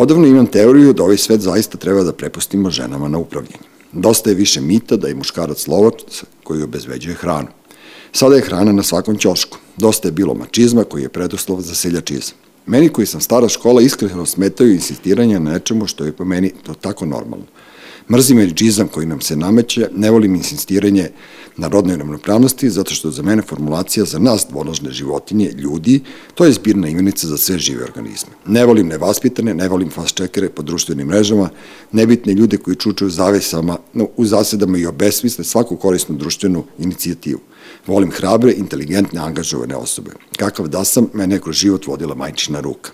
Odavno 0.00 0.26
imam 0.26 0.46
teoriju 0.46 0.92
da 0.92 1.02
ovaj 1.02 1.16
svet 1.16 1.40
zaista 1.40 1.78
treba 1.78 2.02
da 2.02 2.12
prepustimo 2.12 2.70
ženama 2.70 3.08
na 3.08 3.18
upravljanje. 3.18 3.66
Dosta 3.92 4.30
je 4.30 4.36
više 4.36 4.60
mita 4.60 4.96
da 4.96 5.08
je 5.08 5.14
muškarac 5.14 5.66
lovac 5.66 6.22
koji 6.44 6.62
obezveđuje 6.62 7.14
hranu. 7.14 7.48
Sada 8.12 8.36
je 8.36 8.42
hrana 8.42 8.72
na 8.72 8.82
svakom 8.82 9.18
ćošku. 9.18 9.58
Dosta 9.76 10.08
je 10.08 10.12
bilo 10.12 10.34
mačizma 10.34 10.84
koji 10.84 11.02
je 11.02 11.08
preduslov 11.08 11.60
za 11.60 11.74
seljačizam. 11.74 12.34
Meni 12.66 12.88
koji 12.88 13.06
sam 13.06 13.20
stara 13.20 13.48
škola 13.48 13.82
iskreno 13.82 14.26
smetaju 14.26 14.72
insistiranja 14.72 15.38
na 15.38 15.52
nečemu 15.52 15.86
što 15.86 16.04
je 16.04 16.12
po 16.12 16.24
meni 16.24 16.52
to 16.62 16.74
tako 16.74 17.06
normalno. 17.06 17.44
Mrzim 18.10 18.38
eričizam 18.38 18.88
koji 18.88 19.06
nam 19.06 19.20
se 19.20 19.36
nameće, 19.36 19.88
ne 19.96 20.10
volim 20.10 20.34
insistiranje 20.34 21.10
na 21.56 21.68
rodnoj 21.68 21.96
ravnopravnosti, 21.96 22.70
zato 22.70 22.94
što 22.94 23.10
za 23.10 23.22
mene 23.22 23.42
formulacija 23.42 24.04
za 24.04 24.18
nas 24.18 24.46
dvonožne 24.50 24.90
životinje, 24.90 25.50
ljudi, 25.50 26.00
to 26.34 26.44
je 26.44 26.52
zbirna 26.52 26.88
imenica 26.88 27.26
za 27.26 27.38
sve 27.38 27.58
žive 27.58 27.84
organizme. 27.84 28.30
Ne 28.46 28.66
volim 28.66 28.88
nevaspitane, 28.88 29.54
ne 29.54 29.68
volim 29.68 29.90
fast 29.90 30.14
čekere 30.14 30.48
po 30.48 30.62
društvenim 30.62 31.06
mrežama, 31.06 31.48
nebitne 31.92 32.34
ljude 32.34 32.56
koji 32.56 32.76
čučaju 32.76 33.10
zavesama, 33.10 33.78
u 34.16 34.24
zasedama 34.24 34.78
i 34.78 34.86
obesmisle 34.86 35.44
svaku 35.44 35.76
korisnu 35.76 36.16
društvenu 36.16 36.64
inicijativu. 36.78 37.40
Volim 37.86 38.10
hrabre, 38.10 38.52
inteligentne, 38.52 39.20
angažovane 39.20 39.76
osobe. 39.76 40.10
Kakav 40.36 40.68
da 40.68 40.84
sam, 40.84 41.10
mene 41.14 41.34
je 41.34 41.40
kroz 41.40 41.56
život 41.56 41.86
vodila 41.86 42.14
majčina 42.14 42.60
ruka. 42.60 42.90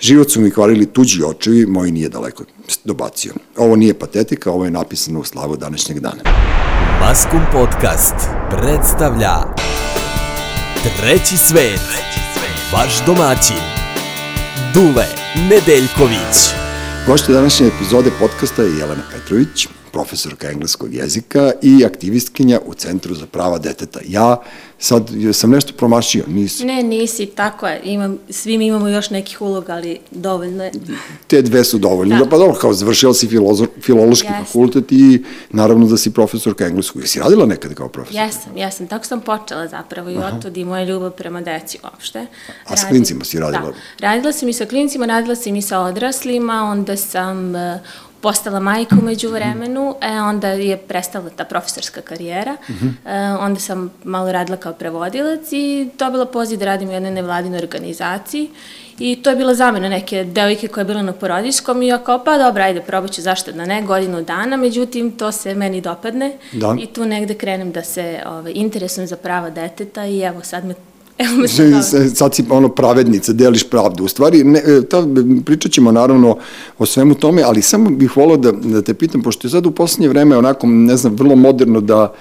Život 0.00 0.30
su 0.30 0.40
mi 0.40 0.50
kvarili 0.50 0.86
tuđi 0.86 1.22
očevi, 1.22 1.66
moj 1.66 1.90
nije 1.90 2.08
daleko 2.08 2.44
dobacio. 2.84 3.32
Ovo 3.56 3.76
nije 3.76 3.98
patetika, 3.98 4.50
ovo 4.50 4.64
je 4.64 4.70
napisano 4.70 5.20
u 5.20 5.24
slavu 5.24 5.56
današnjeg 5.56 6.00
dana. 6.00 6.22
Maskum 7.00 7.40
Podcast 7.52 8.14
predstavlja 8.50 9.34
Treći 11.00 11.36
svet, 11.36 11.80
vaš 12.72 13.06
domaćin, 13.06 13.56
Dule 14.74 15.06
Nedeljković. 15.50 16.36
Gošće 17.06 17.32
današnje 17.32 17.66
epizode 17.66 18.10
podcasta 18.20 18.62
je 18.62 18.78
Jelena 18.78 19.02
Petrović, 19.12 19.68
profesorka 19.94 20.50
engleskog 20.50 20.94
jezika 20.94 21.52
i 21.62 21.84
aktivistkinja 21.84 22.60
u 22.66 22.74
Centru 22.74 23.14
za 23.14 23.26
prava 23.26 23.58
deteta. 23.58 24.00
Ja 24.08 24.42
sad 24.78 25.10
sam 25.32 25.50
nešto 25.50 25.72
promašio, 25.72 26.24
nisi. 26.28 26.64
Ne, 26.64 26.82
nisi, 26.82 27.26
tako 27.26 27.66
je. 27.66 27.80
Imam, 27.84 28.18
svi 28.30 28.58
mi 28.58 28.66
imamo 28.66 28.88
još 28.88 29.10
nekih 29.10 29.42
uloga, 29.42 29.72
ali 29.72 29.98
dovoljno 30.10 30.64
je. 30.64 30.72
Te 31.26 31.42
dve 31.42 31.64
su 31.64 31.78
dovoljne. 31.78 32.18
Da. 32.18 32.26
Pa 32.26 32.38
dobro, 32.38 32.54
kao 32.54 32.72
završila 32.72 33.14
si 33.14 33.28
filozo, 33.28 33.66
filološki 33.80 34.28
yes. 34.28 34.46
fakultet 34.46 34.92
i 34.92 35.24
naravno 35.50 35.86
da 35.86 35.96
si 35.96 36.12
profesorka 36.12 36.66
engleskog. 36.66 37.02
Jesi 37.02 37.20
radila 37.20 37.46
nekada 37.46 37.74
kao 37.74 37.88
profesor? 37.88 38.20
Jesam, 38.22 38.56
jesam. 38.56 38.86
Tako 38.86 39.04
sam 39.04 39.20
počela 39.20 39.68
zapravo 39.68 40.10
i 40.10 40.16
otud 40.16 40.56
i 40.56 40.64
moja 40.64 40.84
ljubav 40.84 41.10
prema 41.10 41.40
deci 41.40 41.78
uopšte. 41.84 42.26
A 42.64 42.76
sa 42.76 42.88
klincima 42.88 43.24
si 43.24 43.38
radila? 43.38 43.72
Da. 43.72 44.06
Radila 44.08 44.32
sam 44.32 44.48
i 44.48 44.52
sa 44.52 44.66
klincima, 44.66 45.06
radila 45.06 45.36
sam 45.36 45.56
i 45.56 45.62
sa 45.62 45.80
odraslima, 45.80 46.62
onda 46.62 46.96
sam 46.96 47.54
uh, 47.54 47.60
postala 48.24 48.60
majka 48.60 48.96
umeđu 49.02 49.28
vremenu, 49.30 49.94
e, 50.00 50.20
onda 50.20 50.48
je 50.48 50.76
prestala 50.76 51.30
ta 51.30 51.44
profesorska 51.44 52.00
karijera, 52.00 52.56
uh 52.68 52.74
-huh. 52.74 52.92
e, 53.06 53.36
onda 53.36 53.60
sam 53.60 53.90
malo 54.04 54.32
radila 54.32 54.56
kao 54.56 54.72
prevodilac 54.72 55.52
i 55.52 55.90
dobila 55.98 56.26
poziv 56.26 56.58
da 56.58 56.64
radim 56.64 56.88
u 56.88 56.92
jednoj 56.92 57.10
nevladinoj 57.10 57.58
organizaciji 57.58 58.50
i 58.98 59.16
to 59.22 59.30
je 59.30 59.36
bila 59.36 59.54
zamena 59.54 59.88
neke 59.88 60.24
devojke 60.24 60.68
koja 60.68 60.82
je 60.82 60.86
bila 60.86 61.02
na 61.02 61.12
porodijskom 61.12 61.82
i 61.82 61.86
ja 61.86 61.98
kao 61.98 62.24
pa 62.24 62.38
dobro, 62.38 62.62
ajde, 62.62 62.80
probat 62.80 63.10
ću 63.10 63.22
zašto 63.22 63.52
da 63.52 63.64
ne, 63.64 63.82
godinu 63.82 64.22
dana, 64.22 64.56
međutim 64.56 65.12
to 65.12 65.32
se 65.32 65.54
meni 65.54 65.80
dopadne 65.80 66.32
da. 66.52 66.76
i 66.80 66.86
tu 66.86 67.04
negde 67.04 67.34
krenem 67.34 67.72
da 67.72 67.82
se 67.82 68.22
ove, 68.26 68.38
ovaj, 68.38 68.52
interesujem 68.54 69.06
za 69.06 69.16
prava 69.16 69.50
deteta 69.50 70.06
i 70.06 70.20
evo 70.20 70.40
sad 70.42 70.64
me 70.64 70.74
Evo 71.18 71.48
sad 72.14 72.34
si 72.34 72.44
ono 72.50 72.68
pravednica, 72.68 73.32
deliš 73.32 73.70
pravdu. 73.70 74.04
U 74.04 74.08
stvari, 74.08 74.44
ne, 74.44 74.62
e, 74.66 74.82
ta, 74.82 75.06
pričat 75.44 75.72
ćemo 75.72 75.92
naravno 75.92 76.36
o 76.78 76.86
svemu 76.86 77.14
tome, 77.14 77.42
ali 77.42 77.62
samo 77.62 77.90
bih 77.90 78.16
volao 78.16 78.36
da, 78.36 78.52
da 78.52 78.82
te 78.82 78.94
pitam, 78.94 79.22
pošto 79.22 79.46
je 79.46 79.50
sad 79.50 79.66
u 79.66 79.70
poslednje 79.70 80.08
vreme 80.08 80.36
onako, 80.36 80.66
ne 80.66 80.96
znam, 80.96 81.14
vrlo 81.14 81.36
moderno 81.36 81.80
da 81.80 82.12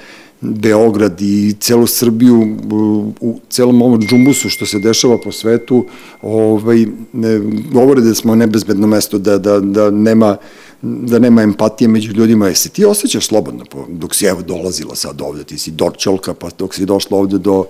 Beograd 0.46 1.22
i 1.22 1.56
celu 1.60 1.88
Srbiju 1.88 2.58
u 3.22 3.40
celom 3.50 3.82
ovom 3.82 4.02
džumbusu 4.02 4.50
što 4.50 4.66
se 4.66 4.80
dešava 4.80 5.18
po 5.18 5.32
svetu 5.32 5.86
ovaj, 6.22 6.86
ne, 7.14 7.40
govore 7.72 8.02
da 8.02 8.16
smo 8.16 8.36
nebezbedno 8.36 8.88
mesto, 8.88 9.18
da, 9.18 9.38
da, 9.38 9.60
da 9.60 9.92
nema 9.92 10.38
da 10.82 11.20
nema 11.20 11.42
empatije 11.42 11.88
među 11.88 12.12
ljudima. 12.12 12.48
Jesi 12.48 12.70
ti 12.70 12.86
osjećaš 12.86 13.28
slobodno 13.28 13.66
dok 13.90 14.16
si 14.16 14.26
evo 14.26 14.42
dolazila 14.42 14.96
sad 14.96 15.22
ovde, 15.22 15.44
ti 15.44 15.58
si 15.58 15.72
dorčolka, 15.72 16.34
pa 16.34 16.50
dok 16.58 16.76
si 16.76 16.86
došla 16.86 17.18
ovde 17.18 17.38
do 17.38 17.66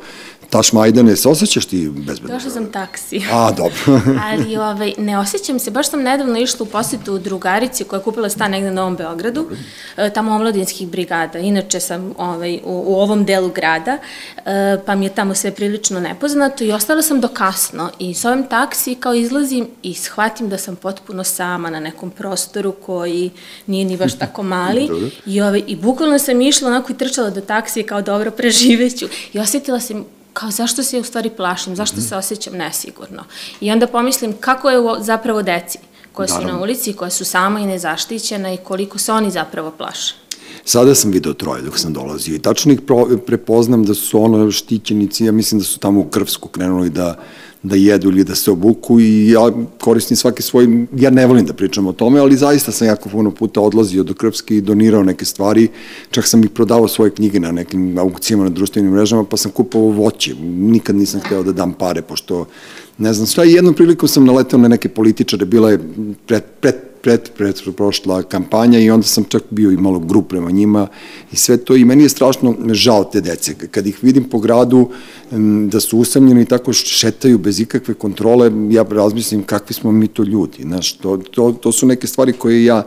Taš 0.53 0.73
Majdane, 0.73 1.15
se 1.15 1.29
osjećaš 1.29 1.65
ti 1.65 1.89
bezbedno? 1.89 2.35
Došla 2.35 2.51
sam 2.51 2.71
taksi. 2.71 3.21
A, 3.31 3.51
dobro. 3.51 4.01
Ali 4.27 4.57
ovaj, 4.57 4.93
ne 4.97 5.17
osjećam 5.17 5.59
se, 5.59 5.71
baš 5.71 5.89
sam 5.89 6.01
nedavno 6.01 6.39
išla 6.39 6.63
u 6.63 6.65
posetu 6.65 7.13
u 7.13 7.19
drugarici 7.19 7.83
koja 7.83 7.97
je 7.97 8.03
kupila 8.03 8.29
stan 8.29 8.51
negde 8.51 8.67
na 8.67 8.73
Novom 8.73 8.95
Beogradu, 8.95 9.41
dobro. 9.41 9.57
E, 9.97 10.09
tamo 10.09 10.35
omladinskih 10.35 10.87
brigada. 10.87 11.39
Inače 11.39 11.79
sam 11.79 12.13
ovaj, 12.17 12.55
u, 12.55 12.83
u 12.87 12.95
ovom 12.95 13.25
delu 13.25 13.49
grada, 13.49 13.97
e, 14.45 14.77
pa 14.85 14.95
mi 14.95 15.05
je 15.05 15.15
tamo 15.15 15.35
sve 15.35 15.51
prilično 15.51 15.99
nepoznato 15.99 16.63
i 16.63 16.71
ostala 16.71 17.01
sam 17.01 17.21
do 17.21 17.27
kasno 17.27 17.89
i 17.99 18.13
s 18.13 18.25
ovim 18.25 18.43
taksi 18.43 18.95
kao 18.95 19.13
izlazim 19.13 19.67
i 19.83 19.93
shvatim 19.93 20.49
da 20.49 20.57
sam 20.57 20.75
potpuno 20.75 21.23
sama 21.23 21.69
na 21.69 21.79
nekom 21.79 22.09
prostoru 22.09 22.71
koji 22.71 23.31
nije 23.67 23.85
ni 23.85 23.97
baš 23.97 24.17
tako 24.17 24.43
mali 24.43 24.89
i, 25.25 25.41
ovaj, 25.41 25.63
i 25.67 25.75
bukvalno 25.75 26.19
sam 26.19 26.41
išla 26.41 26.67
onako 26.67 26.91
i 26.91 26.97
trčala 26.97 27.29
do 27.29 27.41
taksije 27.41 27.85
kao 27.85 28.01
dobro 28.01 28.31
preživeću 28.31 29.05
i 29.33 29.39
osetila 29.39 29.79
sam 29.79 30.05
kao 30.33 30.51
zašto 30.51 30.83
se 30.83 30.99
u 30.99 31.03
stvari 31.03 31.29
plašim, 31.29 31.75
zašto 31.75 32.01
se 32.01 32.15
osjećam 32.15 32.53
nesigurno. 32.53 33.23
I 33.61 33.71
onda 33.71 33.87
pomislim 33.87 34.33
kako 34.39 34.69
je 34.69 34.77
zapravo 34.99 35.41
deci 35.41 35.79
koje 36.11 36.27
su 36.27 36.33
Naravno. 36.33 36.53
na 36.53 36.63
ulici, 36.63 36.93
koje 36.93 37.11
su 37.11 37.25
sama 37.25 37.59
i 37.59 37.65
nezaštićena 37.65 38.53
i 38.53 38.57
koliko 38.57 38.97
se 38.97 39.11
oni 39.11 39.31
zapravo 39.31 39.71
plaše. 39.71 40.15
Sada 40.65 40.95
sam 40.95 41.11
video 41.11 41.33
troje 41.33 41.61
dok 41.61 41.79
sam 41.79 41.93
dolazio 41.93 42.35
i 42.35 42.39
tačno 42.39 42.73
ih 42.73 42.79
prepoznam 43.25 43.83
da 43.83 43.93
su 43.93 44.23
ono 44.23 44.51
štićenici, 44.51 45.25
ja 45.25 45.31
mislim 45.31 45.59
da 45.59 45.65
su 45.65 45.79
tamo 45.79 45.99
u 45.99 46.09
Krvsku 46.09 46.49
krenuli 46.49 46.89
da 46.89 47.19
da 47.63 47.75
jedu 47.75 48.09
ili 48.09 48.23
da 48.23 48.35
se 48.35 48.51
obuku 48.51 48.99
i 48.99 49.29
ja 49.29 49.51
koristim 49.79 50.17
svaki 50.17 50.41
svoj, 50.41 50.87
ja 50.95 51.09
ne 51.09 51.25
volim 51.27 51.45
da 51.45 51.53
pričam 51.53 51.87
o 51.87 51.93
tome, 51.93 52.19
ali 52.19 52.37
zaista 52.37 52.71
sam 52.71 52.87
jako 52.87 53.09
puno 53.09 53.31
puta 53.31 53.61
odlazio 53.61 54.03
do 54.03 54.13
Krpske 54.13 54.57
i 54.57 54.61
donirao 54.61 55.03
neke 55.03 55.25
stvari, 55.25 55.67
čak 56.11 56.27
sam 56.27 56.43
i 56.43 56.49
prodavao 56.49 56.87
svoje 56.87 57.11
knjige 57.11 57.39
na 57.39 57.51
nekim 57.51 57.97
aukcijama 57.97 58.43
na 58.43 58.49
društvenim 58.49 58.91
mrežama, 58.91 59.23
pa 59.23 59.37
sam 59.37 59.51
kupovao 59.51 59.89
voće, 59.89 60.35
nikad 60.43 60.95
nisam 60.95 61.21
hteo 61.21 61.43
da 61.43 61.51
dam 61.51 61.73
pare, 61.73 62.01
pošto 62.01 62.45
ne 62.97 63.13
znam 63.13 63.27
šta, 63.27 63.45
i 63.45 63.53
jednom 63.53 63.73
priliku 63.73 64.07
sam 64.07 64.25
naletao 64.25 64.59
na 64.59 64.67
neke 64.67 64.89
političare, 64.89 65.45
bila 65.45 65.71
je 65.71 65.79
pred, 66.25 66.43
pred 66.61 66.75
pred, 67.03 67.29
pred 67.37 67.55
prošla 67.77 68.23
kampanja 68.23 68.79
i 68.79 68.89
onda 68.89 69.07
sam 69.07 69.23
čak 69.23 69.43
bio 69.49 69.71
i 69.71 69.77
malo 69.77 69.99
grup 69.99 70.29
prema 70.29 70.51
njima 70.51 70.87
i 71.31 71.35
sve 71.35 71.57
to 71.57 71.75
i 71.75 71.85
meni 71.85 72.03
je 72.03 72.09
strašno 72.09 72.55
žao 72.71 73.03
te 73.03 73.21
dece. 73.21 73.55
Kad 73.71 73.87
ih 73.87 73.99
vidim 74.01 74.23
po 74.23 74.39
gradu 74.39 74.89
da 75.67 75.79
su 75.79 75.97
usamljeni 75.99 76.41
i 76.41 76.45
tako 76.45 76.73
šetaju 76.73 77.37
bez 77.37 77.59
ikakve 77.59 77.93
kontrole, 77.93 78.51
ja 78.69 78.85
razmislim 78.89 79.43
kakvi 79.43 79.73
smo 79.73 79.91
mi 79.91 80.07
to 80.07 80.23
ljudi. 80.23 80.63
Znaš, 80.63 80.93
to, 80.93 81.17
to, 81.17 81.51
to 81.51 81.71
su 81.71 81.87
neke 81.87 82.07
stvari 82.07 82.33
koje 82.33 82.65
ja 82.65 82.83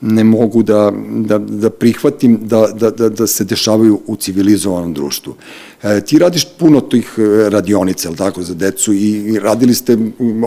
ne 0.00 0.24
mogu 0.24 0.62
da, 0.62 0.92
da, 1.08 1.38
da 1.38 1.70
prihvatim 1.70 2.38
da, 2.42 2.66
da, 2.66 2.90
da, 2.90 3.08
da 3.08 3.26
se 3.26 3.44
dešavaju 3.44 4.00
u 4.06 4.16
civilizovanom 4.16 4.94
društvu. 4.94 5.34
E, 5.82 6.00
ti 6.00 6.18
radiš 6.18 6.46
puno 6.58 6.80
tih 6.80 7.14
e, 7.18 7.50
radionica, 7.50 8.08
ili 8.08 8.16
tako, 8.16 8.42
za 8.42 8.54
decu 8.54 8.92
i, 8.92 9.10
i 9.10 9.38
radili 9.38 9.74
ste 9.74 9.98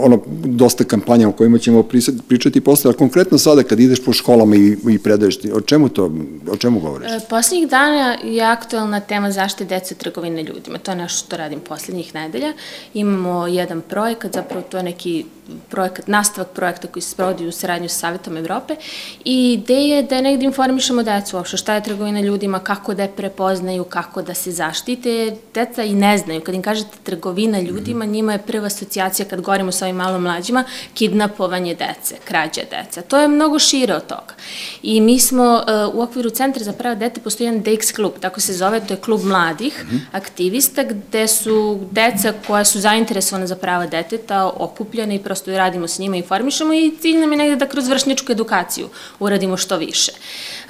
ono, 0.03 0.21
dosta 0.45 0.83
kampanja 0.83 1.29
o 1.29 1.31
kojima 1.31 1.57
ćemo 1.57 1.83
pričati 2.27 2.61
posle, 2.61 2.91
a 2.91 2.93
konkretno 2.93 3.37
sada 3.37 3.63
kad 3.63 3.79
ideš 3.79 4.03
po 4.05 4.13
školama 4.13 4.55
i, 4.55 4.77
i 4.89 4.99
predaješ, 4.99 5.37
o 5.53 5.61
čemu 5.61 5.89
to, 5.89 6.11
o 6.51 6.57
čemu 6.57 6.79
govoriš? 6.79 7.11
E, 7.11 7.19
poslednjih 7.29 7.69
dana 7.69 8.17
je 8.23 8.43
aktualna 8.43 8.99
tema 8.99 9.31
zaštite 9.31 9.65
dece 9.65 9.95
trgovine 9.95 10.43
ljudima. 10.43 10.77
To 10.77 10.91
je 10.91 10.97
nešto 10.97 11.25
što 11.25 11.37
radim 11.37 11.59
poslednjih 11.59 12.15
nedelja. 12.15 12.53
Imamo 12.93 13.47
jedan 13.47 13.81
projekat, 13.81 14.33
zapravo 14.33 14.63
to 14.69 14.77
je 14.77 14.83
neki 14.83 15.25
projekat, 15.69 16.07
nastavak 16.07 16.49
projekta 16.51 16.87
koji 16.87 17.03
se 17.03 17.09
sprovodi 17.09 17.47
u 17.47 17.51
saradnju 17.51 17.89
sa 17.89 17.97
Savjetom 17.97 18.37
Evrope 18.37 18.75
i 19.25 19.42
ideja 19.51 19.95
je 19.95 20.03
da 20.03 20.21
negde 20.21 20.45
informišemo 20.45 21.03
decu 21.03 21.37
uopšte 21.37 21.57
šta 21.57 21.75
je 21.75 21.83
trgovina 21.83 22.21
ljudima, 22.21 22.59
kako 22.59 22.93
da 22.93 23.01
je 23.01 23.11
prepoznaju, 23.15 23.83
kako 23.83 24.21
da 24.21 24.33
se 24.33 24.51
zaštite, 24.51 25.35
deca 25.53 25.83
i 25.83 25.93
ne 25.93 26.17
znaju. 26.17 26.41
Kad 26.41 26.55
im 26.55 26.61
kažete 26.61 26.97
trgovina 27.03 27.59
ljudima, 27.59 28.05
njima 28.05 28.33
je 28.33 28.37
prva 28.47 28.65
asocijacija 28.65 29.25
kad 29.25 29.41
govorimo 29.41 29.71
sa 29.71 29.85
ovim 29.85 29.95
malo 29.95 30.19
mlađima, 30.19 30.63
kidnapovanje 30.93 31.75
dece, 31.75 32.15
krađa 32.25 32.61
dece. 32.71 33.01
To 33.01 33.19
je 33.19 33.27
mnogo 33.27 33.59
šire 33.59 33.95
od 33.95 34.07
toga. 34.07 34.33
I 34.83 35.01
mi 35.01 35.19
smo 35.19 35.63
uh, 35.89 35.95
u 35.95 36.01
okviru 36.01 36.29
Centra 36.29 36.63
za 36.63 36.73
prava 36.73 36.95
dete 36.95 37.21
postoji 37.21 37.47
jedan 37.47 37.63
DX 37.63 37.95
klub, 37.95 38.13
tako 38.19 38.39
se 38.39 38.53
zove, 38.53 38.79
to 38.87 38.93
je 38.93 38.97
klub 38.97 39.23
mladih 39.23 39.85
mm 39.85 39.89
-hmm. 39.89 39.99
aktivista, 40.11 40.83
gde 40.83 41.27
su 41.27 41.79
deca 41.91 42.33
koja 42.47 42.65
su 42.65 42.79
zainteresovane 42.79 43.47
za 43.47 43.55
prava 43.55 43.87
deteta 43.87 44.51
okupljene 44.57 45.15
i 45.15 45.23
prosto 45.23 45.51
radimo 45.51 45.87
s 45.87 45.99
njima, 45.99 46.15
informišemo 46.15 46.73
i 46.73 46.91
cilj 47.01 47.17
nam 47.17 47.31
je 47.31 47.37
negde 47.37 47.55
da 47.55 47.65
kroz 47.65 47.87
vršnjačku 47.87 48.31
edukaciju 48.31 48.89
uradimo 49.33 49.57
što 49.57 49.77
više. 49.77 50.11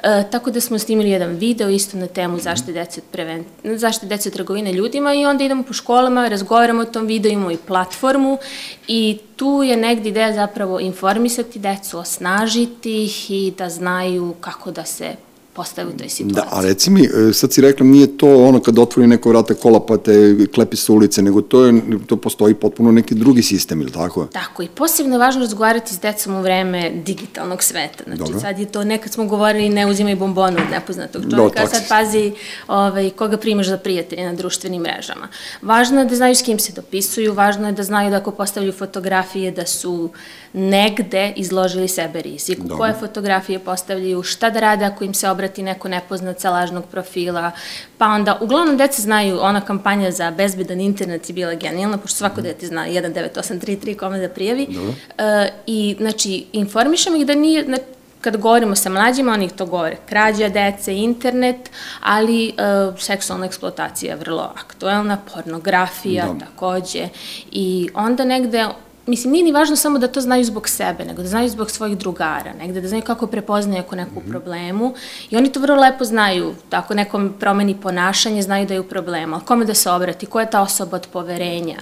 E, 0.04 0.24
tako 0.32 0.52
da 0.52 0.62
smo 0.62 0.80
snimili 0.80 1.10
jedan 1.10 1.36
video 1.36 1.70
isto 1.70 1.98
na 1.98 2.08
temu 2.08 2.40
zaštite 2.40 2.74
dece 2.74 3.02
od, 3.02 3.08
preven... 3.12 3.46
zaštite 3.64 4.08
dece 4.08 4.30
od 4.30 4.34
trgovine 4.34 4.74
ljudima 4.74 5.14
i 5.14 5.26
onda 5.26 5.44
idemo 5.44 5.64
po 5.64 5.74
školama, 5.74 6.28
razgovaramo 6.28 6.82
o 6.82 6.86
tom 6.86 7.08
videu, 7.08 7.32
imamo 7.32 7.52
i 7.52 7.58
platformu 7.58 8.38
i 8.88 9.18
tu 9.36 9.64
je 9.64 9.78
negdje 9.78 10.10
ideja 10.10 10.34
zapravo 10.34 10.80
informisati 10.80 11.60
decu, 11.60 11.98
osnažiti 11.98 13.04
ih 13.04 13.32
i 13.32 13.54
da 13.58 13.70
znaju 13.70 14.36
kako 14.42 14.72
da 14.72 14.86
se 14.86 15.16
postave 15.54 15.90
u 15.90 15.98
toj 15.98 16.10
situaciji. 16.10 16.36
Da, 16.36 16.48
a 16.52 16.62
reci 16.62 16.92
mi, 16.92 17.02
e, 17.04 17.34
sad 17.34 17.54
si 17.54 17.62
rekla, 17.62 17.86
nije 17.86 18.18
to 18.18 18.44
ono 18.44 18.60
kad 18.60 18.80
otvori 18.80 19.08
neko 19.08 19.30
vrata 19.30 19.54
kola 19.54 19.86
pa 19.86 19.98
te 19.98 20.36
klepi 20.56 20.78
sa 20.78 20.94
ulice, 20.94 21.22
nego 21.22 21.42
to, 21.42 21.66
je, 21.66 21.82
to 22.08 22.16
postoji 22.16 22.54
potpuno 22.54 22.92
neki 22.92 23.16
drugi 23.16 23.42
sistem, 23.42 23.82
ili 23.82 23.92
tako? 23.92 24.28
Tako, 24.34 24.64
i 24.64 24.68
posebno 24.76 25.16
je 25.16 25.20
važno 25.20 25.42
razgovarati 25.42 25.94
s 25.94 26.00
decom 26.00 26.36
u 26.36 26.42
vreme 26.42 26.92
digitalnog 27.06 27.64
sveta. 27.64 28.04
Znači, 28.04 28.20
Dobro. 28.20 28.40
sad 28.40 28.60
je 28.60 28.66
to, 28.66 28.84
nekad 28.84 29.14
smo 29.14 29.26
govorili 29.26 29.70
ne 29.70 29.88
uzimaj 29.88 30.16
bombonu 30.16 30.58
od 30.58 30.72
nepoznatog 30.72 31.22
čovjeka, 31.32 31.62
Do, 31.62 31.68
sad 31.68 31.88
pazi 31.90 32.32
ovaj, 32.68 33.10
koga 33.10 33.38
primaš 33.38 33.68
za 33.68 33.78
prijatelje 33.78 34.26
na 34.26 34.34
društvenim 34.34 34.82
mrežama. 34.82 35.28
Važno 35.62 36.00
je 36.00 36.06
da 36.06 36.16
znaju 36.16 36.36
s 36.36 36.42
kim 36.42 36.60
se 36.60 36.74
dopisuju, 36.74 37.34
važno 37.34 37.68
je 37.68 37.74
da 37.74 37.84
znaju 37.84 38.10
da 38.10 38.18
ako 38.18 38.32
postavljaju 38.32 38.74
fotografije 38.74 39.52
da 39.52 39.66
su 39.66 40.10
negde 40.54 41.34
izložili 41.36 41.88
sebe 41.88 42.22
riziku, 42.22 42.62
Dobro. 42.62 42.78
koje 42.78 42.94
fotografije 42.94 43.60
postavljaju, 43.60 44.24
šta 44.24 44.50
da 44.50 44.60
rade 44.60 44.86
ako 44.86 45.04
im 45.04 45.14
se 45.14 45.28
obrati 45.44 45.64
neko 45.64 45.88
nepoznat 45.88 46.40
sa 46.40 46.50
lažnog 46.50 46.86
profila, 46.92 47.52
pa 47.98 48.08
onda, 48.08 48.38
uglavnom 48.42 48.78
deca 48.78 49.02
znaju, 49.02 49.40
ona 49.42 49.62
kampanja 49.62 50.12
za 50.12 50.32
bezbedan 50.32 50.80
internet 50.80 51.30
je 51.30 51.34
bila 51.34 51.54
genijalna, 51.54 51.98
pošto 51.98 52.18
svako 52.18 52.42
mm. 52.42 52.44
dete 52.44 52.68
zna 52.68 52.88
19833 52.88 53.98
kome 53.98 54.20
da 54.20 54.30
prijavi, 54.30 54.68
Dobro. 54.70 54.90
Uh, 54.90 54.96
i 55.68 55.96
znači, 56.00 56.46
informišemo 56.54 57.18
ih 57.18 57.26
da 57.26 57.36
nije, 57.36 57.64
znači, 57.64 57.84
kad 58.22 58.38
govorimo 58.38 58.76
sa 58.76 58.90
mlađima, 58.90 59.34
oni 59.34 59.50
to 59.50 59.66
govore, 59.66 59.98
krađa 60.10 60.50
dece, 60.50 60.96
internet, 60.96 61.70
ali 62.00 62.54
uh, 62.56 63.00
seksualna 63.00 63.46
eksploatacija 63.46 64.14
je 64.14 64.20
vrlo 64.20 64.54
aktuelna, 64.56 65.18
pornografija 65.34 66.26
da. 66.26 66.46
takođe, 66.46 67.10
i 67.52 67.90
onda 67.94 68.26
negde 68.26 68.68
mislim, 69.06 69.32
nije 69.32 69.44
ni 69.44 69.52
važno 69.52 69.76
samo 69.76 70.00
da 70.00 70.08
to 70.08 70.22
znaju 70.22 70.44
zbog 70.44 70.70
sebe, 70.70 71.06
nego 71.06 71.22
da 71.22 71.28
znaju 71.28 71.50
zbog 71.50 71.72
svojih 71.72 71.98
drugara, 71.98 72.54
negde 72.54 72.82
da 72.82 72.88
znaju 72.88 73.04
kako 73.04 73.28
prepoznaju 73.28 73.80
ako 73.80 73.96
neku 73.96 74.20
-hmm. 74.20 74.30
problemu 74.30 74.94
i 75.30 75.38
oni 75.38 75.52
to 75.52 75.60
vrlo 75.60 75.82
lepo 75.82 76.06
znaju, 76.06 76.56
da 76.72 76.78
ako 76.78 76.94
nekom 76.94 77.34
promeni 77.40 77.76
ponašanje, 77.82 78.42
znaju 78.42 78.66
da 78.66 78.74
je 78.74 78.80
u 78.80 78.88
problemu, 78.88 79.36
ali 79.36 79.46
kome 79.46 79.66
da 79.66 79.74
se 79.74 79.92
obrati, 79.92 80.26
ko 80.26 80.40
je 80.40 80.50
ta 80.50 80.62
osoba 80.62 80.96
od 80.96 81.08
poverenja. 81.14 81.78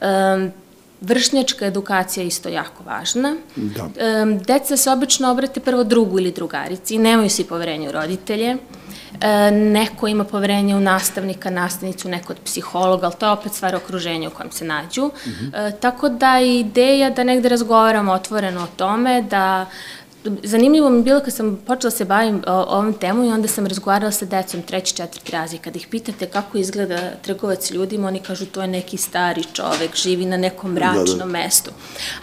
Um, 0.00 0.52
vršnjačka 1.00 1.66
edukacija 1.66 2.22
je 2.22 2.28
isto 2.28 2.48
jako 2.48 2.84
važna. 2.84 3.36
Da. 3.56 3.84
Um, 4.22 4.38
deca 4.38 4.76
se 4.76 4.90
obično 4.90 5.30
obrate 5.30 5.60
prvo 5.60 5.84
drugu 5.84 6.18
ili 6.18 6.32
drugarici, 6.32 6.98
nemaju 6.98 7.30
svi 7.30 7.44
poverenje 7.44 7.88
u 7.88 7.92
roditelje, 7.92 8.56
neko 9.52 10.08
ima 10.08 10.24
poverenje 10.24 10.76
u 10.76 10.80
nastavnika, 10.80 11.50
nastavnicu, 11.50 12.08
neko 12.08 12.32
od 12.32 12.38
psihologa, 12.44 13.06
ali 13.06 13.14
to 13.18 13.26
je 13.26 13.32
opet 13.32 13.52
stvar 13.52 13.76
okruženja 13.76 14.28
u 14.28 14.32
kojem 14.32 14.52
se 14.52 14.64
nađu. 14.64 15.06
Mm 15.06 15.30
-hmm. 15.30 15.68
e, 15.68 15.72
tako 15.80 16.08
da 16.08 16.36
je 16.36 16.60
ideja 16.60 17.10
da 17.10 17.24
negde 17.24 17.48
razgovaramo 17.48 18.12
otvoreno 18.12 18.62
o 18.62 18.76
tome, 18.76 19.22
da 19.22 19.66
zanimljivo 20.42 20.90
mi 20.90 20.98
je 20.98 21.02
bilo 21.02 21.20
kad 21.20 21.34
sam 21.34 21.56
počela 21.66 21.90
da 21.90 21.96
se 21.96 22.04
bavim 22.04 22.42
o, 22.46 22.52
ovom 22.52 22.92
temu 22.92 23.24
i 23.24 23.28
onda 23.28 23.48
sam 23.48 23.66
razgovarala 23.66 24.12
sa 24.12 24.24
decom 24.24 24.62
treći, 24.62 24.96
četvrti 24.96 25.32
razred. 25.32 25.60
Kad 25.60 25.76
ih 25.76 25.86
pitate 25.90 26.26
kako 26.26 26.58
izgleda 26.58 26.98
trgovac 27.22 27.70
ljudima, 27.70 28.08
oni 28.08 28.20
kažu 28.20 28.46
to 28.46 28.62
je 28.62 28.68
neki 28.68 28.96
stari 28.96 29.44
čovek, 29.52 29.96
živi 29.96 30.26
na 30.26 30.36
nekom 30.36 30.72
mračnom 30.72 31.06
da, 31.06 31.24
da. 31.24 31.24
mestu. 31.24 31.70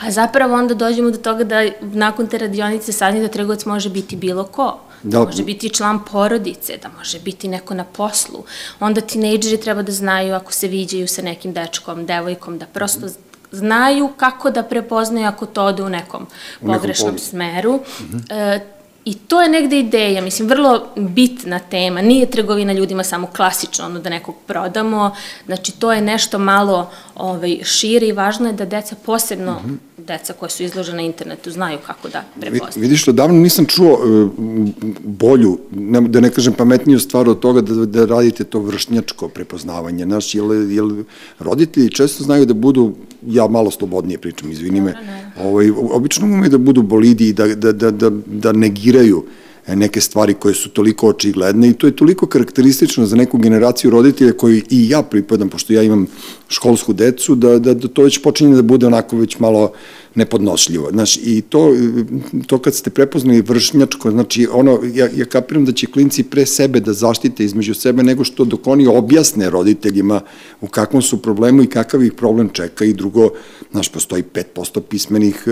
A 0.02 0.12
zapravo 0.12 0.56
onda 0.56 0.74
dođemo 0.74 1.12
do 1.12 1.18
toga 1.18 1.44
da 1.44 1.56
nakon 1.82 2.28
te 2.28 2.38
radionice 2.38 2.92
saznije 2.92 3.28
da 3.28 3.32
trgovac 3.34 3.66
može 3.66 3.90
biti 3.90 4.16
bilo 4.16 4.44
ko. 4.44 4.80
Da, 5.03 5.19
da 5.19 5.25
može 5.25 5.44
biti 5.44 5.69
član 5.69 6.00
porodice, 6.12 6.77
da 6.77 6.89
može 6.98 7.19
biti 7.19 7.48
neko 7.48 7.74
na 7.74 7.83
poslu. 7.83 8.44
Onda 8.80 9.01
tinejdžeri 9.01 9.62
treba 9.62 9.81
da 9.81 9.92
znaju 9.92 10.36
ako 10.36 10.53
se 10.53 10.68
viđaju 10.68 11.07
sa 11.07 11.21
nekim 11.21 11.53
dečkom, 11.53 12.06
devojkom, 12.06 12.57
da 12.57 12.65
prosto 12.65 13.07
znaju 13.51 14.09
kako 14.18 14.50
da 14.50 14.63
prepoznaju 14.63 15.27
ako 15.27 15.45
to 15.45 15.65
ode 15.65 15.83
u 15.83 15.89
nekom 15.89 16.27
pogrešnom 16.65 17.18
smeru. 17.18 17.75
Mm 17.75 18.03
-hmm. 18.03 18.33
e, 18.33 18.59
I 19.06 19.13
to 19.13 19.42
je 19.42 19.50
negde 19.50 19.80
ideja, 19.80 20.21
mislim, 20.21 20.48
vrlo 20.48 20.88
bitna 20.95 21.59
tema. 21.59 22.01
Nije 22.01 22.31
trgovina 22.31 22.74
ljudima 22.74 23.03
samo 23.03 23.27
klasično, 23.27 23.86
ono 23.86 24.00
da 24.00 24.09
nekog 24.09 24.36
prodamo. 24.48 25.15
Znači, 25.45 25.71
to 25.71 25.92
je 25.94 26.01
nešto 26.01 26.39
malo 26.39 26.92
ovaj, 27.22 27.60
šire 27.64 28.08
i 28.08 28.12
važno 28.12 28.48
je 28.48 28.54
da 28.54 28.66
deca 28.66 28.96
posebno, 29.06 29.54
mm 29.54 29.70
-hmm. 29.70 30.06
deca 30.08 30.34
koja 30.34 30.50
su 30.50 30.64
izložena 30.64 31.02
internetu, 31.02 31.52
znaju 31.52 31.78
kako 31.86 32.10
da 32.10 32.24
prepoznaju. 32.40 32.82
Vidiš, 32.82 33.02
što 33.02 33.12
davno 33.12 33.40
nisam 33.40 33.66
čuo 33.66 33.94
uh, 33.94 34.32
bolju, 35.04 35.60
ne, 35.72 36.02
da 36.02 36.20
ne 36.20 36.30
kažem 36.30 36.54
pametniju 36.54 37.00
stvar 37.00 37.30
od 37.30 37.40
toga 37.40 37.62
da, 37.62 37.86
da 37.86 38.06
radite 38.06 38.44
to 38.44 38.60
vršnjačko 38.60 39.28
prepoznavanje. 39.28 40.06
Znaš, 40.06 40.36
jel, 40.36 40.72
jel 40.72 40.92
roditelji 41.40 41.90
često 41.90 42.24
znaju 42.24 42.46
da 42.46 42.54
budu 42.54 42.94
ja 43.28 43.48
malo 43.48 43.72
slobodnije 43.72 44.18
pričam, 44.18 44.52
izvini 44.52 44.82
me, 44.82 44.96
ovaj, 45.42 45.72
obično 45.92 46.26
ume 46.26 46.50
da 46.50 46.58
budu 46.58 46.82
bolidi 46.82 47.28
i 47.28 47.34
da, 47.34 47.48
da, 47.56 47.72
da, 47.72 47.92
da, 47.92 48.10
da 48.26 48.52
negiraju 48.52 49.24
e, 49.28 49.41
neke 49.68 50.02
stvari 50.02 50.34
koje 50.34 50.56
su 50.56 50.69
toliko 50.69 51.08
očigledne 51.08 51.69
i 51.69 51.74
to 51.74 51.88
je 51.88 51.96
toliko 51.96 52.28
karakteristično 52.28 53.06
za 53.06 53.16
neku 53.16 53.38
generaciju 53.38 53.92
roditelja 53.92 54.34
koji 54.34 54.63
i 54.69 54.90
ja 54.90 55.02
pripadam, 55.02 55.50
pošto 55.50 55.74
ja 55.74 55.84
imam 55.84 56.08
školsku 56.50 56.94
decu, 56.94 57.36
da, 57.36 57.60
da, 57.60 57.74
da 57.74 57.88
to 57.88 58.04
već 58.04 58.22
počinje 58.22 58.56
da 58.56 58.62
bude 58.62 58.88
onako 58.88 59.18
već 59.18 59.40
malo 59.40 59.72
nepodnošljivo. 60.16 60.90
Znaš, 60.92 61.18
i 61.18 61.42
to, 61.50 61.74
to 62.48 62.58
kad 62.58 62.75
ste 62.75 62.90
prepoznali 62.90 63.42
vršnjačko, 63.42 64.12
znači, 64.12 64.48
ono, 64.52 64.80
ja, 64.94 65.10
ja 65.16 65.25
kapiram 65.25 65.66
da 65.66 65.72
će 65.72 65.88
klinci 65.88 66.24
pre 66.24 66.46
sebe 66.46 66.80
da 66.80 66.94
zaštite 66.94 67.46
između 67.46 67.74
sebe 67.74 68.04
nego 68.04 68.24
što 68.24 68.46
dok 68.46 68.68
oni 68.68 68.88
objasne 68.88 69.50
roditeljima 69.50 70.22
u 70.62 70.68
kakvom 70.68 71.02
su 71.02 71.22
problemu 71.22 71.63
i 71.63 71.68
kakav 71.68 72.04
ih 72.04 72.13
problem 72.13 72.50
čeka 72.50 72.86
i 72.86 72.94
drugo, 72.94 73.30
znaš, 73.72 73.90
postoji 73.90 74.24
5% 74.56 74.81
pismenih 74.81 75.44
e, 75.48 75.52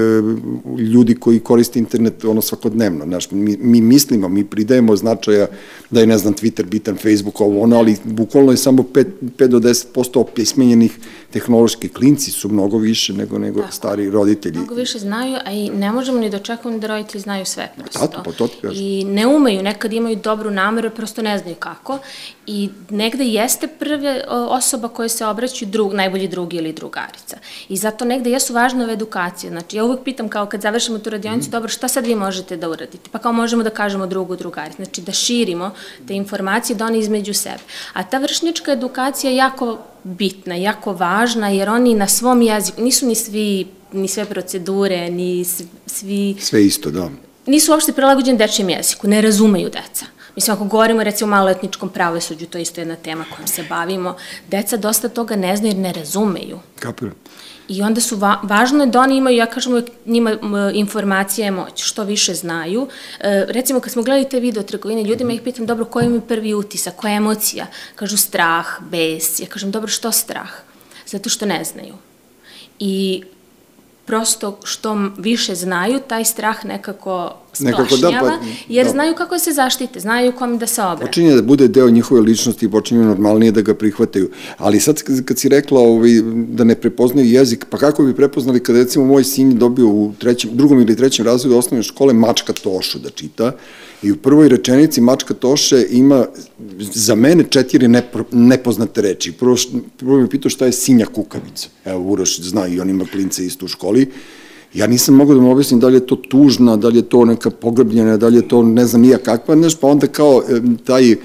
ljudi 0.81 1.15
koji 1.15 1.39
koriste 1.39 1.79
internet 1.79 2.25
ono 2.25 2.41
svakodnevno, 2.41 3.05
znaš, 3.05 3.31
mi, 3.31 3.57
mi 3.57 3.81
mislimo, 3.81 4.29
mi 4.29 4.45
pridajemo 4.45 4.95
značaja 4.95 5.47
da 5.89 5.99
je, 5.99 6.07
ne 6.07 6.17
znam, 6.17 6.33
Twitter 6.33 6.65
bitan, 6.65 6.97
Facebook, 6.97 7.41
ovo 7.41 7.61
ono, 7.61 7.77
ali 7.77 7.95
bukvalno 8.03 8.51
je 8.51 8.57
samo 8.57 8.83
5, 8.83 9.05
5 9.37 9.47
do 9.47 9.59
10% 9.59 10.19
opismenjenih 10.19 10.97
tehnološki 11.31 11.89
klinci 11.89 12.31
su 12.31 12.49
mnogo 12.49 12.77
više 12.77 13.13
nego, 13.13 13.37
nego 13.37 13.61
Tako. 13.61 13.73
stari 13.73 14.09
roditelji. 14.09 14.57
Mnogo 14.57 14.75
više 14.75 14.99
znaju, 14.99 15.37
a 15.45 15.51
i 15.51 15.69
ne 15.69 15.91
možemo 15.91 16.19
ni 16.19 16.29
da 16.29 16.37
očekujemo 16.37 16.79
da 16.79 16.87
roditelji 16.87 17.21
znaju 17.21 17.45
sve 17.45 17.71
prosto. 17.77 17.99
Tato, 17.99 18.21
pa 18.25 18.31
to 18.31 18.47
ti 18.47 18.57
kažem. 18.61 18.83
I 18.83 19.03
ne 19.03 19.27
umeju, 19.27 19.63
nekad 19.63 19.93
imaju 19.93 20.15
dobru 20.15 20.51
nameru, 20.51 20.89
prosto 20.89 21.21
ne 21.21 21.37
znaju 21.37 21.55
kako. 21.55 21.99
I 22.47 22.69
negde 22.89 23.23
jeste 23.23 23.67
prva 23.67 24.21
osoba 24.49 24.87
koja 24.87 25.09
se 25.09 25.25
obraćaju 25.25 25.71
drug, 25.71 25.93
najbolji 25.93 26.27
drugi 26.27 26.57
ili 26.57 26.73
drugarica. 26.73 27.37
I 27.69 27.77
zato 27.77 28.05
negde 28.05 28.29
jesu 28.29 28.53
važne 28.53 28.83
ove 28.83 28.93
edukacije. 28.93 29.49
Znači, 29.49 29.77
ja 29.77 29.85
uvek 29.85 29.99
pitam 30.03 30.29
kao 30.29 30.45
kad 30.45 30.61
završimo 30.61 30.99
tu 30.99 31.09
radionicu, 31.09 31.49
mm. 31.49 31.51
dobro, 31.51 31.69
šta 31.69 31.87
sad 31.87 32.05
vi 32.05 32.15
možete 32.15 32.57
da 32.57 32.69
uradite? 32.69 33.09
Pa 33.11 33.19
kao 33.19 33.33
možemo 33.33 33.63
da 33.63 33.69
kažemo 33.69 34.07
drugu 34.07 34.35
drugarici. 34.35 34.75
Znači, 34.75 35.01
da 35.01 35.11
širimo 35.11 35.71
te 36.07 36.13
informacije, 36.13 36.75
da 36.75 36.85
oni 36.85 36.99
između 36.99 37.33
sebe. 37.33 37.63
A 37.93 38.03
ta 38.03 38.17
vršnička 38.17 38.71
edukacija 38.71 39.31
jako 39.31 39.77
bitna, 40.03 40.55
jako 40.55 40.93
važna, 40.93 41.49
jer 41.49 41.69
oni 41.69 41.95
na 41.95 42.07
svom 42.07 42.41
jeziku, 42.41 42.81
nisu 42.81 43.05
ni 43.05 43.15
svi, 43.15 43.67
ni 43.93 44.07
sve 44.07 44.25
procedure, 44.25 45.09
ni 45.09 45.45
svi... 45.85 46.35
Sve 46.39 46.65
isto, 46.65 46.91
da. 46.91 47.09
Nisu 47.45 47.71
uopšte 47.71 47.93
prilagođeni 47.93 48.37
dečijem 48.37 48.69
jeziku, 48.69 49.07
ne 49.07 49.21
razumeju 49.21 49.69
deca. 49.69 50.05
Mislim, 50.35 50.55
ako 50.55 50.65
govorimo 50.65 51.03
recimo 51.03 51.27
o 51.27 51.35
maloletničkom 51.35 51.89
pravosuđu, 51.89 52.45
to 52.45 52.57
je 52.57 52.61
isto 52.61 52.81
jedna 52.81 52.95
tema 52.95 53.25
kojom 53.35 53.47
se 53.47 53.63
bavimo, 53.69 54.15
deca 54.47 54.77
dosta 54.77 55.09
toga 55.09 55.35
ne 55.35 55.57
znaju 55.57 55.73
jer 55.73 55.77
ne 55.77 55.93
razumeju. 55.93 56.59
Kapiram. 56.79 57.15
I 57.69 57.81
onda 57.81 58.01
su, 58.01 58.17
va, 58.17 58.39
važno 58.43 58.83
je 58.83 58.89
da 58.89 58.99
oni 58.99 59.17
imaju, 59.17 59.37
ja 59.37 59.45
kažem 59.45 59.71
uvek, 59.71 59.89
njima 60.05 60.37
informacija 60.73 61.45
je 61.45 61.51
moć, 61.51 61.83
što 61.83 62.03
više 62.03 62.33
znaju. 62.33 62.87
E, 63.19 63.45
recimo, 63.49 63.79
kad 63.79 63.91
smo 63.91 64.03
gledali 64.03 64.29
te 64.29 64.39
video 64.39 64.63
trgovine, 64.63 65.03
ljudima 65.03 65.31
-hmm. 65.31 65.35
ih 65.35 65.41
pitam, 65.41 65.65
dobro, 65.65 65.85
koji 65.85 66.13
je 66.13 66.21
prvi 66.21 66.53
utisak, 66.53 66.95
koja 66.95 67.11
je 67.11 67.17
emocija? 67.17 67.67
Kažu 67.95 68.17
strah, 68.17 68.65
bes. 68.79 69.39
Ja 69.39 69.47
kažem, 69.47 69.71
dobro, 69.71 69.87
što 69.87 70.11
strah? 70.11 70.49
Zato 71.05 71.29
što 71.29 71.45
ne 71.45 71.63
znaju. 71.63 71.93
I 72.79 73.23
prosto 74.09 74.57
što 74.63 74.97
više 75.17 75.55
znaju, 75.55 75.99
taj 76.07 76.25
strah 76.25 76.65
nekako 76.65 77.33
splašnjava, 77.53 77.83
nekako 77.83 77.97
da, 77.97 78.19
pa, 78.19 78.45
jer 78.67 78.85
da. 78.85 78.91
znaju 78.91 79.15
kako 79.15 79.39
se 79.39 79.51
zaštite, 79.51 79.99
znaju 79.99 80.31
kom 80.31 80.57
da 80.57 80.67
se 80.67 80.81
obrate. 80.81 81.05
Počinje 81.05 81.35
da 81.35 81.41
bude 81.41 81.67
deo 81.67 81.89
njihove 81.89 82.21
ličnosti 82.21 82.65
i 82.65 82.69
počinje 82.71 83.05
normalnije 83.05 83.51
da 83.51 83.61
ga 83.61 83.75
prihvataju. 83.75 84.31
Ali 84.57 84.79
sad 84.79 85.01
kad 85.25 85.39
si 85.39 85.49
rekla 85.49 85.81
ovaj, 85.81 86.11
da 86.47 86.63
ne 86.63 86.75
prepoznaju 86.75 87.27
jezik, 87.27 87.65
pa 87.69 87.77
kako 87.77 88.03
bi 88.03 88.15
prepoznali 88.15 88.63
kada 88.63 88.79
recimo 88.79 89.05
moj 89.05 89.23
sin 89.23 89.57
dobio 89.57 89.87
u 89.87 90.13
trećem, 90.19 90.51
drugom 90.53 90.81
ili 90.81 90.95
trećem 90.95 91.25
razredu 91.25 91.57
osnovne 91.57 91.83
škole 91.83 92.13
mačka 92.13 92.53
Tošu 92.53 92.99
da 92.99 93.09
čita, 93.09 93.51
I 94.03 94.11
u 94.11 94.15
prvoj 94.17 94.49
rečenici 94.49 95.01
Mačka 95.01 95.33
Toše 95.33 95.85
ima 95.89 96.25
za 96.79 97.15
mene 97.15 97.43
četiri 97.49 97.87
nepoznate 98.31 99.01
reči. 99.01 99.31
Prvo, 99.31 99.55
prvo 99.97 100.17
mi 100.17 100.29
pitao 100.29 100.49
šta 100.49 100.65
je 100.65 100.71
sinja 100.71 101.05
kukavica. 101.05 101.67
Evo, 101.85 102.01
Uroš 102.01 102.39
zna 102.41 102.67
i 102.67 102.79
on 102.79 102.89
ima 102.89 103.05
klince 103.11 103.45
isto 103.45 103.65
u 103.65 103.67
školi. 103.67 104.11
Ja 104.73 104.87
nisam 104.87 105.15
mogao 105.15 105.35
da 105.35 105.41
mu 105.41 105.51
objasnim 105.51 105.79
da 105.79 105.87
li 105.87 105.95
je 105.95 106.07
to 106.07 106.15
tužna, 106.15 106.77
da 106.77 106.87
li 106.87 106.97
je 106.97 107.09
to 107.09 107.25
neka 107.25 107.49
pogrbljena, 107.49 108.17
da 108.17 108.27
li 108.27 108.35
je 108.35 108.47
to 108.47 108.63
ne 108.63 108.85
znam 108.85 109.01
nija 109.01 109.17
kakva, 109.17 109.55
znaš, 109.55 109.75
pa 109.75 109.87
onda 109.87 110.07
kao 110.07 110.43
taj 110.85 111.15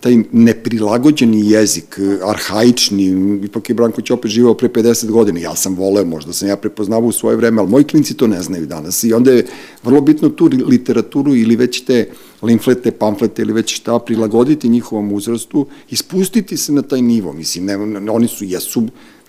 taj 0.00 0.16
neprilagođeni 0.32 1.50
jezik, 1.50 1.98
arhaični, 2.24 3.38
ipak 3.44 3.68
je 3.68 3.74
Branko 3.74 4.00
Ćope 4.00 4.28
živao 4.28 4.54
pre 4.54 4.68
50 4.68 5.10
godina, 5.10 5.40
ja 5.40 5.54
sam 5.56 5.74
voleo, 5.74 6.04
možda 6.04 6.32
sam 6.32 6.48
ja 6.48 6.56
prepoznavao 6.56 7.08
u 7.08 7.12
svoje 7.12 7.36
vreme, 7.36 7.60
ali 7.60 7.70
moji 7.70 7.84
klinci 7.84 8.14
to 8.14 8.26
ne 8.26 8.42
znaju 8.42 8.66
danas. 8.66 9.04
I 9.04 9.12
onda 9.12 9.32
je 9.32 9.46
vrlo 9.82 10.00
bitno 10.00 10.28
tu 10.28 10.50
literaturu 10.66 11.36
ili 11.36 11.56
već 11.56 11.80
te 11.80 12.08
limflete, 12.42 12.90
pamflete 12.90 13.42
ili 13.42 13.52
već 13.52 13.76
šta, 13.76 13.98
prilagoditi 13.98 14.68
njihovom 14.68 15.12
uzrastu 15.12 15.66
i 15.90 15.96
spustiti 15.96 16.56
se 16.56 16.72
na 16.72 16.82
taj 16.82 17.02
nivo, 17.02 17.32
mislim, 17.32 17.64
ne, 17.64 18.10
oni 18.10 18.28
su, 18.28 18.44
jesu 18.44 18.82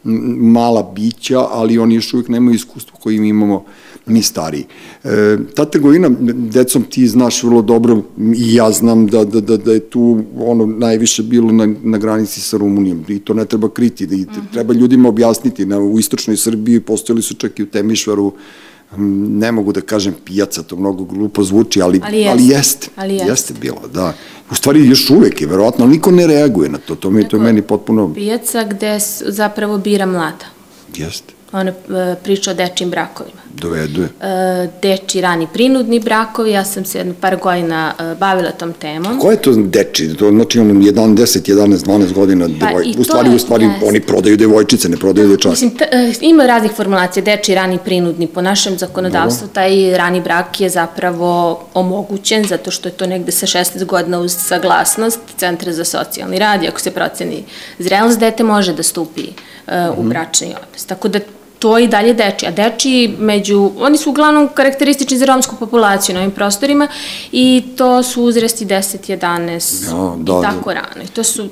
mala 0.03 0.91
bića, 0.95 1.39
ali 1.39 1.79
oni 1.79 1.95
još 1.95 2.13
uvijek 2.13 2.29
nemaju 2.29 2.55
iskustvo 2.55 2.97
koje 3.01 3.19
mi 3.19 3.29
imamo 3.29 3.63
mi 4.05 4.21
stariji. 4.21 4.65
E, 5.03 5.37
ta 5.55 5.65
trgovina, 5.65 6.09
decom 6.33 6.83
ti 6.83 7.07
znaš 7.07 7.43
vrlo 7.43 7.61
dobro 7.61 8.01
i 8.35 8.55
ja 8.55 8.71
znam 8.71 9.07
da, 9.07 9.23
da, 9.23 9.41
da, 9.41 9.57
da 9.57 9.71
je 9.71 9.79
tu 9.79 10.23
ono 10.39 10.65
najviše 10.65 11.23
bilo 11.23 11.51
na, 11.51 11.73
na 11.83 11.97
granici 11.97 12.41
sa 12.41 12.57
Rumunijom 12.57 13.05
i 13.07 13.19
to 13.19 13.33
ne 13.33 13.45
treba 13.45 13.69
kriti, 13.69 14.07
da 14.07 14.15
i 14.15 14.25
treba 14.53 14.73
ljudima 14.73 15.09
objasniti. 15.09 15.65
Na, 15.65 15.79
u 15.79 15.99
istočnoj 15.99 16.37
Srbiji 16.37 16.79
postojali 16.79 17.21
su 17.21 17.35
čak 17.35 17.59
i 17.59 17.63
u 17.63 17.67
Temišvaru 17.67 18.31
ne 18.97 19.51
mogu 19.51 19.71
da 19.71 19.81
kažem 19.81 20.15
pijaca, 20.25 20.63
to 20.63 20.75
mnogo 20.75 21.03
glupo 21.03 21.43
zvuči, 21.43 21.81
ali, 21.81 22.01
ali, 22.03 22.17
jest. 22.17 22.31
ali 22.31 22.47
jeste. 22.47 22.87
Ali 22.95 23.13
jeste. 23.13 23.29
jeste 23.29 23.53
bilo, 23.53 23.87
da. 23.93 24.13
U 24.51 24.55
stvari 24.55 24.87
još 24.87 25.09
uvek 25.09 25.41
je, 25.41 25.47
verovatno, 25.47 25.85
ali 25.85 25.93
niko 25.93 26.11
ne 26.11 26.27
reaguje 26.27 26.69
na 26.69 26.77
to, 26.77 26.95
to, 26.95 27.09
mi, 27.09 27.27
to 27.27 27.37
je 27.37 27.43
meni 27.43 27.61
potpuno... 27.61 28.13
Pijaca 28.13 28.63
gde 28.63 28.99
zapravo 29.27 29.77
bira 29.77 30.05
mlada. 30.05 30.45
Jeste. 30.95 31.36
Ona 31.51 31.71
e, 31.71 32.15
priča 32.23 32.51
o 32.51 32.53
dečim 32.53 32.89
brakovima 32.89 33.47
dovedu 33.61 34.01
je? 34.01 34.09
E, 34.21 34.69
deči 34.81 35.21
rani 35.21 35.47
prinudni 35.53 35.99
brakovi, 35.99 36.51
ja 36.51 36.65
sam 36.65 36.85
se 36.85 36.97
jedno 36.97 37.13
par 37.21 37.37
godina 37.37 37.93
e, 37.99 38.15
bavila 38.15 38.51
tom 38.51 38.73
temom. 38.73 39.17
A 39.17 39.19
ko 39.19 39.31
je 39.31 39.41
to 39.41 39.53
deči? 39.53 40.13
To 40.15 40.29
znači 40.29 40.59
on 40.59 40.67
1, 40.67 41.15
10, 41.15 41.51
11, 41.53 41.85
12 41.85 42.13
godina, 42.13 42.47
pa, 42.59 42.65
devoj... 42.65 42.95
u 42.97 43.03
stvari, 43.03 43.29
je, 43.29 43.35
u 43.35 43.39
stvari 43.39 43.65
yes. 43.65 43.87
oni 43.87 43.99
prodaju 43.99 44.37
devojčice, 44.37 44.89
ne 44.89 44.97
prodaju 44.97 45.27
dečake. 45.29 45.49
Mislim, 45.49 45.77
t, 45.77 45.85
e, 45.91 46.13
ima 46.21 46.45
raznih 46.45 46.71
formulacija, 46.71 47.23
deči 47.23 47.55
rani 47.55 47.79
prinudni, 47.85 48.27
po 48.27 48.41
našem 48.41 48.77
zakonodavstvu 48.77 49.47
taj 49.47 49.97
rani 49.97 50.21
brak 50.21 50.61
je 50.61 50.69
zapravo 50.69 51.63
omogućen, 51.73 52.45
zato 52.45 52.71
što 52.71 52.89
je 52.89 52.93
to 52.93 53.05
negde 53.05 53.31
sa 53.31 53.45
16 53.45 53.85
godina 53.85 54.19
uz 54.19 54.35
saglasnost 54.35 55.19
Centra 55.37 55.73
za 55.73 55.83
socijalni 55.83 56.39
rad, 56.39 56.63
ako 56.69 56.79
se 56.79 56.91
proceni 56.91 57.43
zrelost, 57.79 58.19
dete 58.19 58.43
može 58.43 58.73
da 58.73 58.83
stupi 58.83 59.21
uh, 59.21 59.73
u 59.97 60.01
mhm. 60.01 60.09
bračni 60.09 60.47
odnos. 60.47 60.85
Tako 60.85 61.07
da 61.07 61.19
to 61.59 61.77
i 61.79 61.87
dalje 61.87 62.13
deči. 62.13 62.45
A 62.45 62.51
deči 62.51 63.15
među, 63.19 63.71
oni 63.79 63.97
su 63.97 64.09
uglavnom 64.09 64.49
karakteristični 64.53 65.17
za 65.17 65.25
romsku 65.25 65.55
populaciju 65.55 66.15
na 66.15 66.21
ovim 66.21 66.31
prostorima 66.31 66.87
i 67.31 67.63
to 67.77 68.03
su 68.03 68.23
uzrasti 68.23 68.65
10, 68.65 69.17
11 69.17 69.87
ja, 69.87 70.15
da, 70.17 70.39
i 70.39 70.41
da. 70.41 70.41
tako 70.41 70.69
da. 70.69 70.73
rano. 70.73 71.03
I 71.03 71.07
to 71.07 71.23
su 71.23 71.49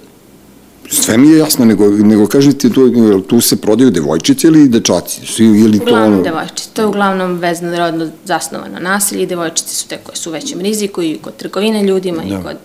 Sve 0.89 1.17
mi 1.17 1.29
je 1.29 1.37
jasno, 1.37 1.65
nego, 1.65 1.89
nego 1.89 2.27
kažete, 2.27 2.69
tu, 2.69 3.21
tu 3.21 3.41
se 3.41 3.55
prodaju 3.61 3.91
devojčice 3.91 4.47
ili 4.47 4.67
dečaci? 4.67 5.21
Ili 5.43 5.79
to 5.79 5.85
uglavnom 5.85 6.23
devojčice. 6.23 6.69
To 6.73 6.81
je 6.81 6.87
uglavnom 6.87 7.37
vezno 7.37 7.77
rodno 7.77 8.09
zasnovano 8.25 8.79
nasilje 8.79 9.23
i 9.23 9.25
devojčice 9.25 9.75
su 9.75 9.87
te 9.87 9.97
koje 9.97 10.15
su 10.15 10.29
u 10.29 10.33
većem 10.33 10.61
riziku 10.61 11.01
i 11.01 11.17
kod 11.21 11.35
trgovine 11.35 11.83
ljudima 11.83 12.23
da. 12.23 12.35
i 12.35 12.43
kod 12.43 12.57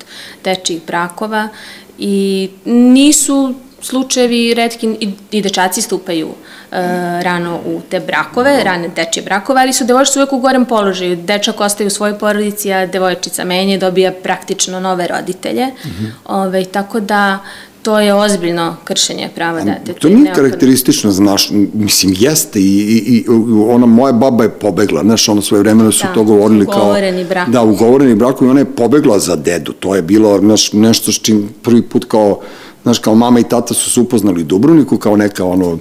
dečijih 0.44 0.82
brakova 0.86 1.48
i 1.98 2.48
nisu 2.64 3.54
slučajevi 3.82 4.54
redki 4.54 4.96
i, 5.00 5.10
i 5.30 5.42
dečaci 5.42 5.82
stupaju 5.82 6.28
uh, 6.28 6.76
rano 7.22 7.60
u 7.66 7.80
te 7.90 8.00
brakove, 8.00 8.64
rane 8.64 8.88
dečje 8.88 9.22
brakove, 9.22 9.60
ali 9.60 9.72
su 9.72 9.84
devojčice 9.84 10.18
uvek 10.18 10.32
u 10.32 10.38
gorem 10.38 10.64
položaju. 10.64 11.16
Dečak 11.16 11.60
ostaje 11.60 11.86
u 11.86 11.90
svojoj 11.90 12.18
porodici, 12.18 12.72
a 12.72 12.86
devojčica 12.86 13.44
menje, 13.44 13.78
dobija 13.78 14.12
praktično 14.22 14.80
nove 14.80 15.06
roditelje. 15.06 15.66
Mm 15.66 15.88
-hmm. 15.88 16.10
Ove, 16.24 16.64
tako 16.64 17.00
da 17.00 17.38
to 17.82 18.00
je 18.00 18.14
ozbiljno 18.14 18.76
kršenje 18.84 19.28
prava 19.34 19.60
deteta. 19.60 20.00
To 20.00 20.08
nije 20.08 20.32
karakteristično 20.34 21.10
za 21.10 21.22
naš, 21.22 21.50
mislim, 21.74 22.14
jeste 22.18 22.60
i, 22.60 22.62
i, 22.62 23.16
i 23.16 23.24
ona 23.68 23.86
moja 23.86 24.12
baba 24.12 24.44
je 24.44 24.50
pobegla, 24.50 25.02
znaš, 25.02 25.28
ono 25.28 25.42
svoje 25.42 25.62
vremena 25.62 25.92
su 25.92 26.06
da, 26.06 26.14
to 26.14 26.24
govorili 26.24 26.66
kao... 26.66 26.82
Ugovoreni 26.82 27.24
brak. 27.24 27.48
Da, 27.48 27.62
ugovoreni 27.62 28.14
brak 28.14 28.36
i 28.40 28.44
ona 28.44 28.60
je 28.60 28.64
pobegla 28.64 29.18
za 29.18 29.36
dedu, 29.36 29.72
to 29.72 29.94
je 29.94 30.02
bilo 30.02 30.38
znaš, 30.38 30.72
nešto 30.72 31.12
s 31.12 31.18
čim 31.18 31.48
prvi 31.62 31.82
put 31.82 32.04
kao 32.04 32.40
Znaš, 32.82 32.98
kao 32.98 33.14
mama 33.14 33.40
i 33.40 33.42
tata 33.42 33.74
su 33.74 33.90
se 33.90 34.00
upoznali 34.00 34.40
u 34.40 34.44
Dubrovniku 34.44 34.96
kao 34.98 35.16
neka 35.16 35.44
ono 35.44 35.78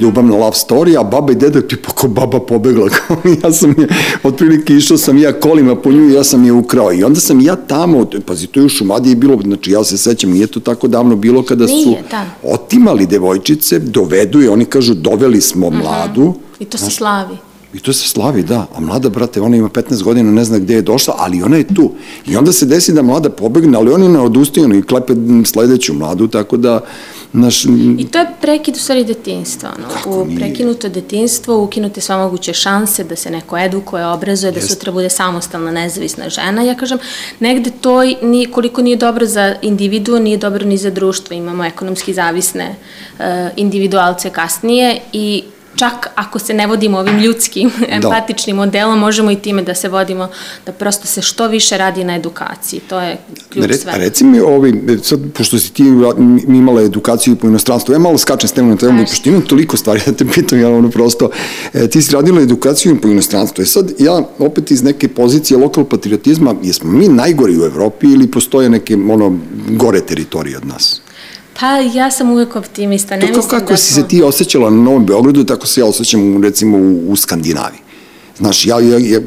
ljubavna 0.00 0.36
love 0.36 0.56
story, 0.56 1.00
a 1.00 1.02
baba 1.02 1.32
i 1.32 1.34
deda 1.34 1.60
ti 1.60 1.76
pa 1.76 1.92
ko 1.92 2.08
baba 2.08 2.40
pobegla, 2.40 2.88
kao 2.98 3.16
ja 3.42 3.52
sam 3.52 3.74
je, 3.78 3.88
otprilike 4.22 4.74
išao 4.74 4.96
sam 4.98 5.18
ja 5.18 5.40
kolima 5.40 5.76
po 5.76 5.92
nju 5.92 6.08
i 6.08 6.12
ja 6.12 6.24
sam 6.24 6.44
je 6.44 6.52
ukrao. 6.52 6.92
I 6.92 7.04
onda 7.04 7.20
sam 7.20 7.40
ja 7.40 7.56
tamo, 7.56 8.06
pazi, 8.26 8.46
to 8.46 8.60
je 8.60 8.66
u 8.66 8.68
Šumadiji 8.68 9.14
bilo, 9.14 9.38
znači 9.42 9.70
ja 9.70 9.84
se 9.84 9.98
sećam, 9.98 10.30
nije 10.30 10.46
to 10.46 10.60
tako 10.60 10.88
davno 10.88 11.16
bilo 11.16 11.42
kada 11.42 11.66
nije, 11.66 11.84
su 11.84 12.08
da. 12.10 12.26
otimali 12.42 13.06
devojčice, 13.06 13.78
dovedu 13.78 14.40
je, 14.40 14.50
oni 14.50 14.64
kažu 14.64 14.94
doveli 14.94 15.40
smo 15.40 15.70
mladu. 15.70 16.22
Uh 16.22 16.28
-huh. 16.28 16.48
I 16.58 16.64
to 16.64 16.78
se 16.78 16.90
slavi. 16.90 17.47
I 17.74 17.80
to 17.80 17.92
se 17.92 18.08
slavi, 18.08 18.42
da. 18.42 18.66
A 18.74 18.80
mlada, 18.80 19.08
brate, 19.08 19.40
ona 19.40 19.56
ima 19.56 19.68
15 19.68 20.02
godina, 20.02 20.32
ne 20.32 20.44
zna 20.44 20.58
gde 20.58 20.74
je 20.74 20.82
došla, 20.82 21.14
ali 21.18 21.42
ona 21.42 21.56
je 21.56 21.74
tu. 21.74 21.92
I 22.26 22.36
onda 22.36 22.52
se 22.52 22.66
desi 22.66 22.92
da 22.92 23.02
mlada 23.02 23.30
pobegne, 23.30 23.78
ali 23.78 23.92
oni 23.92 24.08
ne 24.08 24.20
odustaju 24.20 24.74
i 24.78 24.82
klepe 24.82 25.12
sledeću 25.44 25.94
mladu, 25.94 26.28
tako 26.28 26.56
da... 26.56 26.80
Naš... 27.32 27.64
I 27.98 28.06
to 28.12 28.18
je 28.18 28.26
prekid 28.40 28.76
u 28.76 28.78
stvari 28.78 29.04
detinstva. 29.04 29.68
No? 29.78 29.88
Kako 29.94 30.22
u 30.22 30.26
prekinuto 30.36 30.88
detinstvo, 30.88 31.62
ukinute 31.62 32.00
sva 32.00 32.16
moguće 32.18 32.52
šanse 32.52 33.04
da 33.04 33.16
se 33.16 33.30
neko 33.30 33.58
edukuje, 33.58 34.06
obrazuje, 34.06 34.52
da 34.52 34.58
Jest. 34.58 34.70
sutra 34.70 34.92
bude 34.92 35.10
samostalna, 35.10 35.70
nezavisna 35.70 36.28
žena. 36.28 36.62
Ja 36.62 36.74
kažem, 36.74 36.98
negde 37.40 37.70
to 37.80 38.02
ni, 38.22 38.46
koliko 38.50 38.82
nije 38.82 38.96
dobro 38.96 39.26
za 39.26 39.54
individu, 39.62 40.18
nije 40.18 40.36
dobro 40.36 40.66
ni 40.66 40.76
za 40.76 40.90
društvo. 40.90 41.36
Imamo 41.36 41.64
ekonomski 41.64 42.14
zavisne 42.14 42.76
uh, 43.18 43.24
individualce 43.56 44.30
kasnije 44.30 45.00
i 45.12 45.42
čak 45.76 46.08
ako 46.14 46.38
se 46.38 46.54
ne 46.54 46.66
vodimo 46.66 46.98
ovim 46.98 47.18
ljudskim, 47.18 47.70
da. 47.80 47.86
empatičnim 47.96 48.56
modelom, 48.56 48.98
možemo 48.98 49.30
i 49.30 49.36
time 49.36 49.62
da 49.62 49.74
se 49.74 49.88
vodimo, 49.88 50.28
da 50.66 50.72
prosto 50.72 51.06
se 51.06 51.22
što 51.22 51.48
više 51.48 51.78
radi 51.78 52.04
na 52.04 52.16
edukaciji. 52.16 52.80
To 52.80 53.00
je 53.00 53.16
ključ 53.48 53.66
Re, 53.66 53.76
sve. 53.76 53.92
Reci 53.96 54.24
mi, 54.24 54.40
ovi, 54.40 54.98
sad, 55.02 55.20
pošto 55.34 55.58
si 55.58 55.72
ti 55.72 55.82
imala 56.48 56.82
edukaciju 56.82 57.36
po 57.36 57.46
inostranstvu, 57.46 57.92
ja 57.92 57.98
malo 57.98 58.18
skačem 58.18 58.48
s 58.48 58.52
temom 58.52 58.70
na 58.70 58.76
temu, 58.76 59.04
pošto 59.06 59.28
imam 59.28 59.42
toliko 59.42 59.76
stvari 59.76 60.00
da 60.06 60.12
te 60.12 60.24
pitam, 60.34 60.60
ja 60.60 60.68
ono 60.68 60.90
prosto, 60.90 61.30
e, 61.72 61.88
ti 61.88 62.02
si 62.02 62.12
radila 62.12 62.40
edukaciju 62.40 63.00
po 63.00 63.08
inostranstvu. 63.08 63.62
E 63.62 63.66
sad, 63.66 63.92
ja 63.98 64.22
opet 64.38 64.70
iz 64.70 64.82
neke 64.82 65.08
pozicije 65.08 65.58
lokal 65.58 65.84
patriotizma, 65.84 66.54
jesmo 66.62 66.90
mi 66.90 67.08
najgori 67.08 67.58
u 67.58 67.64
Evropi 67.64 68.06
ili 68.06 68.30
postoje 68.30 68.68
neke, 68.68 68.94
ono, 68.94 69.38
gore 69.68 70.00
teritorije 70.00 70.56
od 70.56 70.66
nas? 70.66 71.00
Pa 71.60 71.66
ja 71.94 72.10
sam 72.10 72.30
uvek 72.30 72.56
optimista, 72.56 73.16
ne 73.16 73.20
to 73.20 73.26
mislim 73.26 73.50
kako 73.50 73.70
da 73.72 73.76
si 73.76 73.92
smo... 73.92 74.02
se 74.02 74.08
ti 74.08 74.22
osjećala 74.22 74.70
na 74.70 74.82
Novom 74.82 75.06
Beogradu, 75.06 75.44
tako 75.44 75.66
se 75.66 75.80
ja 75.80 75.86
osjećam 75.86 76.42
recimo 76.42 76.78
u, 76.78 77.12
u 77.12 77.16
Skandinaviji. 77.16 77.80
Znaš, 78.38 78.66
ja, 78.66 78.80
ja, 78.80 78.98
ja, 78.98 79.20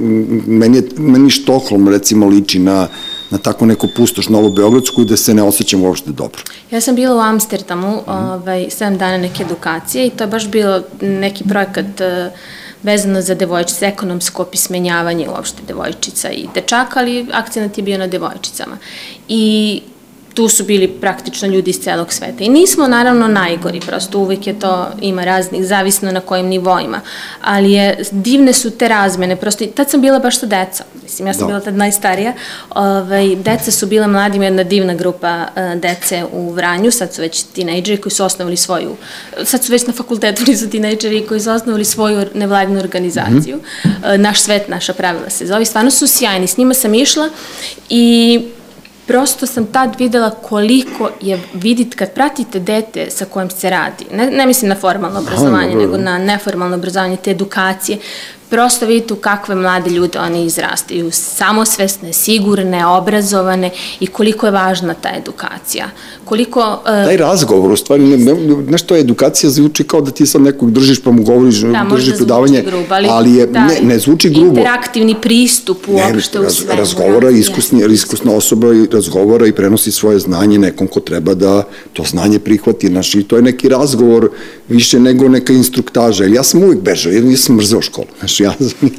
meni, 0.47 0.77
je, 0.77 0.83
meni 0.97 1.29
Štokholm 1.29 1.87
recimo 1.87 2.27
liči 2.27 2.59
na, 2.59 2.87
na 3.29 3.37
tako 3.37 3.65
neku 3.65 3.87
pustoš 3.95 4.29
Novo 4.29 4.49
Beogradsku 4.49 5.03
da 5.03 5.17
se 5.17 5.33
ne 5.33 5.43
osjećam 5.43 5.83
uopšte 5.83 6.11
dobro. 6.11 6.41
Ja 6.71 6.81
sam 6.81 6.95
bila 6.95 7.15
u 7.15 7.19
Amsterdamu, 7.19 7.95
mm. 7.95 8.09
ovaj, 8.11 8.65
7 8.65 8.97
dana 8.97 9.17
neke 9.17 9.43
edukacije 9.43 10.07
i 10.07 10.09
to 10.09 10.23
je 10.23 10.27
baš 10.27 10.47
bilo 10.47 10.81
neki 11.01 11.43
projekat 11.43 11.85
uh, 11.85 12.33
vezano 12.83 13.21
za 13.21 13.35
devojčice, 13.35 13.85
ekonomsko 13.85 14.41
opismenjavanje 14.41 15.29
uopšte 15.29 15.61
devojčica 15.67 16.29
i 16.29 16.47
dečaka, 16.53 16.99
ali 16.99 17.27
akcenat 17.31 17.77
je 17.77 17.83
bio 17.83 17.97
na 17.97 18.07
devojčicama. 18.07 18.77
I 19.27 19.81
tu 20.33 20.49
su 20.49 20.63
bili 20.63 20.87
praktično 20.87 21.47
ljudi 21.47 21.69
iz 21.69 21.79
celog 21.79 22.13
sveta. 22.13 22.43
I 22.43 22.49
nismo 22.49 22.87
naravno 22.87 23.27
najgori, 23.27 23.79
prosto 23.79 24.19
uvek 24.19 24.47
je 24.47 24.59
to, 24.59 24.87
ima 25.01 25.23
raznih, 25.23 25.65
zavisno 25.65 26.11
na 26.11 26.19
kojim 26.19 26.45
nivoima, 26.45 27.01
ali 27.41 27.71
je, 27.71 28.03
divne 28.11 28.53
su 28.53 28.71
te 28.71 28.87
razmene, 28.87 29.35
prosto 29.35 29.65
tad 29.65 29.89
sam 29.89 30.01
bila 30.01 30.19
baš 30.19 30.39
sa 30.39 30.45
deca, 30.45 30.83
mislim, 31.03 31.27
ja 31.27 31.33
sam 31.33 31.41
da. 31.41 31.47
bila 31.47 31.59
tad 31.59 31.75
najstarija, 31.75 32.33
ovaj, 32.69 33.35
deca 33.35 33.71
su 33.71 33.87
bile 33.87 34.07
mladim, 34.07 34.43
jedna 34.43 34.63
divna 34.63 34.93
grupa 34.93 35.47
uh, 35.47 35.81
dece 35.81 36.25
u 36.31 36.51
Vranju, 36.51 36.91
sad 36.91 37.13
su 37.13 37.21
već 37.21 37.43
tinejdžeri 37.43 38.01
koji 38.01 38.11
su 38.11 38.23
osnovali 38.23 38.57
svoju, 38.57 38.95
sad 39.43 39.63
su 39.63 39.71
već 39.71 39.87
na 39.87 39.93
fakultetu, 39.93 40.43
nisu 40.47 40.69
tinejdžeri 40.69 41.25
koji 41.27 41.39
su 41.39 41.51
osnovali 41.51 41.85
svoju 41.85 42.25
nevladnu 42.33 42.79
organizaciju, 42.79 43.55
mm 43.57 43.61
-hmm. 43.83 44.15
uh, 44.15 44.21
Naš 44.21 44.41
svet, 44.41 44.67
naša 44.67 44.93
pravila 44.93 45.29
se 45.29 45.45
zove, 45.45 45.65
stvarno 45.65 45.91
su 45.91 46.07
sjajni, 46.07 46.47
s 46.47 46.57
njima 46.57 46.73
sam 46.73 46.93
išla 46.93 47.29
i 47.89 48.41
prosto 49.07 49.45
sam 49.45 49.65
tad 49.65 49.95
videla 49.99 50.29
koliko 50.29 51.09
je, 51.21 51.39
vidit, 51.53 51.95
kad 51.95 52.13
pratite 52.13 52.59
dete 52.59 53.09
sa 53.09 53.25
kojim 53.25 53.49
se 53.49 53.69
radi, 53.69 54.05
ne, 54.11 54.31
ne 54.31 54.45
mislim 54.45 54.69
na 54.69 54.75
formalno 54.75 55.19
obrazovanje, 55.19 55.75
nego 55.75 55.97
na 55.97 56.17
neformalno 56.17 56.75
obrazovanje, 56.75 57.17
te 57.17 57.31
edukacije, 57.31 57.97
prosto 58.51 58.85
vidite 58.85 59.13
u 59.13 59.17
kakve 59.17 59.55
mlade 59.55 59.89
ljude 59.89 60.19
oni 60.19 60.45
izrastaju, 60.45 61.11
samosvesne, 61.11 62.13
sigurne, 62.13 62.85
obrazovane 62.85 63.69
i 63.99 64.07
koliko 64.07 64.45
je 64.45 64.51
važna 64.51 64.93
ta 64.93 65.09
edukacija. 65.17 65.89
Koliko... 66.25 66.59
Uh, 66.59 66.85
Taj 66.85 67.17
razgovor, 67.17 67.71
u 67.71 67.77
stvari, 67.77 68.03
ne, 68.03 68.17
ne, 68.17 68.63
znaš 68.67 68.81
to, 68.81 68.95
edukacija 68.95 69.49
zvuči 69.49 69.83
kao 69.83 70.01
da 70.01 70.11
ti 70.11 70.25
sad 70.25 70.41
nekog 70.41 70.71
držiš 70.71 71.01
pa 71.03 71.11
mu 71.11 71.23
govoriš, 71.23 71.55
da, 71.55 71.85
držiš 71.89 72.15
predavanje, 72.17 72.61
grubo, 72.61 72.95
ali, 72.95 73.07
ali 73.09 73.33
je, 73.35 73.45
da, 73.47 73.65
ne, 73.65 73.79
ne 73.81 73.99
zvuči 73.99 74.29
grubo. 74.29 74.47
Interaktivni 74.47 75.15
pristup 75.21 75.87
uopšte 75.87 76.37
ne, 76.39 76.43
raz, 76.43 76.53
u 76.53 76.55
svemu. 76.55 76.79
Razgovora, 76.79 77.31
da, 77.31 77.37
iskusni, 77.37 77.93
iskusna 77.93 78.35
osoba 78.35 78.73
i 78.73 78.87
razgovara 78.91 79.47
i 79.47 79.51
prenosi 79.51 79.91
svoje 79.91 80.19
znanje 80.19 80.57
nekom 80.59 80.87
ko 80.87 80.99
treba 80.99 81.33
da 81.33 81.63
to 81.93 82.03
znanje 82.03 82.39
prihvati, 82.39 82.87
znaš, 82.87 83.15
i 83.15 83.23
to 83.23 83.35
je 83.35 83.41
neki 83.41 83.69
razgovor 83.69 84.29
više 84.69 84.99
nego 84.99 85.29
neka 85.29 85.53
instruktaža. 85.53 86.25
Ja 86.25 86.43
sam 86.43 86.63
uvijek 86.63 86.81
bežao, 86.81 87.13
ja 87.13 87.21
nisam 87.21 87.55
mrzeo 87.55 87.81
školu. 87.81 88.07
Znaš, 88.19 88.40
ja, 88.45 88.53
sam, 88.59 88.89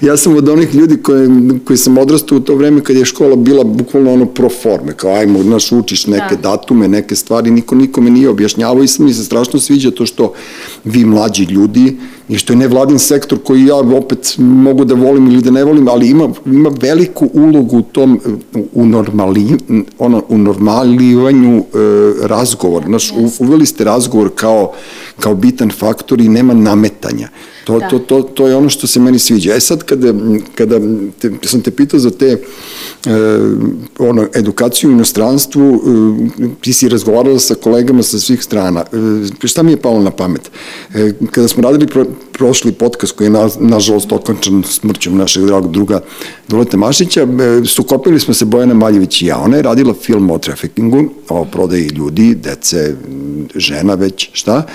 ja 0.00 0.16
sam 0.16 0.36
od 0.36 0.48
onih 0.48 0.74
ljudi 0.74 0.96
koje, 1.02 1.28
koji 1.64 1.76
sam 1.76 1.98
odrastao 1.98 2.38
u 2.38 2.40
to 2.40 2.54
vreme 2.54 2.84
kad 2.84 2.96
je 2.96 3.04
škola 3.04 3.36
bila 3.36 3.64
bukvalno 3.64 4.12
ono 4.12 4.26
pro 4.26 4.48
forme, 4.62 4.92
kao 4.92 5.14
ajmo, 5.14 5.42
znaš, 5.42 5.72
učiš 5.72 6.06
neke 6.06 6.36
da. 6.36 6.50
datume, 6.50 6.88
neke 6.88 7.16
stvari, 7.16 7.50
niko 7.50 7.74
nikome 7.74 8.10
nije 8.10 8.28
objašnjavao 8.28 8.82
i 8.82 8.88
sam 8.88 9.04
mi 9.04 9.14
se 9.14 9.24
strašno 9.24 9.60
sviđa 9.60 9.90
to 9.90 10.06
što 10.06 10.32
vi 10.84 11.04
mlađi 11.04 11.44
ljudi, 11.44 11.96
i 12.28 12.38
što 12.38 12.52
je 12.52 12.56
nevladin 12.56 12.98
sektor 12.98 13.38
koji 13.44 13.66
ja 13.66 13.76
opet 13.76 14.34
mogu 14.38 14.84
da 14.84 14.94
volim 14.94 15.26
ili 15.26 15.42
da 15.42 15.50
ne 15.50 15.64
volim, 15.64 15.88
ali 15.88 16.08
ima, 16.08 16.28
ima 16.46 16.70
veliku 16.80 17.28
ulogu 17.32 17.78
u 17.78 17.82
tom, 17.82 18.20
u, 18.72 18.86
normali, 18.86 19.46
ono, 19.98 20.22
u 20.28 20.38
normalivanju 20.38 21.58
e, 21.58 21.62
razgovora. 22.26 22.86
Znaš, 22.86 23.12
uveli 23.38 23.66
ste 23.66 23.84
razgovor 23.84 24.30
kao, 24.34 24.72
kao 25.20 25.34
bitan 25.34 25.70
faktor 25.70 26.20
i 26.20 26.28
nema 26.28 26.54
nametanja. 26.54 27.28
To, 27.66 27.78
da. 27.78 27.88
to, 27.88 27.98
to, 27.98 28.22
to 28.22 28.46
je 28.46 28.56
ono 28.56 28.68
što 28.68 28.86
se 28.86 29.00
meni 29.00 29.18
sviđa. 29.18 29.54
E 29.54 29.60
sad, 29.60 29.82
kada, 29.82 30.14
kada 30.54 30.78
te, 31.18 31.30
sam 31.42 31.60
te 31.60 31.70
pitao 31.70 32.00
za 32.00 32.10
te 32.10 32.26
e, 32.26 32.38
ono, 33.98 34.28
edukaciju 34.34 34.90
u 34.90 34.92
inostranstvu, 34.92 35.82
e, 36.38 36.48
ti 36.60 36.72
si 36.72 36.88
razgovarala 36.88 37.38
sa 37.38 37.54
kolegama 37.54 38.02
sa 38.02 38.18
svih 38.18 38.42
strana. 38.42 38.84
E, 39.42 39.46
šta 39.46 39.62
mi 39.62 39.70
je 39.70 39.80
palo 39.82 40.00
na 40.02 40.10
pamet? 40.10 40.50
E, 40.94 41.12
kada 41.30 41.48
smo 41.48 41.62
radili 41.62 41.86
pro, 41.86 42.04
prošli 42.32 42.72
podcast 42.72 43.12
koji 43.16 43.26
je 43.26 43.30
na, 43.30 43.48
nažalost 43.60 44.12
okončan 44.12 44.62
smrćom 44.62 45.16
našeg 45.16 45.44
dragog 45.46 45.72
druga 45.72 46.00
Duleta 46.48 46.76
Mašića, 46.76 47.22
e, 47.22 47.64
sukopili 47.64 48.20
smo 48.20 48.34
se 48.34 48.44
Bojana 48.44 48.74
Maljević 48.74 49.22
i 49.22 49.26
ja. 49.26 49.38
Ona 49.38 49.56
je 49.56 49.62
radila 49.62 49.94
film 49.94 50.30
o 50.30 50.38
trafikingu, 50.38 51.04
o 51.28 51.44
prodaji 51.44 51.88
ljudi, 51.88 52.34
dece, 52.34 52.94
žena 53.54 53.94
već, 53.94 54.30
šta? 54.32 54.66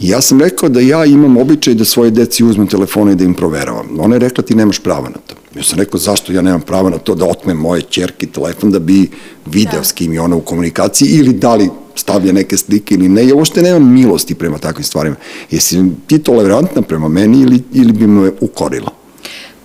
I 0.00 0.08
ja 0.08 0.20
sam 0.20 0.40
rekao 0.40 0.68
da 0.68 0.80
ja 0.80 1.04
imam 1.04 1.36
običaj 1.36 1.74
da 1.74 1.84
svoje 1.84 2.10
deci 2.10 2.37
uzmem 2.44 2.66
telefone 2.66 3.12
i 3.12 3.16
da 3.16 3.24
im 3.24 3.34
proveravam. 3.34 4.00
Ona 4.00 4.14
je 4.14 4.18
rekla 4.18 4.44
ti 4.44 4.54
nemaš 4.54 4.78
prava 4.78 5.08
na 5.08 5.18
to. 5.26 5.34
Ja 5.56 5.62
sam 5.62 5.78
rekao 5.78 6.00
zašto 6.00 6.32
ja 6.32 6.42
nemam 6.42 6.60
prava 6.60 6.90
na 6.90 6.98
to 6.98 7.14
da 7.14 7.24
otmem 7.24 7.56
moje 7.56 7.82
čerke 7.82 8.26
telefon 8.26 8.70
da 8.70 8.78
bi 8.78 9.10
video 9.46 9.78
da. 9.78 9.84
s 9.84 9.92
kim 9.92 10.12
je 10.12 10.20
ona 10.20 10.36
u 10.36 10.40
komunikaciji 10.40 11.08
ili 11.08 11.32
da 11.32 11.54
li 11.54 11.70
stavlja 11.94 12.32
neke 12.32 12.56
slike 12.56 12.94
ili 12.94 13.08
ne. 13.08 13.28
Ja 13.28 13.34
uopšte 13.34 13.62
nemam 13.62 13.92
milosti 13.92 14.34
prema 14.34 14.58
takvim 14.58 14.84
stvarima. 14.84 15.16
Jesi 15.50 15.84
ti 16.06 16.18
tolerantna 16.18 16.82
prema 16.82 17.08
meni 17.08 17.42
ili, 17.42 17.62
ili 17.72 17.92
bi 17.92 18.06
me 18.06 18.30
ukorila? 18.40 18.90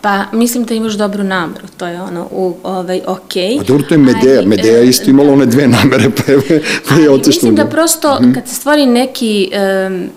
Pa, 0.03 0.25
mislim 0.33 0.63
da 0.63 0.73
imaš 0.73 0.93
dobru 0.93 1.23
nameru, 1.23 1.67
to 1.77 1.87
je 1.87 2.01
ono, 2.01 2.27
u, 2.31 2.55
ovaj, 2.63 3.01
okej. 3.07 3.43
Okay. 3.43 3.59
A 3.59 3.63
dobro, 3.63 3.83
to 3.87 3.93
je 3.93 3.97
Medeja, 3.97 4.37
Ali, 4.37 4.47
Medeja 4.47 4.81
isto 4.81 5.09
imala 5.09 5.33
one 5.33 5.45
dve 5.45 5.67
namere, 5.67 6.09
pa 6.09 6.31
je, 6.31 6.63
pa 6.89 6.95
je 6.95 7.09
otišla. 7.09 7.31
Mislim 7.31 7.55
da 7.55 7.65
prosto, 7.65 8.17
mm 8.21 8.25
-hmm. 8.25 8.33
kad 8.33 8.47
se 8.47 8.55
stvori 8.55 8.85
neki, 8.85 9.51
um, 9.87 10.09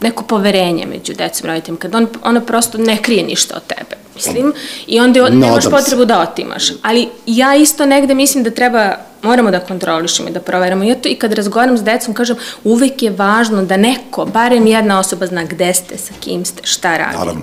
neko 0.00 0.24
poverenje 0.24 0.86
među 0.86 1.14
decom 1.14 1.46
roditeljima, 1.46 1.78
kad 1.78 1.94
on, 1.94 2.06
ona 2.24 2.40
prosto 2.40 2.78
ne 2.78 3.02
krije 3.02 3.22
ništa 3.22 3.56
od 3.56 3.62
tebe, 3.66 3.96
mislim, 4.14 4.52
i 4.86 5.00
onda 5.00 5.20
Nadam 5.20 5.38
nemaš 5.38 5.64
potrebu 5.70 6.04
da 6.04 6.20
otimaš. 6.20 6.64
Ali 6.82 7.08
ja 7.26 7.54
isto 7.54 7.86
negde 7.86 8.14
mislim 8.14 8.44
da 8.44 8.50
treba 8.50 8.96
moramo 9.22 9.50
da 9.50 9.60
kontrolišemo 9.60 10.28
i 10.28 10.32
da 10.32 10.40
proveramo. 10.40 10.84
I, 10.84 10.94
to, 10.94 11.08
I 11.08 11.14
kad 11.14 11.32
razgovaram 11.32 11.78
s 11.78 11.82
decom, 11.82 12.14
kažem, 12.14 12.36
uvek 12.64 13.02
je 13.02 13.10
važno 13.10 13.62
da 13.62 13.76
neko, 13.76 14.24
barem 14.24 14.66
jedna 14.66 14.98
osoba 14.98 15.26
zna 15.26 15.44
gde 15.44 15.74
ste, 15.74 15.98
sa 15.98 16.12
kim 16.20 16.44
ste, 16.44 16.66
šta 16.66 16.96
radite. 16.96 17.18
Naravno. 17.18 17.42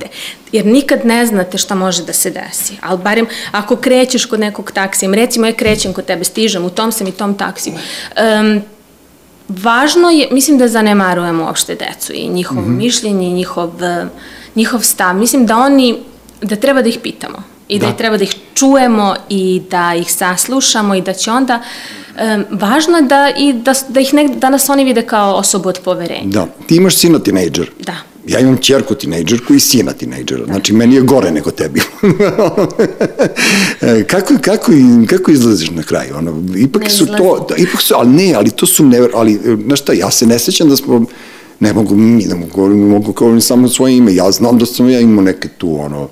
Jer 0.51 0.65
nikad 0.65 1.05
ne 1.05 1.25
znate 1.25 1.57
šta 1.57 1.75
može 1.75 2.03
da 2.03 2.13
se 2.13 2.29
desi. 2.29 2.77
Ali 2.81 2.97
barem 2.97 3.27
ako 3.51 3.75
krećeš 3.75 4.25
kod 4.25 4.39
nekog 4.39 4.71
taksija, 4.71 5.11
recimo 5.11 5.45
ja 5.45 5.53
krećem 5.53 5.93
kod 5.93 6.05
tebe, 6.05 6.23
stižem 6.23 6.65
u 6.65 6.69
tom 6.69 6.91
sam 6.91 7.07
i 7.07 7.11
tom 7.11 7.37
taksiju, 7.37 7.73
um, 7.73 8.61
važno 9.47 10.09
je, 10.09 10.27
mislim 10.31 10.57
da 10.57 10.67
zanemarujemo 10.67 11.43
uopšte 11.43 11.75
decu 11.75 12.13
i 12.13 12.27
njihovo 12.27 12.61
mm 12.61 12.65
-hmm. 12.65 12.77
mišljenje, 12.77 13.29
njihov, 13.29 13.71
njihov 14.55 14.81
stav. 14.81 15.15
Mislim 15.15 15.45
da 15.45 15.57
oni, 15.57 15.97
da 16.41 16.55
treba 16.55 16.81
da 16.81 16.89
ih 16.89 16.99
pitamo 17.03 17.43
i 17.67 17.79
da, 17.79 17.87
da 17.87 17.93
treba 17.93 18.17
da 18.17 18.23
ih 18.23 18.35
čujemo 18.53 19.15
i 19.29 19.61
da 19.71 19.95
ih 19.95 20.13
saslušamo 20.13 20.95
i 20.95 21.01
da 21.01 21.13
će 21.13 21.31
onda 21.31 21.61
um, 22.15 22.45
važno 22.59 22.97
je 22.97 23.01
da, 23.01 23.31
i 23.37 23.53
da, 23.53 23.73
da, 23.87 23.99
ih 23.99 24.13
ne, 24.13 24.27
da 24.27 24.49
nas 24.49 24.69
oni 24.69 24.83
vide 24.83 25.01
kao 25.01 25.35
osobu 25.35 25.69
od 25.69 25.79
poverenja. 25.85 26.25
Da, 26.25 26.47
ti 26.67 26.75
imaš 26.75 26.95
sina 26.95 27.19
tinejdžer. 27.19 27.71
Da. 27.79 27.95
Ja 28.27 28.39
imam 28.39 28.57
čerku 28.57 28.95
tinejdžerku 28.95 29.53
i 29.53 29.59
sina 29.59 29.93
tinejdžera. 29.93 30.45
Da. 30.45 30.53
Znači, 30.53 30.73
meni 30.73 30.95
je 30.95 31.01
gore 31.01 31.31
nego 31.31 31.51
tebi. 31.51 31.81
E, 33.81 34.03
kako, 34.03 34.33
kako, 34.41 34.71
kako 35.07 35.31
izlaziš 35.31 35.71
na 35.71 35.83
kraju? 35.83 36.15
Ono, 36.17 36.43
ipak 36.57 36.83
ne 36.83 36.89
su 36.89 37.03
izlazim. 37.03 37.25
to, 37.25 37.45
da, 37.49 37.55
ipak 37.55 37.81
su, 37.81 37.93
ali 37.97 38.09
ne, 38.09 38.33
ali 38.33 38.51
to 38.51 38.65
su 38.65 38.85
never, 38.85 39.09
ali, 39.13 39.33
e, 39.33 39.57
znaš 39.65 39.79
šta, 39.81 39.93
ja 39.93 40.11
se 40.11 40.25
ne 40.25 40.39
sećam 40.39 40.69
da 40.69 40.75
smo, 40.75 41.05
ne 41.59 41.73
mogu, 41.73 41.95
ne 41.95 42.35
mogu 42.35 42.51
govorim, 42.55 42.79
mogu 42.79 43.11
govorim 43.13 43.41
samo 43.41 43.69
svoje 43.69 43.97
ime, 43.97 44.15
ja 44.15 44.31
znam 44.31 44.57
da 44.57 44.65
sam 44.65 44.89
ja 44.89 44.99
imao 44.99 45.23
neke 45.23 45.47
tu, 45.47 45.79
ono, 45.79 46.09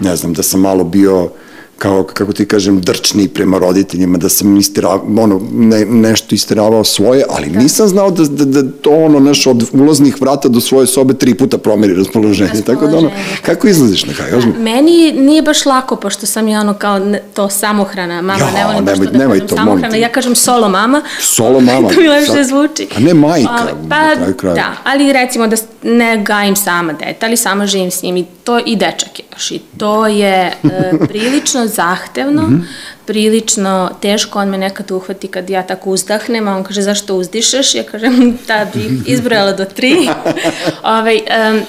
ne 0.00 0.16
znam, 0.16 0.32
da 0.32 0.42
sam 0.42 0.60
malo 0.60 0.84
bio 0.84 1.30
kao, 1.78 2.02
kako 2.02 2.32
ti 2.32 2.46
kažem, 2.46 2.80
drčni 2.80 3.28
prema 3.28 3.58
roditeljima, 3.58 4.18
da 4.18 4.28
sam 4.28 4.56
istira, 4.56 4.88
ono, 5.18 5.40
ne, 5.52 5.84
nešto 5.84 6.34
istiravao 6.34 6.84
svoje, 6.84 7.24
ali 7.30 7.50
da. 7.50 7.58
nisam 7.58 7.88
znao 7.88 8.10
da, 8.10 8.24
da, 8.24 8.44
da 8.44 8.70
to 8.82 8.90
ono, 8.90 9.20
naš, 9.20 9.46
od 9.46 9.68
ulaznih 9.72 10.20
vrata 10.20 10.48
do 10.48 10.60
svoje 10.60 10.86
sobe 10.86 11.14
tri 11.14 11.34
puta 11.34 11.58
promeri 11.58 11.94
raspoloženje. 11.94 12.50
raspoloženje. 12.50 12.80
Tako 12.80 12.86
da 12.86 12.98
ono, 12.98 13.10
kako 13.42 13.68
izlaziš 13.68 14.06
na 14.06 14.12
kraju? 14.12 14.40
Da, 14.40 14.62
meni 14.62 15.12
nije 15.12 15.42
baš 15.42 15.66
lako, 15.66 15.96
pošto 15.96 16.26
sam 16.26 16.48
ja 16.48 16.60
ono 16.60 16.74
kao 16.74 16.98
ne, 16.98 17.22
to 17.34 17.48
samohrana 17.48 18.22
mama, 18.22 18.44
ja, 18.44 18.50
ne 18.50 18.64
volim 18.64 18.86
to 18.86 19.12
da 19.12 19.18
nemoj 19.18 19.38
kažem 19.38 19.48
to, 19.48 19.56
samohrana, 19.56 19.96
ja 19.96 20.08
kažem 20.08 20.34
solo 20.34 20.68
mama. 20.68 21.02
Solo 21.20 21.60
mama. 21.60 21.88
to 21.94 22.00
mi 22.00 22.08
lepše 22.08 22.44
zvuči. 22.44 22.88
A 22.96 23.00
ne 23.00 23.14
majka, 23.14 23.66
pa, 23.88 24.14
kraju 24.16 24.34
kraju. 24.34 24.54
Da, 24.54 24.76
ali 24.84 25.12
recimo 25.12 25.46
da 25.46 25.56
ne 25.86 26.18
gajim 26.18 26.56
sama 26.56 26.92
dete, 26.92 27.26
ali 27.26 27.36
sama 27.36 27.66
živim 27.66 27.90
s 27.90 28.02
njim 28.02 28.16
i 28.16 28.26
to 28.44 28.58
i 28.66 28.76
dečak 28.76 29.18
je 29.18 29.24
baš 29.30 29.50
i 29.50 29.60
to 29.78 30.06
je 30.06 30.52
e, 30.52 30.52
prilično 31.08 31.66
zahtevno, 31.66 32.42
mm 32.42 32.46
-hmm. 32.46 32.64
prilično 33.06 33.90
teško, 34.02 34.38
on 34.38 34.48
me 34.48 34.58
nekad 34.58 34.90
uhvati 34.90 35.28
kad 35.28 35.50
ja 35.50 35.62
tako 35.62 35.90
uzdahnem, 35.90 36.48
a 36.48 36.56
on 36.56 36.64
kaže 36.64 36.82
zašto 36.82 37.14
uzdišeš, 37.14 37.74
ja 37.74 37.82
kažem 37.82 38.38
da 38.46 38.66
bih 38.74 38.90
izbrojala 39.14 39.52
do 39.52 39.64
tri. 39.64 40.08
Ove, 40.24 40.42
ovaj, 40.98 41.20
um, 41.52 41.60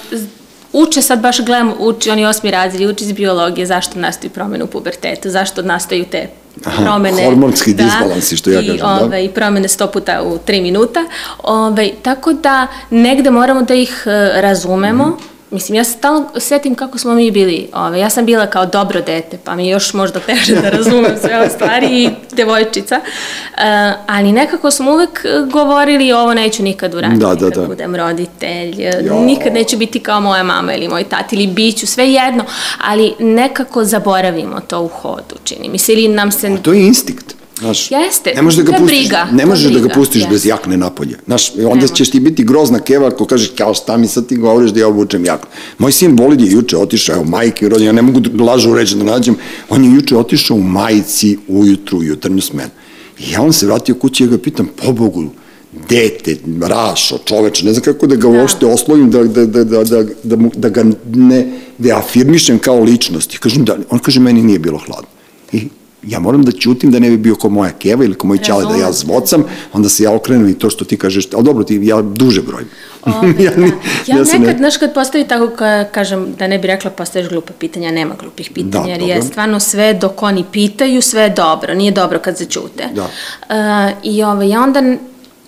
uče 0.72 1.02
sad 1.02 1.20
baš 1.20 1.40
gledam, 1.40 1.72
uči, 1.78 2.10
oni 2.10 2.26
osmi 2.26 2.50
razred, 2.50 2.90
uči 2.90 3.04
iz 3.04 3.12
biologije, 3.12 3.66
zašto 3.66 3.98
nastaju 3.98 4.30
promene 4.30 4.64
u 4.64 4.66
pubertetu, 4.66 5.30
zašto 5.30 5.62
nastaju 5.62 6.04
te 6.04 6.28
promene. 6.58 7.22
Aha, 7.22 7.30
hormonski 7.30 7.74
da, 7.74 7.84
disbalansi, 7.84 8.36
što 8.36 8.50
ja 8.50 8.60
kažem, 8.60 8.76
i, 8.76 8.82
ove, 8.82 9.08
da. 9.08 9.18
I 9.18 9.28
promene 9.28 9.68
sto 9.68 9.86
puta 9.86 10.22
u 10.22 10.38
tri 10.38 10.60
minuta. 10.60 11.04
Ove, 11.42 11.90
tako 12.02 12.32
da 12.32 12.66
negde 12.90 13.30
moramo 13.30 13.62
da 13.62 13.74
ih 13.74 14.02
uh, 14.06 14.40
razumemo, 14.40 15.06
mm 15.06 15.37
Mislim, 15.50 15.76
ja 15.76 15.84
se 15.84 15.92
stalno 15.92 16.28
setim 16.36 16.74
kako 16.74 16.98
smo 16.98 17.14
mi 17.14 17.30
bili. 17.30 17.68
Ove, 17.74 18.00
ja 18.00 18.10
sam 18.10 18.26
bila 18.26 18.46
kao 18.46 18.66
dobro 18.66 19.00
dete, 19.00 19.38
pa 19.44 19.54
mi 19.54 19.68
još 19.68 19.94
možda 19.94 20.20
teže 20.20 20.54
da 20.54 20.70
razumem 20.70 21.12
sve 21.20 21.38
ove 21.38 21.50
stvari 21.50 21.86
i 22.04 22.10
devojčica. 22.32 22.96
Uh, 22.96 23.62
ali 24.06 24.32
nekako 24.32 24.70
smo 24.70 24.92
uvek 24.92 25.26
govorili 25.52 26.12
ovo 26.12 26.34
neću 26.34 26.62
nikad 26.62 26.94
uraditi 26.94 27.20
da, 27.20 27.34
da, 27.34 27.50
da. 27.50 27.66
budem 27.66 27.96
roditelj. 27.96 28.82
Jo. 29.06 29.20
Nikad 29.20 29.52
neću 29.52 29.76
biti 29.76 30.00
kao 30.00 30.20
moja 30.20 30.42
mama 30.42 30.74
ili 30.74 30.88
moj 30.88 31.04
tati 31.04 31.36
ili 31.36 31.46
biću, 31.46 31.86
sve 31.86 32.12
jedno. 32.12 32.44
Ali 32.84 33.14
nekako 33.18 33.84
zaboravimo 33.84 34.60
to 34.60 34.82
u 34.82 34.88
hodu, 34.88 35.36
čini 35.44 35.68
mi 35.68 35.78
se. 35.78 35.92
Ili 35.92 36.08
nam 36.08 36.32
se... 36.32 36.46
A 36.46 36.56
to 36.62 36.72
je 36.72 36.86
instinkt. 36.86 37.37
Znaš, 37.58 37.90
Jeste, 37.90 38.32
ne 38.36 38.42
možeš 38.42 38.56
da 38.56 38.72
ga 38.72 38.78
pustiš, 38.78 38.98
briga, 38.98 39.28
ne 39.32 39.46
možeš 39.46 39.72
da 39.72 39.80
ga 39.80 39.88
pustiš 39.94 40.22
jeste. 40.22 40.30
bez 40.30 40.46
jakne 40.46 40.76
napolje. 40.76 41.18
Znaš, 41.26 41.50
onda 41.56 41.74
Nema. 41.74 41.94
ćeš 41.94 42.10
ti 42.10 42.20
biti 42.20 42.44
grozna 42.44 42.80
keva 42.80 43.08
ako 43.08 43.24
kažeš 43.24 43.50
kao 43.58 43.74
šta 43.74 43.96
mi 43.96 44.08
sad 44.08 44.26
ti 44.26 44.36
govoriš 44.36 44.70
da 44.70 44.80
ja 44.80 44.88
obučem 44.88 45.24
jaknu. 45.24 45.50
Moj 45.78 45.92
sin 45.92 46.16
Bolid 46.16 46.40
je 46.40 46.50
juče 46.50 46.76
otišao, 46.76 47.14
evo 47.14 47.24
majke 47.24 47.68
rođen, 47.68 47.86
ja 47.86 47.92
ne 47.92 48.02
mogu 48.02 48.20
da 48.20 48.44
lažu 48.44 48.74
reći 48.74 48.96
da 48.96 49.04
nađem, 49.04 49.36
on 49.68 49.84
je 49.84 49.94
juče 49.94 50.16
otišao 50.16 50.56
u 50.56 50.62
majici 50.62 51.38
ujutru, 51.48 51.98
u 51.98 52.04
jutarnju 52.04 52.40
smenu. 52.40 52.70
I 53.18 53.30
ja 53.30 53.42
on 53.42 53.52
se 53.52 53.66
vratio 53.66 53.94
kući 53.94 54.22
i 54.22 54.26
ja 54.26 54.30
ga 54.30 54.38
pitam, 54.38 54.68
po 54.84 54.92
Bogu, 54.92 55.24
dete, 55.88 56.36
rašo, 56.60 57.18
čoveče, 57.24 57.64
ne 57.64 57.72
znam 57.72 57.84
kako 57.84 58.06
da 58.06 58.14
ga 58.14 58.28
da. 58.28 58.40
uopšte 58.40 58.66
oslovim, 58.66 59.10
da, 59.10 59.24
da, 59.24 59.46
da, 59.46 59.64
da, 59.64 59.84
da, 59.84 60.02
da, 60.22 60.36
da 60.54 60.68
ga 60.68 60.84
ne, 61.14 61.52
da 61.78 61.98
afirmišem 61.98 62.58
kao 62.58 62.80
ličnost. 62.82 63.34
I 63.34 63.38
kažem 63.38 63.64
da, 63.64 63.76
on 63.90 63.98
kaže, 63.98 64.20
meni 64.20 64.42
nije 64.42 64.58
bilo 64.58 64.78
hladno. 64.78 65.17
Ja 66.08 66.18
moram 66.18 66.42
da 66.42 66.52
ćutim 66.52 66.90
da 66.90 66.98
ne 66.98 67.10
bi 67.10 67.16
bio 67.16 67.34
ko 67.34 67.48
moja 67.48 67.70
keva 67.72 68.04
ili 68.04 68.14
ko 68.14 68.26
moj 68.26 68.38
ćale 68.38 68.64
da 68.66 68.76
ja 68.76 68.92
zvocam, 68.92 69.42
onda 69.72 69.88
se 69.88 70.02
ja 70.02 70.12
okrenem 70.12 70.48
i 70.48 70.54
to 70.54 70.70
što 70.70 70.84
ti 70.84 70.96
kažeš, 70.96 71.28
ali 71.34 71.44
dobro, 71.44 71.64
ti, 71.64 71.80
ja 71.82 72.02
duže 72.02 72.42
brojim. 72.42 72.68
Ove, 73.02 73.34
Ja 73.44 73.50
da. 73.50 73.56
ni- 73.56 73.72
ja, 74.06 74.16
ja 74.16 74.22
nekad, 74.22 74.40
ne- 74.42 74.56
znaš, 74.58 74.76
kad 74.76 74.94
postavi 74.94 75.24
tako, 75.26 75.48
ka, 75.48 75.84
kažem, 75.84 76.34
da 76.38 76.46
ne 76.46 76.58
bi 76.58 76.66
rekla 76.66 76.90
postaviš 76.90 77.28
glupa 77.28 77.52
pitanja, 77.54 77.90
nema 77.90 78.14
glupih 78.14 78.50
pitanja, 78.50 78.84
Da, 78.84 78.90
jer 78.90 78.98
dobro. 79.00 79.14
je 79.14 79.22
stvarno 79.22 79.60
sve 79.60 79.94
dok 79.94 80.22
oni 80.22 80.44
pitaju, 80.52 81.02
sve 81.02 81.22
je 81.22 81.30
dobro, 81.30 81.74
nije 81.74 81.90
dobro 81.92 82.18
kad 82.18 82.36
začute. 82.36 82.84
Da. 82.94 83.02
Uh, 83.02 83.98
I 84.04 84.22
ovaj, 84.22 84.48
ja 84.48 84.62
onda 84.62 84.82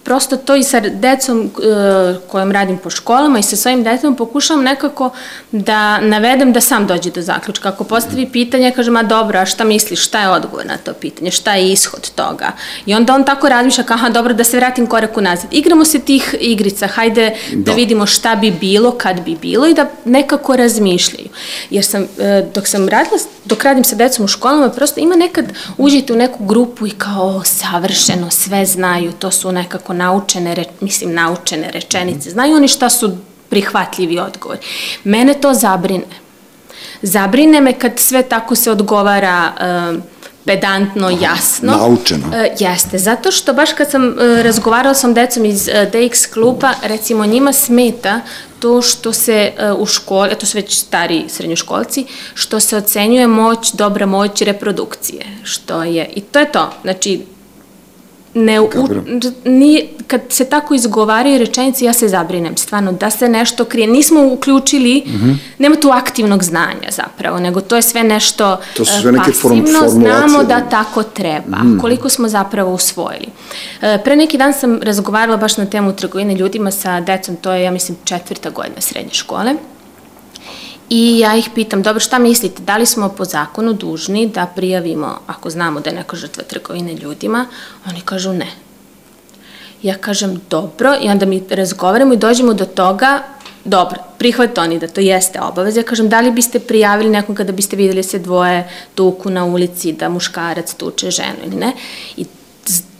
prosto 0.05 0.37
to 0.37 0.57
i 0.57 0.65
sa 0.65 0.81
decom 0.81 1.41
uh, 1.41 2.17
kojom 2.29 2.53
radim 2.53 2.79
po 2.79 2.91
školama 2.91 3.39
i 3.39 3.43
sa 3.43 3.57
svojim 3.57 3.83
decom 3.83 4.17
pokušavam 4.17 4.65
nekako 4.65 5.11
da 5.53 6.01
navedem 6.01 6.53
da 6.53 6.61
sam 6.61 6.87
dođe 6.87 7.11
do 7.11 7.23
zaključka. 7.23 7.69
Ako 7.69 7.85
postavi 7.85 8.29
pitanje, 8.33 8.73
kažem, 8.77 8.97
a 8.97 9.03
dobro, 9.03 9.39
a 9.39 9.47
šta 9.47 9.65
misliš, 9.65 10.05
šta 10.05 10.21
je 10.21 10.29
odgovor 10.29 10.67
na 10.67 10.77
to 10.77 10.93
pitanje, 10.93 11.31
šta 11.31 11.55
je 11.55 11.73
ishod 11.73 12.11
toga? 12.15 12.53
I 12.87 12.95
onda 12.95 13.15
on 13.15 13.25
tako 13.25 13.49
razmišlja, 13.49 13.85
aha, 13.89 14.09
dobro, 14.09 14.35
da 14.35 14.45
se 14.45 14.57
vratim 14.57 14.87
korak 14.87 15.17
unazad. 15.17 15.47
Igramo 15.51 15.85
se 15.85 15.99
tih 15.99 16.35
igrica, 16.41 16.87
hajde 16.87 17.33
da, 17.53 17.71
Da. 17.71 17.77
vidimo 17.77 18.07
šta 18.07 18.37
bi 18.37 18.51
bilo, 18.51 18.91
kad 18.91 19.21
bi 19.21 19.37
bilo 19.43 19.67
i 19.67 19.75
da 19.75 19.87
nekako 20.05 20.57
razmišljaju. 20.57 21.29
Jer 21.71 21.85
sam, 21.85 22.03
e, 22.19 22.45
dok 22.55 22.69
sam 22.69 22.89
radila, 22.89 23.19
dok 23.45 23.65
radim 23.65 23.85
sa 23.85 23.97
decom 23.97 24.25
u 24.25 24.29
školama, 24.29 24.69
prosto 24.71 25.01
ima 25.01 25.17
nekad, 25.17 25.45
uđete 25.79 26.13
u 26.13 26.17
neku 26.17 26.45
grupu 26.45 26.87
i 26.87 26.91
kao, 26.91 27.27
o, 27.27 27.45
savršeno, 27.45 28.31
sve 28.31 28.67
znaju, 28.67 29.13
to 29.13 29.31
su 29.31 29.53
nekako 29.53 29.89
naučene, 29.92 30.55
re, 30.55 30.64
mislim, 30.81 31.14
naučene 31.14 31.70
rečenice. 31.70 32.31
Znaju 32.31 32.57
oni 32.57 32.68
šta 32.68 32.90
su 32.90 33.16
prihvatljivi 33.48 34.18
odgovori. 34.18 34.61
Mene 35.05 35.35
to 35.35 35.55
zabrine. 35.55 36.05
Zabrine 37.03 37.61
me 37.61 37.72
kad 37.72 37.98
sve 37.98 38.22
tako 38.22 38.55
se 38.55 38.70
odgovara 38.70 39.53
um, 39.90 40.03
pedantno, 40.44 41.11
jasno. 41.20 41.76
naučeno. 41.76 42.26
E, 42.35 42.55
jeste, 42.59 42.98
zato 42.98 43.31
što 43.31 43.53
baš 43.53 43.72
kad 43.72 43.90
sam 43.90 44.09
e, 44.09 44.42
razgovarala 44.42 44.94
sam 44.94 45.14
decom 45.14 45.44
iz 45.44 45.68
e, 45.68 45.90
DX 45.92 46.33
kluba, 46.33 46.72
recimo 46.83 47.26
njima 47.26 47.53
smeta 47.53 48.20
to 48.61 48.83
što 48.83 49.12
se 49.12 49.53
e, 49.59 49.72
u 49.72 49.87
školi, 49.87 50.35
to 50.40 50.46
su 50.46 50.59
već 50.59 50.79
stari 50.79 51.24
srednjoškolci, 51.29 52.07
što 52.35 52.61
se 52.61 52.76
ocenjuje 52.76 53.26
moć, 53.26 53.72
dobra 53.72 54.07
moć 54.07 54.42
reprodukcije, 54.42 55.26
što 55.42 55.83
je, 55.83 56.11
i 56.16 56.20
to 56.20 56.38
je 56.38 56.53
to, 56.53 56.70
znači, 56.83 57.20
ne, 58.35 58.61
u, 58.61 58.69
nije, 59.45 59.88
kad 60.07 60.21
se 60.29 60.45
tako 60.45 60.75
izgovaraju 60.75 61.38
rečenice, 61.38 61.85
ja 61.85 61.93
se 61.93 62.09
zabrinem, 62.09 62.57
stvarno, 62.57 62.93
da 62.93 63.11
se 63.11 63.29
nešto 63.29 63.64
krije. 63.64 63.87
Nismo 63.87 64.27
uključili, 64.33 65.03
mm. 65.07 65.11
-hmm. 65.11 65.37
nema 65.59 65.77
tu 65.77 65.90
aktivnog 65.90 66.43
znanja 66.43 66.90
zapravo, 66.90 67.38
nego 67.38 67.61
to 67.61 67.77
je 67.77 67.83
sve 67.83 68.05
nešto 68.05 68.57
To 68.77 68.85
su 68.85 68.93
e, 68.99 69.01
sve 69.01 69.12
neke 69.12 69.31
form- 69.31 69.88
znamo 69.88 70.45
da 70.45 70.61
tako 70.61 71.03
treba, 71.03 71.57
mm. 71.57 71.79
koliko 71.81 72.09
smo 72.09 72.29
zapravo 72.29 72.75
usvojili. 72.75 73.29
E, 73.83 73.99
pre 74.05 74.16
neki 74.16 74.38
dan 74.38 74.53
sam 74.53 74.83
razgovarala 74.83 75.37
baš 75.37 75.57
na 75.57 75.66
temu 75.66 75.93
trgovine 75.93 76.35
ljudima 76.35 76.71
sa 76.71 77.01
decom, 77.01 77.37
to 77.37 77.53
je, 77.53 77.62
ja 77.62 77.71
mislim, 77.71 77.99
četvrta 78.05 78.51
godina 78.51 78.81
srednje 78.81 79.14
škole. 79.14 79.55
I 80.90 81.18
ja 81.18 81.37
ih 81.37 81.48
pitam, 81.55 81.83
dobro, 81.83 82.00
šta 82.00 82.18
mislite, 82.18 82.62
da 82.62 82.76
li 82.76 82.87
smo 82.87 83.09
po 83.09 83.24
zakonu 83.24 83.72
dužni 83.72 84.26
da 84.26 84.46
prijavimo, 84.46 85.18
ako 85.26 85.50
znamo 85.50 85.81
da 85.81 85.90
je 85.90 85.96
neka 85.96 86.16
žrtva 86.16 86.42
trgovine 86.44 86.94
ljudima? 86.94 87.46
Oni 87.87 88.00
kažu 88.00 88.33
ne. 88.33 88.46
Ja 89.83 89.94
kažem, 89.94 90.40
dobro, 90.50 90.96
i 91.03 91.09
onda 91.09 91.26
mi 91.26 91.42
razgovaramo 91.50 92.14
i 92.14 92.16
dođemo 92.16 92.55
do 92.55 92.64
toga, 92.64 93.22
dobro, 93.64 93.98
prihvate 94.18 94.61
oni 94.61 94.79
da 94.79 94.88
to 94.88 95.00
jeste 95.00 95.40
obaveza. 95.40 95.81
Ja 95.81 95.85
kažem, 95.85 96.09
da 96.09 96.20
li 96.20 96.33
biste 96.33 96.59
prijavili 96.59 97.11
nekom 97.11 97.35
kada 97.35 97.53
biste 97.53 97.76
videli 97.76 98.03
da 98.03 98.09
se 98.09 98.18
dvoje 98.18 98.68
tuku 98.94 99.31
na 99.31 99.44
ulici, 99.44 99.92
da 99.92 100.09
muškarac 100.09 100.74
tuče 100.74 101.11
ženu 101.11 101.38
ili 101.46 101.57
ne? 101.57 101.72
I 102.16 102.26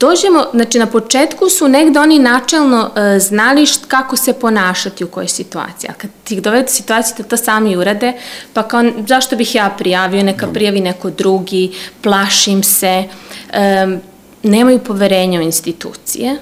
dođemo, 0.01 0.45
znači 0.55 0.79
na 0.79 0.87
početku 0.87 1.49
su 1.49 1.69
negde 1.69 2.01
oni 2.01 2.19
načelno 2.19 2.91
e, 2.97 3.19
znali 3.19 3.67
št, 3.67 3.85
kako 3.89 4.17
se 4.17 4.33
ponašati 4.33 5.05
u 5.05 5.09
kojoj 5.09 5.29
situaciji, 5.29 5.91
a 5.91 5.93
kad 5.93 6.11
ti 6.25 6.41
dovedu 6.41 6.67
u 6.67 6.75
situaciju 6.75 7.15
da 7.19 7.25
to 7.25 7.37
sami 7.37 7.77
urade, 7.77 8.13
pa 8.53 8.63
kao 8.63 8.83
zašto 9.09 9.37
bih 9.37 9.55
ja 9.55 9.75
prijavio, 9.79 10.23
neka 10.23 10.47
prijavi 10.47 10.81
neko 10.81 11.11
drugi, 11.11 11.73
plašim 12.01 12.63
se, 12.63 13.05
e, 13.53 13.99
nemaju 14.43 14.79
poverenja 14.79 15.41
u 15.41 15.43
institucije, 15.43 16.37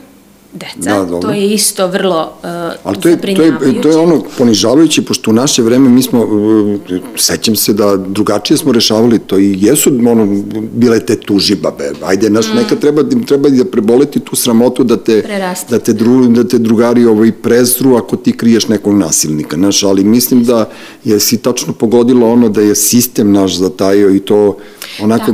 deca, 0.52 1.04
Da, 1.04 1.20
to 1.20 1.30
je 1.30 1.54
isto 1.54 1.86
vrlo 1.86 2.32
uh, 2.42 2.48
Ali 2.84 3.00
to 3.00 3.08
je, 3.08 3.20
to, 3.20 3.42
je, 3.42 3.82
to 3.82 3.88
je 3.88 3.96
ono 3.96 4.22
ponižavajuće, 4.38 5.02
pošto 5.02 5.30
u 5.30 5.34
naše 5.34 5.62
vreme 5.62 5.88
mi 5.88 6.02
smo, 6.02 6.24
uh, 6.24 6.76
sećam 7.16 7.56
se 7.56 7.72
da 7.72 7.96
drugačije 7.96 8.56
smo 8.56 8.72
rešavali 8.72 9.18
to 9.18 9.38
i 9.38 9.56
jesu 9.60 9.90
ono, 10.08 10.42
bile 10.72 11.06
te 11.06 11.16
tužibabe. 11.16 11.90
Ajde, 12.04 12.30
naš, 12.30 12.52
mm. 12.52 12.56
nekad 12.56 12.78
treba, 12.78 13.02
treba 13.26 13.48
da 13.48 13.64
preboleti 13.64 14.20
tu 14.20 14.36
sramotu 14.36 14.84
da 14.84 14.96
te, 14.96 15.22
Prerasti. 15.22 15.70
da 15.70 15.78
te, 15.78 15.92
dru, 15.92 16.26
da 16.26 16.48
te 16.48 16.58
drugari 16.58 17.04
ovaj, 17.04 17.32
prezru 17.32 17.96
ako 17.96 18.16
ti 18.16 18.32
kriješ 18.32 18.68
nekog 18.68 18.94
nasilnika. 18.94 19.56
Naš, 19.56 19.82
ali 19.82 20.04
mislim 20.04 20.44
da 20.44 20.70
je 21.04 21.20
si 21.20 21.38
tačno 21.38 21.72
pogodilo 21.72 22.32
ono 22.32 22.48
da 22.48 22.60
je 22.60 22.74
sistem 22.74 23.32
naš 23.32 23.56
zatajio 23.56 24.14
i 24.14 24.20
to 24.20 24.56
onako 25.02 25.32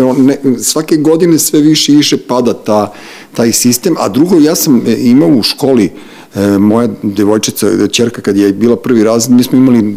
on 0.00 0.24
ne, 0.24 0.38
svake 0.58 0.96
godine 0.96 1.38
sve 1.38 1.60
više 1.60 1.92
i 1.92 1.96
više 1.96 2.16
pada 2.16 2.52
ta, 2.52 2.92
taj 3.34 3.52
sistem, 3.52 3.94
a 3.98 4.08
drugo, 4.08 4.38
ja 4.40 4.54
sam 4.54 4.82
e, 4.86 4.96
imao 4.98 5.28
u 5.28 5.42
školi, 5.42 5.90
e, 6.34 6.58
moja 6.58 6.88
devojčica, 7.02 7.88
čerka 7.88 8.22
kad 8.22 8.36
je 8.36 8.52
bila 8.52 8.76
prvi 8.76 9.04
razred, 9.04 9.36
mi 9.36 9.42
smo 9.42 9.58
imali 9.58 9.96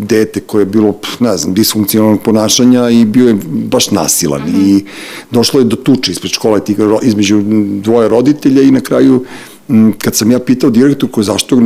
dete 0.00 0.40
koje 0.40 0.62
je 0.62 0.66
bilo, 0.66 0.94
ne 1.20 1.36
znam, 1.36 1.54
disfunkcionalnog 1.54 2.22
ponašanja 2.22 2.90
i 2.90 3.04
bio 3.04 3.28
je 3.28 3.36
baš 3.50 3.90
nasilan 3.90 4.42
Mhm. 4.42 4.60
i 4.60 4.84
došlo 5.30 5.60
je 5.60 5.64
do 5.64 5.76
tuče 5.76 6.12
ispred 6.12 6.32
škole 6.32 6.60
između 7.02 7.42
dvoje 7.82 8.08
roditelja 8.08 8.62
i 8.62 8.70
na 8.70 8.80
kraju 8.80 9.24
kad 9.98 10.16
sam 10.16 10.30
ja 10.30 10.38
pitao 10.38 10.70
direktorku 10.70 11.22
zašto 11.22 11.60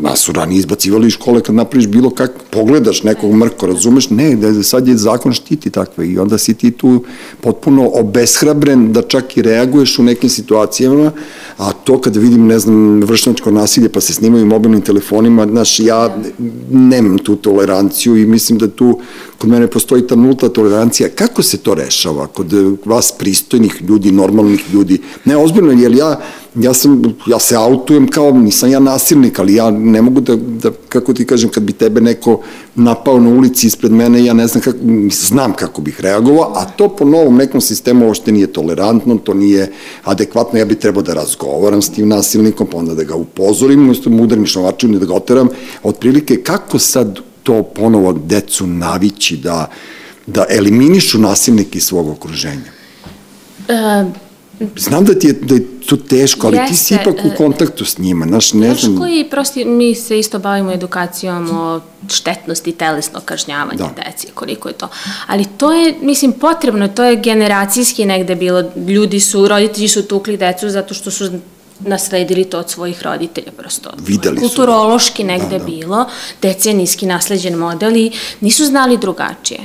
nas 0.00 0.18
su 0.20 0.32
ranije 0.32 0.58
izbacivali 0.58 1.06
iz 1.06 1.12
škole 1.12 1.40
kad 1.40 1.54
napraviš 1.54 1.88
bilo 1.88 2.10
kak, 2.10 2.30
pogledaš 2.50 3.02
nekog 3.02 3.34
mrko, 3.34 3.66
razumeš? 3.66 4.10
Ne, 4.10 4.36
da 4.36 4.62
sad 4.62 4.88
je 4.88 4.96
zakon 4.96 5.32
štiti 5.32 5.70
takve 5.70 6.08
i 6.08 6.18
onda 6.18 6.38
si 6.38 6.54
ti 6.54 6.70
tu 6.70 7.04
potpuno 7.40 7.90
obeshrabren 7.94 8.92
da 8.92 9.02
čak 9.02 9.36
i 9.36 9.42
reaguješ 9.42 9.98
u 9.98 10.02
nekim 10.02 10.30
situacijama, 10.30 11.12
a 11.56 11.72
to 11.72 12.00
kada 12.00 12.20
vidim, 12.20 12.46
ne 12.46 12.58
znam, 12.58 13.02
vršnačko 13.02 13.50
nasilje 13.50 13.88
pa 13.88 14.00
se 14.00 14.14
snimaju 14.14 14.46
mobilnim 14.46 14.80
telefonima, 14.80 15.46
znaš, 15.46 15.80
ja 15.80 16.16
nemam 16.70 17.18
tu 17.18 17.36
toleranciju 17.36 18.16
i 18.16 18.26
mislim 18.26 18.58
da 18.58 18.68
tu 18.68 19.00
kod 19.38 19.50
mene 19.50 19.66
postoji 19.66 20.06
ta 20.06 20.14
nulta 20.16 20.48
tolerancija. 20.48 21.08
Kako 21.08 21.42
se 21.42 21.56
to 21.56 21.74
rešava 21.74 22.26
kod 22.26 22.52
vas 22.84 23.12
pristojnih 23.18 23.82
ljudi, 23.88 24.12
normalnih 24.12 24.64
ljudi? 24.72 24.98
Ne, 25.24 25.36
ozbiljno, 25.36 25.72
jer 25.72 25.92
ja 25.92 26.20
ja 26.54 26.74
sam, 26.74 27.02
ja 27.26 27.38
se 27.38 27.56
autujem 27.56 28.08
kao, 28.08 28.32
nisam 28.32 28.70
ja 28.70 28.80
nasilnik, 28.80 29.38
ali 29.38 29.54
ja 29.54 29.70
ne 29.70 30.02
mogu 30.02 30.20
da, 30.20 30.36
da 30.36 30.70
kako 30.88 31.14
ti 31.14 31.26
kažem, 31.26 31.50
kad 31.50 31.62
bi 31.62 31.72
tebe 31.72 32.00
neko 32.00 32.40
napao 32.74 33.20
na 33.20 33.30
ulici 33.30 33.66
ispred 33.66 33.92
mene, 33.92 34.24
ja 34.24 34.34
ne 34.34 34.46
znam 34.46 34.62
kako, 34.62 34.78
znam 35.10 35.52
kako 35.52 35.80
bih 35.80 36.00
reagovao, 36.00 36.52
a 36.56 36.64
to 36.64 36.88
po 36.88 37.04
novom 37.04 37.36
nekom 37.36 37.60
sistemu 37.60 38.06
uopšte 38.06 38.32
nije 38.32 38.52
tolerantno, 38.52 39.14
to 39.16 39.34
nije 39.34 39.72
adekvatno, 40.04 40.58
ja 40.58 40.64
bih 40.64 40.78
trebao 40.78 41.02
da 41.02 41.14
razgovaram 41.14 41.82
s 41.82 41.90
tim 41.90 42.08
nasilnikom, 42.08 42.66
pa 42.66 42.78
onda 42.78 42.94
da 42.94 43.04
ga 43.04 43.14
upozorim, 43.14 43.82
umesto 43.82 44.10
mu 44.10 44.22
udarim 44.22 44.46
šlavačinu 44.46 44.96
i 44.96 45.00
da 45.00 45.06
ga 45.06 45.14
oteram, 45.14 45.48
otprilike 45.82 46.42
kako 46.42 46.78
sad 46.78 47.18
to 47.42 47.62
ponovo 47.62 48.12
decu 48.12 48.66
navići 48.66 49.36
da, 49.36 49.70
da 50.26 50.44
eliminišu 50.48 51.18
nasilnike 51.18 51.78
iz 51.78 51.84
svog 51.84 52.08
okruženja? 52.08 52.72
Uh, 53.68 54.29
Znam 54.76 55.04
da 55.04 55.18
ti 55.18 55.26
je, 55.26 55.32
da 55.32 55.54
je 55.54 55.80
to 55.86 55.96
teško, 55.96 56.46
ali 56.46 56.58
ti 56.68 56.76
si 56.76 56.94
Jeste, 56.94 57.10
ipak 57.10 57.24
u 57.24 57.28
e, 57.28 57.36
kontaktu 57.36 57.84
s 57.84 57.98
njima, 57.98 58.26
znaš, 58.26 58.52
ne 58.52 58.74
znam. 58.74 58.92
Teško 58.92 59.06
i 59.06 59.26
prosti, 59.30 59.64
mi 59.64 59.94
se 59.94 60.18
isto 60.18 60.38
bavimo 60.38 60.72
edukacijom 60.72 61.50
o 61.50 61.80
štetnosti 62.08 62.72
telesnog 62.72 63.24
kažnjavanja 63.24 63.78
Da. 63.78 63.84
da. 63.96 64.02
deci, 64.10 64.26
koliko 64.34 64.68
je 64.68 64.74
to. 64.74 64.88
Ali 65.26 65.44
to 65.56 65.72
je, 65.72 65.94
mislim, 66.02 66.32
potrebno, 66.32 66.88
to 66.88 67.04
je 67.04 67.16
generacijski 67.16 68.06
negde 68.06 68.34
bilo. 68.34 68.64
Ljudi 68.88 69.20
su, 69.20 69.48
roditelji 69.48 69.88
su 69.88 70.02
tukli 70.02 70.36
decu 70.36 70.70
zato 70.70 70.94
što 70.94 71.10
su 71.10 71.30
nasledili 71.80 72.44
to 72.44 72.58
od 72.58 72.70
svojih 72.70 73.02
roditelja 73.02 73.52
prosto. 73.56 73.90
Videli 74.06 74.36
su, 74.36 74.40
da. 74.42 74.48
Kulturološki 74.48 75.24
negde 75.24 75.58
Da, 75.58 75.58
da. 75.58 75.64
bilo, 75.64 76.06
decenijski 76.42 77.06
nasleđen 77.06 77.54
model 77.54 77.96
i 77.96 78.12
nisu 78.40 78.64
znali 78.64 78.98
drugačije. 78.98 79.60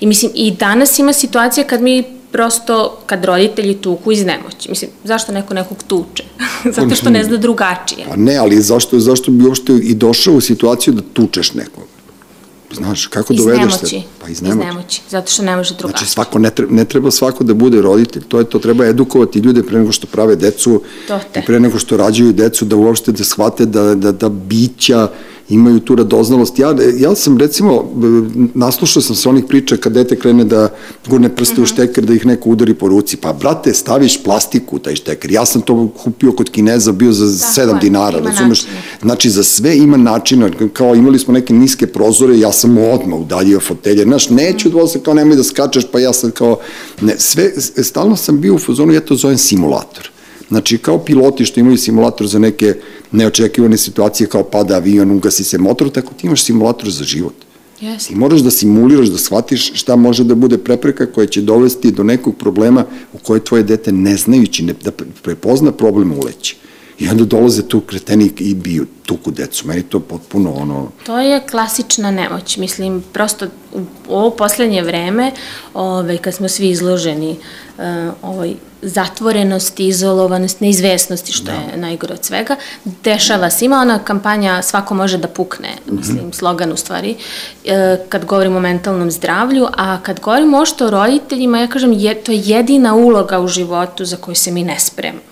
I 0.00 0.06
mislim, 0.06 0.32
i 0.34 0.50
danas 0.50 0.98
ima 0.98 1.12
situacija 1.12 1.66
kad 1.66 1.82
mi 1.82 2.15
prosto, 2.32 2.98
kad 3.06 3.24
roditelji 3.24 3.74
tuku 3.74 4.12
iz 4.12 4.24
nemoći. 4.24 4.68
Mislim, 4.68 4.90
zašto 5.04 5.32
neko 5.32 5.54
nekog 5.54 5.76
tuče? 5.86 6.24
Zato 6.76 6.94
što 6.94 7.10
ne 7.10 7.24
zna 7.24 7.36
drugačije. 7.36 8.06
Pa 8.08 8.16
ne, 8.16 8.36
ali 8.36 8.62
zašto, 8.62 9.00
zašto 9.00 9.30
bi 9.30 9.44
uopšte 9.46 9.72
i 9.72 9.94
došao 9.94 10.34
u 10.34 10.40
situaciju 10.40 10.94
da 10.94 11.02
tučeš 11.12 11.54
nekog? 11.54 11.84
Znaš, 12.72 13.06
kako 13.06 13.32
Iz 13.32 13.38
dovedeš 13.38 13.60
nemoći. 13.62 13.86
se? 13.86 14.02
Pa 14.22 14.28
iz 14.28 14.36
Iz 14.36 14.42
nemoći. 14.42 14.66
nemoći. 14.66 15.02
Zato 15.10 15.30
što 15.30 15.42
ne 15.42 15.56
može 15.56 15.74
drugačije. 15.74 15.98
Znači, 15.98 16.12
svako, 16.12 16.38
ne 16.38 16.50
treba, 16.50 16.72
ne 16.72 16.84
treba 16.84 17.10
svako 17.10 17.44
da 17.44 17.54
bude 17.54 17.82
roditelj, 17.82 18.22
to 18.28 18.38
je 18.38 18.44
to, 18.44 18.58
treba 18.58 18.86
edukovati 18.86 19.38
ljude 19.38 19.62
pre 19.62 19.78
nego 19.78 19.92
što 19.92 20.06
prave 20.06 20.36
decu 20.36 20.82
i 21.36 21.46
pre 21.46 21.60
nego 21.60 21.78
što 21.78 21.96
rađaju 21.96 22.32
decu, 22.32 22.64
da 22.64 22.76
uopšte 22.76 23.12
da 23.12 23.24
shvate 23.24 23.66
da, 23.66 23.94
da, 23.94 24.12
da 24.12 24.28
bića 24.28 25.08
imaju 25.48 25.80
tu 25.80 25.94
radoznalost. 25.94 26.58
Ja, 26.58 26.76
ja 26.98 27.14
sam 27.14 27.38
recimo, 27.38 27.90
naslušao 28.54 29.02
sam 29.02 29.16
se 29.16 29.28
onih 29.28 29.44
priča 29.48 29.76
kad 29.76 29.92
dete 29.92 30.16
krene 30.16 30.44
da 30.44 30.68
gurne 31.08 31.28
prste 31.28 31.54
u 31.60 31.64
mhm. 31.64 31.66
šteker, 31.66 32.04
da 32.04 32.14
ih 32.14 32.26
neko 32.26 32.50
udari 32.50 32.74
po 32.74 32.88
ruci. 32.88 33.16
Pa, 33.16 33.32
brate, 33.32 33.74
staviš 33.74 34.22
plastiku 34.22 34.76
u 34.76 34.78
taj 34.78 34.96
šteker. 34.96 35.32
Ja 35.32 35.46
sam 35.46 35.62
to 35.62 35.88
kupio 36.04 36.32
kod 36.32 36.50
Kineza, 36.50 36.92
bio 36.92 37.12
za 37.12 37.24
da, 37.26 37.72
7 37.72 37.80
dinara, 37.80 38.18
razumeš? 38.20 38.66
Znači, 39.02 39.30
za 39.30 39.44
sve 39.44 39.76
ima 39.76 39.96
načina, 39.96 40.50
kao 40.72 40.94
imali 40.94 41.18
smo 41.18 41.34
neke 41.34 41.54
niske 41.54 41.86
prozore, 41.86 42.38
ja 42.38 42.52
sam 42.52 42.78
odmah 42.78 43.20
udaljio 43.20 43.60
fotelje. 43.60 44.02
Znaš, 44.02 44.30
neću 44.30 44.68
da 44.68 44.86
se 44.86 45.00
kao 45.00 45.14
nemoj 45.14 45.36
da 45.36 45.44
skačeš, 45.44 45.84
pa 45.92 46.00
ja 46.00 46.12
sam 46.12 46.30
kao, 46.30 46.58
ne, 47.00 47.14
sve, 47.18 47.52
stalno 47.82 48.16
sam 48.16 48.40
bio 48.40 48.54
u 48.54 48.58
fazonu, 48.58 48.92
ja 48.92 49.00
to 49.00 49.14
zovem 49.14 49.38
simulator. 49.38 50.15
Znači, 50.48 50.78
kao 50.78 50.98
piloti 50.98 51.44
što 51.44 51.60
imaju 51.60 51.76
simulator 51.76 52.26
za 52.26 52.38
neke 52.38 52.74
neočekivane 53.12 53.76
situacije, 53.76 54.26
kao 54.26 54.44
pada 54.44 54.74
avion, 54.74 55.10
ugasi 55.10 55.44
se 55.44 55.58
motor, 55.58 55.90
tako 55.90 56.14
ti 56.14 56.26
imaš 56.26 56.44
simulator 56.44 56.90
za 56.90 57.04
život. 57.04 57.34
Yes. 57.80 58.08
Ti 58.08 58.14
moraš 58.14 58.40
da 58.40 58.50
simuliraš, 58.50 59.08
da 59.08 59.18
shvatiš 59.18 59.72
šta 59.74 59.96
može 59.96 60.24
da 60.24 60.34
bude 60.34 60.58
prepreka 60.58 61.06
koja 61.06 61.26
će 61.26 61.42
dovesti 61.42 61.90
do 61.90 62.02
nekog 62.02 62.36
problema 62.36 62.84
u 63.12 63.18
koje 63.18 63.44
tvoje 63.44 63.62
dete 63.62 63.92
ne 63.92 64.16
znajući, 64.16 64.64
ne, 64.64 64.74
da 64.84 64.90
prepozna 65.22 65.72
problem 65.72 66.12
uleći. 66.12 66.56
I 66.98 67.08
onda 67.08 67.24
dolaze 67.24 67.68
tu 67.68 67.80
kreteni 67.80 68.32
i 68.38 68.54
biju 68.54 68.86
tuku 69.06 69.30
decu. 69.30 69.66
Meni 69.66 69.82
to 69.82 70.00
potpuno 70.00 70.52
ono... 70.52 70.88
To 71.06 71.18
je 71.18 71.40
klasična 71.50 72.10
nemoć. 72.10 72.56
Mislim, 72.56 73.04
prosto 73.12 73.46
u 73.74 73.80
ovo 74.08 74.30
poslednje 74.30 74.82
vreme, 74.82 75.32
ove, 75.74 76.18
kad 76.18 76.34
smo 76.34 76.48
svi 76.48 76.70
izloženi 76.70 77.30
uh, 77.78 77.84
ovoj 78.22 78.54
zatvorenosti, 78.82 79.86
izolovanosti, 79.88 80.64
neizvesnosti, 80.64 81.32
što 81.32 81.44
da. 81.44 81.52
je 81.52 81.76
najgore 81.76 82.14
od 82.14 82.24
svega, 82.24 82.56
dešava 83.04 83.50
se. 83.50 83.64
Ima 83.64 83.76
ona 83.76 83.98
kampanja 83.98 84.62
svako 84.62 84.94
može 84.94 85.18
da 85.18 85.28
pukne, 85.28 85.68
mm 85.68 85.90
-hmm. 85.90 85.98
mislim, 85.98 86.32
slogan 86.32 86.72
u 86.72 86.76
stvari, 86.76 87.16
e, 87.64 87.98
kad 88.08 88.24
govorimo 88.24 88.56
o 88.56 88.60
mentalnom 88.60 89.10
zdravlju, 89.10 89.66
a 89.76 89.98
kad 90.02 90.20
govorimo 90.20 90.58
o 90.58 90.66
što 90.66 90.86
o 90.86 90.90
roditeljima, 90.90 91.58
ja 91.58 91.66
kažem, 91.66 91.92
je, 91.92 92.14
to 92.14 92.32
je 92.32 92.42
jedina 92.44 92.94
uloga 92.94 93.40
u 93.40 93.48
životu 93.48 94.04
za 94.04 94.16
koju 94.16 94.34
se 94.34 94.50
mi 94.50 94.64
ne 94.64 94.80
spremamo 94.80 95.25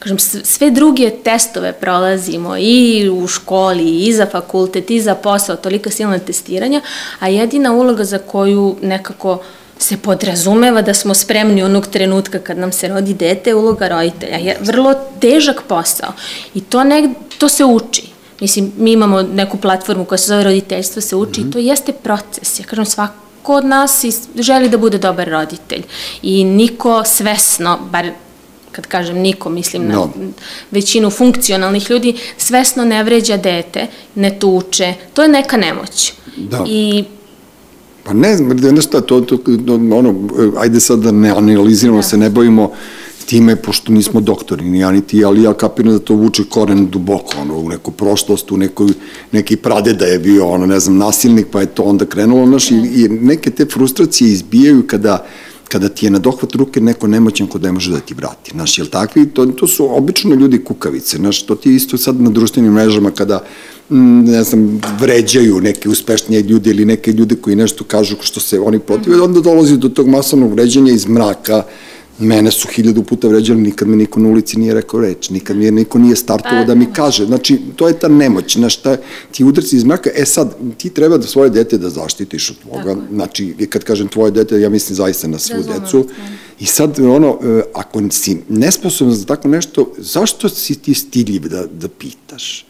kažem, 0.00 0.18
sve 0.44 0.70
druge 0.70 1.10
testove 1.24 1.72
prolazimo 1.72 2.56
i 2.58 3.10
u 3.12 3.26
školi, 3.28 4.06
i 4.06 4.12
za 4.12 4.26
fakultet, 4.26 4.90
i 4.90 5.00
za 5.00 5.14
posao, 5.14 5.56
tolika 5.56 5.90
silna 5.90 6.18
testiranja, 6.18 6.80
a 7.18 7.28
jedina 7.28 7.72
uloga 7.72 8.04
za 8.04 8.18
koju 8.18 8.76
nekako 8.82 9.42
se 9.78 9.96
podrazumeva 9.96 10.82
da 10.82 10.94
smo 10.94 11.14
spremni 11.14 11.62
onog 11.62 11.86
trenutka 11.86 12.38
kad 12.38 12.58
nam 12.58 12.72
se 12.72 12.88
rodi 12.88 13.14
dete, 13.14 13.54
uloga 13.54 13.88
roditelja 13.88 14.36
je 14.36 14.56
vrlo 14.60 14.94
težak 15.20 15.62
posao 15.68 16.12
i 16.54 16.60
to, 16.60 16.84
ne, 16.84 17.14
to 17.38 17.48
se 17.48 17.64
uči. 17.64 18.02
Mislim, 18.40 18.72
mi 18.76 18.92
imamo 18.92 19.22
neku 19.22 19.56
platformu 19.56 20.04
koja 20.04 20.18
se 20.18 20.26
zove 20.26 20.44
roditeljstvo 20.44 21.02
se 21.02 21.16
uči 21.16 21.40
mm 21.40 21.44
-hmm. 21.44 21.48
i 21.48 21.52
to 21.52 21.58
jeste 21.58 21.92
proces. 21.92 22.60
Ja 22.60 22.64
kažem, 22.64 22.86
svako 22.86 23.54
od 23.54 23.64
nas 23.64 24.04
želi 24.38 24.68
da 24.68 24.78
bude 24.78 24.98
dobar 24.98 25.28
roditelj 25.28 25.82
i 26.22 26.44
niko 26.44 27.04
svesno, 27.04 27.78
bar 27.90 28.10
kad 28.72 28.86
kažem 28.86 29.18
niko, 29.18 29.50
mislim 29.50 29.86
na 29.86 29.94
no. 29.94 30.10
većinu 30.70 31.10
funkcionalnih 31.10 31.90
ljudi, 31.90 32.14
svesno 32.36 32.84
ne 32.84 33.04
vređa 33.04 33.36
dete, 33.36 33.86
ne 34.14 34.38
tuče, 34.38 34.94
to 35.14 35.22
je 35.22 35.28
neka 35.28 35.56
nemoć. 35.56 36.12
Da. 36.36 36.64
I 36.68 37.04
Pa 38.04 38.12
ne 38.12 38.36
znam, 38.36 38.58
znaš 38.58 38.84
šta, 38.84 39.00
to, 39.00 39.20
to, 39.20 39.38
ono, 39.74 40.14
ajde 40.58 40.80
sad 40.80 40.98
da 40.98 41.12
ne 41.12 41.30
analiziramo, 41.30 41.98
da. 41.98 42.02
se 42.02 42.16
ne 42.16 42.30
bojimo 42.30 42.72
time, 43.26 43.56
pošto 43.56 43.92
nismo 43.92 44.20
doktori, 44.20 44.64
ni 44.64 44.78
ja 44.78 44.90
ni 44.90 45.00
ti, 45.00 45.24
ali 45.24 45.42
ja 45.42 45.52
kapiram 45.54 45.92
da 45.92 45.98
to 45.98 46.14
vuče 46.14 46.44
koren 46.48 46.86
duboko, 46.90 47.34
ono, 47.40 47.58
u 47.58 47.68
neku 47.68 47.90
prošlost, 47.90 48.52
u 48.52 48.56
nekoj, 48.56 48.88
neki 49.32 49.56
pradeda 49.56 50.04
je 50.04 50.18
bio, 50.18 50.48
ono, 50.48 50.66
ne 50.66 50.80
znam, 50.80 50.96
nasilnik, 50.96 51.46
pa 51.52 51.60
je 51.60 51.66
to 51.66 51.82
onda 51.82 52.06
krenulo, 52.06 52.46
znaš, 52.46 52.70
i, 52.70 52.74
i 52.74 53.08
neke 53.08 53.50
te 53.50 53.66
frustracije 53.66 54.32
izbijaju 54.32 54.86
kada, 54.86 55.26
kada 55.70 55.88
ti 55.88 56.06
je 56.06 56.10
na 56.10 56.18
dohvat 56.18 56.54
ruke 56.54 56.80
neko 56.80 57.06
nemoćan 57.06 57.46
ko 57.46 57.58
ne 57.58 57.72
može 57.72 57.92
da 57.92 58.00
ti 58.00 58.14
vrati. 58.14 58.50
Znaš, 58.50 58.78
jel 58.78 58.86
takvi, 58.86 59.28
to, 59.28 59.46
to 59.46 59.66
su 59.66 59.86
obično 59.96 60.34
ljudi 60.34 60.64
kukavice, 60.64 61.16
znaš, 61.16 61.42
to 61.46 61.54
ti 61.54 61.74
isto 61.74 61.98
sad 61.98 62.20
na 62.20 62.30
društvenim 62.30 62.72
mrežama 62.72 63.10
kada 63.10 63.44
ne 63.90 64.42
znam, 64.42 64.80
vređaju 65.00 65.60
neke 65.60 65.88
uspešnije 65.88 66.42
ljude 66.42 66.70
ili 66.70 66.84
neke 66.84 67.12
ljude 67.12 67.36
koji 67.36 67.56
nešto 67.56 67.84
kažu 67.84 68.16
što 68.20 68.40
se 68.40 68.60
oni 68.60 68.78
protive, 68.78 69.22
onda 69.22 69.40
dolazi 69.40 69.76
do 69.76 69.88
tog 69.88 70.08
masovnog 70.08 70.52
vređanja 70.52 70.92
iz 70.92 71.06
mraka, 71.06 71.62
Mene 72.20 72.50
su 72.50 72.68
hiljadu 72.68 73.02
puta 73.02 73.28
vređali, 73.28 73.60
nikad 73.60 73.88
mi 73.88 73.96
niko 73.96 74.20
na 74.20 74.28
ulici 74.28 74.58
nije 74.58 74.74
rekao 74.74 75.00
reč, 75.00 75.30
nikad 75.30 75.56
mi 75.56 75.70
niko 75.70 75.98
nije 75.98 76.16
startovao 76.16 76.64
da 76.64 76.74
mi 76.74 76.92
kaže. 76.92 77.26
Znači, 77.26 77.58
to 77.76 77.88
je 77.88 77.98
ta 77.98 78.08
nemoć, 78.08 78.56
znaš, 78.56 78.76
ta, 78.76 78.96
ti 79.32 79.44
udarci 79.44 79.76
iz 79.76 79.84
mraka, 79.84 80.10
e 80.14 80.24
sad, 80.24 80.54
ti 80.78 80.90
treba 80.90 81.18
da 81.18 81.26
svoje 81.26 81.50
dete 81.50 81.78
da 81.78 81.90
zaštitiš 81.90 82.50
od 82.50 82.56
toga, 82.56 82.96
znači, 83.12 83.54
kad 83.70 83.84
kažem 83.84 84.08
tvoje 84.08 84.30
dete, 84.30 84.60
ja 84.60 84.68
mislim 84.68 84.96
zaista 84.96 85.28
na 85.28 85.38
svu 85.38 85.62
decu. 85.62 86.06
I 86.60 86.66
sad, 86.66 86.98
ono, 86.98 87.38
e, 87.42 87.62
ako 87.74 88.02
si 88.10 88.38
nesposoban 88.48 89.14
za 89.14 89.24
tako 89.26 89.48
nešto, 89.48 89.92
zašto 89.98 90.48
si 90.48 90.74
ti 90.74 90.94
stidljiv 90.94 91.48
da, 91.48 91.66
da 91.66 91.88
pitaš? 91.88 92.66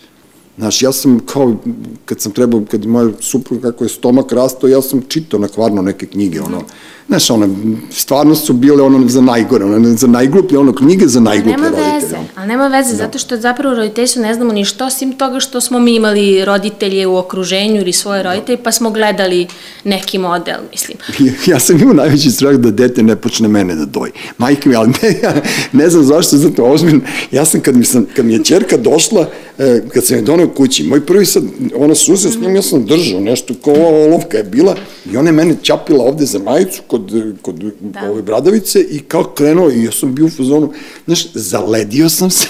Znaš, 0.59 0.83
ja 0.83 0.93
sam 0.93 1.21
kao, 1.27 1.57
kad 2.05 2.21
sam 2.21 2.33
trebao, 2.33 2.63
kad 2.71 2.87
moja 2.87 3.11
supruga, 3.21 3.71
kako 3.71 3.85
je 3.85 3.89
stomak 3.89 4.33
rastao, 4.33 4.69
ja 4.69 4.83
sam 4.83 5.03
čitao 5.09 5.41
na 5.41 5.49
kvarno 5.49 5.83
neke 5.83 6.07
knjige, 6.07 6.41
ono, 6.41 6.63
Znaš, 7.11 7.31
ono, 7.31 7.49
stvarno 7.91 8.35
su 8.35 8.53
bile 8.53 8.83
ono 8.83 9.09
za 9.09 9.21
najgore, 9.21 9.65
ono, 9.65 9.97
za 9.97 10.07
najgluplje, 10.07 10.59
ono, 10.59 10.73
knjige 10.75 11.07
za 11.07 11.21
najgluplje 11.21 11.57
nema 11.57 11.69
roditelje. 11.69 11.95
Veze, 11.95 12.17
ali 12.37 12.49
nema 12.49 12.69
veze, 12.69 12.91
da. 12.91 12.97
zato 12.97 13.19
što 13.19 13.37
zapravo 13.37 13.75
roditeljstvo 13.75 14.23
ne 14.23 14.35
znamo 14.35 14.53
ništa, 14.53 14.87
osim 14.87 15.13
toga 15.13 15.41
što 15.41 15.61
smo 15.61 15.79
mi 15.79 15.95
imali 15.95 16.45
roditelje 16.45 17.07
u 17.07 17.17
okruženju 17.17 17.81
ili 17.81 17.93
svoje 17.93 18.23
roditelje, 18.23 18.59
pa 18.63 18.73
smo 18.73 18.91
gledali 18.91 19.47
neki 19.85 20.19
model, 20.19 20.59
mislim. 20.71 20.99
Ja, 21.19 21.33
ja 21.55 21.61
sam 21.61 21.81
imao 21.81 21.95
najveći 21.95 22.31
strah 22.31 22.55
da 22.55 22.71
dete 22.71 23.03
ne 23.03 23.17
počne 23.17 23.49
mene 23.49 23.75
da 23.75 23.85
doji. 23.85 24.13
Majke 24.39 24.69
mi, 24.69 24.77
ali 24.77 24.89
ne, 25.03 25.09
ja 25.23 25.35
ne 25.73 25.91
znam 25.91 26.05
zašto, 26.05 26.37
zato 26.37 26.65
ozbiljno, 26.65 27.01
ja 27.33 27.45
sam, 27.45 27.61
kad 27.61 27.77
mi, 27.77 27.85
sam, 27.85 28.07
kad 28.17 28.25
mi 28.25 28.33
je 28.33 28.45
čerka 28.45 28.77
došla, 28.77 29.27
e, 29.59 29.83
kad 29.95 30.07
sam 30.07 30.17
je 30.17 30.23
donao 30.23 30.49
kući, 30.49 30.85
moj 30.85 31.07
prvi 31.07 31.27
sad, 31.27 31.43
ona 31.77 31.95
suze 31.95 32.31
s 32.31 32.39
njom, 32.41 32.57
ja 32.57 32.63
sam 32.63 32.87
držao 32.87 33.21
nešto, 33.21 33.55
kao 33.65 33.75
olovka 34.07 34.37
je 34.37 34.45
bila, 34.45 34.77
i 35.13 35.17
ona 35.17 35.29
je 35.29 35.33
mene 35.33 35.57
čapila 35.63 36.05
ovde 36.05 36.27
za 36.27 36.39
majicu, 36.39 36.83
kod 36.87 37.00
kod, 37.01 37.33
kod 37.43 37.73
da. 37.81 38.11
ove 38.11 38.23
bradavice 38.23 38.81
i 38.81 38.99
kao 38.99 39.25
krenuo 39.25 39.71
i 39.71 39.85
ja 39.85 39.93
sam 39.93 40.15
bio 40.15 40.27
u 40.27 40.31
fazonu, 40.31 40.73
znaš, 41.07 41.33
zaledio 41.35 42.09
sam 42.09 42.31
se 42.31 42.49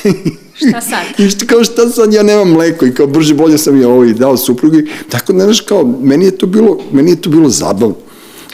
Šta 0.69 0.81
sad? 0.81 1.05
I 1.27 1.31
što, 1.31 1.47
kao 1.47 1.65
šta 1.65 1.89
sad, 1.89 2.13
ja 2.13 2.23
nemam 2.23 2.49
mleko 2.51 2.87
i 2.87 2.95
kao 2.95 3.07
brže 3.07 3.35
bolje 3.35 3.59
sam 3.59 3.81
je 3.81 3.87
ovo 3.87 4.05
i 4.05 4.15
dao 4.15 4.37
suprugi. 4.37 4.91
Tako 5.09 5.33
da, 5.33 5.45
znaš, 5.45 5.61
kao, 5.61 5.85
meni 6.01 6.25
je 6.25 6.39
to 6.39 6.47
bilo, 6.47 6.79
meni 6.93 7.11
je 7.11 7.21
to 7.21 7.31
bilo 7.31 7.49
zabavno. 7.49 7.95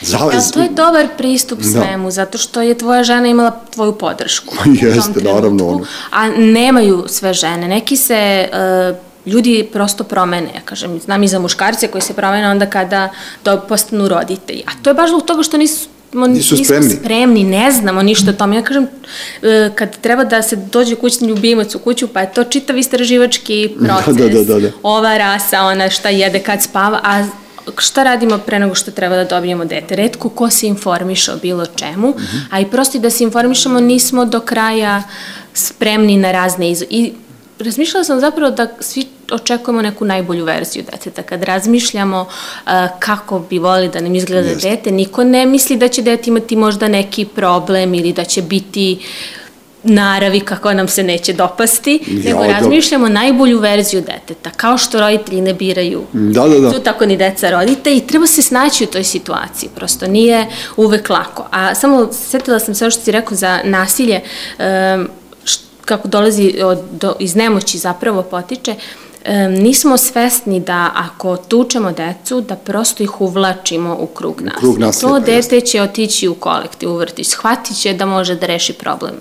Za, 0.01 0.17
ja, 0.17 0.41
to 0.53 0.61
je 0.61 0.69
dobar 0.69 1.07
pristup 1.17 1.59
da. 1.59 1.69
svemu, 1.69 2.11
zato 2.11 2.37
što 2.37 2.61
je 2.61 2.77
tvoja 2.77 3.03
žena 3.03 3.27
imala 3.27 3.59
tvoju 3.73 3.91
podršku. 3.91 4.55
Jeste, 4.81 5.21
naravno. 5.21 5.67
Ono. 5.67 5.85
A 6.11 6.29
nemaju 6.29 7.03
sve 7.07 7.33
žene. 7.33 7.67
Neki 7.67 7.97
se 7.97 8.49
uh, 8.51 9.06
ljudi 9.27 9.67
prosto 9.73 10.03
promene, 10.03 10.47
ja 10.55 10.61
kažem, 10.65 10.99
znam 10.99 11.23
i 11.23 11.27
za 11.27 11.39
muškarce 11.39 11.87
koji 11.87 12.01
se 12.01 12.13
promene 12.13 12.49
onda 12.49 12.65
kada 12.65 13.09
do, 13.45 13.61
postanu 13.69 14.07
roditelji. 14.07 14.63
A 14.65 14.71
to 14.83 14.89
je 14.89 14.93
baš 14.93 15.09
zbog 15.09 15.25
toga 15.25 15.43
što 15.43 15.57
nisu 15.57 15.87
nisu 16.13 16.55
nismo 16.55 16.65
spremni. 16.65 16.95
spremni, 16.95 17.43
ne 17.43 17.71
znamo 17.71 18.01
ništa 18.01 18.31
o 18.31 18.33
tome. 18.33 18.55
Ja 18.55 18.61
kažem, 18.61 18.87
e, 19.41 19.71
kad 19.75 19.97
treba 19.97 20.23
da 20.23 20.41
se 20.41 20.55
dođe 20.55 20.95
kućni 20.95 21.27
ljubimac 21.27 21.75
u 21.75 21.79
kuću, 21.79 22.07
pa 22.07 22.21
je 22.21 22.33
to 22.33 22.43
čitav 22.43 22.77
istraživački 22.77 23.69
proces. 23.85 24.15
Da, 24.15 24.27
da, 24.29 24.43
da, 24.43 24.59
da. 24.59 24.71
Ova 24.83 25.17
rasa, 25.17 25.61
ona 25.61 25.89
šta 25.89 26.09
jede 26.09 26.39
kad 26.39 26.63
spava, 26.63 26.99
a 27.03 27.25
šta 27.77 28.03
radimo 28.03 28.37
pre 28.37 28.59
nego 28.59 28.75
što 28.75 28.91
treba 28.91 29.15
da 29.15 29.23
dobijemo 29.23 29.65
dete? 29.65 29.95
Redko 29.95 30.29
ko 30.29 30.49
se 30.49 30.67
informiše 30.67 31.31
o 31.31 31.37
bilo 31.37 31.65
čemu, 31.65 32.09
mm 32.09 32.13
-hmm. 32.13 32.41
a 32.51 32.59
i 32.59 32.65
prosto 32.65 32.97
i 32.97 33.01
da 33.01 33.09
se 33.09 33.23
informišemo 33.23 33.79
nismo 33.79 34.25
do 34.25 34.39
kraja 34.39 35.03
spremni 35.53 36.17
na 36.17 36.31
razne 36.31 36.71
iz... 36.71 36.83
I 36.89 37.13
razmišljala 37.59 38.03
sam 38.03 38.19
zapravo 38.19 38.51
da 38.51 38.67
svi 38.79 39.05
očekujemo 39.31 39.81
neku 39.81 40.05
najbolju 40.05 40.45
verziju 40.45 40.85
deteta. 40.91 41.23
Kad 41.23 41.43
razmišljamo 41.43 42.21
uh, 42.21 42.71
kako 42.99 43.39
bi 43.39 43.59
volili 43.59 43.89
da 43.89 44.01
nam 44.01 44.15
izgleda 44.15 44.49
Jeste. 44.49 44.69
dete, 44.69 44.91
niko 44.91 45.23
ne 45.23 45.45
misli 45.45 45.77
da 45.77 45.87
će 45.87 46.01
dete 46.01 46.29
imati 46.29 46.55
možda 46.55 46.87
neki 46.87 47.25
problem 47.25 47.93
ili 47.93 48.13
da 48.13 48.23
će 48.23 48.41
biti 48.41 48.99
naravi 49.83 50.39
kako 50.39 50.73
nam 50.73 50.87
se 50.87 51.03
neće 51.03 51.33
dopasti, 51.33 51.99
ja, 52.07 52.23
nego 52.23 52.45
razmišljamo 52.45 53.09
najbolju 53.09 53.59
verziju 53.59 54.01
deteta, 54.01 54.49
kao 54.49 54.77
što 54.77 54.99
roditelji 54.99 55.41
ne 55.41 55.53
biraju. 55.53 56.03
Da, 56.13 56.47
da, 56.47 56.59
da. 56.59 56.71
Tu 56.71 56.79
tako 56.79 57.05
ni 57.05 57.17
deca 57.17 57.49
rodite 57.49 57.95
i 57.95 58.07
treba 58.07 58.27
se 58.27 58.41
snaći 58.41 58.83
u 58.83 58.87
toj 58.87 59.03
situaciji, 59.03 59.69
prosto 59.75 60.07
nije 60.07 60.47
uvek 60.77 61.09
lako. 61.09 61.47
A 61.51 61.75
samo 61.75 62.09
setila 62.11 62.59
sam 62.59 62.75
se 62.75 62.85
ovo 62.85 62.91
što 62.91 63.01
si 63.01 63.11
rekao 63.11 63.37
za 63.37 63.59
nasilje, 63.63 64.21
um, 64.59 65.07
kako 65.85 66.07
dolazi 66.07 66.55
od, 66.63 66.79
do, 66.91 67.15
iz 67.19 67.35
nemoći 67.35 67.77
zapravo 67.77 68.23
potiče, 68.23 68.75
nismo 69.49 69.97
svesni 69.97 70.59
da 70.59 70.91
ako 70.95 71.37
tučemo 71.37 71.91
decu, 71.91 72.41
da 72.41 72.55
prosto 72.55 73.03
ih 73.03 73.21
uvlačimo 73.21 73.97
u 73.99 74.07
krug 74.07 74.41
nasilja. 74.41 74.59
Krug 74.59 74.77
nasilja 74.79 75.09
to 75.09 75.13
pa 75.13 75.19
dete 75.19 75.61
će 75.61 75.81
otići 75.81 76.27
u 76.27 76.35
kolektiv, 76.35 76.91
u 76.91 76.97
vrtić, 76.97 77.27
shvatit 77.27 77.77
će 77.77 77.93
da 77.93 78.05
može 78.05 78.35
da 78.35 78.45
reši 78.45 78.73
problem 78.73 79.15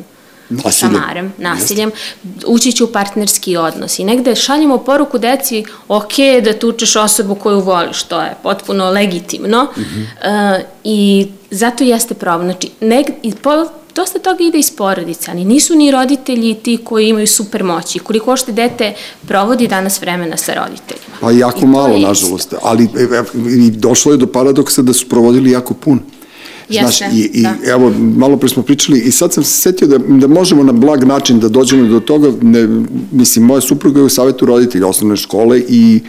Nasiljem. 0.49 0.95
šamarem, 0.95 1.33
nasiljem, 1.39 1.91
ući 2.47 2.73
će 2.73 2.85
u 2.85 2.93
partnerski 2.93 3.57
odnos 3.57 3.99
i 3.99 4.05
negde 4.05 4.35
šaljemo 4.35 4.79
poruku 4.79 5.19
deci, 5.19 5.65
ok 5.89 6.13
da 6.45 6.59
tučeš 6.59 6.97
osobu 6.97 7.35
koju 7.35 7.61
voliš, 7.61 8.03
to 8.03 8.21
je 8.21 8.35
potpuno 8.43 8.91
legitimno 8.91 9.69
mm 9.77 9.81
-hmm. 9.81 10.57
uh, 10.57 10.65
i 10.85 11.29
zato 11.51 11.85
jeste 11.85 12.15
problem. 12.15 12.51
Znači, 12.51 12.71
neg, 12.81 13.07
i 13.23 13.35
po, 13.35 13.67
dosta 13.97 14.19
toga 14.19 14.45
ide 14.45 14.59
iz 14.59 14.71
porodice, 14.71 15.31
ali 15.31 15.45
nisu 15.45 15.75
ni 15.75 15.91
roditelji 15.91 16.55
ti 16.55 16.79
koji 16.85 17.09
imaju 17.09 17.27
super 17.27 17.65
moći. 17.65 17.99
Koliko 17.99 18.33
ošte 18.33 18.53
dete 18.53 18.95
provodi 19.29 19.69
danas 19.69 20.01
vremena 20.01 20.37
sa 20.37 20.55
roditeljima. 20.55 21.17
Pa 21.21 21.31
jako 21.31 21.67
malo, 21.67 21.99
nažalost. 21.99 22.55
Ali 22.63 22.85
e, 22.85 23.03
e, 23.03 23.71
došlo 23.71 24.13
je 24.13 24.19
do 24.19 24.27
paradoksa 24.27 24.83
da 24.83 24.93
su 24.93 25.09
provodili 25.09 25.51
jako 25.51 25.75
puno. 25.75 26.01
Znaš, 26.69 27.01
i, 27.01 27.31
i 27.33 27.43
da. 27.43 27.55
evo, 27.67 27.93
malo 28.17 28.37
pre 28.37 28.49
smo 28.49 28.63
pričali 28.63 29.01
i 29.01 29.11
sad 29.11 29.33
sam 29.33 29.45
se 29.45 29.61
setio 29.61 29.89
da, 29.89 29.99
da 29.99 30.27
možemo 30.27 30.63
na 30.63 30.73
blag 30.73 31.05
način 31.05 31.41
da 31.41 31.49
dođemo 31.49 31.89
do 31.89 32.01
toga, 32.01 32.33
ne, 32.43 32.69
mislim, 33.13 33.45
moja 33.45 33.61
supruga 33.61 34.01
je 34.01 34.05
u 34.05 34.09
savetu 34.09 34.47
roditelja 34.47 34.87
osnovne 34.87 35.17
škole 35.17 35.63
i 35.69 36.01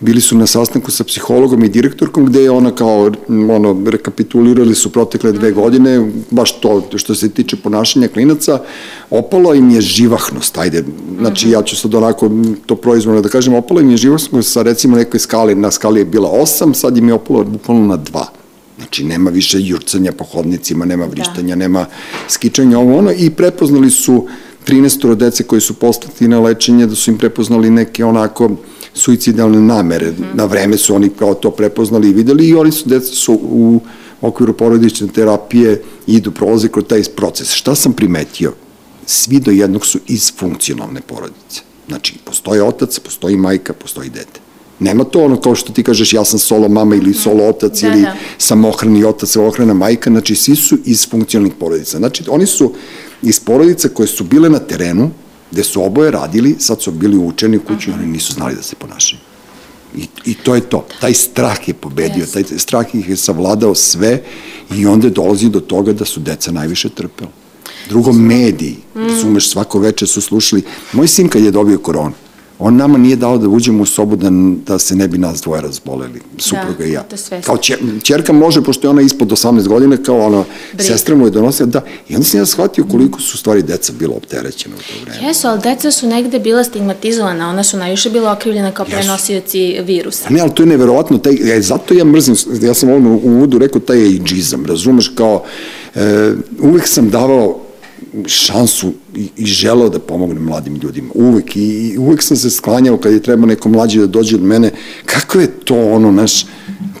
bili 0.00 0.20
su 0.20 0.36
na 0.36 0.46
sastanku 0.46 0.90
sa 0.90 1.04
psihologom 1.04 1.64
i 1.64 1.68
direktorkom 1.68 2.26
gde 2.26 2.42
je 2.42 2.50
ona 2.50 2.70
kao, 2.70 3.10
ono, 3.28 3.82
rekapitulirali 3.86 4.74
su 4.74 4.92
protekle 4.92 5.32
dve 5.32 5.52
godine, 5.52 6.10
baš 6.30 6.60
to 6.60 6.82
što 6.96 7.14
se 7.14 7.28
tiče 7.28 7.56
ponašanja 7.56 8.08
klinaca, 8.08 8.58
opala 9.10 9.54
im 9.54 9.70
je 9.70 9.80
živahnost, 9.80 10.58
ajde, 10.58 10.84
znači 11.18 11.46
mhm. 11.46 11.52
ja 11.54 11.62
ću 11.62 11.76
sad 11.76 11.94
onako 11.94 12.30
to 12.66 12.76
proizvodno 12.76 13.20
da 13.20 13.28
kažem, 13.28 13.54
opala 13.54 13.80
im 13.80 13.90
je 13.90 13.96
živahnost 13.96 14.52
sa 14.52 14.62
recimo 14.62 14.96
nekoj 14.96 15.20
skali, 15.20 15.54
na 15.54 15.70
skali 15.70 16.00
je 16.00 16.04
bila 16.04 16.30
8, 16.30 16.74
sad 16.74 16.96
im 16.96 17.08
je 17.08 17.14
opala 17.14 17.44
bukvalno 17.44 17.86
na 17.86 17.98
2 17.98 18.39
Znači, 18.90 19.04
nema 19.04 19.30
više 19.30 19.58
jurcanja 19.60 20.12
po 20.12 20.24
hodnicima, 20.24 20.84
nema 20.84 21.06
da. 21.06 21.10
vrištanja, 21.10 21.54
da. 21.54 21.58
nema 21.58 21.86
skičanja, 22.28 22.78
ovo 22.78 22.98
ono, 22.98 23.12
i 23.12 23.30
prepoznali 23.30 23.90
su 23.90 24.26
13 24.66 25.14
dece 25.14 25.44
koji 25.44 25.60
su 25.60 25.74
postati 25.74 26.28
na 26.28 26.40
lečenje, 26.40 26.86
da 26.86 26.94
su 26.94 27.10
im 27.10 27.18
prepoznali 27.18 27.70
neke 27.70 28.04
onako 28.04 28.50
suicidalne 28.94 29.60
namere. 29.60 30.10
Mm. 30.10 30.24
Na 30.34 30.44
vreme 30.44 30.76
su 30.76 30.94
oni 30.94 31.08
kao 31.08 31.34
to 31.34 31.50
prepoznali 31.50 32.08
i 32.08 32.12
videli 32.12 32.48
i 32.48 32.54
oni 32.54 32.72
su, 32.72 32.88
deca 32.88 33.14
su 33.14 33.38
u 33.42 33.80
okviru 34.20 34.52
porodične 34.52 35.08
terapije 35.08 35.82
idu, 36.06 36.30
prolaze 36.30 36.68
kroz 36.68 36.84
taj 36.84 37.02
proces. 37.16 37.52
Šta 37.52 37.74
sam 37.74 37.92
primetio? 37.92 38.52
Svi 39.06 39.40
do 39.40 39.50
jednog 39.50 39.86
su 39.86 39.98
iz 40.06 40.32
funkcionalne 40.36 41.00
porodice. 41.00 41.62
Znači, 41.88 42.14
postoji 42.24 42.60
otac, 42.60 42.98
postoji 42.98 43.36
majka, 43.36 43.72
postoji 43.72 44.10
dete. 44.10 44.39
Nema 44.80 45.04
to 45.04 45.24
ono 45.24 45.40
kao 45.40 45.54
što 45.54 45.72
ti 45.72 45.82
kažeš 45.82 46.12
ja 46.12 46.24
sam 46.24 46.38
solo 46.38 46.68
mama 46.68 46.94
ili 46.94 47.14
solo 47.14 47.44
otac 47.44 47.80
da, 47.80 47.88
ili 47.88 48.02
da. 48.02 48.14
samohrani 48.38 49.04
otac, 49.04 49.30
samohrana 49.30 49.74
majka, 49.74 50.10
znači 50.10 50.34
svi 50.34 50.56
su 50.56 50.78
iz 50.84 51.08
funkcionalnih 51.10 51.52
porodica. 51.60 51.98
Znači 51.98 52.24
oni 52.28 52.46
su 52.46 52.72
iz 53.22 53.40
porodica 53.40 53.88
koje 53.88 54.06
su 54.06 54.24
bile 54.24 54.50
na 54.50 54.58
terenu, 54.58 55.10
gde 55.50 55.64
su 55.64 55.84
oboje 55.84 56.10
radili, 56.10 56.56
sad 56.58 56.82
su 56.82 56.90
bili 56.90 57.18
učeni 57.18 57.56
u 57.56 57.60
kući 57.60 57.90
i 57.90 57.92
oni 57.92 58.06
nisu 58.06 58.32
znali 58.32 58.54
da 58.54 58.62
se 58.62 58.76
ponašaju. 58.76 59.20
I, 59.96 60.06
I 60.24 60.34
to 60.34 60.54
je 60.54 60.60
to. 60.60 60.86
Taj 61.00 61.14
strah 61.14 61.68
je 61.68 61.74
pobedio, 61.74 62.24
yes. 62.24 62.32
taj 62.32 62.58
strah 62.58 62.94
ih 62.94 63.08
je 63.08 63.16
savladao 63.16 63.74
sve 63.74 64.22
i 64.76 64.86
onda 64.86 65.08
dolazi 65.08 65.48
do 65.48 65.60
toga 65.60 65.92
da 65.92 66.04
su 66.04 66.20
deca 66.20 66.52
najviše 66.52 66.88
trpela. 66.88 67.30
Drugo, 67.88 68.12
mediji, 68.12 68.76
mm. 68.94 69.00
razumeš, 69.00 69.50
svako 69.50 69.78
veče 69.78 70.06
su 70.06 70.20
slušali. 70.20 70.62
Moj 70.92 71.08
sin 71.08 71.28
kad 71.28 71.42
je 71.42 71.50
dobio 71.50 71.78
koronu, 71.78 72.14
on 72.60 72.76
nama 72.76 72.98
nije 72.98 73.16
dao 73.16 73.38
da 73.38 73.48
uđemo 73.48 73.82
u 73.82 73.86
sobu 73.86 74.16
da, 74.16 74.30
da 74.66 74.78
se 74.78 74.96
ne 74.96 75.08
bi 75.08 75.18
nas 75.18 75.40
dvoje 75.40 75.62
razboleli, 75.62 76.20
supruga 76.38 76.78
da, 76.78 76.84
i 76.84 76.92
ja. 76.92 77.04
Kao 77.44 77.56
čer, 77.56 77.78
čerka 78.02 78.32
može, 78.32 78.62
pošto 78.62 78.86
je 78.86 78.90
ona 78.90 79.02
ispod 79.02 79.28
18 79.28 79.68
godina, 79.68 79.96
kao 79.96 80.18
ona, 80.26 80.44
sestra 80.78 81.16
mu 81.16 81.26
je 81.26 81.30
donosila, 81.30 81.66
da, 81.66 81.84
i 82.08 82.14
onda 82.14 82.24
sam 82.24 82.40
ja 82.40 82.46
shvatio 82.46 82.84
koliko 82.90 83.20
su 83.20 83.38
stvari 83.38 83.62
deca 83.62 83.92
bilo 83.98 84.14
opterećena 84.14 84.76
u 84.76 84.78
to 84.78 85.04
vreme. 85.04 85.28
Jesu, 85.28 85.48
ali 85.48 85.60
deca 85.60 85.90
su 85.90 86.06
negde 86.06 86.38
bila 86.38 86.64
stigmatizovana, 86.64 87.48
ona 87.48 87.64
su 87.64 87.76
najviše 87.76 88.10
bila 88.10 88.32
okrivljena 88.32 88.72
kao 88.72 88.86
prenosioci 88.86 89.80
virusa. 89.84 90.30
Ne, 90.30 90.40
ali 90.40 90.54
to 90.54 90.62
je 90.62 90.66
neverovatno, 90.66 91.18
taj, 91.18 91.34
ja, 91.34 91.60
zato 91.60 91.94
ja 91.94 92.04
mrzim, 92.04 92.34
ja 92.62 92.74
sam 92.74 92.90
ovdje 92.90 93.10
u 93.10 93.20
uvodu 93.24 93.58
rekao 93.58 93.80
taj 93.80 94.06
ageizam, 94.06 94.66
razumeš, 94.66 95.08
kao, 95.08 95.44
e, 95.94 96.32
uvek 96.62 96.88
sam 96.88 97.10
davao 97.10 97.69
šansu 98.26 98.92
i, 99.14 99.28
i 99.36 99.46
želeo 99.46 99.88
da 99.88 99.98
pomognem 99.98 100.42
mladim 100.42 100.76
ljudima. 100.76 101.08
Uvek. 101.14 101.56
I, 101.56 101.60
I 101.60 101.98
uvek 101.98 102.22
sam 102.22 102.36
se 102.36 102.50
sklanjao 102.50 102.96
kad 102.96 103.12
je 103.12 103.22
treba 103.22 103.46
neko 103.46 103.68
mlađi 103.68 103.98
da 103.98 104.06
dođe 104.06 104.36
od 104.36 104.42
mene. 104.42 104.70
Kako 105.04 105.40
je 105.40 105.46
to 105.46 105.92
ono, 105.92 106.12
naš, 106.12 106.46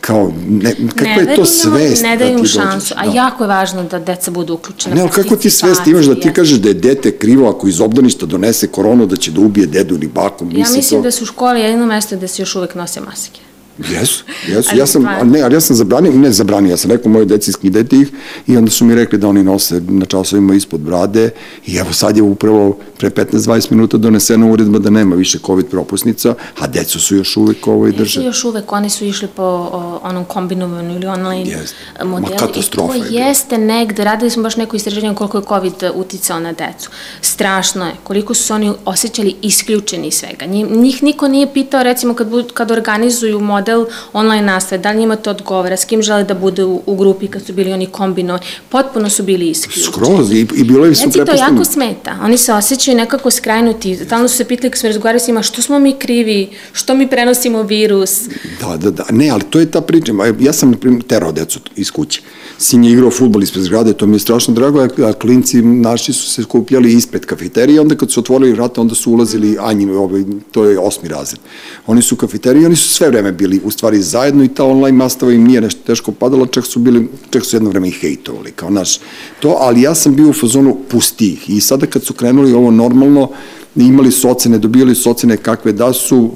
kao, 0.00 0.32
ne, 0.48 0.74
kako 0.88 1.04
ne, 1.04 1.30
je 1.30 1.36
to 1.36 1.44
svest? 1.44 2.02
Ne 2.02 2.16
daju 2.16 2.38
da 2.38 2.46
šansu, 2.46 2.94
a 2.96 3.06
da. 3.06 3.12
jako 3.12 3.44
je 3.44 3.48
važno 3.48 3.84
da 3.84 3.98
deca 3.98 4.30
budu 4.30 4.54
uključena. 4.54 4.94
Ne, 4.94 5.00
ali 5.00 5.10
kako 5.10 5.36
ti 5.36 5.50
svest 5.50 5.86
imaš 5.86 6.04
da 6.04 6.14
ti 6.14 6.32
kažeš 6.32 6.58
da 6.58 6.68
je 6.68 6.74
dete 6.74 7.10
krivo 7.10 7.48
ako 7.48 7.68
iz 7.68 7.80
obdaništa 7.80 8.26
donese 8.26 8.66
koronu 8.66 9.06
da 9.06 9.16
će 9.16 9.30
da 9.30 9.40
ubije 9.40 9.66
dedu 9.66 9.94
ili 9.94 10.08
baku? 10.08 10.44
Ja 10.52 10.66
mislim 10.70 11.00
to... 11.00 11.02
da 11.02 11.10
su 11.10 11.24
u 11.24 11.26
školi 11.26 11.60
jedino 11.60 11.86
mesto 11.86 12.16
gde 12.16 12.28
se 12.28 12.42
još 12.42 12.56
uvek 12.56 12.74
nose 12.74 13.00
maske. 13.00 13.40
Jesu, 13.88 14.24
jesu. 14.48 14.76
Ja 14.76 14.86
sam, 14.86 15.06
ne, 15.24 15.42
ali 15.42 15.54
ja 15.54 15.60
sam 15.60 15.76
zabranio, 15.76 16.12
ne 16.12 16.32
zabranio, 16.32 16.70
ja 16.70 16.76
sam 16.76 16.90
rekao 16.90 17.12
moje 17.12 17.24
deci 17.24 17.52
skidajte 17.52 17.96
ih 17.96 18.08
i 18.46 18.56
onda 18.56 18.70
su 18.70 18.84
mi 18.84 18.94
rekli 18.94 19.18
da 19.18 19.28
oni 19.28 19.44
nose 19.44 19.80
na 19.88 20.06
časovima 20.06 20.54
ispod 20.54 20.80
brade 20.80 21.30
i 21.66 21.76
evo 21.76 21.92
sad 21.92 22.16
je 22.16 22.22
upravo 22.22 22.78
pre 22.98 23.10
15-20 23.10 23.70
minuta 23.70 23.96
donesena 23.96 24.46
uredba 24.46 24.78
da 24.78 24.90
nema 24.90 25.16
više 25.16 25.38
COVID 25.46 25.66
propusnica, 25.66 26.34
a 26.58 26.66
decu 26.66 27.00
su 27.00 27.16
još 27.16 27.36
uvek 27.36 27.66
ovo 27.66 27.86
i 27.86 27.92
drže. 27.92 28.22
još 28.22 28.44
uvek, 28.44 28.72
oni 28.72 28.90
su 28.90 29.04
išli 29.04 29.28
po 29.28 29.42
o, 29.42 30.00
onom 30.02 30.24
kombinovanju 30.24 30.94
ili 30.96 31.06
online 31.06 31.50
jeste. 31.50 32.04
modelu. 32.04 32.32
Ma 32.32 32.46
katastrofa 32.46 32.96
I 32.96 33.00
to 33.00 33.06
je 33.06 33.12
jeste 33.12 33.58
negde, 33.58 34.04
radili 34.04 34.30
smo 34.30 34.42
baš 34.42 34.56
neko 34.56 34.76
istraživanje 34.76 35.14
koliko 35.14 35.38
je 35.38 35.44
COVID 35.48 35.72
uticao 35.94 36.40
na 36.40 36.52
decu. 36.52 36.90
Strašno 37.20 37.86
je, 37.86 37.92
koliko 38.02 38.34
su 38.34 38.54
oni 38.54 38.72
osjećali 38.84 39.36
isključeni 39.42 40.08
iz 40.08 40.14
svega. 40.14 40.46
Njih 40.70 41.02
niko 41.02 41.28
nije 41.28 41.52
pitao, 41.52 41.82
recimo, 41.82 42.14
kad, 42.14 42.28
kad 42.54 42.70
organizuju 42.70 43.40
model 43.40 43.69
model 43.70 43.86
online 44.12 44.46
nastave, 44.46 44.82
da 44.82 44.90
li 44.90 44.98
njima 44.98 45.16
to 45.16 45.30
odgovara, 45.30 45.76
s 45.76 45.84
kim 45.84 46.02
žele 46.02 46.24
da 46.24 46.34
bude 46.34 46.64
u, 46.64 46.82
u 46.86 46.96
grupi 46.96 47.28
kad 47.28 47.46
su 47.46 47.52
bili 47.52 47.72
oni 47.72 47.86
kombinovani, 47.86 48.44
potpuno 48.68 49.10
su 49.10 49.22
bili 49.22 49.50
isključeni. 49.50 49.86
Skroz, 49.86 50.32
i, 50.32 50.46
i 50.54 50.64
bilo 50.64 50.86
je 50.86 50.94
su 50.94 51.10
prepostavljeni. 51.10 51.48
to 51.48 51.52
jako 51.52 51.64
smeta, 51.64 52.18
oni 52.22 52.38
se 52.38 52.52
osjećaju 52.52 52.96
nekako 52.96 53.30
skrajnuti, 53.30 53.96
stalno 53.96 54.28
su 54.28 54.36
se 54.36 54.44
pitali 54.44 54.70
kad 54.70 54.78
smo 54.78 54.88
razgovarali 54.88 55.20
s 55.20 55.26
njima, 55.26 55.42
što 55.42 55.62
smo 55.62 55.78
mi 55.78 55.92
krivi, 55.98 56.50
što 56.72 56.94
mi 56.94 57.08
prenosimo 57.10 57.62
virus. 57.62 58.20
Da, 58.60 58.76
da, 58.76 58.90
da, 58.90 59.04
ne, 59.10 59.30
ali 59.30 59.42
to 59.50 59.60
je 59.60 59.70
ta 59.70 59.80
priča, 59.80 60.12
ja 60.38 60.52
sam 60.52 60.74
terao 61.08 61.32
decu 61.32 61.60
iz 61.76 61.90
kuće 61.90 62.22
sin 62.60 62.84
je 62.84 62.92
igrao 62.92 63.10
futbol 63.10 63.42
ispred 63.42 63.64
zgrade, 63.64 63.92
to 63.92 64.06
mi 64.06 64.16
je 64.16 64.20
strašno 64.20 64.54
drago, 64.54 64.80
a 64.80 65.12
klinci 65.12 65.62
naši 65.62 66.12
su 66.12 66.30
se 66.30 66.42
skupljali 66.42 66.92
ispred 66.92 67.26
kafeterije, 67.26 67.80
onda 67.80 67.94
kad 67.94 68.10
su 68.10 68.20
otvorili 68.20 68.52
vrata, 68.52 68.80
onda 68.80 68.94
su 68.94 69.12
ulazili 69.12 69.56
Anjin, 69.60 69.90
ovaj, 69.96 70.24
to 70.52 70.64
je 70.64 70.78
osmi 70.78 71.08
razred. 71.08 71.40
Oni 71.86 72.02
su 72.02 72.14
u 72.14 72.18
kafeteriji, 72.18 72.66
oni 72.66 72.76
su 72.76 72.88
sve 72.88 73.08
vreme 73.08 73.32
bili 73.32 73.60
u 73.64 73.70
stvari 73.70 74.02
zajedno 74.02 74.44
i 74.44 74.48
ta 74.48 74.64
online 74.64 74.98
nastava 74.98 75.32
im 75.32 75.44
nije 75.44 75.60
nešto 75.60 75.80
teško 75.86 76.12
padala, 76.12 76.46
čak 76.46 76.66
su 76.66 76.80
bili, 76.80 77.08
čak 77.30 77.44
su 77.44 77.56
jedno 77.56 77.70
vreme 77.70 77.88
i 77.88 77.96
hejtovali, 78.00 78.52
kao 78.52 78.70
naš 78.70 79.00
to, 79.40 79.56
ali 79.60 79.82
ja 79.82 79.94
sam 79.94 80.16
bio 80.16 80.28
u 80.28 80.32
fazonu 80.32 80.76
pustih 80.88 81.50
i 81.50 81.60
sada 81.60 81.86
kad 81.86 82.04
su 82.04 82.14
krenuli 82.14 82.52
ovo 82.52 82.70
normalno, 82.70 83.30
imali 83.76 84.10
su 84.10 84.30
ocene, 84.30 84.58
dobijali 84.58 84.94
su 84.94 85.10
ocene 85.10 85.36
kakve 85.36 85.72
da 85.72 85.92
su, 85.92 86.30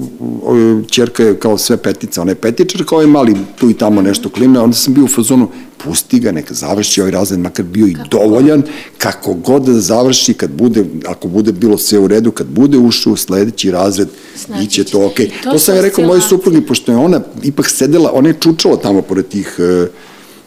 čerka 0.89 1.23
je 1.23 1.39
kao 1.39 1.57
sve 1.57 1.77
petica, 1.77 2.21
ona 2.21 2.31
je 2.31 2.35
petičar, 2.35 2.85
kao 2.85 3.01
je 3.01 3.07
mali 3.07 3.35
tu 3.59 3.69
i 3.69 3.73
tamo 3.73 4.01
nešto 4.01 4.29
klime, 4.29 4.59
onda 4.59 4.75
sam 4.75 4.93
bio 4.93 5.03
u 5.03 5.07
fazonu, 5.07 5.49
pusti 5.77 6.19
ga, 6.19 6.31
neka 6.31 6.53
završi 6.53 7.01
ovaj 7.01 7.11
razred, 7.11 7.39
makar 7.39 7.65
bio 7.65 7.87
i 7.87 7.95
dovoljan, 8.11 8.63
kako 8.97 9.33
god 9.33 9.63
da 9.63 9.73
završi, 9.73 10.33
kad 10.33 10.51
bude, 10.51 10.85
ako 11.07 11.27
bude 11.27 11.51
bilo 11.51 11.77
sve 11.77 11.99
u 11.99 12.07
redu, 12.07 12.31
kad 12.31 12.47
bude 12.47 12.77
ušao 12.77 13.13
u 13.13 13.17
sledeći 13.17 13.71
razred, 13.71 14.07
znači, 14.45 14.61
biće 14.61 14.83
to 14.83 15.05
okej. 15.05 15.25
Okay. 15.25 15.43
To, 15.43 15.51
to 15.51 15.59
sam 15.59 15.75
ja 15.75 15.81
rekao 15.81 16.05
mojoj 16.05 16.21
suprugi, 16.21 16.61
pošto 16.61 16.91
je 16.91 16.97
ona 16.97 17.21
ipak 17.43 17.69
sedela, 17.69 18.11
ona 18.13 18.29
je 18.29 18.37
čučala 18.39 18.77
tamo 18.77 19.01
pored 19.01 19.27
tih 19.27 19.55
uh, 19.59 19.89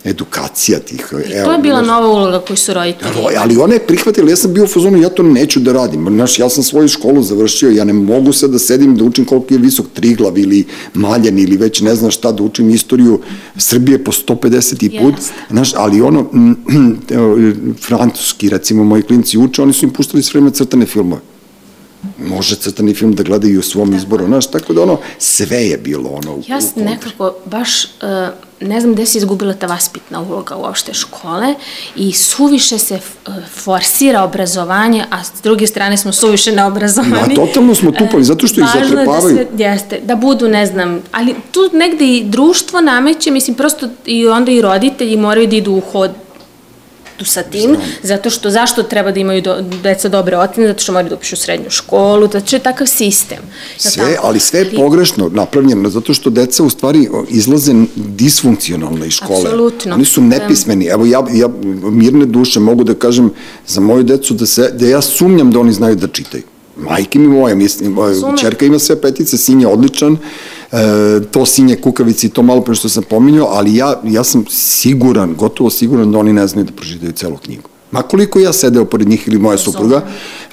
edukacija 0.09 0.79
tih. 0.79 1.13
I 1.29 1.33
evo, 1.33 1.45
to 1.45 1.53
je 1.53 1.59
bila 1.59 1.83
nova 1.83 2.09
uloga 2.09 2.41
koju 2.47 2.57
su 2.57 2.75
roditelji. 2.75 3.13
Ali 3.39 3.57
ona 3.57 3.75
je 3.75 3.87
prihvatila, 3.87 4.31
ja 4.31 4.37
sam 4.37 4.55
bio 4.55 4.65
u 4.65 4.67
fazonu, 4.67 4.99
ja 4.99 5.09
to 5.09 5.23
neću 5.23 5.61
da 5.61 5.73
radim. 5.73 6.07
Znaš, 6.11 6.39
ja 6.39 6.49
sam 6.49 6.63
svoju 6.63 6.89
školu 6.89 7.23
završio, 7.23 7.71
ja 7.71 7.85
ne 7.85 7.93
mogu 7.93 8.33
sad 8.33 8.51
da 8.51 8.59
sedim 8.59 8.97
da 8.97 9.05
učim 9.05 9.25
koliko 9.25 9.55
je 9.55 9.61
visok 9.61 9.87
triglav 9.95 10.39
ili 10.39 10.65
maljan 10.95 11.39
ili 11.39 11.57
već 11.57 11.81
ne 11.81 11.95
znam 11.95 12.11
šta 12.11 12.33
da 12.33 12.43
učim 12.43 12.71
istoriju 12.71 13.21
Srbije 13.57 14.05
po 14.05 14.13
150. 14.13 15.01
put. 15.03 15.15
Znaš, 15.51 15.73
ali 15.77 16.01
ono, 16.01 16.31
francuski, 17.89 18.49
recimo, 18.49 18.85
moji 18.85 19.03
klinci 19.03 19.39
uče, 19.39 19.63
oni 19.63 19.73
su 19.73 19.87
im 19.87 19.93
pustili 19.93 20.23
s 20.23 20.35
vreme 20.35 20.51
crtane 20.51 20.87
filmove 20.87 21.38
može 22.19 22.57
crtani 22.57 22.95
film 22.95 23.15
da 23.15 23.23
gledaju 23.23 23.61
u 23.61 23.63
svom 23.63 23.95
izboru, 23.95 24.27
znaš, 24.27 24.47
tako 24.47 24.73
da 24.73 24.83
ono, 24.83 24.99
sve 25.19 25.67
je 25.67 25.79
bilo 25.79 26.11
ono 26.11 26.35
u, 26.35 26.43
Ja 26.49 26.61
sam 26.61 26.83
nekako 26.83 27.35
baš, 27.45 27.85
uh, 27.85 27.91
ne 28.61 28.81
znam 28.81 28.93
gde 28.93 29.07
se 29.07 29.19
izgubila 29.19 29.55
ta 29.55 29.67
vaspitna 29.67 30.21
uloga 30.21 30.57
uopšte 30.57 30.95
škole 30.95 31.55
i 31.97 32.13
suviše 32.13 32.79
se 32.79 32.95
uh, 32.95 33.35
forsira 33.55 34.23
obrazovanje, 34.23 35.05
a 35.11 35.25
s 35.25 35.43
druge 35.43 35.67
strane 35.67 35.97
smo 35.97 36.13
suviše 36.13 36.53
neobrazovani. 36.53 37.35
Da, 37.35 37.47
totalno 37.47 37.75
smo 37.75 37.93
tupali, 37.93 38.25
zato 38.25 38.47
što 38.47 38.61
ih 38.61 38.67
zatrepavaju. 38.75 39.37
Da 39.37 39.45
se, 39.45 39.47
jeste, 39.57 40.01
da 40.05 40.17
budu, 40.17 40.49
ne 40.49 40.67
znam, 40.67 41.03
ali 41.13 41.35
tu 41.53 41.71
negde 41.73 42.05
i 42.05 42.25
društvo 42.25 42.81
nameće, 42.81 43.31
mislim, 43.31 43.57
prosto 43.57 43.89
i 44.07 44.29
onda 44.29 44.53
i 44.53 44.61
roditelji 44.61 45.17
moraju 45.17 45.47
da 45.47 45.57
idu 45.57 45.73
u 45.73 45.81
hod 45.81 46.11
kontaktu 47.19 47.25
sa 47.25 47.43
tim, 47.43 47.75
Znam. 47.75 47.87
zato 48.03 48.31
što 48.31 48.51
zašto 48.51 48.83
treba 48.83 49.13
da 49.13 49.21
imaju 49.21 49.43
do, 49.43 49.63
deca 49.83 50.09
dobre 50.09 50.37
ocene, 50.37 50.67
zato 50.67 50.83
što 50.83 50.93
moraju 50.93 51.09
da 51.09 51.15
upišu 51.15 51.37
srednju 51.37 51.71
školu, 51.71 52.29
što 52.29 52.57
je 52.57 52.63
takav 52.63 52.87
sistem. 52.87 53.39
Sve, 53.77 54.15
tako? 54.15 54.27
ali 54.27 54.41
sve 54.41 54.61
je 54.61 54.77
pogrešno 54.77 55.29
napravljeno, 55.29 55.91
zato 55.91 56.15
što 56.15 56.31
deca 56.31 56.63
u 56.63 56.71
stvari 56.71 57.09
izlaze 57.29 57.73
disfunkcionalne 57.97 59.07
iz 59.07 59.13
škole. 59.13 59.45
Apsolutno. 59.45 59.95
Oni 59.95 60.05
su 60.05 60.23
nepismeni. 60.23 60.87
Evo 60.87 61.07
ja, 61.07 61.25
ja 61.33 61.49
mirne 61.93 62.27
duše 62.27 62.61
mogu 62.61 62.85
da 62.85 62.95
kažem 62.95 63.31
za 63.67 63.81
moju 63.81 64.03
decu 64.03 64.35
da, 64.35 64.47
se, 64.47 64.71
da 64.73 64.87
ja 64.87 65.03
sumnjam 65.03 65.51
da 65.51 65.61
oni 65.61 65.73
znaju 65.73 65.97
da 65.97 66.09
čitaju. 66.09 66.43
Majke 66.79 67.19
mi 67.19 67.27
moja, 67.27 67.55
mislim, 67.55 67.93
moja 67.93 68.15
čerka 68.41 68.67
ima 68.67 68.79
sve 68.79 69.01
petice, 69.01 69.39
sin 69.39 69.61
je 69.61 69.67
odličan, 69.67 70.17
e, 70.73 70.77
to 71.31 71.47
sinje 71.47 71.77
kukavici 71.77 72.27
i 72.27 72.31
to 72.31 72.43
malo 72.43 72.61
pre 72.61 72.75
što 72.75 72.89
sam 72.89 73.03
pominjao, 73.03 73.47
ali 73.47 73.77
ja, 73.77 74.01
ja 74.05 74.25
sam 74.25 74.45
siguran, 74.51 75.35
gotovo 75.35 75.71
siguran 75.71 76.13
da 76.13 76.19
oni 76.19 76.33
ne 76.33 76.47
znaju 76.47 76.65
da 76.65 76.73
pročitaju 76.73 77.13
celu 77.13 77.37
knjigu. 77.37 77.69
Ma 77.91 78.03
koliko 78.03 78.39
ja 78.39 78.53
sedeo 78.53 78.85
pored 78.85 79.09
njih 79.09 79.29
ili 79.29 79.39
moja 79.39 79.59
supruga, 79.59 80.03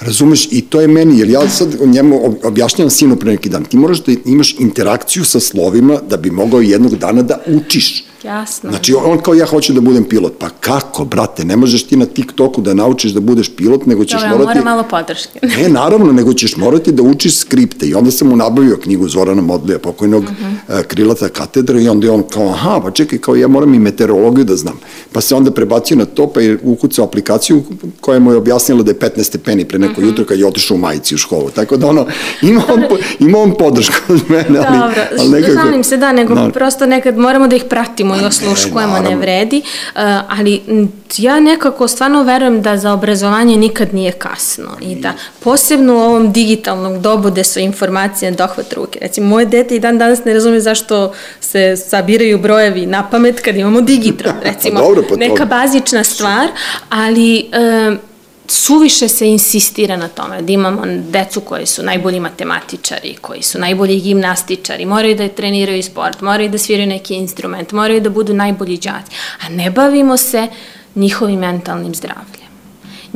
razumeš, 0.00 0.48
i 0.50 0.60
to 0.60 0.80
je 0.80 0.88
meni, 0.88 1.18
jer 1.18 1.30
ja 1.30 1.48
sad 1.48 1.68
njemu 1.86 2.36
objašnjavam 2.44 2.90
sinu 2.90 3.16
pre 3.16 3.30
neki 3.30 3.48
dan, 3.48 3.64
ti 3.64 3.76
moraš 3.76 4.04
da 4.04 4.12
imaš 4.24 4.54
interakciju 4.58 5.24
sa 5.24 5.40
slovima 5.40 5.98
da 6.08 6.16
bi 6.16 6.30
mogao 6.30 6.60
jednog 6.60 6.96
dana 6.96 7.22
da 7.22 7.38
učiš. 7.46 8.04
Jasno. 8.26 8.70
Znači, 8.70 8.94
on 8.94 9.18
kao 9.18 9.34
ja 9.34 9.46
hoću 9.46 9.72
da 9.72 9.80
budem 9.80 10.04
pilot. 10.04 10.32
Pa 10.38 10.48
kako, 10.48 11.04
brate, 11.04 11.44
ne 11.44 11.56
možeš 11.56 11.86
ti 11.86 11.96
na 11.96 12.06
TikToku 12.06 12.60
da 12.60 12.74
naučiš 12.74 13.12
da 13.12 13.20
budeš 13.20 13.56
pilot, 13.56 13.86
nego 13.86 14.04
ćeš 14.04 14.20
Dobre, 14.20 14.28
morati... 14.28 14.46
mora 14.46 14.64
malo 14.64 14.84
podrške. 14.90 15.38
ne, 15.42 15.68
naravno, 15.68 16.12
nego 16.12 16.34
ćeš 16.34 16.56
morati 16.56 16.92
da 16.92 17.02
učiš 17.02 17.38
skripte. 17.38 17.86
I 17.86 17.94
onda 17.94 18.10
sam 18.10 18.28
mu 18.28 18.36
nabavio 18.36 18.76
knjigu 18.82 19.08
Zorana 19.08 19.42
Modlija, 19.42 19.78
pokojnog 19.78 20.22
uh 20.22 20.30
mhm. 20.30 20.44
-huh. 20.68 20.82
krilata 20.82 21.28
katedra, 21.28 21.80
i 21.80 21.88
onda 21.88 22.06
je 22.06 22.10
on 22.10 22.22
kao, 22.22 22.48
aha, 22.48 22.80
pa 22.84 22.90
čekaj, 22.90 23.18
kao 23.18 23.36
ja 23.36 23.48
moram 23.48 23.74
i 23.74 23.78
meteorologiju 23.78 24.44
da 24.44 24.56
znam. 24.56 24.80
Pa 25.12 25.20
se 25.20 25.34
onda 25.34 25.50
prebacio 25.50 25.96
na 25.96 26.04
to, 26.04 26.26
pa 26.26 26.40
je 26.40 26.58
ukucao 26.62 27.04
aplikaciju 27.04 27.62
koja 28.00 28.18
mu 28.18 28.32
je 28.32 28.36
objasnila 28.36 28.82
da 28.82 28.90
je 28.90 28.98
15 28.98 29.22
stepeni 29.22 29.64
pre 29.64 29.78
neko 29.78 29.92
uh 29.92 29.98
mhm. 29.98 30.06
-huh. 30.06 30.10
jutro 30.10 30.24
kad 30.24 30.38
je 30.38 30.46
otišao 30.46 30.74
u 30.74 30.78
majici 30.78 31.14
u 31.14 31.18
školu. 31.18 31.50
Tako 31.50 31.76
da 31.76 31.86
ono, 31.86 32.06
ima 32.42 32.62
on, 32.72 32.82
ima 33.18 33.38
on 33.38 33.54
podršku 33.58 33.94
od 34.08 34.20
mene, 34.28 34.58
ali, 34.58 34.78
Dobro, 34.78 35.02
ali 35.18 35.30
nekako... 35.30 35.54
Šalim 35.54 35.84
se, 35.84 35.96
da, 35.96 36.12
nego 36.12 36.34
no. 36.34 36.50
prosto 36.50 36.86
nekad 36.86 37.18
moramo 37.18 37.46
da 37.46 37.56
ih 37.56 37.64
pratimo 37.64 38.15
i 38.22 38.24
osluškujemo 38.24 38.98
ne 38.98 39.16
vredi, 39.16 39.62
uh, 39.66 40.00
ali 40.38 40.62
ja 41.16 41.40
nekako 41.40 41.88
stvarno 41.88 42.22
verujem 42.22 42.62
da 42.62 42.76
za 42.76 42.92
obrazovanje 42.92 43.56
nikad 43.56 43.94
nije 43.94 44.12
kasno 44.12 44.70
i 44.80 44.94
da 44.94 45.12
posebno 45.40 45.94
u 45.94 46.00
ovom 46.00 46.32
digitalnom 46.32 47.02
dobu 47.02 47.30
gde 47.30 47.44
su 47.44 47.58
informacije 47.60 48.30
dohvat 48.30 48.72
ruke. 48.72 48.98
Recimo, 49.02 49.28
moje 49.28 49.46
dete 49.46 49.76
i 49.76 49.80
dan 49.80 49.98
danas 49.98 50.24
ne 50.24 50.32
razume 50.32 50.60
zašto 50.60 51.12
se 51.40 51.76
sabiraju 51.76 52.38
brojevi 52.38 52.86
na 52.86 53.10
pamet 53.10 53.40
kad 53.40 53.56
imamo 53.56 53.80
digitron, 53.90 54.34
recimo. 54.42 54.80
Dobro, 54.80 55.02
pa 55.08 55.16
neka 55.16 55.44
bazična 55.44 56.04
stvar, 56.04 56.48
ali 56.88 57.50
uh, 57.90 57.96
suviše 58.48 59.08
se 59.08 59.28
insistira 59.28 59.96
na 59.96 60.08
tome 60.08 60.42
da 60.42 60.52
imamo 60.52 60.82
decu 60.86 61.40
koji 61.40 61.66
su 61.66 61.82
najbolji 61.82 62.20
matematičari, 62.20 63.16
koji 63.20 63.42
su 63.42 63.58
najbolji 63.58 64.00
gimnastičari, 64.00 64.86
moraju 64.86 65.14
da 65.14 65.28
treniraju 65.28 65.82
sport, 65.82 66.20
moraju 66.20 66.48
da 66.48 66.58
sviraju 66.58 66.88
neki 66.88 67.14
instrument, 67.14 67.72
moraju 67.72 68.00
da 68.00 68.10
budu 68.10 68.34
najbolji 68.34 68.78
džaci, 68.78 69.12
a 69.46 69.48
ne 69.48 69.70
bavimo 69.70 70.16
se 70.16 70.46
njihovim 70.94 71.38
mentalnim 71.40 71.94
zdravljem 71.94 72.45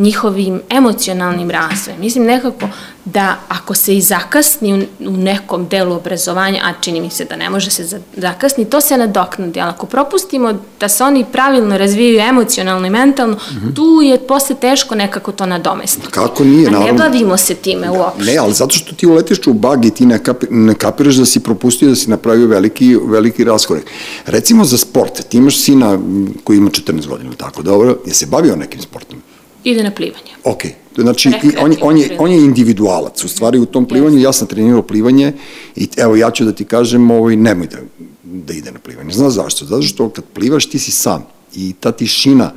njihovim 0.00 0.60
emocionalnim 0.70 1.50
razvojem. 1.50 2.00
Mislim 2.00 2.24
nekako 2.24 2.68
da 3.04 3.36
ako 3.48 3.74
se 3.74 3.96
i 3.96 4.00
zakasni 4.00 4.86
u, 5.00 5.10
nekom 5.10 5.68
delu 5.68 5.94
obrazovanja, 5.94 6.60
a 6.64 6.72
čini 6.80 7.00
mi 7.00 7.10
se 7.10 7.24
da 7.24 7.36
ne 7.36 7.50
može 7.50 7.70
se 7.70 8.00
zakasni, 8.16 8.64
to 8.64 8.80
se 8.80 8.96
nadoknadi. 8.96 9.60
Ali 9.60 9.70
ako 9.70 9.86
propustimo 9.86 10.54
da 10.80 10.88
se 10.88 11.04
oni 11.04 11.24
pravilno 11.32 11.78
razvijaju 11.78 12.20
emocionalno 12.20 12.86
i 12.86 12.90
mentalno, 12.90 13.34
mm 13.34 13.56
-hmm. 13.56 13.74
tu 13.74 14.00
je 14.02 14.18
posle 14.18 14.56
teško 14.56 14.94
nekako 14.94 15.32
to 15.32 15.46
nadomestiti. 15.46 16.08
Kako 16.10 16.44
nije, 16.44 16.68
a 16.68 16.70
naravno. 16.70 16.92
ne 16.92 16.98
bavimo 16.98 17.36
se 17.36 17.54
time 17.54 17.90
uopšte. 17.90 18.24
Ne, 18.24 18.36
ali 18.36 18.54
zato 18.54 18.74
što 18.74 18.94
ti 18.94 19.06
uletiš 19.06 19.46
u 19.46 19.52
bag 19.52 19.84
i 19.84 19.90
ti 19.90 20.06
ne, 20.06 20.18
kapi, 20.18 20.46
ne 20.50 20.74
kapiraš 20.74 21.14
da 21.14 21.26
si 21.26 21.40
propustio 21.40 21.88
da 21.88 21.96
si 21.96 22.10
napravio 22.10 22.46
veliki, 22.46 22.96
veliki 22.96 23.44
raskorek. 23.44 23.84
Recimo 24.26 24.64
za 24.64 24.78
sport, 24.78 25.28
ti 25.28 25.38
imaš 25.38 25.60
sina 25.60 25.98
koji 26.44 26.56
ima 26.56 26.70
14 26.70 27.06
godina, 27.06 27.30
tako 27.36 27.62
dobro, 27.62 27.98
je 28.06 28.14
se 28.14 28.26
bavio 28.26 28.56
nekim 28.56 28.80
sportom? 28.80 29.22
Ide 29.64 29.82
na 29.82 29.90
plivanje. 29.90 30.30
Ok, 30.44 30.62
znači 30.96 31.28
on, 31.60 31.76
on, 31.82 31.98
je, 31.98 32.16
on 32.18 32.30
je 32.32 32.38
individualac, 32.38 33.24
u 33.24 33.28
stvari 33.28 33.58
u 33.58 33.66
tom 33.66 33.86
plivanju, 33.88 34.18
ja 34.18 34.32
sam 34.32 34.48
trenirao 34.48 34.82
plivanje 34.82 35.32
i 35.76 35.88
evo 35.96 36.16
ja 36.16 36.30
ću 36.30 36.44
da 36.44 36.52
ti 36.52 36.64
kažem, 36.64 37.10
ovaj, 37.10 37.36
nemoj 37.36 37.66
da, 37.66 37.78
da 38.22 38.52
ide 38.52 38.72
na 38.72 38.78
plivanje. 38.78 39.12
Znaš 39.12 39.32
zašto? 39.32 39.64
Zato 39.64 39.82
što 39.82 40.08
kad 40.08 40.24
plivaš 40.24 40.66
ti 40.66 40.78
si 40.78 40.90
sam 40.90 41.26
i 41.54 41.72
ta 41.80 41.92
tišina, 41.92 42.52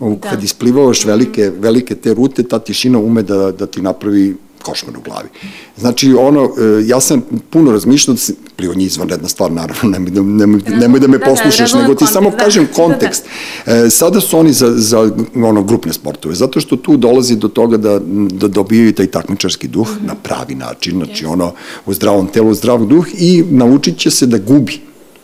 da. 0.00 0.30
kad 0.30 0.44
isplivavaš 0.44 1.04
velike, 1.04 1.52
velike 1.58 1.94
te 1.94 2.14
rute, 2.14 2.42
ta 2.42 2.58
tišina 2.58 2.98
ume 2.98 3.22
da, 3.22 3.52
da 3.52 3.66
ti 3.66 3.82
napravi 3.82 4.36
košmar 4.62 4.98
u 4.98 5.00
glavi. 5.00 5.28
Znači, 5.76 6.14
ono, 6.14 6.44
e, 6.44 6.86
ja 6.86 7.00
sam 7.00 7.22
puno 7.50 7.72
razmišljao 7.72 8.14
da 8.14 8.20
se, 8.20 8.34
plivanje 8.56 8.84
je 8.84 8.86
izvanredna 8.86 9.28
stvar, 9.28 9.52
naravno, 9.52 9.90
nemoj 9.98 10.10
da, 10.10 10.22
nemoj, 10.22 10.60
nemoj 10.66 11.00
da 11.00 11.08
me 11.08 11.18
da, 11.18 11.24
da, 11.24 11.30
poslušaš, 11.30 11.74
nego 11.74 11.94
ti 11.94 12.06
samo 12.06 12.30
kažem 12.30 12.68
kontekst. 12.74 13.24
E, 13.66 13.90
sada 13.90 14.20
su 14.20 14.38
oni 14.38 14.52
za, 14.52 14.72
za 14.76 15.10
ono, 15.34 15.62
grupne 15.62 15.92
sportove, 15.92 16.34
zato 16.34 16.60
što 16.60 16.76
tu 16.76 16.96
dolazi 16.96 17.36
do 17.36 17.48
toga 17.48 17.76
da, 17.76 18.00
da 18.30 18.48
dobijaju 18.48 18.92
taj 18.92 19.06
takmičarski 19.06 19.68
duh 19.68 19.88
mm 19.88 19.92
-hmm. 19.92 20.06
na 20.06 20.14
pravi 20.14 20.54
način, 20.54 20.96
znači 21.04 21.26
ono, 21.26 21.52
u 21.86 21.94
zdravom 21.94 22.26
telu, 22.26 22.54
zdrav 22.54 22.84
duh 22.86 23.06
i 23.18 23.44
naučit 23.50 23.98
će 23.98 24.10
se 24.10 24.26
da 24.26 24.38
gubi 24.38 24.80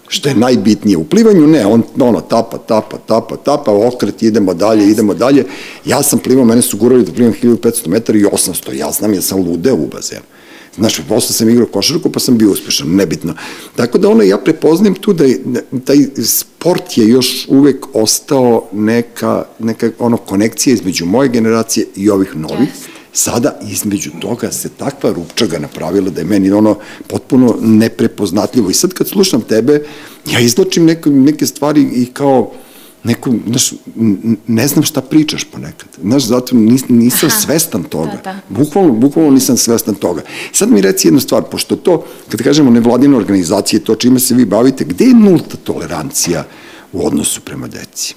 što 0.09 0.29
je 0.29 0.35
najbitnije. 0.35 0.97
U 0.97 1.05
plivanju 1.05 1.47
ne, 1.47 1.67
on 1.67 1.83
ono, 2.01 2.21
tapa, 2.21 2.59
tapa, 2.59 2.97
tapa, 3.07 3.37
tapa, 3.37 3.73
okret, 3.73 4.23
idemo 4.23 4.55
dalje, 4.55 4.91
idemo 4.91 5.15
dalje. 5.15 5.45
Ja 5.85 6.03
sam 6.03 6.19
plivao, 6.19 6.45
mene 6.45 6.63
su 6.63 6.77
gurali 6.77 7.05
da 7.05 7.13
plivam 7.13 7.35
1500 7.43 7.89
metara 7.89 8.19
i 8.19 8.25
800, 8.25 8.75
ja 8.75 8.91
znam, 8.91 9.15
ja 9.15 9.23
sam 9.23 9.41
ludeo 9.41 9.75
u 9.75 9.87
bazenu. 9.87 10.23
Znaš, 10.77 11.01
posle 11.09 11.35
sam 11.35 11.49
igrao 11.49 11.67
košarku 11.67 12.11
pa 12.11 12.21
sam 12.21 12.39
bio 12.39 12.51
uspešan, 12.51 12.89
nebitno. 12.89 13.35
Tako 13.77 13.99
da 13.99 14.09
ono, 14.09 14.23
ja 14.23 14.39
prepoznajem 14.39 14.95
tu 14.95 15.13
da 15.13 15.25
je, 15.25 15.43
taj 15.85 15.97
sport 16.25 16.99
je 16.99 17.09
još 17.09 17.47
uvek 17.49 17.87
ostao 17.93 18.69
neka, 18.73 19.45
neka 19.59 19.91
ono, 19.99 20.17
konekcija 20.17 20.75
između 20.75 21.07
moje 21.07 21.29
generacije 21.29 21.87
i 21.97 22.11
ovih 22.11 22.37
novih. 22.37 22.69
Yes 22.69 22.94
Sada 23.17 23.59
između 23.71 24.11
toga 24.21 24.53
se 24.53 24.69
takva 24.69 25.13
rupčaga 25.13 25.59
napravila 25.59 26.11
da 26.11 26.21
je 26.21 26.27
meni 26.27 26.51
ono 26.51 26.79
potpuno 27.07 27.57
neprepoznatljivo. 27.61 28.71
I 28.71 28.75
sad 28.75 28.93
kad 28.93 29.09
slušam 29.09 29.41
tebe, 29.41 29.85
ja 30.33 30.41
izlačim 30.41 30.85
neke, 30.85 31.11
neke 31.11 31.47
stvari 31.47 31.83
i 31.95 32.07
kao 32.07 32.53
neko, 33.05 33.31
znaš, 33.47 33.73
ne 34.47 34.69
znam 34.69 34.85
šta 34.85 35.01
pričaš 35.01 35.45
ponekad. 35.45 35.89
Znaš, 36.03 36.27
zato 36.27 36.57
nis, 36.57 36.89
nisam 36.89 37.29
Aha, 37.29 37.41
svestan 37.41 37.85
toga. 37.85 38.21
Da, 38.25 38.33
da. 38.33 38.41
Bukvalno, 38.49 38.93
bukvalno 38.93 39.31
nisam 39.31 39.57
svestan 39.57 39.95
toga. 39.95 40.23
Sad 40.53 40.71
mi 40.71 40.81
reci 40.81 41.07
jednu 41.07 41.21
stvar, 41.21 41.43
pošto 41.43 41.77
to, 41.77 42.05
kad 42.29 42.43
kažemo 42.43 42.71
nevladine 42.71 43.17
organizacije, 43.17 43.85
to 43.85 43.95
čime 43.95 44.21
se 44.21 44.35
vi 44.35 44.45
bavite, 44.45 44.85
gde 44.85 45.05
je 45.05 45.15
nulta 45.15 45.57
tolerancija 45.65 46.45
u 46.93 47.07
odnosu 47.07 47.41
prema 47.41 47.69
deci? 47.69 48.15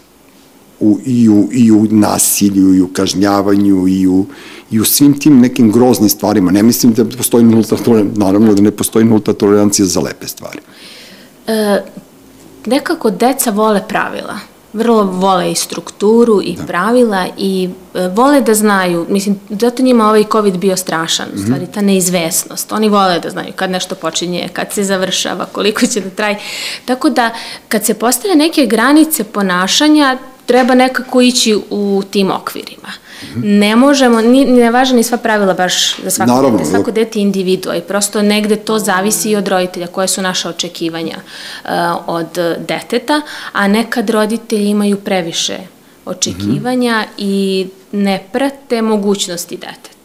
U, 0.79 0.99
i, 1.05 1.29
u, 1.29 1.49
I 1.51 1.71
u 1.71 1.87
nasilju, 1.91 2.75
i 2.75 2.81
u 2.81 2.87
kažnjavanju, 2.87 3.87
i 3.87 4.07
u, 4.07 4.25
i 4.71 4.79
u 4.79 4.85
svim 4.85 5.19
tim 5.19 5.39
nekim 5.39 5.71
groznim 5.71 6.09
stvarima. 6.09 6.51
Ne 6.51 6.63
mislim 6.63 6.93
da 6.93 7.05
postoji 7.05 7.43
nulta 7.43 7.75
tolerancija, 7.75 8.25
naravno 8.25 8.53
da 8.53 8.61
ne 8.61 8.71
postoji 8.71 9.05
nulta 9.05 9.33
tolerancija 9.33 9.85
za 9.85 9.99
lepe 9.99 10.27
stvari. 10.27 10.59
E, 11.47 11.81
nekako 12.65 13.09
deca 13.09 13.51
vole 13.51 13.83
pravila 13.87 14.39
vrlo 14.73 15.03
vole 15.03 15.51
i 15.51 15.55
strukturu 15.55 16.41
i 16.43 16.55
da. 16.55 16.63
pravila 16.63 17.25
i 17.37 17.69
e, 17.93 18.07
vole 18.07 18.41
da 18.41 18.53
znaju, 18.53 19.05
mislim, 19.09 19.39
zato 19.49 19.83
njima 19.83 20.07
ovaj 20.07 20.23
COVID 20.31 20.57
bio 20.57 20.77
strašan, 20.77 21.27
mm 21.27 21.37
-hmm. 21.37 21.43
stvari, 21.43 21.67
ta 21.73 21.81
neizvesnost. 21.81 22.71
Oni 22.71 22.89
vole 22.89 23.19
da 23.19 23.29
znaju 23.29 23.53
kad 23.55 23.69
nešto 23.69 23.95
počinje, 23.95 24.49
kad 24.53 24.73
se 24.73 24.83
završava, 24.83 25.45
koliko 25.45 25.85
će 25.85 26.01
da 26.01 26.09
traje. 26.09 26.39
Tako 26.85 27.09
da, 27.09 27.29
kad 27.67 27.85
se 27.85 27.93
postave 27.93 28.35
neke 28.35 28.65
granice 28.65 29.23
ponašanja, 29.23 30.17
treba 30.47 30.75
nekako 30.75 31.21
ići 31.21 31.57
u 31.69 32.03
tim 32.11 32.31
okvirima. 32.31 32.89
Ne 33.35 33.75
možemo, 33.75 34.21
ni, 34.21 34.45
ne 34.45 34.71
važe 34.71 34.95
ni 34.95 35.03
sva 35.03 35.17
pravila 35.17 35.53
baš 35.53 35.95
za 36.03 36.09
svako 36.09 36.31
Naravno, 36.31 36.57
dete. 36.57 36.69
Svako 36.69 36.91
dete 36.91 37.19
je 37.19 37.23
individua 37.23 37.75
i 37.75 37.81
prosto 37.81 38.21
negde 38.21 38.55
to 38.55 38.79
zavisi 38.79 39.29
i 39.29 39.35
od 39.35 39.47
roditelja, 39.47 39.87
koje 39.87 40.07
su 40.07 40.21
naše 40.21 40.49
očekivanja 40.49 41.17
uh, 41.17 41.71
od 42.07 42.27
deteta, 42.67 43.21
a 43.51 43.67
nekad 43.67 44.09
roditelji 44.09 44.69
imaju 44.69 44.97
previše 44.97 45.57
očekivanja 46.05 47.01
mm 47.01 47.03
-hmm. 47.03 47.13
i 47.17 47.67
ne 47.91 48.23
prate 48.31 48.81
mogućnosti 48.81 49.57
deteta 49.57 49.97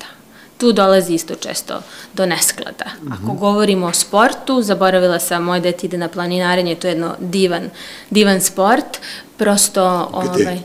tu 0.63 0.73
dolazi 0.73 1.15
isto 1.15 1.35
često 1.35 1.81
do 2.15 2.27
nesklada. 2.27 2.85
Mm 3.03 3.09
-hmm. 3.09 3.15
Ako 3.15 3.33
govorimo 3.33 3.87
o 3.87 3.93
sportu, 3.93 4.63
zaboravila 4.63 5.19
sam, 5.19 5.45
moje 5.45 5.61
dete 5.61 5.87
ide 5.87 5.99
na 5.99 6.09
planinarenje, 6.09 6.75
to 6.75 6.87
je 6.87 6.91
jedno 6.93 7.15
divan, 7.19 7.71
divan 8.11 8.41
sport, 8.41 8.99
prosto... 9.45 10.11
Gde? 10.35 10.43
Ovaj, 10.43 10.59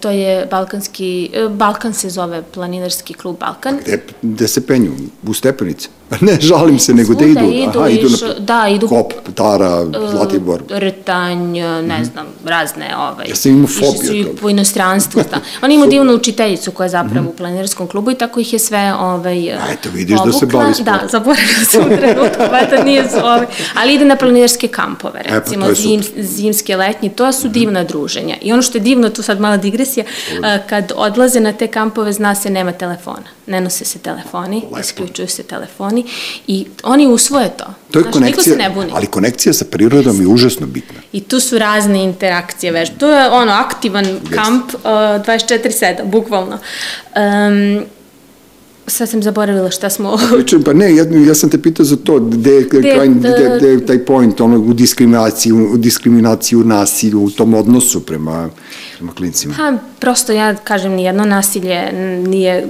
To 0.00 0.10
je 0.10 0.46
balkanski, 0.50 1.30
e, 1.32 1.48
Balkan 1.48 1.94
se 1.94 2.10
zove 2.10 2.42
planinarski 2.42 3.14
klub 3.14 3.38
Balkan. 3.38 3.78
Gde, 3.84 4.02
gde 4.22 4.48
se 4.48 4.66
penju? 4.66 4.92
U 5.22 5.34
stepenice? 5.34 5.88
Ne, 6.20 6.38
žalim 6.40 6.78
se, 6.78 6.94
nego 6.94 7.14
gde 7.14 7.24
Svuda 7.24 7.40
idu? 7.40 7.88
idu, 7.90 8.08
išo- 8.08 8.38
da, 8.38 8.66
idu- 8.68 8.88
Kop, 8.88 9.12
Tara, 9.34 9.84
Zlatibor. 10.10 10.62
Rtanj, 10.70 11.38
ne 11.82 12.04
znam, 12.04 12.26
razne 12.44 12.96
ovaj. 12.98 13.26
Ja 13.28 13.34
sam 13.34 13.52
imao 13.52 13.64
išli 13.64 13.86
fobiju 13.86 14.06
su 14.06 14.14
i 14.14 14.24
toga. 14.24 14.40
po 14.40 14.48
inostranstvu. 14.48 15.22
Da. 15.30 15.40
Oni 15.62 15.74
imaju 15.74 15.90
divnu 15.90 16.14
učiteljicu 16.14 16.70
koja 16.70 16.84
je 16.84 16.90
zapravo 16.90 17.28
u 17.28 17.32
planinarskom 17.32 17.86
klubu 17.86 18.10
i 18.10 18.14
tako 18.14 18.40
ih 18.40 18.52
je 18.52 18.58
sve 18.58 18.94
ovaj, 18.94 19.52
A 19.52 19.72
eto, 19.72 19.88
vidiš 19.90 20.16
da 20.16 20.32
se 20.32 20.38
obukla. 20.38 20.60
bavi 20.60 20.74
sportom. 20.74 20.94
Da, 20.94 21.08
zaboravila 21.08 21.64
sam 21.64 21.82
u 21.82 21.96
trenutku, 21.96 22.38
da 22.70 22.84
nije 22.84 23.04
ovaj, 23.14 23.46
ali 23.74 23.94
ide 23.94 24.04
na 24.04 24.16
planinarske 24.16 24.68
kampove, 24.68 25.22
pa 25.24 25.34
recimo, 25.34 25.64
to 25.64 25.70
je 25.70 25.74
zim, 25.76 26.02
zimske, 26.16 26.76
letnji, 26.76 27.10
to 27.10 27.32
su 27.32 27.48
divna 27.48 27.84
druženja. 27.84 28.36
I 28.40 28.52
ono 28.52 28.62
što 28.62 28.78
je 28.78 28.82
divno, 28.82 29.08
tu 29.10 29.22
sad 29.22 29.40
mala 29.40 29.56
digresija, 29.56 30.04
a, 30.42 30.58
kad 30.60 30.92
odlaze 30.96 31.40
na 31.40 31.52
te 31.52 31.66
kampove, 31.66 32.12
zna 32.12 32.34
se, 32.34 32.50
nema 32.50 32.72
telefona. 32.72 33.26
Ne 33.46 33.60
nose 33.60 33.84
se 33.84 33.98
telefoni, 33.98 34.56
Lepo. 34.56 34.78
isključuju 34.80 35.28
se 35.28 35.42
telefoni 35.42 35.97
i 36.46 36.66
oni 36.82 37.06
usvoje 37.06 37.50
to. 37.56 37.64
To 37.90 37.98
je 37.98 38.02
Znaš, 38.02 38.12
konekcija, 38.14 38.42
se 38.42 38.58
ne 38.58 38.70
buni. 38.70 38.90
ali 38.94 39.06
konekcija 39.06 39.52
sa 39.52 39.64
prirodom 39.64 40.20
je 40.20 40.26
užasno 40.26 40.66
bitna. 40.66 41.00
I 41.12 41.20
tu 41.20 41.40
su 41.40 41.58
razne 41.58 42.04
interakcije 42.04 42.72
već. 42.72 42.90
To 42.98 43.10
je 43.10 43.30
ono 43.30 43.52
aktivan 43.52 44.04
kamp 44.34 44.74
uh, 44.74 44.80
24-7, 44.82 46.04
bukvalno. 46.04 46.58
Um, 47.16 47.84
sad 48.88 49.08
sam 49.08 49.22
zaboravila 49.22 49.70
šta 49.70 49.90
smo... 49.90 50.18
Pričam, 50.34 50.62
pa 50.62 50.72
ne, 50.72 50.96
ja, 50.96 51.04
ja 51.26 51.34
sam 51.34 51.50
te 51.50 51.62
pitao 51.62 51.84
za 51.84 51.96
to, 51.96 52.20
gde 52.20 52.50
je 52.50 52.66
je 53.62 53.86
taj 53.86 54.04
point, 54.04 54.40
ono, 54.40 54.58
u 54.58 54.74
diskriminaciji, 54.74 55.52
u 55.52 55.76
diskriminaciji, 55.76 56.58
u 56.58 56.64
nasilju, 56.64 57.20
u 57.20 57.30
tom 57.30 57.54
odnosu 57.54 58.00
prema, 58.06 58.50
prema 58.96 59.12
klincima. 59.12 59.54
Pa, 59.56 59.72
prosto 59.98 60.32
ja 60.32 60.54
kažem, 60.54 60.92
nijedno 60.92 61.24
nasilje 61.24 61.92
nije 62.26 62.66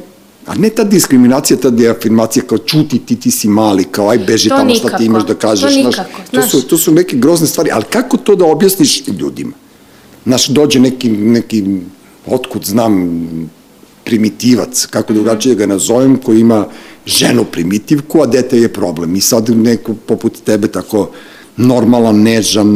A 0.48 0.54
ne 0.54 0.70
ta 0.70 0.84
diskriminacija, 0.84 1.56
ta 1.56 1.70
deafirmacija 1.70 2.42
kao 2.42 2.58
čuti 2.58 2.98
ti, 2.98 3.16
ti 3.16 3.30
si 3.30 3.48
mali, 3.48 3.84
kao 3.84 4.08
aj 4.08 4.18
beži 4.18 4.48
To 4.48 4.56
tamo 4.56 4.74
šta 4.74 4.84
nikako, 4.84 4.98
ti 4.98 5.04
imaš 5.04 5.22
da 5.26 5.34
to 5.34 5.40
kažeš. 5.40 5.72
znaš, 5.72 5.84
nikako, 5.84 6.20
to, 6.30 6.42
su, 6.42 6.58
znaš. 6.58 6.68
to 6.68 6.78
su 6.78 6.92
neke 6.94 7.16
grozne 7.16 7.46
stvari, 7.46 7.70
ali 7.72 7.84
kako 7.90 8.16
to 8.16 8.36
da 8.36 8.44
objasniš 8.44 9.02
ljudima? 9.08 9.52
Znaš, 10.24 10.46
dođe 10.48 10.80
neki, 10.80 11.10
neki 11.10 11.64
otkud 12.26 12.64
znam, 12.64 13.50
primitivac, 14.04 14.86
kako 14.86 15.12
drugačije 15.12 15.54
ga 15.54 15.66
nazovem, 15.66 16.16
koji 16.16 16.40
ima 16.40 16.66
ženu 17.06 17.44
primitivku, 17.44 18.22
a 18.22 18.26
dete 18.26 18.58
je 18.58 18.72
problem. 18.72 19.16
I 19.16 19.20
sad 19.20 19.50
neko 19.50 19.94
poput 19.94 20.42
tebe 20.44 20.68
tako 20.68 21.10
normalan, 21.58 22.22
nežan, 22.22 22.68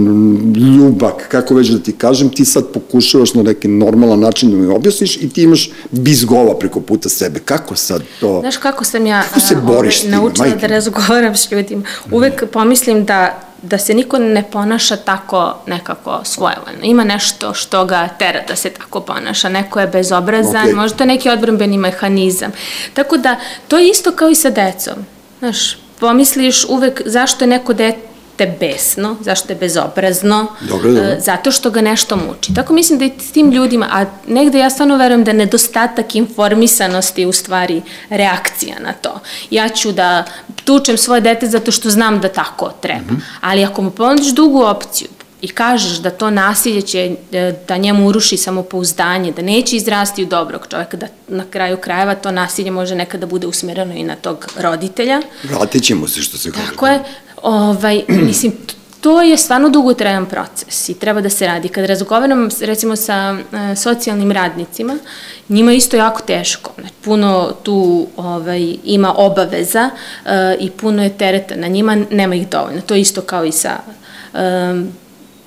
ljubak, 0.56 1.28
kako 1.28 1.54
već 1.54 1.68
da 1.68 1.78
ti 1.78 1.92
kažem, 1.92 2.28
ti 2.28 2.44
sad 2.44 2.64
pokušavaš 2.72 3.34
na 3.34 3.42
neki 3.42 3.68
normalan 3.68 4.20
način 4.20 4.50
da 4.50 4.56
mi 4.56 4.66
objasniš 4.66 5.16
i 5.16 5.28
ti 5.28 5.42
imaš 5.42 5.70
bizgova 5.90 6.58
preko 6.58 6.80
puta 6.80 7.08
sebe. 7.08 7.40
Kako 7.44 7.76
sad 7.76 8.02
to... 8.20 8.40
Znaš 8.40 8.56
kako 8.56 8.84
sam 8.84 9.06
ja 9.06 9.22
Kako 9.22 9.40
se 9.40 9.56
boriš 9.56 10.00
tim, 10.00 10.10
naučila 10.10 10.46
majke 10.46 10.60
da 10.60 10.66
razgovaram 10.66 11.36
s 11.36 11.52
ljudima. 11.52 11.82
Uvek 12.10 12.44
pomislim 12.52 13.04
da 13.04 13.48
da 13.62 13.78
se 13.78 13.94
niko 13.94 14.18
ne 14.18 14.44
ponaša 14.52 14.96
tako 14.96 15.54
nekako 15.66 16.20
svojevoljno. 16.24 16.82
Ima 16.82 17.04
nešto 17.04 17.54
što 17.54 17.84
ga 17.84 18.08
tera 18.08 18.40
da 18.48 18.56
se 18.56 18.70
tako 18.70 19.00
ponaša. 19.00 19.48
Neko 19.48 19.80
je 19.80 19.86
bezobrazan, 19.86 20.62
Okej. 20.62 20.74
možda 20.74 21.04
neki 21.04 21.30
odbrambeni 21.30 21.78
mehanizam. 21.78 22.52
Tako 22.94 23.16
da, 23.16 23.36
to 23.68 23.78
je 23.78 23.88
isto 23.88 24.12
kao 24.12 24.28
i 24.28 24.34
sa 24.34 24.50
decom. 24.50 24.94
Znaš, 25.38 25.78
pomisliš 26.00 26.64
uvek 26.64 27.02
zašto 27.04 27.44
je 27.44 27.48
neko 27.48 27.72
dete 27.72 28.11
besno, 28.46 29.16
zašto 29.20 29.52
je 29.52 29.56
bezobrazno, 29.56 30.46
Dobro, 30.60 30.92
dobro. 30.92 31.10
e, 31.10 31.20
zato 31.20 31.50
što 31.50 31.70
ga 31.70 31.80
nešto 31.80 32.16
muči. 32.16 32.54
Tako 32.54 32.72
mislim 32.72 32.98
da 32.98 33.04
i 33.04 33.12
s 33.18 33.32
tim 33.32 33.50
ljudima, 33.50 33.88
a 33.92 34.04
negde 34.26 34.58
ja 34.58 34.70
stvarno 34.70 34.96
verujem 34.96 35.24
da 35.24 35.32
nedostatak 35.32 36.14
informisanosti 36.14 37.20
je 37.20 37.26
u 37.26 37.32
stvari 37.32 37.82
reakcija 38.10 38.76
na 38.80 38.92
to. 38.92 39.20
Ja 39.50 39.68
ću 39.68 39.92
da 39.92 40.24
tučem 40.64 40.98
svoje 40.98 41.20
dete 41.20 41.46
zato 41.46 41.72
što 41.72 41.90
znam 41.90 42.20
da 42.20 42.28
tako 42.28 42.72
treba. 42.80 43.12
Mhm. 43.12 43.14
Ali 43.40 43.64
ako 43.64 43.82
mu 43.82 43.90
ponudiš 43.90 44.34
drugu 44.34 44.62
opciju, 44.62 45.08
i 45.42 45.48
kažeš 45.48 45.98
da 45.98 46.10
to 46.10 46.30
nasilje 46.30 46.82
će 46.82 47.16
e, 47.32 47.54
da 47.68 47.76
njemu 47.76 48.06
uruši 48.06 48.36
samopouzdanje, 48.36 49.32
da 49.32 49.42
neće 49.42 49.76
izrasti 49.76 50.22
u 50.22 50.26
dobrog 50.26 50.66
čoveka, 50.70 50.96
da 50.96 51.06
na 51.28 51.44
kraju 51.50 51.76
krajeva 51.76 52.14
to 52.14 52.30
nasilje 52.30 52.70
može 52.70 52.94
nekada 52.94 53.26
bude 53.26 53.46
usmereno 53.46 53.94
i 53.94 54.02
na 54.02 54.16
tog 54.16 54.46
roditelja, 54.58 55.20
Vratit 55.42 55.82
ćemo 55.82 56.08
se 56.08 56.22
što 56.22 56.38
se 56.38 56.52
kaže. 56.52 56.70
Tako 56.70 56.86
je, 56.86 57.00
ovaj, 57.42 58.04
mislim, 58.28 58.52
to 59.00 59.22
je 59.22 59.36
stvarno 59.36 59.68
dugotrajan 59.68 60.26
proces 60.26 60.88
i 60.88 60.94
treba 60.94 61.20
da 61.20 61.30
se 61.30 61.46
radi. 61.46 61.68
Kad 61.68 61.84
razgovaram 61.84 62.48
recimo 62.60 62.96
sa 62.96 63.36
e, 63.52 63.76
socijalnim 63.76 64.32
radnicima, 64.32 64.98
njima 65.48 65.70
je 65.70 65.76
isto 65.76 65.96
jako 65.96 66.22
teško. 66.22 66.72
Znači, 66.80 66.94
puno 67.04 67.52
tu 67.62 68.06
ovaj, 68.16 68.76
ima 68.84 69.14
obaveza 69.16 69.90
e, 70.24 70.56
i 70.60 70.70
puno 70.70 71.02
je 71.02 71.18
tereta 71.18 71.56
na 71.56 71.66
njima, 71.66 71.96
nema 72.10 72.34
ih 72.34 72.48
dovoljno. 72.48 72.80
To 72.80 72.94
je 72.94 73.00
isto 73.00 73.20
kao 73.20 73.44
i 73.44 73.52
sa 73.52 73.78
e, 74.34 74.38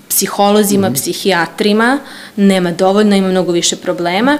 psiholozima, 0.10 0.92
psihijatrima, 0.92 2.00
nema 2.36 2.72
dovoljno, 2.72 3.16
ima 3.16 3.28
mnogo 3.28 3.52
više 3.52 3.76
problema. 3.76 4.38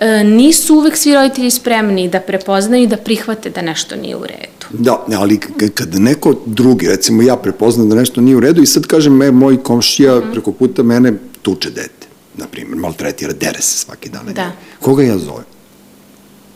E, 0.00 0.24
nisu 0.24 0.74
uvek 0.74 0.96
svi 0.96 1.14
roditelji 1.14 1.50
spremni 1.50 2.08
da 2.08 2.20
prepoznaju 2.20 2.82
i 2.82 2.86
da 2.86 2.96
prihvate 2.96 3.50
da 3.50 3.62
nešto 3.62 3.96
nije 3.96 4.16
u 4.16 4.22
redu. 4.22 4.66
Da, 4.70 5.04
ali 5.10 5.40
kad 5.74 5.94
neko 5.94 6.34
drugi, 6.46 6.88
recimo 6.88 7.22
ja 7.22 7.36
prepoznam 7.36 7.88
da 7.88 7.94
nešto 7.96 8.20
nije 8.20 8.36
u 8.36 8.40
redu 8.40 8.62
i 8.62 8.66
sad 8.66 8.86
kažem, 8.86 9.22
e, 9.22 9.30
moj 9.30 9.62
komšija 9.62 10.16
Mhm. 10.16 10.32
preko 10.32 10.52
puta 10.52 10.82
mene 10.82 11.12
tuče 11.42 11.70
dete, 11.70 12.06
na 12.36 12.46
primjer, 12.46 12.76
maltretira, 12.76 13.32
dere 13.32 13.60
se 13.60 13.78
svaki 13.78 14.08
dan. 14.08 14.26
Da. 14.26 14.52
Koga 14.80 15.02
ja 15.02 15.18
zovem? 15.18 15.44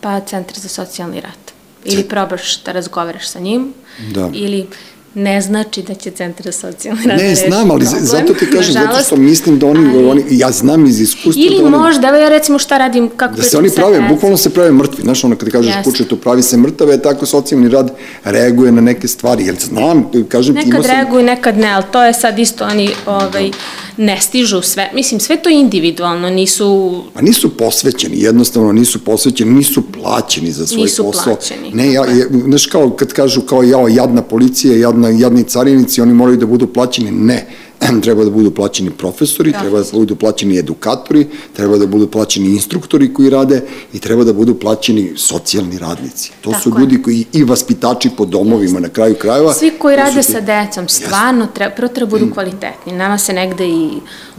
Pa 0.00 0.20
centar 0.20 0.58
za 0.58 0.68
socijalni 0.68 1.20
rad. 1.20 1.52
Ili 1.84 2.04
probaš 2.04 2.62
da 2.62 2.72
razgovaraš 2.72 3.28
sa 3.28 3.40
njim, 3.40 3.72
Da. 4.10 4.30
ili 4.34 4.66
ne 5.14 5.40
znači 5.40 5.82
da 5.82 5.94
će 5.94 6.10
centar 6.10 6.44
za 6.44 6.52
socijalni 6.52 7.06
rad 7.06 7.18
Ne, 7.18 7.34
znam, 7.36 7.70
ali 7.70 7.80
problem, 7.80 8.04
zato 8.04 8.34
ti 8.34 8.46
kažem, 8.46 8.72
zato 8.72 8.78
nažalost. 8.80 9.06
što 9.06 9.16
mislim 9.16 9.58
da 9.58 9.66
oni, 9.66 9.88
Ali- 9.88 10.06
oni 10.06 10.24
ja 10.30 10.50
znam 10.50 10.86
iz 10.86 11.00
iskustva 11.00 11.42
Ili 11.42 11.56
da 11.56 11.62
oni, 11.62 11.70
možda, 11.70 12.08
evo 12.08 12.16
ja 12.16 12.28
recimo 12.28 12.58
šta 12.58 12.78
radim, 12.78 13.10
kako 13.10 13.34
da 13.34 13.42
se 13.42 13.58
oni 13.58 13.70
prave, 13.70 13.92
decom. 13.92 14.08
bukvalno 14.08 14.36
se 14.36 14.50
prave 14.50 14.72
mrtvi, 14.72 15.02
znaš, 15.02 15.24
ono 15.24 15.36
kad 15.36 15.50
kažeš 15.50 15.74
Jeste. 15.74 15.82
kuće, 15.84 16.04
to 16.04 16.16
pravi 16.16 16.42
se 16.42 16.56
mrtave, 16.56 16.98
tako 16.98 17.26
socijalni 17.26 17.68
rad 17.68 17.90
reaguje 18.24 18.72
na 18.72 18.80
neke 18.80 19.08
stvari, 19.08 19.46
jer 19.46 19.56
znam, 19.56 20.04
kažem 20.28 20.54
ti, 20.54 20.60
imao 20.60 20.70
Nekad 20.70 20.84
sam, 20.84 20.94
reaguju, 20.94 21.22
nekad 21.24 21.58
ne, 21.58 21.68
ali 21.68 21.84
to 21.92 22.04
je 22.04 22.12
sad 22.14 22.38
isto, 22.38 22.64
oni 22.64 22.90
ovaj, 23.06 23.50
ne 23.96 24.20
stižu 24.20 24.62
sve, 24.62 24.90
mislim, 24.94 25.20
sve 25.20 25.42
to 25.42 25.48
je 25.48 25.60
individualno, 25.60 26.30
nisu, 26.30 27.02
Pa 27.14 27.22
nisu 27.22 27.56
posvećeni, 27.56 28.20
jednostavno 28.20 28.72
nisu 28.72 29.04
posvećeni, 29.04 29.50
nisu 29.50 29.82
plaćeni 29.92 30.52
za 30.52 30.66
svoj 30.66 30.82
Nisu 30.82 31.02
posao. 31.02 31.24
plaćeni, 31.24 31.70
Ne, 31.72 31.92
ja, 31.92 32.06
ja, 32.06 32.26
znaš 32.44 32.66
kao 32.66 32.90
kad 32.90 33.12
kažu 33.12 33.40
kao 33.40 33.62
jao, 33.62 33.88
jadna 33.88 34.22
policija, 34.22 34.76
jadna, 34.76 35.08
jadni 35.08 35.44
carinici, 35.44 36.00
oni 36.00 36.14
moraju 36.14 36.36
da 36.36 36.46
budu 36.46 36.66
plaćeni. 36.66 37.10
Ne, 37.10 37.46
treba 38.02 38.24
da 38.24 38.30
budu 38.30 38.50
plaćeni 38.50 38.90
profesori, 38.90 39.52
treba 39.52 39.78
da 39.78 39.84
budu 39.92 40.16
plaćeni 40.16 40.58
edukatori, 40.58 41.26
treba 41.52 41.78
da 41.78 41.86
budu 41.86 42.06
plaćeni 42.06 42.48
instruktori 42.48 43.14
koji 43.14 43.30
rade 43.30 43.62
i 43.92 43.98
treba 43.98 44.24
da 44.24 44.32
budu 44.32 44.54
plaćeni 44.54 45.12
socijalni 45.16 45.78
radnici. 45.78 46.32
To 46.40 46.50
Tako 46.50 46.62
su 46.62 46.68
je. 46.68 46.80
ljudi 46.80 47.02
koji 47.02 47.24
i 47.32 47.44
vaspitači 47.44 48.10
po 48.16 48.24
domovima 48.24 48.80
na 48.80 48.88
kraju 48.88 49.14
krajeva. 49.14 49.52
svi 49.54 49.70
koji 49.70 49.96
rade 49.96 50.22
ti- 50.22 50.32
sa 50.32 50.40
decom, 50.40 50.88
stvarno 50.88 51.46
treba, 51.46 51.74
prvo 51.74 51.88
treba 51.88 52.10
budu 52.10 52.30
kvalitetni. 52.32 52.92
Nama 52.92 53.18
se 53.18 53.32
negde 53.32 53.68
i 53.68 53.90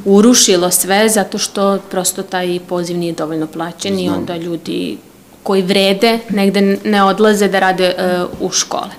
urušilo 0.05 0.71
sve 0.71 1.09
zato 1.09 1.37
što 1.37 1.79
prosto 1.91 2.23
taj 2.23 2.59
poziv 2.59 2.97
nije 2.97 3.13
dovoljno 3.13 3.47
plaćen 3.47 3.99
i 3.99 4.09
onda 4.09 4.37
ljudi 4.37 4.97
koji 5.43 5.61
vrede 5.61 6.19
negde 6.29 6.77
ne 6.83 7.03
odlaze 7.03 7.47
da 7.47 7.59
rade 7.59 7.83
e, 7.87 7.95
u 8.39 8.51
škole. 8.51 8.89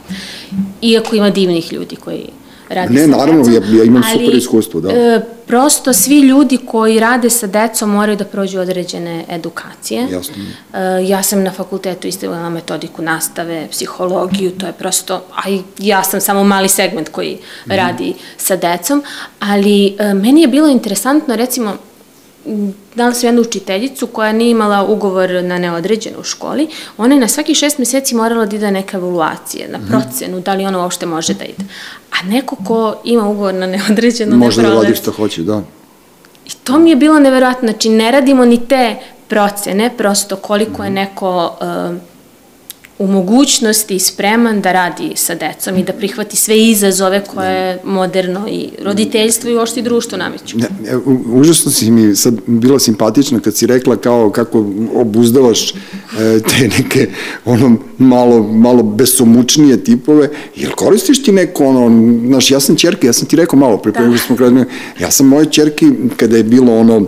Iako 0.83 1.17
ima 1.17 1.31
divnih 1.31 1.73
ljudi 1.73 1.97
koji 1.97 2.27
rade 2.75 2.95
Ne, 2.95 3.01
sa 3.03 3.07
naravno, 3.09 3.43
decom. 3.43 3.73
ja- 3.73 3.79
ja 3.79 3.85
imam 3.85 4.03
ali, 4.07 4.19
super 4.19 4.35
iskustvo, 4.35 4.81
da. 4.81 4.91
e, 4.91 5.21
prosto 5.47 5.93
svi 5.93 6.21
ljudi 6.21 6.59
koji 6.59 7.01
rade 7.01 7.31
sa 7.31 7.47
decom 7.47 7.91
moraju 7.91 8.17
da 8.17 8.25
prođu 8.25 8.61
određene 8.61 9.25
edukacije. 9.29 10.07
Jasno. 10.11 10.35
E, 10.75 10.79
ja 11.05 11.23
sam 11.23 11.43
na 11.43 11.53
fakultetu 11.53 12.09
istavila 12.09 12.51
metodiku 12.51 13.03
nastave, 13.03 13.69
psihologiju, 13.71 14.51
to 14.51 14.67
je 14.67 14.73
prosto, 14.73 15.15
a 15.37 15.41
ja 15.79 16.03
sam 16.05 16.21
samo 16.21 16.45
mali 16.45 16.69
segment 16.69 17.09
koji 17.09 17.39
radi 17.67 18.15
sa 18.37 18.57
decom, 18.57 19.03
ali 19.41 19.97
e, 19.99 20.15
meni 20.15 20.41
je 20.41 20.49
bilo 20.49 20.69
interesantno, 20.69 21.37
recimo, 21.37 21.77
dala 22.95 23.15
sam 23.15 23.29
jednu 23.29 23.43
učiteljicu 23.43 24.07
koja 24.07 24.33
nije 24.33 24.51
imala 24.51 24.83
ugovor 24.83 25.31
na 25.31 25.59
neodređeno 25.59 26.19
u 26.21 26.25
školi, 26.25 26.69
ona 26.99 27.15
je 27.15 27.21
na 27.21 27.29
svaki 27.29 27.55
šest 27.55 27.79
meseci 27.79 28.15
morala 28.15 28.47
da 28.47 28.57
ide 28.57 28.67
na 28.67 28.71
neke 28.71 28.97
evaluacije, 28.97 29.69
na 29.69 29.79
procenu, 29.89 30.41
da 30.41 30.55
li 30.55 30.67
ona 30.67 30.83
uopšte 30.83 31.07
može 31.07 31.35
da 31.35 31.45
ide. 31.45 31.65
A 32.11 32.27
neko 32.27 32.57
ko 32.57 32.97
ima 33.05 33.29
ugovor 33.29 33.55
na 33.55 33.67
neodređeno 33.67 34.37
Može 34.37 34.63
ne 34.63 34.69
da 34.69 34.75
radi 34.75 34.95
što 34.95 35.13
hoće, 35.13 35.43
da. 35.43 35.63
I 36.47 36.51
to 36.65 36.79
mi 36.79 36.91
je 36.91 36.97
bilo 36.97 37.19
neverovatno, 37.19 37.69
znači 37.69 37.89
ne 37.89 38.11
radimo 38.11 38.45
ni 38.45 38.69
te 38.69 38.97
procene, 39.29 39.91
prosto 39.97 40.37
koliko 40.37 40.85
je 40.85 40.91
neko, 40.91 41.57
uh, 41.91 41.97
u 42.99 43.07
mogućnosti 43.07 43.99
spreman 43.99 44.61
da 44.61 44.73
radi 44.73 45.13
sa 45.15 45.35
decom 45.35 45.79
i 45.79 45.85
da 45.85 45.93
prihvati 45.93 46.37
sve 46.37 46.63
izazove 46.63 47.25
koje 47.25 47.79
moderno 47.85 48.49
i 48.51 48.69
roditeljstvo 48.83 49.51
i 49.51 49.57
ošti 49.57 49.83
društvo 49.83 50.19
nameću. 50.19 50.59
Ne, 50.59 50.69
ne, 50.83 50.97
užasno 51.33 51.73
si 51.73 51.91
mi 51.91 52.17
sad 52.17 52.35
bila 52.47 52.79
simpatična 52.79 53.41
kad 53.41 53.57
si 53.57 53.67
rekla 53.67 53.97
kao 53.97 54.31
kako 54.31 54.67
obuzdavaš 54.95 55.71
e, 55.71 55.75
te 56.41 56.69
neke 56.79 57.09
ono 57.45 57.77
malo, 57.99 58.43
malo 58.43 58.83
besomučnije 58.83 59.85
tipove, 59.85 60.31
jel 60.57 60.73
koristiš 60.73 61.23
ti 61.23 61.33
neko 61.33 61.65
ono, 61.65 62.11
znaš, 62.29 62.51
ja 62.51 62.61
sam 62.61 62.77
čerke, 62.77 63.07
ja 63.07 63.13
sam 63.13 63.29
ti 63.29 63.37
rekao 63.37 63.59
malo 63.59 63.77
pre, 63.77 63.93
da. 63.93 64.19
smo 64.19 64.37
krenuli, 64.37 64.67
ja 65.01 65.11
sam 65.11 65.27
moje 65.27 65.47
čerke 65.51 65.87
kada 66.17 66.37
je 66.37 66.45
bilo 66.45 66.79
ono, 66.79 67.07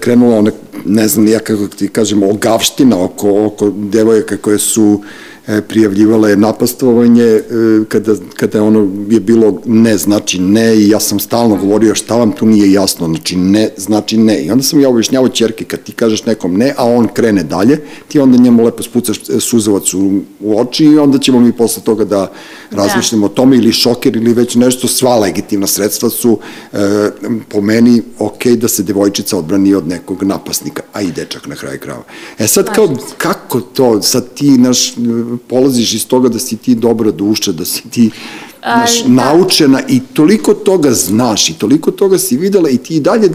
krenula 0.00 0.38
ona, 0.38 0.50
ne 0.84 1.08
znam 1.08 1.28
ja 1.28 1.38
kako 1.38 1.66
ti 1.66 1.88
kažem, 1.88 2.22
ogavština 2.22 3.04
oko, 3.04 3.46
oko 3.46 3.70
devojaka 3.70 4.36
koje 4.36 4.58
su 4.58 5.02
E, 5.02 5.23
prijavljivala 5.68 6.28
je 6.28 6.36
napastovanje 6.36 7.22
e, 7.24 7.42
kada, 7.88 8.14
kada 8.36 8.62
ono 8.62 8.88
je 9.10 9.20
bilo 9.20 9.60
ne 9.64 9.98
znači 9.98 10.38
ne 10.38 10.76
i 10.76 10.88
ja 10.88 11.00
sam 11.00 11.20
stalno 11.20 11.56
govorio 11.56 11.94
šta 11.94 12.16
vam 12.16 12.32
tu 12.32 12.46
nije 12.46 12.72
jasno, 12.72 13.06
znači 13.06 13.36
ne 13.36 13.70
znači 13.76 14.16
ne 14.16 14.42
i 14.42 14.50
onda 14.50 14.62
sam 14.62 14.80
ja 14.80 14.88
objašnjavao 14.88 15.28
čerke 15.28 15.64
kad 15.64 15.82
ti 15.82 15.92
kažeš 15.92 16.24
nekom 16.26 16.56
ne, 16.56 16.74
a 16.76 16.84
on 16.84 17.08
krene 17.14 17.42
dalje, 17.42 17.80
ti 18.08 18.20
onda 18.20 18.38
njemu 18.38 18.64
lepo 18.64 18.82
spucaš 18.82 19.18
e, 19.18 19.40
suzavac 19.40 19.94
u, 19.94 20.20
u 20.40 20.60
oči 20.60 20.84
i 20.84 20.98
onda 20.98 21.18
ćemo 21.18 21.40
mi 21.40 21.52
posle 21.52 21.82
toga 21.82 22.04
da 22.04 22.32
razmišljamo 22.70 23.28
da. 23.28 23.32
o 23.32 23.34
tome 23.34 23.56
ili 23.56 23.72
šoker 23.72 24.16
ili 24.16 24.32
već 24.32 24.54
nešto, 24.54 24.88
sva 24.88 25.18
legitimna 25.18 25.66
sredstva 25.66 26.10
su 26.10 26.38
e, 26.72 26.78
po 27.48 27.60
meni 27.60 28.02
ok 28.18 28.46
da 28.46 28.68
se 28.68 28.82
devojčica 28.82 29.38
odbrani 29.38 29.74
od 29.74 29.88
nekog 29.88 30.22
napasnika, 30.22 30.82
a 30.92 31.02
i 31.02 31.12
dečak 31.12 31.46
na 31.46 31.54
kraju 31.54 31.80
krava. 31.80 32.02
E 32.38 32.46
sad 32.46 32.74
kao, 32.74 32.96
kako 33.16 33.60
to, 33.60 34.02
sad 34.02 34.34
ti 34.34 34.50
naš 34.58 34.94
polaziš 35.36 35.94
iz 35.94 36.06
toga 36.06 36.28
da 36.28 36.38
si 36.38 36.56
ti 36.56 36.74
dobra 36.74 37.10
duša, 37.10 37.52
da 37.52 37.64
si 37.64 37.82
ti 37.90 38.10
znaš, 38.62 39.02
da. 39.02 39.08
naučena 39.08 39.80
i 39.88 40.00
toliko 40.00 40.54
toga 40.54 40.92
znaš 40.92 41.48
i 41.48 41.54
toliko 41.54 41.90
toga 41.90 42.18
si 42.18 42.36
videla 42.36 42.70
i 42.70 42.78
ti 42.78 42.96
i 42.96 43.00
dalje, 43.00 43.30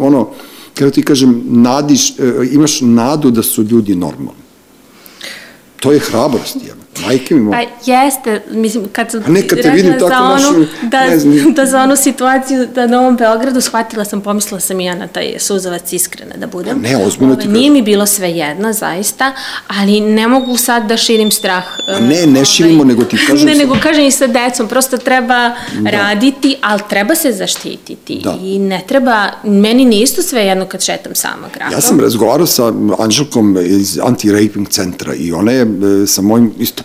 ono, 0.00 0.28
kako 0.74 0.90
ti 0.90 1.02
kažem, 1.02 1.42
nadiš, 1.46 2.10
e, 2.10 2.14
imaš 2.52 2.80
nadu 2.80 3.30
da 3.30 3.42
su 3.42 3.62
ljudi 3.62 3.94
normalni. 3.94 4.42
To 5.80 5.92
je 5.92 5.98
hrabrost, 5.98 6.56
jel? 6.66 6.76
Majke 7.06 7.34
mi 7.34 7.50
Pa 7.50 7.90
jeste, 7.92 8.42
mislim, 8.50 8.84
kad 8.92 9.10
sam 9.10 9.22
A 9.26 9.30
ne, 9.30 9.48
kad 9.48 9.62
te 9.62 9.70
vidim 9.70 9.92
tako 9.92 10.08
za 10.08 10.48
onu, 10.48 10.66
da, 10.82 11.06
ne 11.06 11.18
znam. 11.18 11.52
da 11.56 11.66
za 11.66 11.82
onu 11.82 11.96
situaciju 11.96 12.66
da 12.74 12.86
na 12.86 13.00
ovom 13.00 13.16
Beogradu 13.16 13.60
shvatila 13.60 14.04
sam, 14.04 14.20
pomislila 14.20 14.60
sam 14.60 14.80
i 14.80 14.84
ja 14.84 14.94
na 14.94 15.06
taj 15.06 15.34
suzavac 15.38 15.92
iskrena 15.92 16.36
da 16.36 16.46
budem. 16.46 16.76
A 16.76 16.80
ne, 16.80 17.06
ozbiljno 17.06 17.36
ti 17.36 17.48
Nije 17.48 17.70
mi 17.70 17.82
bilo 17.82 18.06
sve 18.06 18.30
jedno, 18.30 18.72
zaista, 18.72 19.32
ali 19.66 20.00
ne 20.00 20.28
mogu 20.28 20.56
sad 20.56 20.88
da 20.88 20.96
širim 20.96 21.30
strah. 21.30 21.64
A 21.88 22.00
ne, 22.00 22.26
ne 22.26 22.44
širimo, 22.44 22.82
ovaj, 22.82 22.88
nego 22.88 23.04
ti 23.04 23.16
kažem... 23.26 23.46
Ne, 23.46 23.54
nego 23.54 23.76
kažem 23.82 24.04
i 24.04 24.10
sa 24.10 24.26
decom, 24.26 24.68
prosto 24.68 24.96
treba 24.96 25.54
da. 25.78 25.90
raditi, 25.90 26.56
ali 26.60 26.80
treba 26.88 27.14
se 27.14 27.32
zaštititi. 27.32 28.20
Da. 28.24 28.36
I 28.42 28.58
ne 28.58 28.82
treba, 28.88 29.28
meni 29.44 29.84
nije 29.84 30.02
isto 30.02 30.22
sve 30.22 30.40
jedno 30.40 30.66
kad 30.66 30.84
šetam 30.84 31.14
sama 31.14 31.48
gradom. 31.54 31.72
Ja 31.72 31.80
sam 31.80 32.00
razgovarao 32.00 32.46
sa 32.46 32.72
Anželkom 32.98 33.58
iz 33.66 33.98
anti-raping 33.98 34.68
centra 34.68 35.14
i 35.14 35.32
ona 35.32 35.52
je 35.52 35.62
e, 35.62 36.06
sa 36.06 36.22
mojim 36.22 36.52
isto 36.58 36.82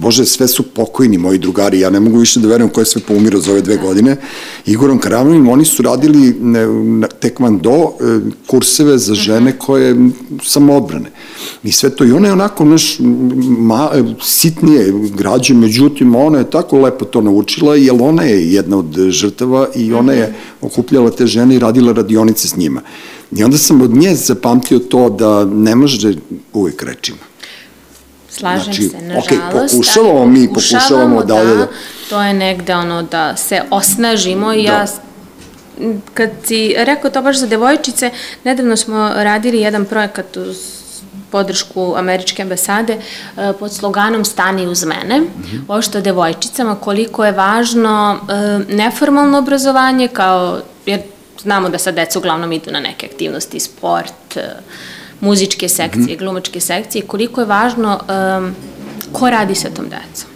Bože, 0.00 0.26
sve 0.26 0.48
su 0.48 0.62
pokojni 0.62 1.18
moji 1.18 1.38
drugari, 1.38 1.80
ja 1.80 1.90
ne 1.90 2.00
mogu 2.00 2.18
više 2.18 2.40
da 2.40 2.48
verujem 2.48 2.70
ko 2.70 2.80
je 2.80 2.86
sve 2.86 3.02
poumirao 3.08 3.40
za 3.40 3.50
ove 3.50 3.60
dve 3.60 3.76
godine. 3.76 4.16
Igorom 4.66 4.98
Karavanim, 4.98 5.48
oni 5.48 5.64
su 5.64 5.82
radili 5.82 6.36
na 7.00 7.06
tekvando 7.06 7.70
e, 7.72 8.18
kurseve 8.46 8.98
za 8.98 9.14
žene 9.14 9.58
koje 9.58 9.96
samoodbrane. 10.42 11.10
I 11.64 11.72
sve 11.72 11.90
to, 11.90 12.04
i 12.04 12.12
ona 12.12 12.28
je 12.28 12.32
onako 12.32 12.64
naš 12.64 12.96
ma, 13.58 13.90
sitnije 14.22 14.92
građe, 15.14 15.54
međutim, 15.54 16.14
ona 16.14 16.38
je 16.38 16.50
tako 16.50 16.78
lepo 16.78 17.04
to 17.04 17.20
naučila, 17.20 17.76
jer 17.76 17.94
ona 18.00 18.22
je 18.22 18.52
jedna 18.52 18.78
od 18.78 18.96
žrtava 19.08 19.68
i 19.76 19.92
ona 19.92 20.12
je 20.12 20.34
okupljala 20.60 21.10
te 21.10 21.26
žene 21.26 21.56
i 21.56 21.58
radila 21.58 21.92
radionice 21.92 22.48
s 22.48 22.56
njima. 22.56 22.80
I 23.32 23.44
onda 23.44 23.58
sam 23.58 23.80
od 23.80 23.90
nje 23.90 24.14
zapamtio 24.14 24.78
to 24.78 25.10
da 25.10 25.44
ne 25.44 25.74
može 25.74 26.14
uvijek 26.52 26.82
rečima 26.82 27.29
Slažem 28.30 28.64
znači, 28.64 28.82
se, 28.82 28.96
nažalost. 28.96 29.32
Ok, 29.32 29.70
pokušavamo 29.72 30.26
mi, 30.26 30.48
pokušavamo 30.48 31.22
da, 31.22 31.34
da, 31.34 31.54
da, 31.54 31.66
To 32.08 32.22
je 32.22 32.34
negde 32.34 32.74
ono 32.74 33.02
da 33.02 33.36
se 33.36 33.62
osnažimo 33.70 34.52
i 34.52 34.66
da. 34.66 34.72
ja 34.72 34.86
kad 36.14 36.30
si 36.44 36.74
rekao 36.78 37.10
to 37.10 37.22
baš 37.22 37.38
za 37.38 37.46
devojčice, 37.46 38.10
nedavno 38.44 38.76
smo 38.76 39.10
radili 39.14 39.60
jedan 39.60 39.84
projekat 39.84 40.36
uz 40.36 40.56
podršku 41.30 41.94
američke 41.96 42.42
ambasade 42.42 42.92
e, 42.92 43.52
pod 43.58 43.72
sloganom 43.72 44.24
Stani 44.24 44.66
uz 44.66 44.84
mene, 44.84 45.20
mm 45.20 45.24
-hmm. 45.24 45.60
ovo 45.68 45.82
što 45.82 46.00
devojčicama, 46.00 46.74
koliko 46.74 47.24
je 47.24 47.32
važno 47.32 48.18
e, 48.28 48.74
neformalno 48.74 49.38
obrazovanje, 49.38 50.08
kao, 50.08 50.60
jer 50.86 51.00
znamo 51.42 51.68
da 51.68 51.78
sad 51.78 51.94
deca 51.94 52.18
uglavnom 52.18 52.52
idu 52.52 52.70
na 52.70 52.80
neke 52.80 53.06
aktivnosti, 53.06 53.60
sport, 53.60 54.36
uh, 54.36 54.42
muzičke 55.20 55.68
sekcije, 55.68 56.02
mm 56.02 56.08
-hmm. 56.08 56.18
glumačke 56.18 56.60
sekcije, 56.60 57.06
koliko 57.06 57.40
je 57.40 57.46
važno 57.46 58.00
um, 58.38 58.54
ko 59.12 59.30
radi 59.30 59.54
sa 59.54 59.70
tom 59.70 59.84
decom. 59.84 60.30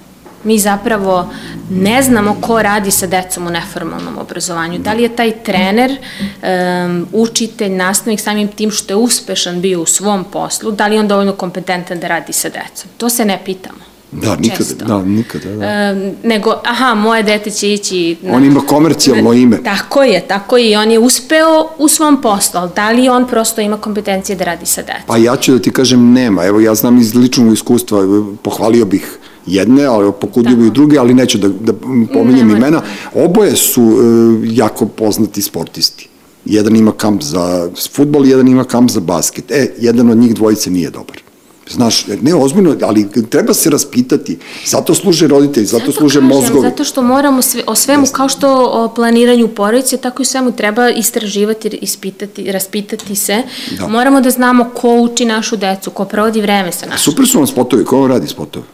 Mi 0.44 0.58
zapravo 0.58 1.30
ne 1.70 2.02
znamo 2.02 2.36
ko 2.40 2.62
radi 2.62 2.90
sa 2.90 3.06
decom 3.06 3.46
u 3.46 3.50
neformalnom 3.50 4.18
obrazovanju. 4.18 4.78
Da 4.78 4.92
li 4.92 5.02
je 5.02 5.16
taj 5.16 5.32
trener, 5.42 5.90
um, 5.90 7.06
učitelj, 7.12 7.72
nastavnik 7.72 8.20
samim 8.20 8.48
tim 8.48 8.70
što 8.70 8.92
je 8.92 8.96
uspešan 8.96 9.60
bio 9.60 9.82
u 9.82 9.86
svom 9.86 10.24
poslu, 10.24 10.70
da 10.70 10.86
li 10.86 10.96
je 10.96 11.00
on 11.00 11.08
dovoljno 11.08 11.32
kompetentan 11.32 12.00
da 12.00 12.08
radi 12.08 12.32
sa 12.32 12.48
decom? 12.48 12.90
To 12.96 13.08
se 13.08 13.24
ne 13.24 13.40
pitamo. 13.44 13.93
Da, 14.22 14.36
nikada, 14.36 14.56
često. 14.56 14.84
da, 14.84 15.02
nikada, 15.02 15.56
da. 15.56 15.64
E, 15.64 16.12
nego, 16.22 16.54
aha, 16.64 16.94
moje 16.94 17.22
dete 17.22 17.50
će 17.50 17.72
ići... 17.72 18.16
Na, 18.22 18.36
on 18.36 18.44
ima 18.44 18.60
komercijalno 18.60 19.32
ime. 19.32 19.62
Tako 19.62 20.02
je, 20.02 20.20
tako 20.28 20.56
je, 20.56 20.70
i 20.70 20.76
on 20.76 20.90
je 20.90 20.98
uspeo 20.98 21.68
u 21.78 21.88
svom 21.88 22.22
poslu, 22.22 22.60
ali 22.60 22.70
da 22.76 22.90
li 22.90 23.08
on 23.08 23.26
prosto 23.26 23.60
ima 23.60 23.76
kompetencije 23.76 24.36
da 24.36 24.44
radi 24.44 24.66
sa 24.66 24.82
detom? 24.82 25.02
Pa 25.06 25.16
ja 25.16 25.36
ću 25.36 25.52
da 25.52 25.58
ti 25.58 25.70
kažem 25.70 26.12
nema, 26.12 26.44
evo 26.44 26.60
ja 26.60 26.74
znam 26.74 26.98
iz 26.98 27.14
ličnog 27.14 27.52
iskustva, 27.52 28.00
pohvalio 28.42 28.84
bih 28.84 29.18
jedne, 29.46 29.84
ali 29.84 30.12
pokudio 30.20 30.66
i 30.66 30.70
druge, 30.70 30.98
ali 30.98 31.14
neću 31.14 31.38
da, 31.38 31.48
da 31.48 31.72
pominjem 32.12 32.46
Nemoj. 32.46 32.56
imena. 32.56 32.82
Oboje 33.14 33.56
su 33.56 33.82
uh, 33.82 33.98
jako 34.44 34.86
poznati 34.86 35.42
sportisti. 35.42 36.08
Jedan 36.44 36.76
ima 36.76 36.92
kamp 36.92 37.22
za 37.22 37.70
futbol, 37.90 38.26
jedan 38.26 38.48
ima 38.48 38.64
kamp 38.64 38.90
za 38.90 39.00
basket. 39.00 39.50
E, 39.50 39.74
jedan 39.78 40.10
od 40.10 40.18
njih 40.18 40.34
dvojice 40.34 40.70
nije 40.70 40.90
dobar. 40.90 41.23
Znaš, 41.70 42.06
ne 42.22 42.34
ozbiljno, 42.34 42.76
ali 42.82 43.08
treba 43.30 43.54
se 43.54 43.70
raspitati. 43.70 44.38
Zato 44.66 44.94
služe 44.94 45.28
roditelji, 45.28 45.66
zato, 45.66 45.86
zato 45.86 45.98
služe 45.98 46.20
kažem, 46.20 46.28
mozgovi. 46.28 46.60
Zato 46.60 46.84
što 46.84 47.02
moramo 47.02 47.42
sve, 47.42 47.62
o 47.66 47.74
svemu, 47.74 48.06
kao 48.06 48.28
što 48.28 48.70
o 48.72 48.88
planiranju 48.94 49.48
porodice, 49.48 49.96
tako 49.96 50.22
i 50.22 50.24
svemu 50.24 50.52
treba 50.52 50.90
istraživati, 50.90 51.68
ispitati, 51.68 52.52
raspitati 52.52 53.16
se. 53.16 53.42
Da. 53.78 53.88
Moramo 53.88 54.20
da 54.20 54.30
znamo 54.30 54.70
ko 54.74 54.94
uči 55.00 55.24
našu 55.24 55.56
decu, 55.56 55.90
ko 55.90 56.04
provodi 56.04 56.40
vreme 56.40 56.72
sa 56.72 56.86
našom. 56.86 57.12
Super 57.12 57.26
su 57.26 57.38
vam 57.38 57.46
spotovi, 57.46 57.84
ko 57.84 57.98
vam 57.98 58.10
radi 58.10 58.28
spotove? 58.28 58.64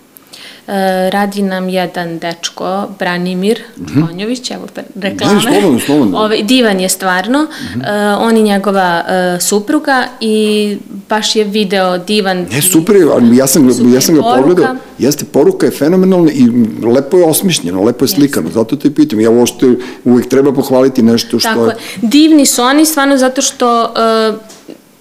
E, 0.71 1.11
radi 1.11 1.43
nam 1.43 1.69
jedan 1.69 2.19
dečko, 2.19 2.89
Branimir 2.99 3.61
mm 3.77 3.85
-hmm. 3.85 4.07
Konjović, 4.07 4.51
evo 4.51 4.67
reklame. 5.01 5.35
Ne, 5.35 5.41
slobodno, 5.41 5.81
slobodno. 5.81 6.19
Ove, 6.19 6.43
divan 6.43 6.81
je 6.81 6.89
stvarno, 6.89 7.43
mm 7.43 7.81
-hmm. 7.81 8.17
uh, 8.17 8.23
on 8.23 8.37
i 8.37 8.43
njegova 8.43 9.05
uh, 9.05 9.43
supruga 9.43 10.07
i 10.21 10.77
baš 11.09 11.37
je 11.37 11.45
video 11.45 11.99
divan. 11.99 12.47
Ne, 12.53 12.63
super 12.63 12.97
je, 12.97 13.07
ali 13.13 13.37
ja 13.37 13.47
sam, 13.47 13.73
super 13.73 13.95
ja 13.95 14.01
sam 14.01 14.15
ga 14.15 14.23
poruka. 14.23 14.43
pogledao, 14.43 14.77
jeste, 14.99 15.25
poruka 15.25 15.67
je 15.67 15.73
fenomenalna 15.73 16.31
i 16.33 16.49
lepo 16.87 17.19
je 17.19 17.25
osmišljeno, 17.25 17.83
lepo 17.83 18.05
je 18.05 18.09
slikano, 18.09 18.47
jeste. 18.47 18.59
zato 18.59 18.77
te 18.77 18.95
pitam, 18.95 19.21
ja 19.21 19.31
ovo 19.31 19.47
što 19.47 19.67
uvijek 20.05 20.29
treba 20.29 20.53
pohvaliti 20.53 21.03
nešto 21.03 21.39
što 21.39 21.49
Tako 21.49 21.67
je. 21.67 21.77
Divni 22.03 22.47
su 22.47 22.63
oni, 22.63 22.87
stvarno 22.87 23.17
zato 23.17 23.43
što 23.43 23.83
uh, 23.83 24.41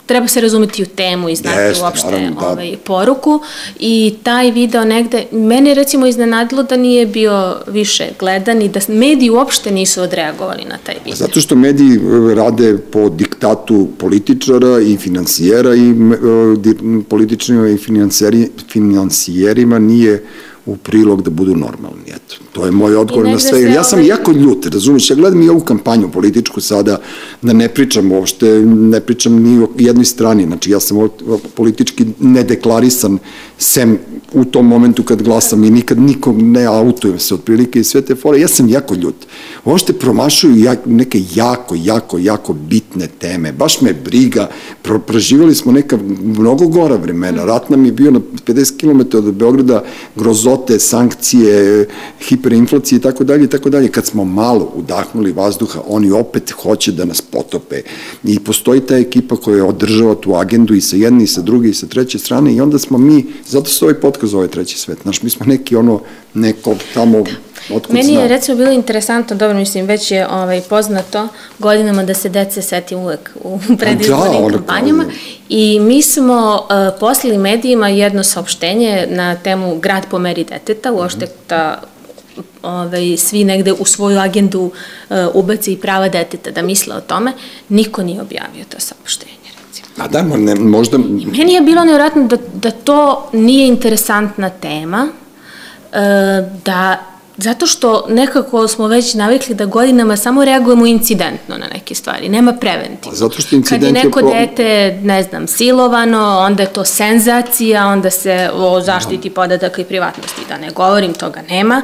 treba 0.09 0.27
se 0.27 0.41
razumeti 0.41 0.83
u 0.83 0.85
temu 0.85 1.29
i 1.29 1.35
znati 1.35 1.59
Jest, 1.59 1.81
uopšte 1.81 2.11
naravno, 2.11 2.41
da. 2.41 2.47
ovaj, 2.47 2.77
poruku 2.83 3.41
i 3.79 4.15
taj 4.23 4.51
video 4.51 4.85
negde, 4.85 5.25
mene 5.31 5.73
recimo 5.73 6.07
iznenadilo 6.07 6.63
da 6.63 6.77
nije 6.77 7.05
bio 7.05 7.55
više 7.67 8.07
gledan 8.19 8.61
i 8.61 8.69
da 8.69 8.79
mediji 8.87 9.29
uopšte 9.29 9.71
nisu 9.71 10.01
odreagovali 10.01 10.63
na 10.69 10.77
taj 10.83 10.95
video. 11.05 11.15
Zato 11.15 11.41
što 11.41 11.55
mediji 11.55 11.95
e, 11.95 12.35
rade 12.35 12.77
po 12.91 13.09
diktatu 13.09 13.87
političara 13.97 14.79
i 14.79 14.97
financijera 14.97 15.75
i 15.75 15.91
uh, 15.91 17.03
političarima 17.09 17.69
i 17.69 17.77
financijerima 18.67 19.79
nije 19.79 20.23
u 20.69 20.75
prilog 20.75 21.21
da 21.21 21.29
budu 21.29 21.55
normalni. 21.55 22.07
Eto, 22.07 22.35
to 22.51 22.65
je 22.65 22.71
moj 22.71 22.95
odgovor 22.95 23.27
na 23.27 23.39
sve. 23.39 23.61
Ja 23.61 23.83
sam 23.83 23.99
ovaj- 23.99 24.07
jako 24.07 24.31
ljut, 24.31 24.65
razumiješ, 24.65 25.09
ja 25.09 25.15
gledam 25.15 25.41
i 25.41 25.49
ovu 25.49 25.59
kampanju 25.59 26.11
političku 26.11 26.61
sada, 26.61 26.97
da 27.41 27.53
ne 27.53 27.69
pričam 27.69 28.11
uopšte, 28.11 28.45
ne 28.65 28.99
pričam 28.99 29.33
ni 29.33 29.63
o 29.63 29.67
jednoj 29.77 30.05
strani, 30.05 30.45
znači 30.45 30.71
ja 30.71 30.79
sam 30.79 30.97
politički 31.55 32.05
nedeklarisan, 32.19 33.17
sem 33.57 33.97
u 34.33 34.45
tom 34.45 34.67
momentu 34.67 35.03
kad 35.03 35.21
glasam 35.21 35.63
i 35.63 35.69
nikad 35.69 35.99
nikog 35.99 36.41
ne 36.41 36.65
autujem 36.65 37.19
se 37.19 37.33
otprilike 37.33 37.79
i 37.79 37.83
sve 37.83 38.01
te 38.01 38.15
fore, 38.15 38.39
ja 38.39 38.47
sam 38.47 38.69
jako 38.69 38.95
ljut. 38.95 39.15
Uopšte 39.65 39.93
promašuju 39.93 40.55
ja, 40.55 40.75
neke 40.85 41.21
jako, 41.35 41.75
jako, 41.77 42.17
jako 42.17 42.53
bitne 42.53 43.07
teme, 43.07 43.51
baš 43.51 43.81
me 43.81 43.93
briga, 43.93 44.49
pro, 44.81 44.99
proživali 44.99 45.55
smo 45.55 45.71
neka 45.71 45.97
mnogo 46.21 46.67
gora 46.67 46.95
vremena, 46.95 47.45
rat 47.45 47.69
nam 47.69 47.85
je 47.85 47.91
bio 47.91 48.11
na 48.11 48.19
50 48.45 48.79
km 48.79 49.17
od 49.17 49.33
Beograda, 49.33 49.83
grozote, 50.59 50.79
sankcije, 50.79 51.87
hiperinflacije 52.21 52.97
i 52.97 53.01
tako 53.01 53.23
dalje 53.23 53.43
i 53.43 53.47
tako 53.47 53.69
dalje. 53.69 53.87
Kad 53.87 54.05
smo 54.05 54.25
malo 54.25 54.71
udahnuli 54.75 55.31
vazduha, 55.31 55.81
oni 55.87 56.11
opet 56.11 56.51
hoće 56.51 56.91
da 56.91 57.05
nas 57.05 57.21
potope. 57.21 57.81
I 58.23 58.39
postoji 58.39 58.81
ta 58.81 58.97
ekipa 58.97 59.35
koja 59.35 59.65
održava 59.65 60.15
tu 60.15 60.35
agendu 60.35 60.75
i 60.75 60.81
sa 60.81 60.95
jedne 60.95 61.23
i 61.23 61.27
sa 61.27 61.41
druge 61.41 61.69
i 61.69 61.73
sa 61.73 61.87
treće 61.87 62.19
strane 62.19 62.53
i 62.53 62.61
onda 62.61 62.79
smo 62.79 62.97
mi, 62.97 63.25
zato 63.47 63.69
se 63.69 63.85
ovaj 63.85 63.95
podcast 63.95 64.31
zove 64.31 64.47
treći 64.47 64.77
svet, 64.77 64.97
znaš, 65.03 65.23
mi 65.23 65.29
smo 65.29 65.45
neki 65.45 65.75
ono, 65.75 66.01
neko 66.33 66.75
tamo, 66.93 67.23
otkud 67.75 67.95
Meni 67.95 68.13
zna. 68.13 68.21
je 68.21 68.27
recimo 68.27 68.57
bilo 68.57 68.71
interesantno, 68.71 69.35
dobro 69.35 69.57
mislim, 69.57 69.85
već 69.85 70.11
je 70.11 70.27
ovaj, 70.27 70.61
poznato 70.61 71.27
godinama 71.59 72.03
da 72.03 72.13
se 72.13 72.29
dece 72.29 72.61
seti 72.61 72.95
uvek 72.95 73.29
u 73.43 73.59
predizbornim 73.79 74.43
ono, 74.43 74.57
kampanjama 74.57 75.05
i 75.49 75.79
mi 75.79 76.01
smo 76.01 76.53
uh, 76.53 76.99
poslali 76.99 77.37
medijima 77.37 77.89
jedno 77.89 78.23
saopštenje 78.23 79.07
na 79.09 79.35
temu 79.35 79.79
grad 79.79 80.05
po 80.11 80.19
meri 80.19 80.43
deteta, 80.43 80.91
uošte 80.91 81.27
da 81.49 81.81
ovaj, 82.63 83.17
svi 83.17 83.43
negde 83.43 83.73
u 83.73 83.85
svoju 83.85 84.19
agendu 84.19 84.61
uh, 84.61 85.17
ubace 85.33 85.71
i 85.71 85.77
prava 85.77 86.09
deteta 86.09 86.51
da 86.51 86.61
misle 86.61 86.95
o 86.95 87.01
tome, 87.01 87.33
niko 87.69 88.03
nije 88.03 88.21
objavio 88.21 88.63
to 88.69 88.79
saopštenje. 88.79 89.39
A 89.99 90.07
da, 90.07 90.21
ne, 90.21 90.55
možda... 90.55 90.97
Meni 91.37 91.53
je 91.53 91.61
bilo 91.61 91.83
nevjerojatno 91.83 92.23
da, 92.23 92.37
da 92.53 92.71
to 92.71 93.29
nije 93.33 93.67
interesantna 93.67 94.49
tema, 94.49 95.07
e, 95.93 95.99
da 96.65 96.97
zato 97.43 97.67
što 97.67 98.05
nekako 98.09 98.67
smo 98.67 98.87
već 98.87 99.13
navikli 99.13 99.55
da 99.55 99.65
godinama 99.65 100.17
samo 100.17 100.45
reagujemo 100.45 100.85
incidentno 100.85 101.57
na 101.57 101.67
neke 101.73 101.95
stvari, 101.95 102.29
nema 102.29 102.53
preventivno. 102.53 103.17
Zato 103.17 103.41
što 103.41 103.55
incident 103.55 103.69
Kad 103.69 103.95
je 103.95 103.99
je 103.99 104.05
neko 104.05 104.21
dete, 104.21 104.99
ne 105.03 105.23
znam, 105.23 105.47
silovano, 105.47 106.39
onda 106.39 106.63
je 106.63 106.73
to 106.73 106.85
senzacija, 106.85 107.87
onda 107.87 108.09
se 108.09 108.49
o 108.53 108.81
zaštiti 108.81 109.29
podataka 109.29 109.81
i 109.81 109.85
privatnosti, 109.85 110.41
da 110.49 110.57
ne 110.57 110.71
govorim, 110.71 111.13
toga 111.13 111.41
nema, 111.49 111.81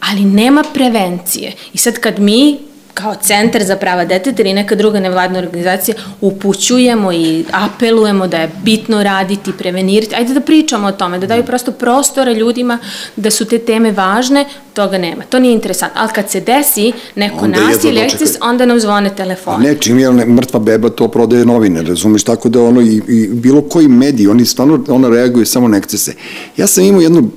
ali 0.00 0.24
nema 0.24 0.64
prevencije. 0.74 1.52
I 1.72 1.78
sad 1.78 1.98
kad 1.98 2.18
mi 2.18 2.71
kao 2.94 3.14
centar 3.22 3.64
za 3.64 3.76
prava 3.76 4.04
deteta 4.04 4.42
ili 4.42 4.52
neka 4.52 4.74
druga 4.74 5.00
nevladna 5.00 5.38
organizacija 5.38 5.96
upućujemo 6.20 7.12
i 7.12 7.44
apelujemo 7.52 8.26
da 8.26 8.36
je 8.36 8.50
bitno 8.62 9.02
raditi, 9.02 9.52
prevenirati, 9.58 10.14
ajde 10.14 10.34
da 10.34 10.40
pričamo 10.40 10.86
o 10.86 10.92
tome, 10.92 11.18
da 11.18 11.26
daju 11.26 11.44
prosto 11.44 11.72
prostora 11.72 12.32
ljudima 12.32 12.78
da 13.16 13.30
su 13.30 13.44
te 13.44 13.58
teme 13.58 13.92
važne, 13.92 14.44
toga 14.74 14.98
nema. 14.98 15.22
To 15.28 15.38
nije 15.38 15.54
interesantno. 15.54 16.00
Ali 16.00 16.10
kad 16.14 16.30
se 16.30 16.40
desi 16.40 16.92
neko 17.14 17.44
Onda 17.44 17.60
nasilje, 17.60 18.04
eksces, 18.04 18.30
onda 18.40 18.66
nam 18.66 18.80
zvone 18.80 19.16
telefon. 19.16 19.54
A 19.54 19.58
ne, 19.58 19.74
čim 19.80 19.98
je 19.98 20.12
ne, 20.12 20.26
mrtva 20.26 20.60
beba, 20.60 20.90
to 20.90 21.08
prodaje 21.08 21.46
novine, 21.46 21.82
razumeš, 21.82 22.24
tako 22.24 22.48
da 22.48 22.62
ono, 22.62 22.80
i, 22.80 23.02
i 23.08 23.28
bilo 23.28 23.62
koji 23.62 23.88
mediji, 23.88 24.26
oni 24.26 24.44
stvarno, 24.44 24.84
ono 24.88 25.08
reaguju 25.08 25.46
samo 25.46 25.68
na 25.68 25.76
ekscese. 25.76 26.14
Ja 26.56 26.66
sam 26.66 26.84
imao 26.84 27.00
jednu, 27.00 27.30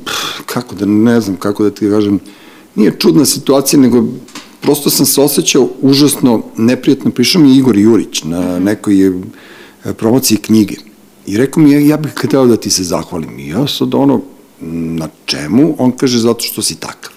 kako 0.45 0.75
da, 0.75 0.85
ne 0.85 1.21
znam 1.21 1.35
kako 1.35 1.63
da 1.63 1.69
ti 1.69 1.89
kažem, 1.89 2.19
nije 2.75 2.99
čudna 2.99 3.25
situacija, 3.25 3.79
nego 3.79 4.03
prosto 4.65 4.89
sam 4.89 5.05
se 5.05 5.21
osjećao 5.21 5.69
užasno 5.81 6.43
neprijatno, 6.57 7.11
prišao 7.11 7.41
mi 7.41 7.57
Igor 7.57 7.77
Jurić 7.77 8.23
na 8.23 8.59
nekoj 8.59 9.07
e, 9.07 9.13
promociji 9.93 10.37
knjige 10.37 10.75
i 11.25 11.37
rekao 11.37 11.63
mi, 11.63 11.71
ja, 11.71 11.79
ja 11.79 11.97
bih 11.97 12.11
hteo 12.15 12.45
da 12.45 12.57
ti 12.57 12.69
se 12.69 12.83
zahvalim. 12.83 13.39
I 13.39 13.47
ja 13.47 13.67
sad 13.67 13.93
ono, 13.93 14.21
na 14.61 15.09
čemu? 15.25 15.75
On 15.77 15.91
kaže, 15.91 16.19
zato 16.19 16.43
što 16.43 16.61
si 16.61 16.75
takav. 16.75 17.11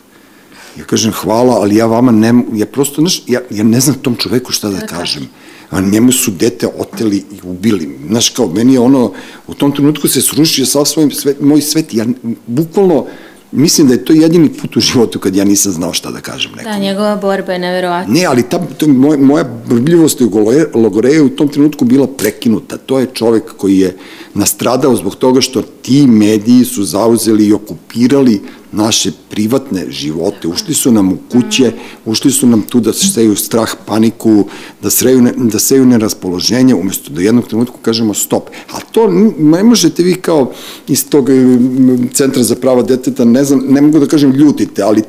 Ja 0.78 0.84
kažem 0.84 1.12
hvala, 1.12 1.54
ali 1.60 1.76
ja 1.76 1.86
vama 1.86 2.12
ne, 2.12 2.32
ja 2.54 2.66
prosto, 2.66 3.00
znaš, 3.00 3.22
ja, 3.26 3.40
ja 3.50 3.64
ne 3.64 3.80
znam 3.80 3.96
tom 4.02 4.16
čoveku 4.16 4.52
šta 4.52 4.68
da 4.68 4.86
kažem. 4.86 5.28
A 5.70 5.80
njemu 5.80 6.12
su 6.12 6.30
dete 6.30 6.68
oteli 6.78 7.16
i 7.16 7.40
ubili. 7.42 7.98
Znaš, 8.08 8.28
kao, 8.28 8.48
meni 8.48 8.72
je 8.72 8.80
ono, 8.80 9.12
u 9.46 9.54
tom 9.54 9.72
trenutku 9.72 10.08
se 10.08 10.22
srušio 10.22 10.66
sav 10.66 10.84
svoj 10.84 11.10
svet, 11.10 11.40
moj 11.40 11.62
svet, 11.62 11.94
ja 11.94 12.06
bukvalno, 12.46 13.06
mislim 13.52 13.86
da 13.86 13.94
je 13.94 14.04
to 14.04 14.12
jedini 14.12 14.48
put 14.48 14.76
u 14.76 14.80
životu 14.80 15.18
kad 15.18 15.36
ja 15.36 15.44
nisam 15.44 15.72
znao 15.72 15.92
šta 15.92 16.10
da 16.10 16.20
kažem 16.20 16.50
nekom. 16.50 16.72
Da, 16.72 16.78
njegova 16.78 17.16
borba 17.16 17.52
je 17.52 17.58
neverovatna. 17.58 18.14
Ne, 18.14 18.24
ali 18.24 18.42
ta, 18.42 18.58
to, 18.58 18.88
moj, 18.88 19.16
moja 19.16 19.44
brbljivost 19.68 20.20
u 20.20 20.30
Logoreju 20.74 21.14
je 21.14 21.22
u 21.22 21.36
tom 21.36 21.48
trenutku 21.48 21.84
bila 21.84 22.06
prekinuta. 22.06 22.76
To 22.76 22.98
je 22.98 23.06
čovek 23.14 23.56
koji 23.56 23.78
je 23.78 23.96
nastradao 24.34 24.96
zbog 24.96 25.14
toga 25.14 25.40
što 25.40 25.62
ti 25.62 26.06
mediji 26.06 26.64
su 26.64 26.84
zauzeli 26.84 27.46
i 27.46 27.52
okupirali 27.52 28.40
naše 28.72 29.10
privatne 29.30 29.90
živote. 29.90 30.48
Ušli 30.48 30.74
su 30.74 30.92
nam 30.92 31.12
u 31.12 31.16
kuće, 31.32 31.72
ušli 32.04 32.32
su 32.32 32.46
nam 32.46 32.62
tu 32.62 32.80
da 32.80 32.92
seju 32.92 33.36
strah, 33.36 33.74
paniku, 33.86 34.44
da, 34.82 34.90
sreju, 34.90 35.22
ne, 35.22 35.32
da 35.36 35.58
seju 35.58 35.86
neraspoloženje, 35.86 36.74
umesto 36.74 37.10
da 37.12 37.22
jednog 37.22 37.48
trenutku 37.48 37.78
kažemo 37.82 38.14
stop. 38.14 38.50
A 38.72 38.80
to 38.92 39.08
ne 39.38 39.62
možete 39.62 40.02
vi 40.02 40.14
kao 40.14 40.52
iz 40.88 41.08
tog 41.08 41.30
mm, 41.30 42.08
centra 42.12 42.42
za 42.42 42.54
prava 42.54 42.82
deteta, 42.82 43.24
ne 43.24 43.44
znam, 43.44 43.64
ne 43.68 43.80
mogu 43.80 43.98
da 43.98 44.06
kažem 44.06 44.32
ljutite, 44.32 44.82
ali 44.82 45.02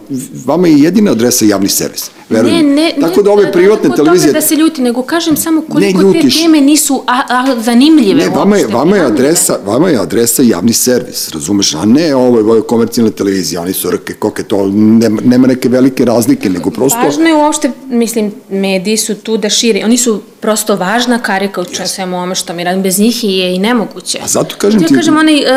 vama 0.46 0.68
je 0.68 0.80
jedina 0.80 1.12
adresa 1.12 1.46
javni 1.46 1.70
servis. 1.70 2.10
Verujem. 2.30 2.68
Ne, 2.68 2.74
ne, 2.74 2.96
Tako 3.02 3.18
ne, 3.18 3.24
da 3.24 3.32
ove 3.32 3.44
ne, 3.44 3.52
privatne 3.52 3.90
ne, 3.90 3.96
televizije... 3.96 4.34
da 4.34 4.42
se 4.42 4.56
ljuti, 4.56 4.82
nego 4.82 5.02
kažem 5.02 5.38
samo 5.38 5.62
koliko 5.62 6.02
Ne 6.02 6.22
te 6.22 6.30
teme 6.30 6.62
nisu 6.62 7.04
a, 7.08 7.22
a, 7.30 7.62
zanimljive 7.62 8.16
Ne, 8.16 8.30
vama 8.30 8.58
je, 8.58 8.68
vama 8.68 8.96
je 8.96 9.06
adresa, 9.06 9.60
vama 9.66 9.90
je 9.90 9.98
adresa 9.98 10.44
javni 10.44 10.74
servis, 10.74 11.30
razumeš, 11.30 11.74
a 11.74 11.86
ne 11.86 12.16
ovo, 12.16 12.40
ovo 12.40 12.62
komercijalna 12.62 13.12
televizija, 13.50 13.62
oni 13.62 13.74
su 13.74 13.92
rke, 13.92 14.14
koke, 14.14 14.44
to 14.44 14.68
nema, 14.74 15.22
nema 15.26 15.48
neke 15.48 15.70
velike 15.70 16.06
razlike, 16.06 16.50
nego 16.50 16.70
prosto... 16.72 17.00
Važno 17.00 17.28
je 17.28 17.34
uopšte, 17.36 17.72
mislim, 17.90 18.32
mediji 18.50 18.98
su 18.98 19.16
tu 19.16 19.38
da 19.38 19.50
šire, 19.50 19.82
oni 19.86 19.98
su 19.98 20.22
prosto 20.40 20.76
važna 20.76 21.20
karika 21.20 21.62
u 21.62 21.66
svemu 21.86 22.18
ome 22.18 22.36
što 22.36 22.54
mi 22.54 22.64
radim, 22.64 22.84
bez 22.84 23.00
njih 23.00 23.24
je 23.24 23.56
i 23.56 23.60
nemoguće. 23.60 24.20
A 24.24 24.28
zato 24.28 24.56
kažem 24.58 24.82
ja 24.82 24.88
ti- 24.88 24.96
kažem 24.96 25.18
onaj, 25.18 25.36
uh, 25.36 25.48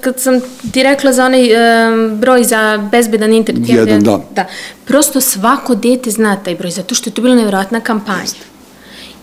kad 0.00 0.20
sam 0.20 0.40
ti 0.72 0.82
rekla 0.82 1.12
za 1.12 1.24
onaj 1.24 1.42
uh, 1.44 1.58
broj 2.12 2.44
za 2.44 2.88
bezbedan 2.92 3.32
internet. 3.32 3.68
Jedan, 3.68 4.00
da. 4.02 4.20
Da, 4.34 4.46
prosto 4.84 5.20
svako 5.20 5.74
dete 5.74 6.10
zna 6.10 6.36
taj 6.36 6.54
broj, 6.54 6.70
zato 6.70 6.94
što 6.94 7.10
je 7.10 7.14
to 7.14 7.22
bila 7.22 7.34
nevjerojatna 7.34 7.80
kampanja. 7.80 8.38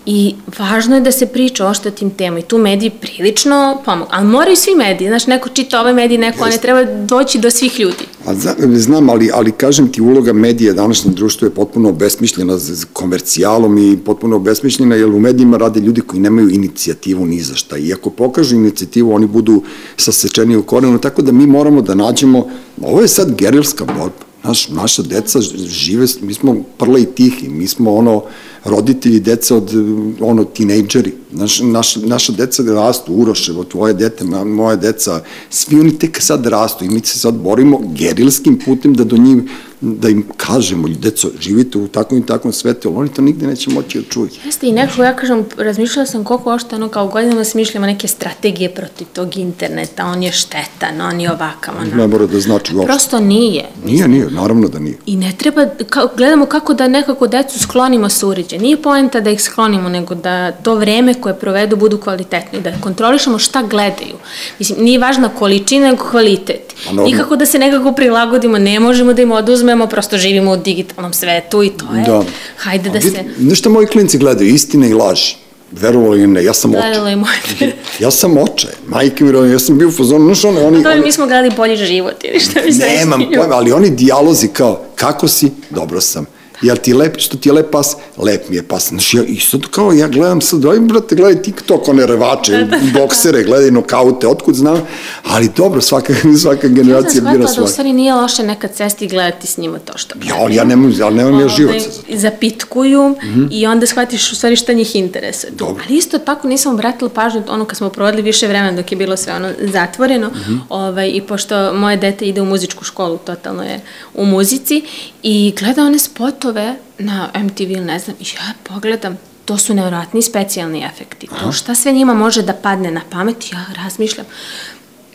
I 0.06 0.34
važno 0.58 0.94
je 0.94 1.00
da 1.00 1.12
se 1.12 1.26
priča 1.26 1.66
o 1.66 1.74
što 1.74 1.90
tim 1.90 2.10
tema 2.10 2.38
i 2.38 2.42
tu 2.42 2.58
mediji 2.58 2.90
prilično 2.90 3.82
pomogu. 3.84 4.10
Ali 4.12 4.26
moraju 4.26 4.56
svi 4.56 4.74
mediji, 4.74 5.08
znaš, 5.08 5.26
neko 5.26 5.48
čita 5.48 5.80
ove 5.80 5.92
medije, 5.92 6.18
neko, 6.18 6.46
ne 6.46 6.58
treba 6.58 6.84
doći 6.84 7.38
do 7.38 7.50
svih 7.50 7.80
ljudi. 7.80 8.04
A 8.26 8.34
zna, 8.34 8.54
znam, 8.74 9.10
ali, 9.10 9.30
ali 9.34 9.52
kažem 9.52 9.92
ti, 9.92 10.00
uloga 10.00 10.32
medija 10.32 10.72
današnjem 10.72 11.14
društvu 11.14 11.46
je 11.46 11.54
potpuno 11.54 11.88
obesmišljena 11.88 12.58
z 12.58 12.86
komercijalom 12.92 13.78
i 13.78 13.96
potpuno 13.96 14.36
obesmišljena, 14.36 14.94
jer 14.94 15.08
u 15.08 15.20
medijima 15.20 15.56
rade 15.56 15.80
ljudi 15.80 16.00
koji 16.00 16.20
nemaju 16.20 16.50
inicijativu 16.50 17.26
ni 17.26 17.40
za 17.40 17.54
šta. 17.54 17.76
I 17.76 17.92
ako 17.92 18.10
pokažu 18.10 18.56
inicijativu, 18.56 19.14
oni 19.14 19.26
budu 19.26 19.62
sasečeni 19.96 20.56
u 20.56 20.62
korenu, 20.62 20.98
tako 20.98 21.22
da 21.22 21.32
mi 21.32 21.46
moramo 21.46 21.82
da 21.82 21.94
nađemo, 21.94 22.46
ovo 22.82 23.00
je 23.00 23.08
sad 23.08 23.34
gerilska 23.34 23.84
borba. 23.84 24.26
Naš, 24.44 24.68
naša 24.68 25.02
deca 25.02 25.40
žive, 25.66 26.06
mi 26.20 26.34
smo 26.34 26.56
prla 26.78 26.98
i 26.98 27.04
tihi, 27.04 27.48
mi 27.48 27.68
smo 27.68 27.94
ono, 27.94 28.22
roditelji 28.68 29.20
deca 29.20 29.56
od, 29.56 29.72
ono, 30.20 30.44
tinejdžeri. 30.44 31.12
Naš, 31.30 31.60
naš, 31.60 31.96
naša 31.96 32.32
deca 32.32 32.62
rastu, 32.62 33.12
Uroševo, 33.12 33.64
tvoje 33.64 33.94
dete, 33.94 34.24
moje 34.44 34.76
deca, 34.76 35.20
svi 35.50 35.80
oni 35.80 35.98
tek 35.98 36.22
sad 36.22 36.46
rastu 36.46 36.84
i 36.84 36.88
mi 36.88 37.00
se 37.00 37.18
sad 37.18 37.34
borimo 37.34 37.80
gerilskim 37.94 38.58
putem 38.64 38.94
da 38.94 39.04
do 39.04 39.16
njih, 39.16 39.36
da 39.80 40.08
im 40.08 40.24
kažemo, 40.36 40.88
deco, 40.88 41.30
živite 41.40 41.78
u 41.78 41.88
takvom 41.88 42.20
i 42.20 42.26
takvom 42.26 42.52
svetu, 42.52 42.88
ali 42.88 42.96
oni 42.96 43.08
to 43.08 43.22
nigde 43.22 43.46
neće 43.46 43.70
moći 43.70 43.98
da 43.98 44.04
čuju. 44.10 44.28
Jeste 44.44 44.66
i 44.66 44.72
nekako, 44.72 45.02
ja 45.02 45.16
kažem, 45.16 45.44
razmišljala 45.56 46.06
sam 46.06 46.24
koliko 46.24 46.52
ošte 46.52 46.74
ono 46.74 46.88
kao 46.88 47.08
godinama 47.08 47.44
smišljamo 47.44 47.86
neke 47.86 48.08
strategije 48.08 48.74
protiv 48.74 49.06
tog 49.12 49.36
interneta, 49.36 50.06
on 50.06 50.22
je 50.22 50.32
štetan, 50.32 51.00
on 51.00 51.20
je 51.20 51.30
ovakav, 51.30 51.74
onakav. 51.80 51.98
Ne 51.98 52.06
mora 52.06 52.26
da 52.26 52.40
znači 52.40 52.76
uopšte. 52.76 52.86
Prosto 52.86 53.20
nije. 53.20 53.64
Nije, 53.84 54.08
nije, 54.08 54.30
naravno 54.30 54.68
da 54.68 54.78
nije. 54.78 54.98
I 55.06 55.16
ne 55.16 55.32
treba, 55.38 55.66
ka, 55.88 56.08
gledamo 56.16 56.46
kako 56.46 56.74
da 56.74 56.88
nekako 56.88 57.26
decu 57.26 57.58
sklonimo 57.58 58.08
sa 58.08 58.26
uređaja. 58.56 58.62
Nije 58.62 58.82
poenta 58.82 59.20
da 59.20 59.30
ih 59.30 59.42
sklonimo, 59.42 59.88
nego 59.88 60.14
da 60.14 60.52
to 60.52 60.74
vreme 60.74 61.14
koje 61.14 61.34
provedu 61.34 61.76
budu 61.76 61.98
kvalitetno 61.98 62.58
i 62.58 62.62
da 62.62 62.72
kontrolišemo 62.80 63.38
šta 63.38 63.62
gledaju. 63.62 64.16
Mislim, 64.58 64.84
nije 64.84 64.98
važna 64.98 65.28
količina, 65.28 65.90
nego 65.90 66.10
kvalitet. 66.10 66.74
Pa. 66.86 66.92
Nikako 66.92 67.36
da 67.36 67.46
se 67.46 67.58
nekako 67.58 67.92
prilagodimo, 67.92 68.58
ne 68.58 68.80
možemo 68.80 69.12
da 69.12 69.22
im 69.22 69.32
oduzmemo, 69.32 69.86
prosto 69.86 70.18
živimo 70.18 70.52
u 70.52 70.56
digitalnom 70.56 71.12
svetu 71.12 71.62
i 71.62 71.70
to 71.70 71.86
je. 71.94 72.04
Da. 72.04 72.22
Hajde 72.56 72.90
da 72.90 72.98
A 72.98 73.00
se... 73.00 73.54
Šta 73.54 73.68
moji 73.68 73.86
klinci 73.86 74.18
gledaju? 74.18 74.54
Istine 74.54 74.88
i 74.88 74.94
laži. 74.94 75.36
verovalo 75.72 76.14
ili 76.16 76.26
ne, 76.26 76.44
ja 76.44 76.54
sam 76.54 76.70
oče. 76.70 76.80
Gledalo 76.80 77.08
i 77.08 77.16
moje. 77.16 77.36
Ja 77.98 78.10
sam 78.10 78.38
oče, 78.38 78.68
majke 78.86 79.24
mi, 79.24 79.50
ja 79.52 79.58
sam 79.58 79.78
bio 79.78 79.88
u 79.88 79.92
fazonu, 79.92 80.24
znaš 80.24 80.44
ono, 80.44 80.66
oni... 80.66 80.82
To 80.82 80.96
mi 81.04 81.12
smo 81.12 81.26
gledali 81.26 81.50
bolji 81.56 81.76
život 81.76 82.24
ili 82.24 82.40
šta 82.40 82.60
mi 82.64 82.72
se 82.72 82.86
Nemam 82.86 83.20
pojma, 83.36 83.54
ali 83.54 83.72
oni 83.72 83.90
dijalozi 83.90 84.48
kao, 84.48 84.82
kako 84.94 85.28
si, 85.28 85.50
dobro 85.70 86.00
sam. 86.00 86.26
Jel 86.62 86.76
ti 86.76 86.94
lep, 86.94 87.16
što 87.18 87.36
ti 87.36 87.48
je 87.48 87.52
lep 87.52 87.70
pas? 87.70 87.86
Lep 88.16 88.48
mi 88.48 88.56
je 88.56 88.62
pas. 88.62 88.88
Znači, 88.88 89.16
ja, 89.16 89.22
i 89.24 89.36
sad 89.36 89.60
kao, 89.62 89.92
ja 89.92 90.08
gledam 90.08 90.40
sad, 90.40 90.64
aj, 90.64 90.78
brate, 90.80 91.14
gledaj 91.14 91.42
TikTok, 91.42 91.88
one 91.88 92.06
revače, 92.06 92.52
Da, 92.56 92.64
da. 92.66 92.78
boksere, 92.94 93.42
gledaj 93.42 93.70
nokaute, 93.70 94.28
otkud 94.28 94.54
znam, 94.54 94.82
ali 95.24 95.50
dobro, 95.56 95.80
svaka, 95.80 96.12
svaka 96.36 96.66
Ja 96.66 96.72
generacija 96.72 97.12
sam 97.12 97.24
bira 97.24 97.32
shvatila 97.32 97.38
da 97.38 97.44
u 97.44 97.54
svoje. 97.54 97.68
stvari 97.68 97.92
nije 97.92 98.14
loše 98.14 98.42
nekad 98.42 98.74
sesti 98.74 99.04
i 99.04 99.08
gledati 99.08 99.46
s 99.46 99.58
njima 99.58 99.78
to 99.78 99.98
što 99.98 100.14
Ja, 100.20 100.46
ja 100.50 100.64
nemam, 100.64 100.92
ja 100.92 101.10
nemam 101.10 101.40
ja 101.40 101.48
život 101.48 101.74
za 101.74 102.02
to. 102.02 102.16
zapitkuju 102.16 103.14
i 103.50 103.66
onda 103.66 103.86
shvatiš 103.86 104.32
u 104.32 104.36
stvari 104.36 104.56
šta 104.56 104.72
njih 104.72 104.96
interesuje. 104.96 105.50
Dobro. 105.52 105.84
Ali 105.88 105.98
isto 105.98 106.18
tako 106.18 106.48
nisam 106.48 106.74
obratila 106.74 107.10
pažnju 107.10 107.42
ono 107.48 107.64
kad 107.64 107.76
smo 107.76 107.88
provodili 107.88 108.22
više 108.22 108.46
vremena 108.46 108.72
dok 108.72 108.92
je 108.92 108.96
bilo 108.96 109.16
sve 109.16 109.34
ono 109.34 109.48
zatvoreno 109.62 110.30
ovaj, 110.68 111.10
i 111.10 111.20
pošto 111.22 111.72
moje 111.72 111.96
dete 111.96 112.24
ide 112.26 112.40
u 112.40 112.46
muzičku 112.46 112.84
školu, 112.84 113.18
totalno 113.18 113.62
je 113.62 113.80
u 114.14 114.24
muzici 114.26 114.82
i 115.22 115.54
gleda 115.58 115.82
one 115.82 115.98
spotove 116.46 116.74
na 116.98 117.28
MTV 117.36 117.60
ili 117.62 117.80
ne 117.82 117.98
znam 117.98 118.16
ja 118.20 118.42
pogledam 118.64 119.16
to 119.44 119.58
su 119.58 119.74
nevjerojatni 119.74 120.22
specijalni 120.22 120.84
efekti. 120.84 121.28
To 121.34 121.52
šta 121.52 121.74
sve 121.74 121.92
njima 121.92 122.14
može 122.14 122.42
da 122.42 122.52
padne 122.54 122.90
na 122.90 123.00
pamet, 123.10 123.52
ja 123.52 123.64
razmišljam 123.76 124.26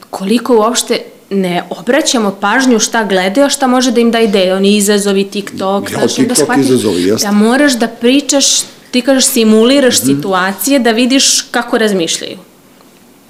koliko 0.09 0.57
uopšte 0.57 0.99
ne 1.29 1.63
obraćamo 1.71 2.31
pažnju 2.31 2.79
šta 2.79 3.03
gledaju, 3.03 3.45
a 3.45 3.49
šta 3.49 3.67
može 3.67 3.91
da 3.91 4.01
im 4.01 4.11
da 4.11 4.19
ideje. 4.19 4.55
Oni 4.55 4.75
izazovi, 4.75 5.23
TikTok, 5.25 5.91
Ja, 5.91 5.97
znaš, 5.97 6.15
TikTok 6.15 6.37
shvatiš 6.37 6.65
izazovi, 6.65 7.03
jeste. 7.03 7.27
da 7.27 7.33
moraš 7.33 7.73
da 7.73 7.87
pričaš, 7.87 8.45
ti 8.91 9.01
kažeš 9.01 9.25
simuliraš 9.25 9.97
Mhm. 9.97 10.05
situacije 10.07 10.79
da 10.79 10.91
vidiš 10.91 11.41
kako 11.41 11.77
razmišljaju. 11.77 12.37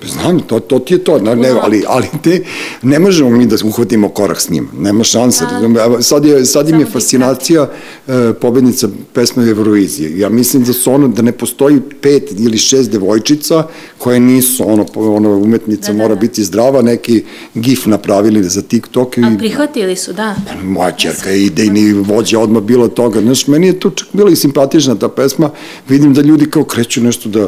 Znam, 0.05 0.39
to, 0.39 0.59
to 0.59 0.79
ti 0.79 0.93
je 0.93 1.03
to, 1.03 1.19
ne, 1.19 1.35
ne, 1.35 1.49
ali, 1.61 1.83
ali 1.87 2.07
te, 2.23 2.43
ne 2.81 2.99
možemo 2.99 3.29
mi 3.29 3.45
da 3.45 3.55
uhvatimo 3.63 4.09
korak 4.09 4.41
s 4.41 4.49
njim, 4.49 4.69
nema 4.79 5.03
šanse. 5.03 5.45
Da. 5.45 6.01
Sad 6.01 6.25
je, 6.25 6.45
sad 6.45 6.69
im 6.69 6.79
je 6.79 6.85
fascinacija 6.85 7.69
e, 8.07 8.33
pobednica 8.41 8.87
pesme 9.13 9.49
Eurovizije. 9.49 10.19
Ja 10.19 10.29
mislim 10.29 10.63
da 10.63 10.73
su 10.73 10.93
ono, 10.93 11.07
da 11.07 11.21
ne 11.21 11.31
postoji 11.31 11.79
pet 12.01 12.31
ili 12.39 12.57
šest 12.57 12.91
devojčica 12.91 13.63
koje 13.97 14.19
nisu, 14.19 14.69
ono, 14.69 14.85
ono 14.95 15.37
umetnica 15.37 15.91
Da, 15.91 15.97
da, 15.97 16.03
mora 16.03 16.15
da. 16.15 16.21
biti 16.21 16.43
zdrava, 16.43 16.81
neki 16.81 17.23
gif 17.53 17.85
napravili 17.85 18.43
za 18.43 18.61
TikTok 18.61 19.17
i 19.17 19.21
A 19.23 19.35
prihvatili 19.37 19.95
su, 19.95 20.13
da. 20.13 20.35
moja 20.63 20.91
čerka 20.91 21.29
je 21.29 21.45
idejni 21.45 21.93
vođa 21.93 22.39
odmah 22.39 22.63
bila 22.63 22.87
toga. 22.87 23.21
Znaš, 23.21 23.47
meni 23.47 23.67
je 23.67 23.79
to 23.79 23.89
čak 23.89 24.07
bila 24.13 24.31
i 24.31 24.35
simpatična 24.35 24.95
ta 24.95 25.09
pesma. 25.09 25.49
Vidim 25.89 26.13
da 26.13 26.21
ljudi 26.21 26.45
kao 26.45 26.63
kreću 26.63 27.01
nešto 27.01 27.29
da 27.29 27.47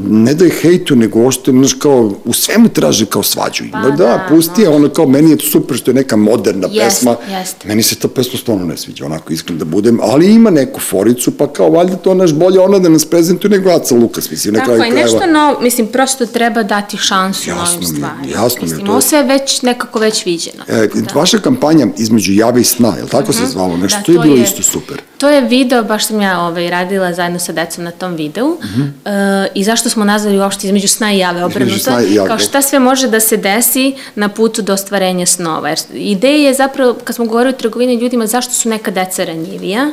ne 0.00 0.34
da 0.34 0.44
je 0.44 0.50
hejtu, 0.52 0.96
nego 0.96 1.20
ošte, 1.22 1.50
znaš, 1.50 1.72
kao, 1.74 2.12
u 2.24 2.32
svemu 2.32 2.68
traže 2.68 3.06
kao 3.06 3.22
svađu. 3.22 3.64
Pa 3.72 3.78
Pa, 3.80 3.90
da, 3.90 3.96
da, 3.96 4.26
pusti 4.28 4.62
je, 4.62 4.68
ono 4.68 4.88
kao, 4.88 5.06
meni 5.06 5.30
je 5.30 5.36
super 5.42 5.76
što 5.76 5.90
je 5.90 5.94
neka 5.94 6.16
moderna 6.18 6.68
Jest, 6.68 6.86
pesma. 6.88 7.16
jest. 7.30 7.64
Meni 7.64 7.82
se 7.82 7.94
ta 7.94 8.08
pesma 8.08 8.38
stvarno 8.38 8.66
ne 8.66 8.76
sviđa, 8.76 9.06
onako 9.06 9.32
iskren 9.32 9.58
da 9.58 9.64
budem, 9.64 9.98
ali 10.02 10.26
ima 10.28 10.50
neku 10.50 10.80
foricu, 10.80 11.30
pa 11.30 11.46
kao, 11.48 11.70
valjda 11.70 11.96
to 11.96 12.14
naš 12.14 12.32
bolje 12.32 12.60
ona 12.60 12.78
da 12.78 12.88
nas 12.88 13.04
prezentuje 13.04 13.50
nego 13.50 13.70
Aca 13.70 13.94
Lukas, 13.94 14.30
mislim, 14.30 14.54
na 14.54 14.60
Tako 14.60 14.66
kraju 14.68 14.82
je, 14.86 14.90
nešto 14.94 15.18
krajeva. 15.18 15.38
novo, 15.40 15.60
mislim, 15.60 15.86
prosto 15.86 16.26
treba 16.26 16.62
dati 16.62 16.96
šansu 16.98 17.48
Jasno 17.50 17.64
novim 17.66 17.82
stvarima. 17.86 18.26
jasno 18.34 18.58
mi 18.62 18.70
je 18.70 18.78
to. 18.78 18.90
ovo 18.90 19.00
sve 19.00 19.22
već 19.24 19.62
nekako 19.62 19.98
već 19.98 20.26
viđeno. 20.26 20.64
E, 20.64 20.88
tako 20.88 20.98
da. 21.04 21.14
Vaša 21.14 21.38
kampanja 21.38 21.86
između 21.98 22.32
jave 22.32 22.60
i 22.60 22.64
sna, 22.64 22.88
je 22.88 23.02
li 23.02 23.08
tako 23.08 23.32
se 23.32 23.46
zvalo? 23.46 23.76
Nešto, 23.76 23.98
Da, 23.98 24.04
to 24.04 24.12
je 24.12 24.18
bilo 24.18 24.36
je- 24.36 24.42
isto 24.42 24.62
super. 24.62 25.00
To 25.18 25.28
je 25.28 25.40
video, 25.42 25.84
baš 25.84 26.06
sam 26.06 26.20
ja 26.20 26.40
ovaj, 26.40 26.70
radila 26.70 27.12
zajedno 27.12 27.38
sa 27.38 27.52
decom 27.52 27.84
na 27.84 27.90
tom 27.90 28.14
videu 28.14 28.56
Mhm. 28.64 28.82
e, 29.04 29.10
i 29.54 29.64
zašto 29.64 29.89
smo 29.90 30.04
nazvali 30.04 30.38
uopšte 30.38 30.66
između 30.66 30.88
sna 30.88 31.12
i 31.12 31.18
jave 31.18 31.44
obrnuto, 31.44 31.90
kao 32.26 32.38
šta 32.38 32.62
sve 32.62 32.78
može 32.78 33.08
da 33.08 33.20
se 33.20 33.36
desi 33.36 33.94
na 34.14 34.28
putu 34.28 34.62
do 34.62 34.72
ostvarenja 34.72 35.26
snova. 35.26 35.68
Jer 35.68 35.78
ideja 35.94 36.48
je 36.48 36.54
zapravo, 36.54 36.96
kad 37.04 37.16
smo 37.16 37.24
govorili 37.24 37.54
o 37.54 37.58
trgovini 37.58 37.94
ljudima, 37.94 38.26
zašto 38.26 38.54
su 38.54 38.68
neka 38.68 38.90
deca 38.90 39.24
ranjivija, 39.24 39.92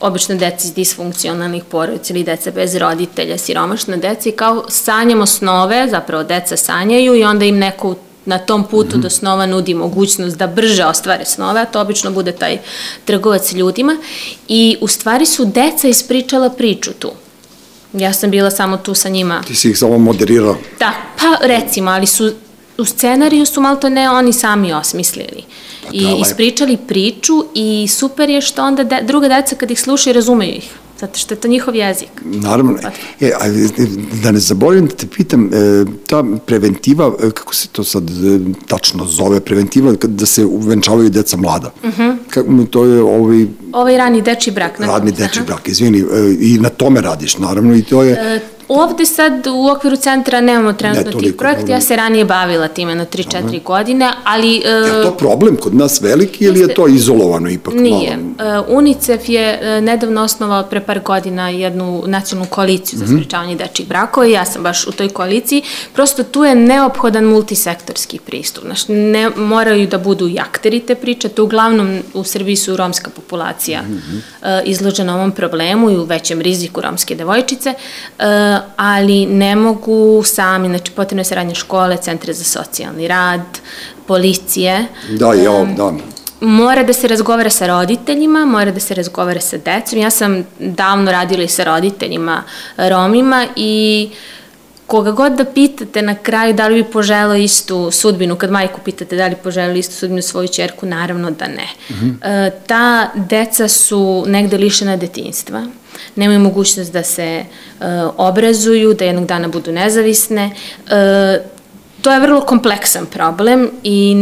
obično 0.00 0.34
deca 0.34 0.66
iz 0.66 0.74
disfunkcionalnih 0.74 1.64
porodica 1.64 2.14
ili 2.14 2.24
deca 2.24 2.50
bez 2.50 2.74
roditelja, 2.74 3.38
siromašna 3.38 3.96
deca 3.96 4.28
i 4.28 4.32
kao 4.32 4.64
sanjamo 4.68 5.26
snove, 5.26 5.88
zapravo 5.90 6.24
deca 6.24 6.56
sanjaju 6.56 7.14
i 7.14 7.24
onda 7.24 7.44
im 7.44 7.58
neko 7.58 7.94
na 8.24 8.38
tom 8.38 8.64
putu 8.64 8.98
do 8.98 9.10
snova 9.10 9.46
nudi 9.46 9.74
mogućnost 9.74 10.36
da 10.36 10.46
brže 10.46 10.84
ostvare 10.84 11.24
snove, 11.24 11.60
a 11.60 11.64
to 11.64 11.80
obično 11.80 12.10
bude 12.10 12.32
taj 12.32 12.58
trgovac 13.04 13.52
ljudima. 13.52 13.96
I 14.48 14.76
u 14.80 14.88
stvari 14.88 15.26
su 15.26 15.44
deca 15.44 15.88
ispričala 15.88 16.50
priču 16.50 16.92
tu. 16.92 17.10
Ja 17.92 18.12
sam 18.12 18.30
bila 18.30 18.50
samo 18.50 18.76
tu 18.76 18.94
sa 18.94 19.08
njima. 19.08 19.42
Ti 19.46 19.54
si 19.54 19.70
ih 19.70 19.78
samo 19.78 19.98
moderirao. 19.98 20.56
Da, 20.78 20.92
pa 21.20 21.46
recimo, 21.46 21.90
ali 21.90 22.06
su 22.06 22.32
u 22.78 22.84
scenariju 22.84 23.46
su 23.46 23.60
malo 23.60 23.76
to 23.76 23.88
ne 23.88 24.10
oni 24.10 24.32
sami 24.32 24.72
osmislili. 24.72 25.44
I 25.92 26.04
da, 26.04 26.16
ispričali 26.20 26.76
priču 26.76 27.44
i 27.54 27.88
super 27.88 28.30
je 28.30 28.40
što 28.40 28.64
onda 28.64 28.84
de, 28.84 29.00
druga 29.02 29.28
deca 29.28 29.56
kad 29.56 29.70
ih 29.70 29.80
slušaju 29.80 30.14
razumeju 30.14 30.54
ih. 30.54 30.70
Zato 31.00 31.18
što 31.18 31.34
je 31.34 31.40
to 31.40 31.48
njihov 31.48 31.74
jezik. 31.76 32.08
Naravno. 32.24 32.78
E, 33.20 33.30
a, 33.30 33.44
da 34.22 34.32
ne 34.32 34.38
zaboravim 34.38 34.86
da 34.86 34.94
te 34.94 35.06
pitam, 35.06 35.46
e, 35.46 35.84
ta 36.06 36.24
preventiva, 36.46 37.12
e, 37.18 37.30
kako 37.30 37.54
se 37.54 37.68
to 37.68 37.84
sad 37.84 38.10
e, 38.10 38.12
tačno 38.66 39.04
zove, 39.04 39.40
preventiva 39.40 39.92
da 40.02 40.26
se 40.26 40.44
uvenčavaju 40.44 41.10
deca 41.10 41.36
mlada. 41.36 41.72
Uh 41.82 41.88
Mhm. 41.90 42.02
-huh. 42.30 42.66
to 42.66 42.84
je 42.84 43.02
ovaj 43.02 43.46
Ovaj 43.72 43.96
rani 43.96 44.22
deči 44.22 44.50
brak. 44.50 44.80
radni 44.80 45.12
deči 45.12 45.40
brak, 45.46 45.68
izvini, 45.68 45.98
e, 45.98 46.04
i 46.40 46.58
na 46.58 46.68
tome 46.68 47.00
radiš, 47.00 47.38
naravno, 47.38 47.74
i 47.76 47.82
to 47.82 48.02
je... 48.02 48.12
E, 48.12 48.40
Ovde 48.72 49.06
sad 49.06 49.46
u 49.46 49.68
okviru 49.68 49.96
centra 49.96 50.40
nemamo 50.40 50.72
trenutno 50.72 51.10
Ne 51.12 51.18
tih 51.18 51.34
projekta, 51.34 51.72
ja 51.72 51.80
se 51.80 51.96
ranije 51.96 52.24
bavila 52.24 52.68
time 52.68 52.94
na 52.94 53.06
3-4 53.06 53.62
godine, 53.62 54.10
ali... 54.24 54.56
e, 54.56 54.68
Je 54.68 55.02
to 55.02 55.10
problem 55.12 55.56
kod 55.56 55.74
nas 55.74 56.00
veliki 56.00 56.44
ili 56.44 56.60
je 56.60 56.68
to 56.68 56.86
izolovano 56.88 57.50
ipak 57.50 57.74
Nije. 57.74 58.16
malo? 58.16 58.60
Uh, 58.60 58.68
UNICEF 58.68 59.28
je 59.28 59.46
uh, 59.54 59.84
nedavno 59.84 60.22
osnovao 60.22 60.62
pre 60.62 60.80
par 60.80 61.00
godina 61.00 61.48
jednu 61.48 62.02
nacionalnu 62.06 62.50
koaliciju 62.50 62.98
Mhm. 62.98 63.06
za 63.06 63.14
sprečavanje 63.14 63.56
dečjih 63.56 63.88
brakova 63.88 64.26
i 64.26 64.32
ja 64.32 64.44
sam 64.44 64.62
baš 64.62 64.86
u 64.86 64.92
toj 64.92 65.08
koaliciji. 65.08 65.62
Prosto 65.92 66.22
tu 66.24 66.44
je 66.44 66.54
neophodan 66.54 67.24
multisektorski 67.24 68.18
pristup. 68.20 68.64
Znaš, 68.64 68.80
ne 68.88 69.30
moraju 69.30 69.86
da 69.86 69.98
budu 69.98 70.28
i 70.28 70.38
akteri 70.40 70.80
te 70.80 70.94
priče, 70.94 71.28
to 71.28 71.44
uglavnom 71.44 71.98
u 72.14 72.24
Srbiji 72.24 72.56
su 72.56 72.76
romska 72.76 73.10
populacija 73.10 73.82
Mhm. 73.82 74.16
uh, 74.16 74.46
izložena 74.64 75.14
ovom 75.14 75.32
problemu 75.32 75.90
i 75.90 75.96
u 75.96 76.04
većem 76.04 76.40
riziku 76.40 76.80
romske 76.80 77.14
devojčice, 77.14 77.74
uh, 78.18 78.24
ali 78.76 79.26
ne 79.26 79.56
mogu 79.56 80.22
sami, 80.24 80.68
znači 80.68 80.90
potrebno 80.90 81.20
je 81.20 81.24
saradnja 81.24 81.54
škole, 81.54 81.96
centre 81.96 82.32
za 82.32 82.44
socijalni 82.44 83.08
rad, 83.08 83.40
policije, 84.06 84.86
Da, 85.10 85.34
ja, 85.34 85.64
da. 85.76 85.92
mora 86.40 86.82
da 86.82 86.92
se 86.92 87.08
razgovara 87.08 87.50
sa 87.50 87.66
roditeljima, 87.66 88.44
mora 88.44 88.70
da 88.70 88.80
se 88.80 88.94
razgovara 88.94 89.40
sa 89.40 89.56
decom. 89.56 89.98
Ja 89.98 90.10
sam 90.10 90.46
davno 90.58 91.12
radila 91.12 91.42
i 91.42 91.48
sa 91.48 91.64
roditeljima 91.64 92.42
Romima 92.76 93.46
i 93.56 94.10
koga 94.90 95.12
god 95.12 95.32
da 95.32 95.44
pitate 95.44 96.02
na 96.02 96.14
kraju 96.14 96.54
da 96.54 96.68
li 96.68 96.82
bi 96.82 96.90
poželao 96.90 97.36
istu 97.36 97.90
sudbinu, 97.90 98.36
kad 98.36 98.50
majku 98.50 98.80
pitate 98.84 99.16
da 99.16 99.26
li 99.26 99.36
poželao 99.42 99.76
istu 99.76 99.94
sudbinu 99.94 100.22
svoju 100.22 100.48
čerku, 100.48 100.86
naravno 100.86 101.30
da 101.30 101.46
ne. 101.46 101.68
E, 102.22 102.50
ta 102.66 103.10
deca 103.14 103.68
su 103.68 104.24
negde 104.26 104.58
lišena 104.58 104.96
detinjstva, 104.96 105.66
nemaju 106.16 106.40
mogućnost 106.40 106.92
da 106.92 107.02
se 107.02 107.24
e, 107.24 107.44
obrazuju, 108.16 108.94
da 108.94 109.04
jednog 109.04 109.26
dana 109.26 109.48
budu 109.48 109.72
nezavisne. 109.72 110.50
E, 110.90 111.40
To 112.02 112.12
je 112.12 112.20
vrlo 112.20 112.40
kompleksan 112.40 113.06
problem 113.06 113.70
i 113.82 114.16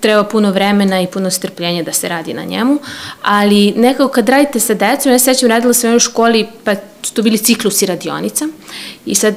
treba 0.00 0.24
puno 0.24 0.50
vremena 0.52 1.00
i 1.00 1.06
puno 1.06 1.30
strpljenja 1.30 1.82
da 1.82 1.92
se 1.92 2.08
radi 2.08 2.34
na 2.34 2.44
njemu, 2.44 2.78
ali 3.22 3.72
nekako 3.76 4.08
kad 4.08 4.28
radite 4.28 4.60
sa 4.60 4.74
decom, 4.74 5.12
ja 5.12 5.18
se 5.18 5.24
sećam 5.24 5.48
radila 5.48 5.72
sam 5.72 5.94
u 5.94 5.98
školi, 5.98 6.46
pa 6.64 6.74
su 7.02 7.14
to 7.14 7.22
bili 7.22 7.38
ciklusi 7.38 7.86
radionica 7.86 8.48
i 9.06 9.14
sad 9.14 9.34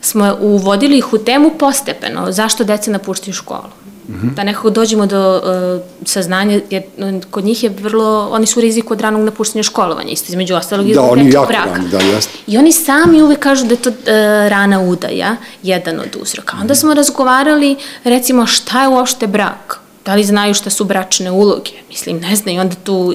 smo 0.00 0.36
uvodili 0.40 0.98
ih 0.98 1.12
u 1.12 1.18
temu 1.18 1.50
postepeno, 1.58 2.32
zašto 2.32 2.64
deca 2.64 2.90
napuštaju 2.90 3.34
školu. 3.34 3.70
Da 4.08 4.44
nekako 4.44 4.70
dođemo 4.70 5.06
do 5.06 5.42
uh, 5.76 5.82
saznanja, 6.04 6.60
jer 6.70 6.82
uh, 6.98 7.22
kod 7.30 7.44
njih 7.44 7.64
je 7.64 7.70
vrlo, 7.70 8.28
oni 8.32 8.46
su 8.46 8.60
u 8.60 8.62
riziku 8.62 8.92
od 8.92 9.00
ranog 9.00 9.22
napuštanja 9.22 9.62
školovanja, 9.62 10.10
isto 10.10 10.26
između 10.28 10.54
ostalog 10.54 10.88
i 10.88 10.94
Da, 10.94 11.02
oni 11.02 11.30
jako 11.30 11.46
braka. 11.46 11.70
rani, 11.70 11.88
da, 11.88 11.98
jeste. 11.98 12.38
I 12.46 12.58
oni 12.58 12.72
sami 12.72 13.22
uvek 13.22 13.38
kažu 13.38 13.64
da 13.66 13.74
je 13.74 13.82
to 13.82 13.90
e, 13.90 13.94
rana 14.48 14.80
udaja, 14.80 15.36
jedan 15.62 16.00
od 16.00 16.16
uzroka. 16.22 16.56
Onda 16.60 16.74
smo 16.74 16.94
razgovarali, 16.94 17.76
recimo, 18.04 18.46
šta 18.46 18.82
je 18.82 18.88
uopšte 18.88 19.26
brak? 19.26 19.80
Da 20.04 20.14
li 20.14 20.24
znaju 20.24 20.54
šta 20.54 20.70
su 20.70 20.84
bračne 20.84 21.30
uloge? 21.30 21.70
Mislim, 21.88 22.18
ne 22.18 22.36
znaju, 22.36 22.60
onda 22.60 22.74
tu 22.74 23.14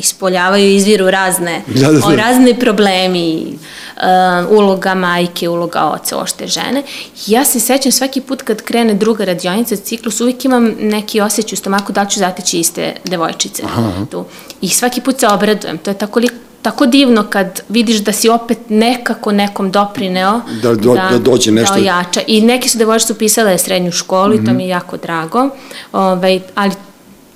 ispoljavaju 0.00 0.74
izviru 0.74 1.10
razne, 1.10 1.62
Da, 1.80 1.92
da, 1.92 1.98
da. 1.98 2.16
razne 2.16 2.58
problemi, 2.58 3.58
uh, 3.96 4.58
uloga 4.58 4.94
majke, 4.94 5.48
uloga 5.48 5.80
oca, 5.80 6.18
ošte 6.18 6.46
žene. 6.46 6.82
Ja 7.26 7.44
se 7.44 7.60
sećam 7.60 7.92
svaki 7.92 8.20
put 8.20 8.42
kad 8.42 8.62
krene 8.62 8.94
druga 8.94 9.24
radionica 9.24 9.76
ciklus, 9.76 10.20
uvijek 10.20 10.44
imam 10.44 10.64
neki 10.80 11.20
osjećaj 11.20 11.54
u 11.54 11.56
stomaku 11.56 11.92
da 11.92 12.04
ću 12.04 12.18
zateći 12.18 12.58
iste 12.58 12.92
devojčice 13.04 13.62
tu. 14.10 14.24
I 14.60 14.68
svaki 14.68 15.00
put 15.00 15.20
se 15.20 15.26
obradujem. 15.28 15.78
To 15.78 15.90
je 15.90 15.98
tako 15.98 16.20
li, 16.20 16.28
tako 16.62 16.86
divno 16.86 17.22
kad 17.30 17.60
vidiš 17.68 17.96
da 17.96 18.12
si 18.12 18.28
opet 18.28 18.58
nekako 18.68 19.32
nekom 19.32 19.70
doprineo 19.70 20.40
Da 20.62 20.74
do- 20.74 20.94
da 20.94 21.18
dođe 21.18 21.52
nešto. 21.52 21.74
Da 21.74 21.80
ojača. 21.80 22.20
I 22.26 22.40
neki 22.40 22.68
su 22.68 22.78
devojče 22.78 23.06
su 23.06 23.14
pisale 23.14 23.58
srednju 23.58 23.92
školu 23.92 24.34
mm 24.34 24.38
-hmm. 24.38 24.42
i 24.42 24.46
to 24.46 24.52
mi 24.52 24.62
je 24.62 24.68
jako 24.68 24.96
drago. 24.96 25.48
Ovaj, 25.92 26.40
ali 26.54 26.72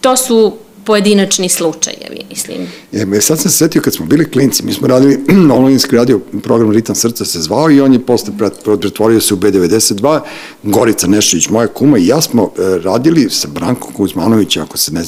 to 0.01 0.17
su 0.17 0.57
pojedinačni 0.85 1.49
slučajevi, 1.49 2.21
mislim. 2.31 2.67
E, 2.93 3.21
sad 3.21 3.41
sam 3.41 3.51
se 3.51 3.57
setio 3.57 3.83
kad 3.83 3.95
smo 3.95 4.07
bili 4.07 4.31
klinci, 4.31 4.65
mi 4.65 4.73
smo 4.73 4.89
radili 4.89 5.19
online 5.59 5.79
radio 5.93 6.21
program 6.43 6.71
Ritam 6.71 6.95
srca 6.95 7.25
se 7.25 7.41
zvao 7.41 7.71
i 7.71 7.81
on 7.81 7.93
je 7.93 8.07
posle 8.07 8.33
pret- 8.39 8.79
pretvorio 8.81 9.21
se 9.21 9.35
u 9.35 9.37
B92, 9.37 10.21
Gorica 10.63 11.07
Nešović, 11.07 11.49
moja 11.49 11.67
kuma 11.67 11.99
i 11.99 12.07
ja 12.07 12.21
smo 12.21 12.43
e, 12.43 12.79
radili 12.79 13.31
sa 13.31 13.49
Brankom 13.49 13.93
Kuzmanovića, 13.93 14.63
ako, 14.63 14.79
se 14.79 14.93
ne, 14.93 15.03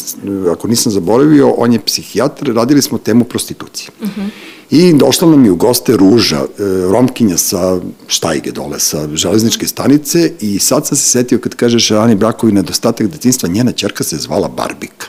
ako 0.53 0.69
nisam 0.69 0.93
zaboravio, 0.93 1.51
on 1.51 1.73
je 1.73 1.81
psihijatar, 1.81 2.49
radili 2.55 2.83
smo 2.83 2.99
temu 2.99 3.25
prostitucije. 3.25 3.89
Uh 4.01 4.09
-huh. 4.09 4.29
I 4.71 4.93
došla 4.93 5.31
nam 5.31 5.45
je 5.45 5.51
u 5.51 5.57
goste 5.57 5.97
Ruža, 5.97 6.37
e, 6.37 6.63
Romkinja 6.93 7.37
sa 7.37 7.81
Štajge 8.07 8.51
dole, 8.51 8.81
sa 8.81 9.09
železničke 9.15 9.67
stanice 9.67 10.33
i 10.41 10.59
sad 10.59 10.87
sam 10.87 10.97
se 10.97 11.05
setio 11.05 11.39
kad 11.39 11.55
kažeš 11.55 11.91
Ani 11.91 12.15
Brakovi 12.15 12.53
nedostatak 12.53 13.07
detinstva, 13.07 13.49
njena 13.49 13.73
čerka 13.73 14.05
se 14.05 14.17
zvala 14.17 14.49
Barbika 14.49 15.07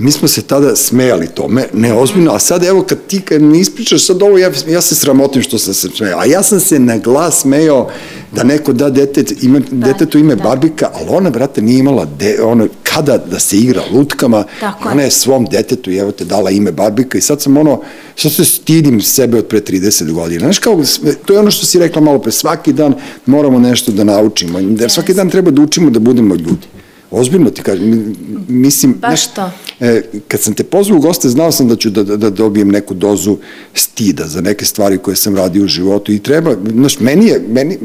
mi 0.00 0.12
smo 0.12 0.28
se 0.28 0.42
tada 0.42 0.76
smejali 0.76 1.26
tome, 1.26 1.66
neozbiljno, 1.72 2.32
a 2.32 2.38
sad 2.38 2.64
evo 2.64 2.82
kad 2.82 2.98
ti 3.06 3.20
kad 3.20 3.42
mi 3.42 3.60
ispričaš 3.60 4.06
sad 4.06 4.22
ovo, 4.22 4.38
ja, 4.38 4.50
ja 4.68 4.80
se 4.80 4.94
sramotim 4.94 5.42
što 5.42 5.58
sam 5.58 5.74
se 5.74 5.88
smejao, 5.96 6.20
a 6.20 6.24
ja 6.24 6.42
sam 6.42 6.60
se 6.60 6.78
na 6.78 6.98
glas 6.98 7.40
smejao 7.40 7.90
da 8.32 8.44
neko 8.44 8.72
da 8.72 8.90
dete, 8.90 9.24
ime, 9.42 9.60
da, 9.70 9.86
detetu 9.86 10.18
ime 10.18 10.34
da. 10.34 10.42
Barbika, 10.42 10.90
ali 10.94 11.06
ona, 11.08 11.30
brate, 11.30 11.62
nije 11.62 11.78
imala 11.78 12.04
de, 12.18 12.42
ono, 12.42 12.68
kada 12.82 13.18
da 13.18 13.38
se 13.38 13.58
igra 13.58 13.82
lutkama, 13.92 14.44
Tako 14.60 14.88
ona 14.88 15.02
je 15.02 15.10
svom 15.10 15.46
detetu, 15.50 15.90
evo 15.90 16.12
te, 16.12 16.24
dala 16.24 16.50
ime 16.50 16.72
Barbika 16.72 17.18
i 17.18 17.20
sad 17.20 17.42
sam 17.42 17.56
ono, 17.56 17.80
sad 18.16 18.32
se 18.32 18.44
stidim 18.44 19.00
sebe 19.00 19.38
od 19.38 19.46
pre 19.46 19.60
30 19.60 20.12
godina. 20.12 20.40
Znaš 20.40 20.58
kao, 20.58 20.82
to 21.24 21.32
je 21.32 21.38
ono 21.38 21.50
što 21.50 21.66
si 21.66 21.78
rekla 21.78 22.02
malo 22.02 22.18
pre, 22.18 22.32
svaki 22.32 22.72
dan 22.72 22.94
moramo 23.26 23.58
nešto 23.58 23.92
da 23.92 24.04
naučimo, 24.04 24.58
jer 24.58 24.90
svaki 24.90 25.14
dan 25.14 25.30
treba 25.30 25.50
da 25.50 25.62
učimo 25.62 25.90
da 25.90 25.98
budemo 25.98 26.34
ljudi. 26.34 26.79
Ozbiljno 27.10 27.50
ti 27.50 27.62
kažem, 27.62 28.16
mislim... 28.48 28.94
Baš 29.00 29.34
to. 29.34 29.50
E, 29.80 30.02
kad 30.28 30.40
sam 30.40 30.54
te 30.54 30.64
pozvao 30.64 30.98
u 30.98 31.00
goste, 31.00 31.28
znao 31.28 31.52
sam 31.52 31.68
da 31.68 31.76
ću 31.76 31.90
da, 31.90 32.02
da, 32.02 32.16
da 32.16 32.30
dobijem 32.30 32.68
neku 32.68 32.94
dozu 32.94 33.36
stida 33.74 34.26
za 34.26 34.40
neke 34.40 34.64
stvari 34.64 34.98
koje 34.98 35.16
sam 35.16 35.36
radio 35.36 35.64
u 35.64 35.68
životu 35.68 36.12
i 36.12 36.18
treba, 36.18 36.56
znaš, 36.72 37.00
meni 37.00 37.26
je, 37.26 37.44
meni, 37.48 37.78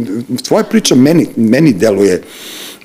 tvoja 0.44 0.64
priča 0.64 0.96
meni, 0.96 1.28
meni 1.36 1.74
deluje 1.74 2.22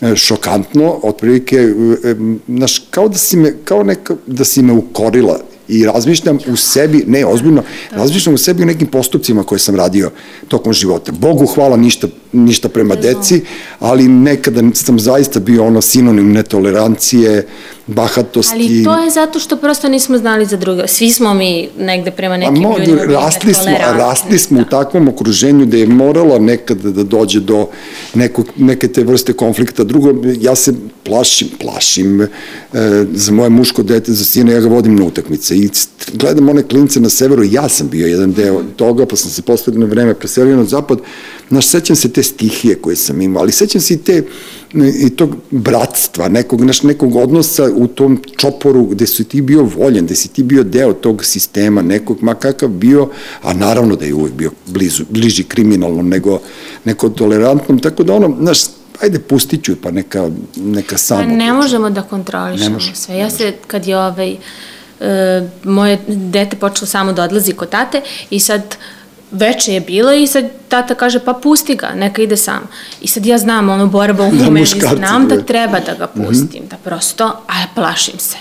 e, 0.01 0.17
šokantno, 0.17 1.01
otprilike, 1.03 1.57
e, 1.57 2.15
znaš, 2.49 2.79
kao 2.91 3.09
da 3.09 3.19
si 3.19 3.37
me, 3.37 3.55
kao 3.65 3.83
neka, 3.83 4.17
da 4.27 4.45
si 4.45 4.63
me 4.63 4.73
ukorila 4.73 5.41
i 5.71 5.85
razmišljam 5.85 6.39
u 6.47 6.57
sebi, 6.57 7.05
ne, 7.07 7.27
ozbiljno, 7.27 7.63
razmišljam 7.91 8.35
u 8.35 8.39
sebi 8.39 8.63
o 8.63 8.67
nekim 8.67 8.87
postupcima 8.87 9.43
koje 9.43 9.59
sam 9.59 9.77
radio 9.77 10.11
tokom 10.49 10.73
života. 10.73 11.13
Bogu 11.13 11.47
hvala 11.47 11.77
ništa, 11.77 12.09
ništa 12.33 12.69
prema 12.69 12.95
deci, 12.95 13.41
ali 13.79 14.09
nekada 14.09 14.63
sam 14.75 14.99
zaista 14.99 15.41
bio 15.41 15.67
ono 15.67 15.81
sinonim 15.81 16.33
netolerancije, 16.33 17.47
bahatosti. 17.87 18.55
Ali 18.55 18.85
to 18.85 18.99
je 18.99 19.11
zato 19.11 19.39
što 19.39 19.57
prosto 19.57 19.89
nismo 19.89 20.19
znali 20.19 20.47
za 20.47 20.57
druge. 20.57 20.89
Svi 20.89 21.11
smo 21.11 21.35
mi 21.35 21.69
negde 21.79 22.11
prema 22.11 22.37
nekim 22.37 22.63
mo, 22.63 22.79
ljudima 22.79 23.03
rasli 23.05 23.55
smo, 23.55 23.73
rasli 23.79 24.39
smo 24.39 24.57
da. 24.59 24.63
u 24.63 24.71
takvom 24.71 25.09
okruženju 25.09 25.67
da 25.67 25.77
je 25.77 25.87
moralo 25.87 26.39
nekada 26.39 26.91
da 26.91 27.03
dođe 27.03 27.41
do 27.41 27.67
nekog, 28.15 28.47
neke 28.57 28.89
te 28.89 29.05
vrste 29.05 29.33
konflikta. 29.33 29.85
Drugo, 29.85 30.15
ja 30.41 30.55
se 30.55 30.75
plašim, 31.05 31.49
plašim 31.61 32.23
e, 32.23 32.29
za 33.13 33.33
moje 33.33 33.51
muško 33.51 33.83
dete, 33.83 34.13
za 34.13 34.25
sina, 34.25 34.53
ja 34.53 34.61
ga 34.61 34.69
vodim 34.69 34.97
na 34.97 35.05
utakmice 35.05 35.57
i 35.65 35.71
gledam 36.13 36.49
one 36.49 36.63
klince 36.63 37.01
na 37.01 37.09
severu, 37.09 37.45
ja 37.45 37.69
sam 37.69 37.89
bio 37.89 38.07
jedan 38.07 38.33
deo 38.33 38.63
toga, 38.77 39.07
pa 39.07 39.17
sam 39.17 39.31
se 39.31 39.43
posledno 39.43 39.87
vreme 39.87 40.15
preselio 40.15 40.57
na 40.57 40.65
zapad, 40.65 40.99
Znaš, 41.51 41.67
sećam 41.67 41.97
se 41.97 42.13
te 42.13 42.23
stihije 42.23 42.75
koje 42.75 42.97
sam 42.97 43.21
imao, 43.21 43.43
ali 43.43 43.53
sećam 43.53 43.81
se 43.81 43.95
i 43.95 43.97
te 43.97 44.23
i 44.75 45.11
tog 45.11 45.37
bratstva, 45.51 46.29
nekog, 46.29 46.65
naš, 46.65 46.83
nekog 46.83 47.17
odnosa 47.17 47.71
u 47.75 47.87
tom 47.87 48.23
čoporu 48.37 48.85
gde 48.85 49.07
si 49.07 49.25
ti 49.25 49.41
bio 49.41 49.63
voljen, 49.63 50.05
gde 50.05 50.15
si 50.15 50.29
ti 50.29 50.43
bio 50.43 50.63
deo 50.63 50.93
tog 50.93 51.25
sistema 51.25 51.83
nekog, 51.83 52.23
ma 52.23 52.35
kakav 52.35 52.69
bio, 52.69 53.09
a 53.43 53.55
naravno 53.55 53.97
da 53.97 54.05
je 54.05 54.15
uvek 54.15 54.33
bio 54.33 54.51
blizu, 54.67 55.05
bliži 55.09 55.43
kriminalnom 55.43 56.09
nego, 56.09 56.41
nego 56.85 57.09
tolerantnom, 57.09 57.79
tako 57.79 58.03
da 58.03 58.15
ono, 58.15 58.37
znaš, 58.41 58.59
ajde 59.01 59.19
pustit 59.19 59.65
ću, 59.65 59.77
pa 59.83 59.91
neka, 59.91 60.31
neka 60.57 60.99
samo. 60.99 61.21
Pa 61.21 61.27
ne 61.27 61.53
možemo 61.53 61.91
da 61.91 62.03
kontrolišemo 62.03 62.79
sve. 62.95 63.19
Ja 63.19 63.31
se, 63.31 63.53
kad 63.67 63.87
je 63.87 63.99
ovaj, 63.99 64.37
e, 65.01 65.07
moje 65.65 65.99
dete 66.07 66.57
počelo 66.57 66.87
samo 66.87 67.13
da 67.13 67.23
odlazi 67.23 67.53
kod 67.53 67.69
tate 67.69 68.01
i 68.31 68.41
sad 68.41 68.63
veče 69.33 69.73
je 69.75 69.81
bilo 69.81 70.13
i 70.13 70.27
sad 70.27 70.45
tata 70.69 70.95
kaže 70.95 71.19
pa 71.19 71.33
pusti 71.33 71.75
ga, 71.75 71.89
neka 71.95 72.23
ide 72.23 72.37
sam. 72.37 72.69
I 73.01 73.09
sad 73.09 73.27
ja 73.27 73.39
znam 73.39 73.69
ono 73.69 73.87
borba 73.87 74.25
u 74.25 74.31
Da, 74.31 74.51
meni, 74.51 74.67
znam 74.67 75.29
da 75.29 75.43
treba 75.43 75.81
da 75.81 75.95
ga 75.95 76.07
pustim, 76.07 76.63
da 76.71 76.77
prosto, 76.77 77.25
a 77.47 77.53
plašim 77.75 78.19
se. 78.19 78.37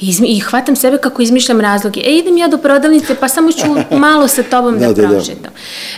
I, 0.00 0.08
izmi, 0.08 0.28
I 0.28 0.40
hvatam 0.40 0.76
sebe 0.76 0.98
kako 0.98 1.22
izmišljam 1.22 1.60
razloge. 1.60 2.00
E, 2.00 2.12
idem 2.12 2.36
ja 2.38 2.48
do 2.48 2.58
prodavnice, 2.58 3.14
pa 3.14 3.28
samo 3.28 3.52
ću 3.52 3.66
malo 3.96 4.28
sa 4.28 4.42
tobom 4.42 4.78
da, 4.78 4.86
Da, 4.86 4.92
da 4.92 5.02
da, 5.02 5.02
da. 5.02 5.14
prošetam. 5.14 5.52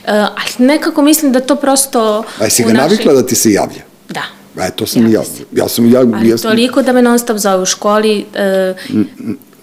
E, 0.05 0.11
ali 0.11 0.66
nekako 0.66 1.03
mislim 1.03 1.32
da 1.32 1.40
to 1.40 1.57
prosto... 1.57 2.24
A 2.40 2.45
jesi 2.45 2.62
ga 2.62 2.68
našoj- 2.68 2.76
navikla 2.76 3.12
da 3.12 3.26
ti 3.26 3.34
se 3.34 3.53
javlja? 3.53 3.82
Da. 4.09 4.22
E, 4.59 4.70
to 4.70 4.86
sam 4.86 5.12
ja. 5.12 5.24
Se. 5.24 5.42
Ja 5.53 5.68
sam, 5.68 5.92
ja, 5.92 6.01
Ali 6.01 6.28
ja 6.28 6.38
sam, 6.38 6.51
toliko 6.51 6.82
da 6.82 6.92
me 6.92 7.03
non 7.03 7.18
stop 7.18 7.36
zove 7.38 7.62
u 7.62 7.66
školi, 7.66 8.24
e, 8.34 8.74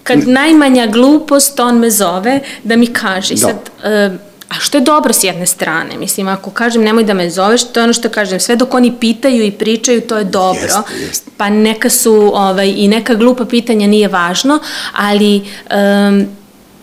kad 0.02 0.28
najmanja 0.28 0.86
glupost, 0.86 1.60
on 1.60 1.78
me 1.78 1.90
zove 1.90 2.40
da 2.64 2.76
mi 2.76 2.86
kaže. 2.86 3.34
I 3.34 3.36
Da. 3.36 3.40
sad, 3.40 3.56
e, 3.84 4.10
a 4.48 4.54
što 4.54 4.78
je 4.78 4.82
dobro 4.82 5.12
s 5.12 5.24
jedne 5.24 5.46
strane, 5.46 5.96
mislim, 5.96 6.28
ako 6.28 6.50
kažem 6.50 6.82
nemoj 6.82 7.04
da 7.04 7.14
me 7.14 7.30
zoveš, 7.30 7.64
to 7.64 7.80
je 7.80 7.84
ono 7.84 7.92
što 7.92 8.08
kažem, 8.08 8.40
sve 8.40 8.56
dok 8.56 8.74
oni 8.74 8.92
pitaju 9.00 9.44
i 9.44 9.50
pričaju, 9.50 10.00
to 10.00 10.16
je 10.16 10.24
dobro. 10.24 10.60
Jeste, 10.62 10.80
jeste. 11.00 11.30
Pa 11.36 11.48
neka 11.50 11.90
su, 11.90 12.30
ovaj, 12.34 12.74
i 12.76 12.88
neka 12.88 13.14
glupa 13.14 13.44
pitanja 13.44 13.86
nije 13.86 14.08
važno, 14.08 14.58
ali 14.92 15.36
um, 15.36 16.26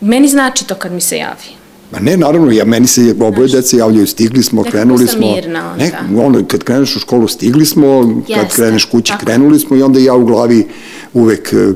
meni 0.01 0.27
znači 0.27 0.67
to 0.67 0.75
kad 0.75 0.91
mi 0.91 1.01
se 1.01 1.17
javi. 1.17 1.59
Ma 1.91 1.99
ne, 1.99 2.17
naravno, 2.17 2.51
ja, 2.51 2.65
meni 2.65 2.87
se 2.87 3.15
oboje 3.21 3.47
deca 3.47 3.77
javljaju, 3.77 4.07
stigli 4.07 4.43
smo, 4.43 4.61
Nekako 4.61 4.77
krenuli 4.77 5.07
smo. 5.07 5.31
mirna 5.35 5.71
onda. 5.71 5.85
Ne, 5.85 6.21
ono, 6.21 6.45
kad 6.47 6.63
kreneš 6.63 6.95
u 6.95 6.99
školu, 6.99 7.27
stigli 7.27 7.65
smo, 7.65 8.01
kad 8.27 8.37
Jeste, 8.37 8.55
kreneš 8.55 8.85
kući, 8.85 9.11
tako. 9.11 9.25
krenuli 9.25 9.59
smo 9.59 9.75
i 9.77 9.81
onda 9.81 9.99
ja 9.99 10.13
u 10.13 10.25
glavi 10.25 10.67
uvek 11.13 11.53
m, 11.53 11.75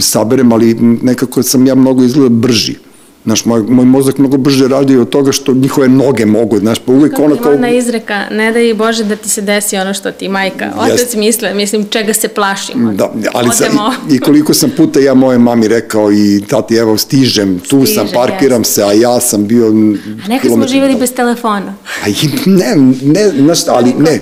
saberem, 0.00 0.52
ali 0.52 0.74
nekako 1.02 1.42
sam 1.42 1.66
ja 1.66 1.74
mnogo 1.74 2.04
izgleda 2.04 2.28
brži. 2.28 2.76
Znaš, 3.24 3.44
moj, 3.44 3.62
moj 3.62 3.84
mozak 3.84 4.18
mnogo 4.18 4.36
brže 4.36 4.68
radi 4.68 4.96
od 4.96 5.08
toga 5.08 5.32
što 5.32 5.54
njihove 5.54 5.88
noge 5.88 6.26
mogu, 6.26 6.58
znaš, 6.58 6.78
pa 6.78 6.92
Kako 7.10 7.24
ono 7.24 7.36
kao... 7.36 7.52
ona 7.52 7.70
izreka, 7.70 8.24
ne 8.30 8.52
daj 8.52 8.74
Bože 8.74 9.04
da 9.04 9.16
ti 9.16 9.28
se 9.28 9.40
desi 9.40 9.76
ono 9.76 9.94
što 9.94 10.12
ti 10.12 10.28
majka. 10.28 10.72
Otac 10.76 11.00
Jeste. 11.00 11.18
misle, 11.18 11.54
mislim, 11.54 11.86
čega 11.88 12.14
se 12.14 12.28
plašimo. 12.28 12.92
Da, 12.92 13.12
ali 13.32 13.50
sa, 13.52 13.64
i, 14.10 14.14
i 14.14 14.18
koliko 14.18 14.54
sam 14.54 14.70
puta 14.76 15.00
ja 15.00 15.14
moje 15.14 15.38
mami 15.38 15.68
rekao 15.68 16.12
i 16.12 16.42
tati, 16.48 16.74
evo, 16.74 16.98
stižem, 16.98 17.58
tu 17.58 17.86
sam, 17.86 18.06
Stiže, 18.06 18.14
parkiram 18.14 18.60
jeste. 18.60 18.74
se, 18.74 18.82
a 18.84 18.92
ja 18.92 19.20
sam 19.20 19.46
bio... 19.46 19.66
A 19.66 20.28
neka 20.28 20.48
smo 20.48 20.68
živjeli 20.68 20.96
bez 20.96 21.12
telefona. 21.12 21.74
A 22.04 22.08
i, 22.08 22.14
ne, 22.46 22.76
ne, 23.02 23.30
znaš, 23.30 23.68
ali 23.68 23.92
ne. 23.98 24.20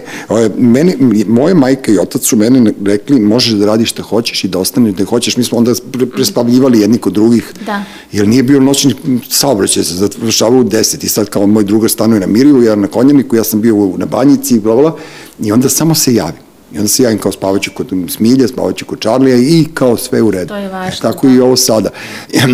Meni, 0.56 0.96
moje 1.28 1.54
majka 1.54 1.92
i 1.92 1.98
otac 1.98 2.22
su 2.22 2.36
meni 2.36 2.72
rekli, 2.84 3.20
možeš 3.20 3.52
da 3.52 3.66
radiš 3.66 3.90
šta 3.90 4.02
hoćeš 4.02 4.44
i 4.44 4.48
da 4.48 4.58
ostaneš 4.58 4.94
da 4.94 5.04
hoćeš. 5.04 5.36
Mi 5.36 5.44
smo 5.44 5.58
onda 5.58 5.72
pre, 5.92 6.06
prespavljivali 6.06 6.80
jedni 6.80 6.98
kod 6.98 7.12
drugih. 7.12 7.52
Da. 7.66 7.84
Jer 8.12 8.28
nije 8.28 8.42
bio 8.42 8.60
noćni 8.60 8.89
saobraćaj, 9.30 9.84
se 9.84 9.94
završavao 9.94 10.60
u 10.60 10.64
10 10.64 11.04
i 11.04 11.08
sad 11.08 11.28
kao 11.28 11.46
moj 11.46 11.64
drugar 11.64 11.90
stanuje 11.90 12.20
na 12.20 12.26
Miriju, 12.26 12.62
ja 12.62 12.76
na 12.76 12.86
Konjaniku, 12.86 13.36
ja 13.36 13.44
sam 13.44 13.60
bio 13.60 13.92
na 13.96 14.06
banjici, 14.06 14.60
bla, 14.60 14.76
bla, 14.76 14.96
i 15.40 15.52
onda 15.52 15.68
samo 15.68 15.94
se 15.94 16.14
javim. 16.14 16.40
I 16.74 16.76
onda 16.76 16.88
se 16.88 17.02
javim 17.02 17.18
kao 17.18 17.32
spavaću 17.32 17.70
kod 17.74 17.92
Smilje, 18.08 18.48
spavaću 18.48 18.84
kod 18.84 19.00
Čarlija 19.00 19.36
i 19.36 19.64
kao 19.74 19.96
sve 19.96 20.22
u 20.22 20.30
redu. 20.30 20.48
To 20.48 20.56
je 20.56 20.68
važno, 20.68 20.98
E, 20.98 21.02
tako 21.02 21.26
da. 21.26 21.32
i 21.32 21.40
ovo 21.40 21.56
sada. 21.56 21.90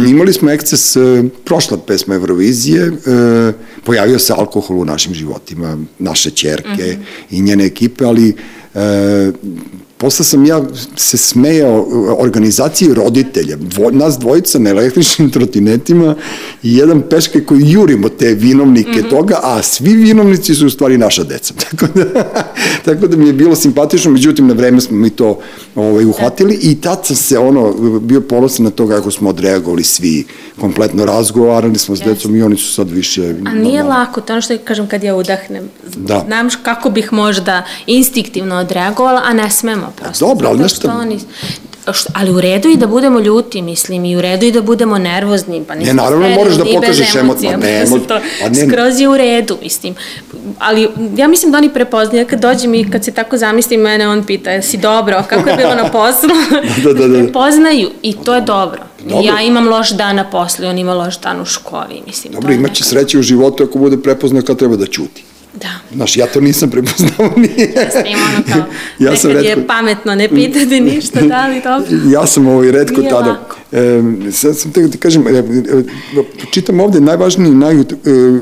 Imali 0.08 0.32
smo 0.32 0.50
eksces, 0.50 0.96
e, 0.96 1.24
prošla 1.44 1.78
pesma 1.78 2.14
Eurovizije, 2.14 2.82
e, 2.86 3.52
pojavio 3.84 4.18
se 4.18 4.32
alkohol 4.32 4.78
u 4.78 4.84
našim 4.84 5.14
životima, 5.14 5.78
naše 5.98 6.30
čerke 6.30 6.98
i 7.30 7.40
njene 7.40 7.64
ekipe, 7.66 8.04
ali 8.04 8.36
e, 8.74 9.32
posle 9.98 10.24
sam 10.24 10.44
ja 10.44 10.62
se 10.96 11.16
smejao 11.16 11.78
e, 11.78 12.12
organizaciji 12.18 12.94
roditelja, 12.94 13.56
dvo, 13.56 13.90
nas 13.90 14.18
dvojica 14.18 14.58
na 14.58 14.70
električnim 14.70 15.30
trotinetima 15.36 16.14
i 16.62 16.76
jedan 16.76 17.02
peške 17.10 17.44
koji 17.44 17.70
jurimo 17.70 18.08
te 18.08 18.34
vinovnike 18.34 19.02
toga, 19.02 19.40
a 19.42 19.62
svi 19.62 19.94
vinovnici 19.94 20.54
su 20.54 20.66
u 20.66 20.70
stvari 20.70 20.98
naša 20.98 21.24
deca. 21.24 21.54
Tako 21.70 21.86
da, 21.94 22.52
tako 22.84 23.06
da 23.06 23.16
mi 23.16 23.26
je 23.26 23.32
bilo 23.32 23.54
simpatično, 23.54 24.10
međutim 24.10 24.46
na 24.46 24.54
vreme 24.54 24.80
smo 24.80 24.96
mi 24.96 25.10
to 25.10 25.38
ovaj, 25.74 26.04
uhvatili 26.04 26.58
i 26.62 26.80
tad 26.80 27.06
sam 27.06 27.16
se 27.16 27.38
ono, 27.38 27.72
bio 28.00 28.20
ponosan 28.20 28.64
na 28.64 28.70
to 28.70 28.88
kako 28.88 29.10
smo 29.10 29.30
odreagovali 29.30 29.82
svi, 29.82 30.24
kompletno 30.60 31.04
razgovarali 31.04 31.78
smo 31.78 31.96
s 31.96 32.00
decom 32.00 32.36
i 32.36 32.42
oni 32.42 32.56
su 32.56 32.74
sad 32.74 32.90
više... 32.90 33.22
A 33.22 33.24
nije 33.32 33.42
normalni. 33.42 33.82
lako, 33.82 34.20
to 34.20 34.32
ono 34.32 34.42
što 34.42 34.58
kažem 34.64 34.86
kad 34.86 35.02
ja 35.02 35.16
udahnem. 35.16 35.68
Da. 35.96 36.24
Znam 36.26 36.48
kako 36.62 36.90
bih 36.90 37.12
možda 37.12 37.64
instinktivno 37.86 38.56
odreagovala, 38.56 39.22
a 39.24 39.32
ne 39.32 39.50
smemo 39.50 39.85
prosto. 39.90 40.26
dobro, 40.26 40.48
ali 40.48 40.58
nešto- 40.58 40.80
što 40.80 40.98
Oni, 40.98 41.18
Što, 41.92 42.12
ali 42.14 42.30
u 42.30 42.40
redu 42.40 42.68
i 42.68 42.76
da 42.76 42.86
budemo 42.86 43.20
ljuti, 43.20 43.62
mislim, 43.62 44.04
i 44.04 44.16
u 44.16 44.20
redu 44.20 44.46
i 44.46 44.52
da 44.52 44.62
budemo 44.62 44.98
nervozni, 44.98 45.64
pa 45.68 45.74
Ne, 45.74 45.94
naravno 45.94 46.28
moraš 46.28 46.54
da 46.54 46.64
bez 46.64 46.74
pokažeš 46.74 47.14
emocija, 47.14 47.52
emocije, 47.52 47.72
ne, 47.72 47.74
pa 47.74 47.80
mislim, 47.80 48.00
to 48.00 48.18
pa 48.42 48.48
ne- 48.48 48.66
skroz 48.66 49.00
je 49.00 49.08
u 49.08 49.16
redu, 49.16 49.58
mislim. 49.62 49.94
Ali 50.58 50.88
ja 51.16 51.28
mislim 51.28 51.52
da 51.52 51.58
oni 51.58 51.70
prepoznaju, 51.70 52.26
kad 52.26 52.40
dođem 52.40 52.74
i 52.74 52.90
kad 52.90 53.04
se 53.04 53.12
tako 53.12 53.36
zamislim, 53.36 53.80
mene 53.80 54.08
on 54.08 54.24
pita, 54.24 54.50
jesi 54.50 54.76
dobro, 54.76 55.24
kako 55.28 55.48
je 55.48 55.56
bilo 55.56 55.74
na 55.74 55.84
poslu? 55.84 56.30
Da, 56.84 56.92
da, 56.92 57.08
da. 57.08 57.18
Prepoznaju 57.18 57.90
i 58.02 58.12
to 58.14 58.34
je 58.34 58.40
dobro. 58.40 58.80
Dobro. 59.04 59.24
Ja 59.24 59.40
imam 59.42 59.68
loš 59.68 59.90
dan 59.90 60.16
na 60.16 60.30
poslu 60.30 60.64
i 60.64 60.68
on 60.68 60.78
ima 60.78 60.94
loš 60.94 61.18
dan 61.18 61.40
u 61.40 61.44
školi, 61.44 62.02
mislim. 62.06 62.32
Dobro, 62.32 62.52
imaće 62.52 62.84
sreće 62.84 63.18
u 63.18 63.22
životu 63.22 63.64
ako 63.64 63.78
bude 63.78 63.96
prepoznao 63.96 64.42
kad 64.42 64.58
treba 64.58 64.76
da 64.76 64.86
ćuti. 64.86 65.24
Da. 65.56 65.68
Znaš, 65.94 66.16
ja 66.16 66.26
to 66.26 66.40
nisam 66.40 66.70
prepoznao 66.70 67.32
nije. 67.36 67.72
Ima 68.06 68.22
ono 68.36 68.44
kao, 68.52 68.72
ja 68.98 69.16
sam 69.16 69.30
redko, 69.30 69.48
je 69.48 69.66
pametno 69.66 70.14
ne 70.14 70.28
pitati 70.28 70.80
ništa, 70.80 71.20
da 71.20 71.46
li 71.46 71.60
dobro? 71.64 72.10
ja 72.12 72.26
sam 72.26 72.46
ovaj 72.46 72.70
redko 72.70 73.00
Nije 73.00 73.10
tada. 73.10 73.48
E, 73.72 74.02
sad 74.32 74.56
sam 74.56 74.72
teo 74.72 74.88
ti 74.88 74.98
kažem, 74.98 75.26
e, 75.26 75.42
čitam 76.50 76.80
ovde 76.80 77.00
najvažniji, 77.00 77.50
naj, 77.52 77.74
e, 77.74 77.84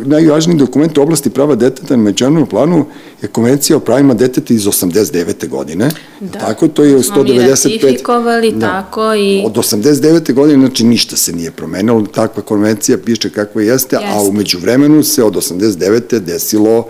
najvažniji 0.04 0.58
dokument 0.58 0.98
u 0.98 1.02
oblasti 1.02 1.30
prava 1.30 1.54
deteta 1.54 1.96
na 1.96 2.02
međunarodnom 2.02 2.46
planu 2.46 2.86
je 3.22 3.28
konvencija 3.28 3.76
o 3.76 3.80
pravima 3.80 4.14
deteta 4.14 4.54
iz 4.54 4.62
89. 4.62 5.48
godine. 5.48 5.90
Da. 6.20 6.38
Tako, 6.38 6.68
to 6.68 6.84
je 6.84 7.02
Smo 7.02 7.22
mi 7.22 7.30
195. 7.30 7.80
ratifikovali, 7.82 8.60
tako, 8.60 9.14
i- 9.14 9.42
Od 9.46 9.52
89. 9.54 10.32
godine, 10.32 10.58
znači 10.58 10.84
ništa 10.84 11.16
se 11.16 11.32
nije 11.32 11.50
promenilo, 11.50 12.02
takva 12.04 12.42
konvencija 12.42 12.98
piše 12.98 13.30
kakva 13.30 13.62
jeste, 13.62 13.96
a 13.96 14.00
Jeste. 14.00 14.28
umeđu 14.28 14.58
vremenu 14.58 15.02
se 15.02 15.24
od 15.24 15.36
89. 15.36 16.20
desilo 16.20 16.86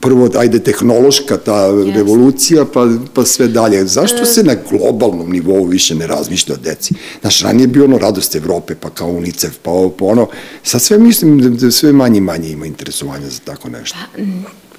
prvo, 0.00 0.30
ajde, 0.38 0.58
tehnološka 0.58 1.36
ta 1.36 1.70
revolucija, 1.94 2.64
pa, 2.64 2.88
pa 3.14 3.24
sve 3.24 3.48
dalje. 3.48 3.86
Zašto 3.86 4.24
se 4.24 4.42
na 4.42 4.56
globalnom 4.70 5.30
nivou 5.30 5.64
više 5.64 5.94
ne 5.94 6.06
razmišlja 6.06 6.54
o 6.54 6.58
deci? 6.58 6.94
Znaš, 7.20 7.42
ranije 7.42 7.64
je 7.64 7.68
bio 7.68 7.84
ono 7.84 7.98
radost 7.98 8.36
Evrope, 8.36 8.74
pa 8.74 8.90
kao 8.90 9.08
UNICEF, 9.08 9.58
pa 9.62 9.70
ovo, 9.70 9.90
pa 9.90 10.04
ono. 10.04 10.28
Sad 10.62 10.82
sve 10.82 10.98
mislim 10.98 11.38
da, 11.38 11.48
da 11.48 11.70
sve 11.70 11.92
manje 11.92 12.18
i 12.18 12.20
manje 12.20 12.48
ima 12.48 12.66
interesovanja 12.66 13.28
za 13.28 13.40
tako 13.44 13.68
nešto. 13.68 13.98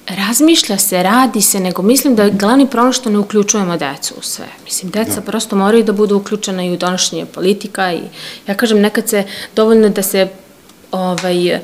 Razmišlja 0.08 0.78
se, 0.78 1.02
radi 1.02 1.42
se, 1.42 1.60
nego 1.60 1.82
mislim 1.82 2.14
da 2.14 2.22
je 2.22 2.30
glavni 2.30 2.66
problem 2.70 2.92
što 2.92 3.10
ne 3.10 3.18
uključujemo 3.18 3.76
decu 3.76 4.14
u 4.18 4.22
sve. 4.22 4.46
Mislim, 4.64 4.90
deca 4.90 5.20
prosto 5.20 5.56
moraju 5.56 5.84
da 5.84 5.92
budu 5.92 6.16
uključena 6.16 6.64
i 6.64 6.72
u 6.72 6.76
donošenje 6.76 7.26
politika 7.26 7.92
i 7.92 8.00
ja 8.46 8.54
kažem 8.54 8.80
nekad 8.80 9.08
se 9.08 9.24
dovoljno 9.56 9.88
da 9.88 10.02
se 10.02 10.28
ovaj, 10.92 11.60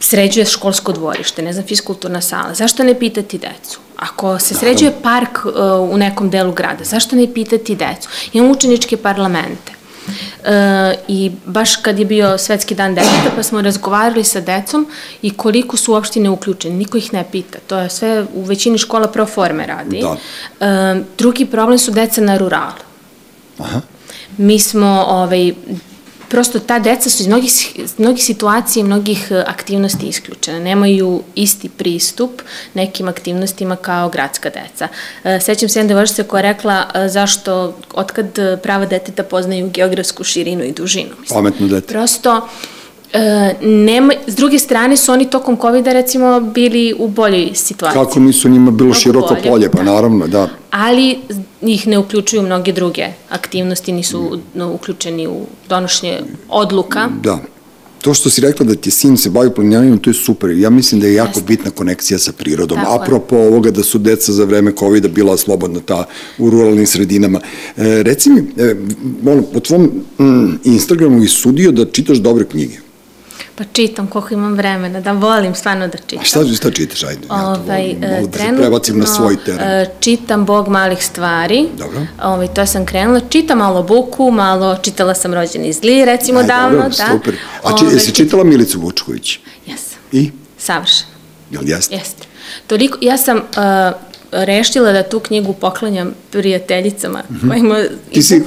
sređuje 0.00 0.46
školsko 0.46 0.92
dvorište, 0.92 1.42
ne 1.42 1.52
znam, 1.52 1.66
fiskulturna 1.66 2.20
sala. 2.20 2.54
Zašto 2.54 2.84
ne 2.84 2.98
pitati 2.98 3.38
decu? 3.38 3.80
Ako 3.96 4.38
se 4.38 4.54
sređuje 4.54 4.92
park 5.02 5.44
uh, 5.44 5.52
u 5.90 5.96
nekom 5.96 6.30
delu 6.30 6.52
grada, 6.52 6.84
zašto 6.84 7.16
ne 7.16 7.34
pitati 7.34 7.76
decu? 7.76 8.08
Imamo 8.32 8.52
učeničke 8.52 8.96
parlamente. 8.96 9.74
E, 10.44 10.94
I 11.08 11.32
baš 11.46 11.76
kad 11.76 11.98
je 11.98 12.04
bio 12.04 12.38
Svetski 12.38 12.74
dan 12.74 12.94
deteta, 12.94 13.30
pa 13.36 13.42
smo 13.42 13.62
razgovarali 13.62 14.24
sa 14.24 14.40
decom 14.40 14.86
i 15.22 15.30
koliko 15.30 15.76
su 15.76 15.92
uopšte 15.92 16.20
ne 16.20 16.30
uključeni. 16.30 16.76
Niko 16.76 16.98
ih 16.98 17.12
ne 17.12 17.24
pita. 17.32 17.58
To 17.66 17.78
je 17.78 17.90
sve 17.90 18.24
u 18.34 18.42
većini 18.42 18.78
škola 18.78 19.08
pro 19.08 19.26
forme 19.26 19.66
radi. 19.66 20.02
Da. 20.02 20.16
E, 20.66 21.02
drugi 21.18 21.46
problem 21.46 21.78
su 21.78 21.90
deca 21.90 22.20
na 22.20 22.36
ruralu. 22.38 22.84
Aha. 23.58 23.80
Mi 24.38 24.58
smo, 24.58 25.04
ovaj, 25.08 25.52
prosto 26.28 26.60
ta 26.60 26.78
deca 26.78 27.10
su 27.10 27.22
iz 27.22 27.26
mnogih, 27.26 27.52
mnogih 27.98 28.24
situacija 28.24 28.80
i 28.80 28.84
mnogih 28.84 29.28
e, 29.30 29.44
aktivnosti 29.46 30.06
isključena. 30.06 30.58
Nemaju 30.58 31.22
isti 31.34 31.68
pristup 31.68 32.42
nekim 32.74 33.08
aktivnostima 33.08 33.76
kao 33.76 34.08
gradska 34.08 34.50
deca. 34.50 34.88
E, 35.24 35.40
Sećam 35.40 35.68
se 35.68 35.78
jedne 35.78 35.88
devojčice 35.88 36.22
koja 36.22 36.38
je 36.38 36.52
rekla 36.52 36.86
e, 36.94 37.08
zašto, 37.08 37.76
otkad 37.94 38.38
prava 38.62 38.86
deteta 38.86 39.22
poznaju 39.22 39.70
geografsku 39.70 40.24
širinu 40.24 40.64
i 40.64 40.72
dužinu. 40.72 41.10
Mislim, 41.20 41.36
Pametno 41.36 41.68
dete. 41.68 41.86
Prosto, 41.86 42.48
e, 43.14 43.54
nema, 43.62 44.12
s 44.26 44.34
druge 44.34 44.58
strane 44.58 44.96
su 44.96 45.12
oni 45.12 45.30
tokom 45.30 45.56
COVID-a 45.60 45.92
recimo 45.92 46.40
bili 46.40 46.94
u 46.98 47.08
boljoj 47.08 47.50
situaciji. 47.54 48.02
Kako 48.02 48.20
nisu 48.20 48.48
njima 48.48 48.70
bilo 48.70 48.86
Mnogo 48.86 49.00
široko 49.00 49.34
bolje, 49.34 49.50
polje, 49.50 49.70
pa 49.70 49.78
da. 49.78 49.92
naravno, 49.92 50.26
da. 50.26 50.48
ali 50.70 51.18
ih 51.62 51.86
ne 51.86 51.98
uključuju 51.98 52.42
mnoge 52.42 52.72
druge 52.72 53.06
aktivnosti, 53.28 53.92
nisu 53.92 54.38
no, 54.54 54.72
uključeni 54.72 55.26
u 55.26 55.46
donošenje 55.68 56.20
odluka. 56.48 57.08
Da. 57.22 57.38
To 58.04 58.14
što 58.14 58.30
si 58.30 58.40
rekla 58.40 58.66
da 58.66 58.74
ti 58.74 58.90
sin 58.90 59.16
se 59.16 59.30
bavi 59.30 59.50
planiniranjem, 59.54 59.98
to 59.98 60.10
je 60.10 60.14
super. 60.14 60.50
Ja 60.50 60.70
mislim 60.70 61.00
da 61.00 61.06
je 61.06 61.14
jako 61.14 61.38
Jeste. 61.38 61.42
bitna 61.46 61.70
konekcija 61.70 62.18
sa 62.18 62.32
prirodom. 62.32 62.78
Tako 62.78 62.92
je. 62.92 62.96
Apropo 63.02 63.36
ovoga 63.36 63.70
da 63.70 63.82
su 63.82 63.98
deca 63.98 64.32
za 64.32 64.44
vreme 64.44 64.72
COVID-a 64.78 65.08
bila 65.08 65.36
slobodna 65.36 65.80
ta 65.80 66.04
u 66.38 66.50
ruralnim 66.50 66.86
sredinama. 66.86 67.40
E, 67.76 68.02
reci 68.02 68.30
mi, 68.30 68.40
e, 68.56 68.76
ono, 69.26 69.42
po 69.42 69.60
tvom 69.60 69.82
mm, 70.18 70.58
Instagramu 70.64 71.22
i 71.24 71.28
sudio 71.28 71.72
da 71.72 71.84
čitaš 71.84 72.18
dobre 72.18 72.44
knjige. 72.44 72.76
Pa 73.56 73.64
čitam 73.64 74.06
koliko 74.06 74.34
imam 74.34 74.54
vremena, 74.54 75.00
da 75.00 75.12
volim 75.12 75.54
stvarno 75.54 75.88
da 75.88 75.94
A 75.94 76.00
čitam. 76.00 76.24
šta, 76.24 76.44
šta 76.46 76.70
čitaš? 76.70 77.04
Ajde, 77.04 77.20
ja 77.22 77.28
to 77.28 77.34
Ovaj, 77.34 77.82
volim, 77.82 78.04
e, 78.04 78.08
mogu 78.10 78.26
da 78.28 78.38
se 78.38 78.44
prebacim 78.56 78.98
na 78.98 79.06
svoj 79.06 79.36
teren. 79.36 79.60
e, 79.60 79.90
čitam 80.00 80.44
Bog 80.44 80.68
malih 80.68 81.04
stvari. 81.04 81.68
Dobro. 81.78 82.00
Ovaj, 82.22 82.48
to 82.48 82.66
sam 82.66 82.86
krenula. 82.86 83.20
Čitam 83.20 83.58
malo 83.58 83.82
Buku, 83.82 84.30
malo 84.30 84.76
čitala 84.76 85.14
sam 85.14 85.34
Rođeni 85.34 85.72
zli, 85.72 86.04
recimo 86.04 86.40
Aj, 86.40 86.46
davno. 86.46 86.78
dobro, 86.78 86.88
da. 86.88 87.06
super. 87.12 87.34
A 87.64 87.68
či, 87.68 87.84
Ovaj, 87.84 87.94
jesi 87.94 88.12
čitala 88.12 88.44
Milicu 88.44 88.80
Vučković? 88.80 89.38
Jesam. 89.66 89.98
I? 90.12 90.30
Savršeno. 90.58 91.10
Jel 91.50 91.62
jeste? 91.66 91.94
Jeste. 91.94 92.26
Toliko, 92.66 92.98
ja 93.00 93.16
sam 93.18 93.36
uh, 93.36 93.42
rešila 94.34 94.92
da 94.92 95.02
tu 95.02 95.20
knjigu 95.20 95.52
poklanjam 95.54 96.14
prijateljicama 96.30 97.22
kojima... 97.42 97.78
Mhm. 97.78 97.94
Ti 98.12 98.22
si- 98.22 98.42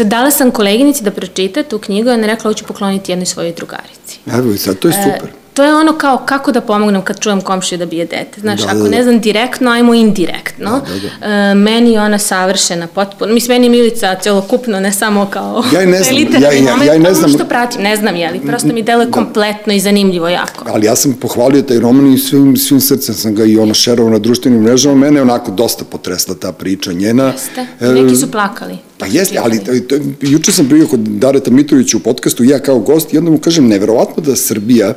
Dala 0.00 0.30
sam 0.30 0.50
koleginici 0.50 1.04
da 1.04 1.10
pročita 1.10 1.62
tu 1.62 1.78
knjigu 1.78 2.08
i 2.08 2.12
ona 2.12 2.26
rekla 2.26 2.42
hoću 2.42 2.64
pokloniti 2.64 3.12
jednoj 3.12 3.26
svojoj 3.26 3.52
drugarici. 3.52 4.18
Evo, 4.28 4.52
i 4.52 4.58
sad, 4.58 4.78
to 4.78 4.88
je 4.88 4.92
E, 4.92 5.02
super. 5.04 5.30
To 5.58 5.64
je 5.64 5.74
ono 5.74 5.92
kao 5.94 6.18
kako 6.18 6.52
da 6.52 6.60
pomognem 6.62 7.02
kad 7.02 7.20
čujem 7.20 7.40
komšiju 7.40 7.78
da 7.78 7.86
bije 7.86 8.04
dete. 8.06 8.40
Znaš, 8.40 8.60
Da, 8.60 8.66
ako 8.66 8.76
da, 8.76 8.82
da. 8.82 8.88
ne 8.88 9.02
znam 9.02 9.20
direktno, 9.20 9.70
ajmo 9.70 9.94
indirektno. 9.94 10.80
Da, 11.20 11.28
E, 11.28 11.54
meni 11.56 11.92
je 11.92 12.00
ona 12.00 12.18
savršena, 12.20 12.86
potpuno. 12.88 13.34
Mislim, 13.34 13.54
meni 13.54 13.66
je 13.66 13.70
Milica 13.72 14.14
celokupno, 14.16 14.80
ne 14.80 14.92
samo 14.92 15.26
kao 15.26 15.62
Ja 15.72 15.82
i 15.82 15.86
ne 15.86 16.02
znam, 16.02 16.16
ja 16.16 16.52
i- 16.52 16.56
ja- 16.56 16.62
moment, 16.62 16.86
ja 16.86 16.94
i 16.94 16.98
ne 16.98 17.14
znam- 17.14 17.30
što 17.30 17.44
pratim, 17.46 17.82
ne 17.82 17.96
znam 17.96 18.16
je 18.16 18.30
li, 18.30 18.40
prosto 18.40 18.68
mi 18.68 18.82
deluje 18.82 19.10
kompletno 19.10 19.72
i 19.72 19.80
zanimljivo 19.80 20.28
jako. 20.28 20.64
ali 20.66 20.86
ja 20.86 20.96
sam 20.96 21.12
pohvalio 21.14 21.62
taj 21.62 21.78
roman 21.78 22.06
i 22.08 22.18
svim, 22.18 22.56
svim 22.56 22.80
srcem 22.80 23.14
sam 23.14 23.34
ga 23.34 23.44
i 23.44 23.58
ono 23.58 23.74
šerovao 23.74 24.12
na 24.12 24.18
društvenim 24.18 24.62
mrežama, 24.62 24.94
mene 24.96 25.16
je 25.16 25.22
onako 25.22 25.50
dosta 25.52 25.84
potresla 25.84 26.34
ta 26.34 26.52
priča 26.52 26.92
njena. 26.92 27.24
Jeste. 27.26 27.66
Neki 27.82 28.16
su 28.16 28.30
plakali. 28.30 28.78
Pa 28.98 29.06
jeste, 29.06 29.38
ali 29.38 29.58
to, 29.58 29.72
to, 29.88 29.96
juče 30.22 30.52
sam 30.52 30.68
bio 30.68 30.86
kod 30.86 31.00
Dareta 31.00 31.50
Mitrovića 31.50 31.96
u 31.96 32.00
podcastu, 32.00 32.44
ja 32.44 32.58
kao 32.58 32.78
gost, 32.78 33.14
i 33.14 33.18
onda 33.18 33.30
mu 33.30 33.38
kažem, 33.38 33.66
neverovatno 33.66 34.22
da 34.22 34.36
Srbija, 34.36 34.94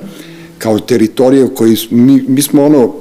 kao 0.61 0.79
teritorija 0.79 1.47
koji, 1.55 1.77
mi, 1.89 2.23
mi 2.27 2.41
smo 2.41 2.65
ono, 2.65 2.93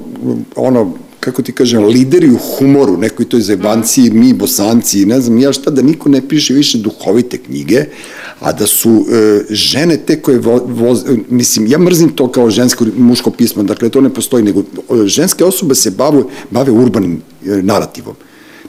ono, 0.55 0.93
kako 1.19 1.41
ti 1.41 1.51
kažem, 1.51 1.83
lideri 1.85 2.29
u 2.29 2.37
humoru, 2.37 2.97
nekoj 2.97 3.25
toj 3.29 3.41
zebanciji, 3.41 4.09
mi 4.09 4.33
bosanci, 4.33 5.05
ne 5.05 5.21
znam 5.21 5.39
ja 5.39 5.53
šta, 5.53 5.71
da 5.71 5.81
niko 5.81 6.09
ne 6.09 6.21
piše 6.27 6.53
više 6.53 6.77
duhovite 6.77 7.37
knjige, 7.37 7.85
a 8.39 8.53
da 8.53 8.67
su 8.67 9.05
e, 9.09 9.43
žene 9.49 9.97
te 9.97 10.21
koje 10.21 10.39
vo, 10.39 10.57
voz, 10.65 11.03
e, 11.05 11.17
mislim, 11.29 11.67
ja 11.67 11.77
mrzim 11.77 12.09
to 12.09 12.31
kao 12.31 12.49
žensko 12.49 12.85
muško 12.97 13.31
pismo, 13.31 13.63
dakle 13.63 13.89
to 13.89 14.01
ne 14.01 14.09
postoji, 14.09 14.43
nego 14.43 14.59
e, 14.61 15.07
ženske 15.07 15.45
osobe 15.45 15.75
se 15.75 15.91
bave, 15.91 16.23
bave 16.51 16.71
urbanim 16.71 17.21
e, 17.45 17.61
narativom. 17.61 18.15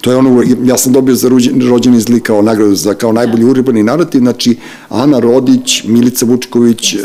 To 0.03 0.11
je 0.11 0.16
ono, 0.16 0.42
ja 0.64 0.78
sam 0.78 0.92
dobio 0.92 1.14
za 1.14 1.28
rođen, 1.28 1.68
rođeni 1.68 2.00
zli 2.00 2.20
kao 2.20 2.42
nagradu 2.42 2.74
za 2.74 2.94
kao 2.94 3.12
najbolji 3.12 3.44
urbani 3.44 3.82
narativ, 3.82 4.18
znači 4.18 4.57
Ana 4.88 5.18
Rodić, 5.18 5.84
Milica 5.84 6.26
Vučković, 6.26 6.94
e, 6.94 6.98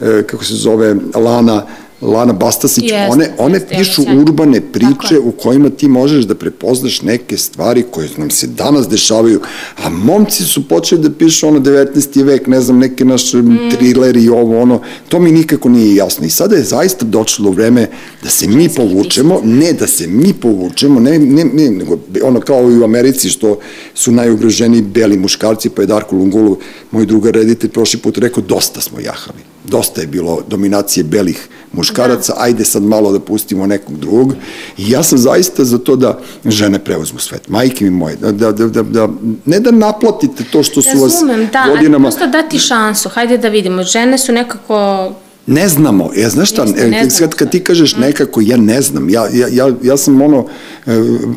e, 0.00 0.22
kako 0.22 0.44
se 0.44 0.54
zove, 0.54 0.96
Lana, 1.14 1.66
Lana 2.02 2.32
Bastasić, 2.32 2.84
Jeste, 2.84 3.06
one, 3.08 3.28
one 3.38 3.54
jeste, 3.54 3.74
pišu 3.76 4.02
sjajno. 4.02 4.20
urbane 4.22 4.60
priče 4.62 5.18
u 5.18 5.32
kojima 5.32 5.70
ti 5.70 5.88
možeš 5.88 6.24
da 6.24 6.34
prepoznaš 6.34 7.02
neke 7.02 7.36
stvari 7.36 7.84
koje 7.90 8.08
nam 8.16 8.30
se 8.30 8.46
danas 8.46 8.88
dešavaju, 8.88 9.40
a 9.76 9.88
momci 9.88 10.44
su 10.44 10.68
počeli 10.68 11.02
da 11.02 11.10
pišu 11.10 11.48
ono 11.48 11.60
19. 11.60 12.22
vek, 12.22 12.46
ne 12.46 12.60
znam, 12.60 12.78
neke 12.78 13.04
naše 13.04 13.36
Mm. 13.36 13.58
trileri 13.70 14.22
i 14.22 14.28
ovo, 14.28 14.60
ono, 14.60 14.80
to 15.08 15.18
mi 15.18 15.32
nikako 15.32 15.68
nije 15.68 15.94
jasno. 15.94 16.26
I 16.26 16.30
sada 16.30 16.56
je 16.56 16.62
zaista 16.64 17.04
došlo 17.04 17.50
vreme 17.50 17.86
da 18.22 18.30
se 18.30 18.48
mi 18.48 18.68
povučemo, 18.68 19.40
ne 19.44 19.72
da 19.72 19.86
se 19.86 20.06
mi 20.06 20.32
povučemo, 20.32 21.00
ne, 21.00 21.18
ne, 21.18 21.44
ne, 21.44 21.70
nego 21.70 21.98
ono 22.22 22.40
kao 22.40 22.70
i 22.70 22.78
u 22.78 22.84
Americi 22.84 23.28
što 23.28 23.58
su 23.94 24.12
najugroženiji 24.12 24.82
beli 24.82 25.16
muškarci, 25.16 25.68
pa 25.68 25.82
je 25.82 25.86
Darko 25.86 26.16
Lungulu, 26.16 26.58
moj 26.90 27.06
drugar 27.06 27.34
reditelj, 27.34 27.70
prošli 27.70 27.98
put 28.00 28.18
rekao, 28.18 28.42
dosta 28.42 28.80
smo 28.80 29.00
jahali. 29.00 29.51
Dosta 29.64 30.00
je 30.00 30.06
bilo 30.06 30.42
dominacije 30.48 31.04
belih 31.04 31.48
muškaraca, 31.72 32.34
ajde 32.36 32.64
sad 32.64 32.82
malo 32.82 33.12
da 33.12 33.20
pustimo 33.20 33.66
nekog 33.66 33.98
drugog. 33.98 34.34
I 34.78 34.90
ja 34.90 35.02
sam 35.02 35.18
zaista 35.18 35.64
za 35.64 35.78
to 35.78 35.96
da 35.96 36.20
žene 36.44 36.78
preuzmu 36.78 37.18
svet. 37.18 37.48
Majke 37.48 37.84
mi 37.84 37.90
moje, 37.90 38.16
da, 38.16 38.32
da, 38.32 38.52
da, 38.52 38.66
da, 38.66 38.82
da 38.82 39.08
ne 39.44 39.60
da 39.60 39.70
naplatite 39.70 40.44
to 40.52 40.62
što 40.62 40.82
su 40.82 40.98
vas 40.98 41.12
Razumem, 41.12 41.48
da, 41.52 41.66
godinama... 41.68 42.08
prosto 42.08 42.26
dati 42.26 42.58
šansu, 42.58 43.08
hajde 43.08 43.38
da 43.38 43.48
vidimo. 43.48 43.82
Žene 43.82 44.18
su 44.18 44.32
nekako 44.32 45.12
Ne 45.46 45.68
znamo, 45.68 46.10
ja 46.16 46.28
znaš 46.28 46.50
šta, 46.50 46.62
Jeste, 46.62 46.82
e, 46.82 46.90
ne 46.90 47.10
znamo 47.10 47.18
kad, 47.18 47.34
kad 47.34 47.50
ti 47.50 47.60
kažeš 47.64 47.96
nekako, 47.96 48.40
ja 48.40 48.56
ne 48.56 48.82
znam, 48.82 49.10
ja, 49.10 49.26
ja, 49.32 49.48
ja, 49.50 49.72
ja 49.82 49.96
sam 49.96 50.22
ono, 50.22 50.46
e, 50.86 50.90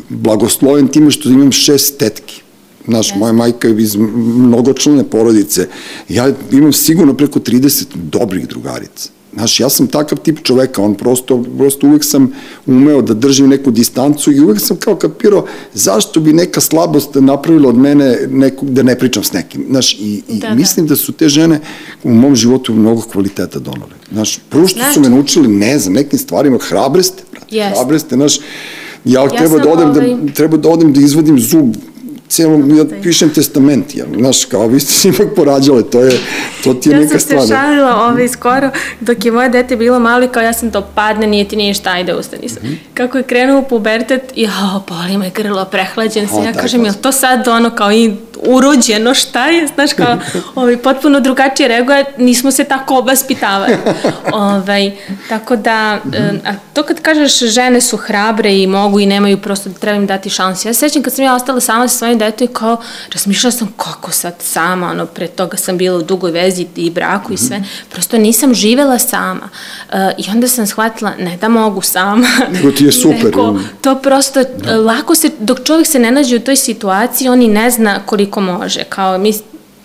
blagosloven 0.08 0.88
time 0.88 1.10
što 1.10 1.28
imam 1.28 1.52
šest 1.52 1.98
tetki. 1.98 2.42
Znaš, 2.88 3.14
moja 3.16 3.32
majka 3.32 3.68
je 3.68 3.82
iz 3.82 3.96
mnogočlane 3.96 5.04
porodice. 5.04 5.68
Ja 6.08 6.32
imam 6.52 6.72
sigurno 6.72 7.14
preko 7.14 7.40
30 7.40 7.84
dobrih 7.94 8.48
drugarica. 8.48 9.16
Znaš, 9.36 9.60
ja 9.60 9.68
sam 9.68 9.86
takav 9.86 10.18
tip 10.18 10.38
čoveka, 10.42 10.82
on 10.82 10.94
prosto, 10.94 11.44
prosto 11.58 11.86
uvek 11.86 12.04
sam 12.04 12.32
umeo 12.66 13.02
da 13.02 13.14
držim 13.14 13.48
neku 13.48 13.70
distancu 13.70 14.32
i 14.32 14.40
uvek 14.40 14.60
sam 14.60 14.76
kao 14.76 14.96
kapirao 14.96 15.46
zašto 15.74 16.20
bi 16.20 16.32
neka 16.32 16.60
slabost 16.60 17.14
napravila 17.14 17.68
od 17.68 17.76
mene 17.76 18.18
neku, 18.30 18.66
da 18.66 18.82
ne 18.82 18.98
pričam 18.98 19.24
s 19.24 19.32
nekim. 19.32 19.64
Znaš, 19.70 19.94
i, 19.94 20.22
i 20.28 20.38
da, 20.38 20.48
da. 20.48 20.54
mislim 20.54 20.86
da 20.86 20.96
su 20.96 21.12
te 21.12 21.28
žene 21.28 21.60
u 22.02 22.14
mom 22.14 22.36
životu 22.36 22.74
mnogo 22.74 23.02
kvaliteta 23.02 23.58
donale. 23.58 23.92
Znaš, 24.12 24.38
prvo 24.48 24.68
što 24.68 24.80
su 24.94 25.00
me 25.00 25.08
naučili, 25.08 25.48
ne 25.48 25.78
znam, 25.78 25.94
nekim 25.94 26.18
stvarima, 26.18 26.58
hrabreste, 26.58 27.22
brate, 27.32 27.56
yes. 27.56 27.74
hrabreste, 27.74 28.14
znaš, 28.14 28.38
ja, 29.04 29.20
ja 29.22 29.28
treba 29.28 29.58
da 29.58 29.68
odem 29.68 29.92
da, 29.92 30.00
ovaj... 30.00 30.16
da, 30.22 30.32
treba 30.32 30.56
da 30.56 30.68
odem 30.68 30.92
da 30.92 31.00
izvadim 31.00 31.40
zub 31.40 31.74
celom, 32.28 32.76
ja 32.76 32.84
pišem 33.02 33.30
testament, 33.30 33.94
ja, 33.94 34.04
znaš, 34.18 34.44
kao 34.44 34.66
vi 34.66 34.80
ste 34.80 34.92
se 34.92 35.08
ipak 35.08 35.26
porađale, 35.36 35.82
to 35.82 36.00
je, 36.00 36.18
to 36.64 36.74
ti 36.74 36.88
je 36.88 36.92
ja 36.92 37.00
neka 37.00 37.18
stvar. 37.18 37.36
Ja 37.36 37.40
sam 37.40 37.48
se 37.48 37.54
šalila 37.54 38.06
ovaj 38.10 38.28
skoro, 38.28 38.70
dok 39.00 39.24
je 39.24 39.32
moje 39.32 39.48
dete 39.48 39.76
bilo 39.76 39.98
malo 39.98 40.24
i 40.24 40.28
kao 40.28 40.42
ja 40.42 40.52
sam 40.52 40.70
to 40.70 40.88
padne, 40.94 41.26
nije 41.26 41.48
ti 41.48 41.56
ništa, 41.56 41.90
ajde 41.90 42.14
ustani 42.14 42.48
se. 42.48 42.60
Mm 42.62 42.66
-hmm. 42.66 42.76
Kako 42.94 43.18
je 43.18 43.24
krenuo 43.24 43.62
pubertet, 43.62 44.32
ja, 44.36 44.80
boli 44.88 45.18
me 45.18 45.30
grlo, 45.30 45.64
prehlađen 45.64 46.28
sam, 46.28 46.44
ja 46.44 46.52
kažem, 46.52 46.84
je 46.84 46.92
to 47.02 47.12
sad 47.12 47.48
ono 47.48 47.70
kao 47.70 47.92
i 47.92 48.12
urođeno, 48.42 49.14
šta 49.14 49.46
je, 49.46 49.66
znaš, 49.74 49.92
kao, 49.92 50.18
ovaj, 50.54 50.76
potpuno 50.76 51.20
drugačije 51.20 51.68
reaguje, 51.68 52.04
nismo 52.18 52.50
se 52.50 52.64
tako 52.64 52.98
obaspitavali. 52.98 53.76
ovaj, 54.32 54.92
tako 55.28 55.56
da, 55.56 56.00
a 56.44 56.54
to 56.72 56.82
kad 56.82 57.00
kažeš 57.00 57.38
žene 57.38 57.80
su 57.80 57.96
hrabre 57.96 58.56
i 58.56 58.66
mogu 58.66 59.00
i 59.00 59.06
nemaju 59.06 59.38
prosto 59.38 59.68
da 59.68 59.78
treba 59.78 59.96
im 59.96 60.06
dati 60.06 60.30
šansu. 60.30 60.68
Ja 60.68 60.74
se 60.74 60.80
sećam 60.80 61.02
kad 61.02 61.12
sam 61.12 61.24
ja 61.24 61.34
ostala 61.34 61.60
sama 61.60 61.88
sa 61.88 61.98
svojim 61.98 62.15
detom 62.18 62.44
i 62.44 62.52
kao, 62.52 62.76
razmišljala 63.12 63.52
sam 63.52 63.72
kako 63.76 64.10
sad 64.10 64.34
sama, 64.38 64.90
ono, 64.90 65.06
pre 65.06 65.26
toga 65.26 65.56
sam 65.56 65.78
bila 65.78 65.98
u 65.98 66.02
dugoj 66.02 66.30
vezi 66.30 66.66
i 66.76 66.90
braku 66.90 67.32
i 67.32 67.36
sve, 67.36 67.64
prosto 67.90 68.18
nisam 68.18 68.54
živela 68.54 68.98
sama. 68.98 69.48
Uh, 69.88 69.96
I 70.18 70.30
onda 70.30 70.48
sam 70.48 70.66
shvatila, 70.66 71.12
ne 71.18 71.36
da 71.36 71.48
mogu 71.48 71.82
sama. 71.82 72.28
Nego 72.54 72.70
ti 72.70 72.84
je 72.84 72.92
super. 72.92 73.24
Nego, 73.24 73.58
to 73.80 73.94
prosto, 73.94 74.42
da. 74.44 74.76
lako 74.76 75.14
se, 75.14 75.30
dok 75.38 75.64
čovjek 75.64 75.86
se 75.86 75.98
ne 75.98 76.10
nađe 76.10 76.36
u 76.36 76.40
toj 76.40 76.56
situaciji, 76.56 77.28
on 77.28 77.42
i 77.42 77.48
ne 77.48 77.70
zna 77.70 78.00
koliko 78.06 78.40
može. 78.40 78.84
Kao, 78.84 79.18
mi, 79.18 79.32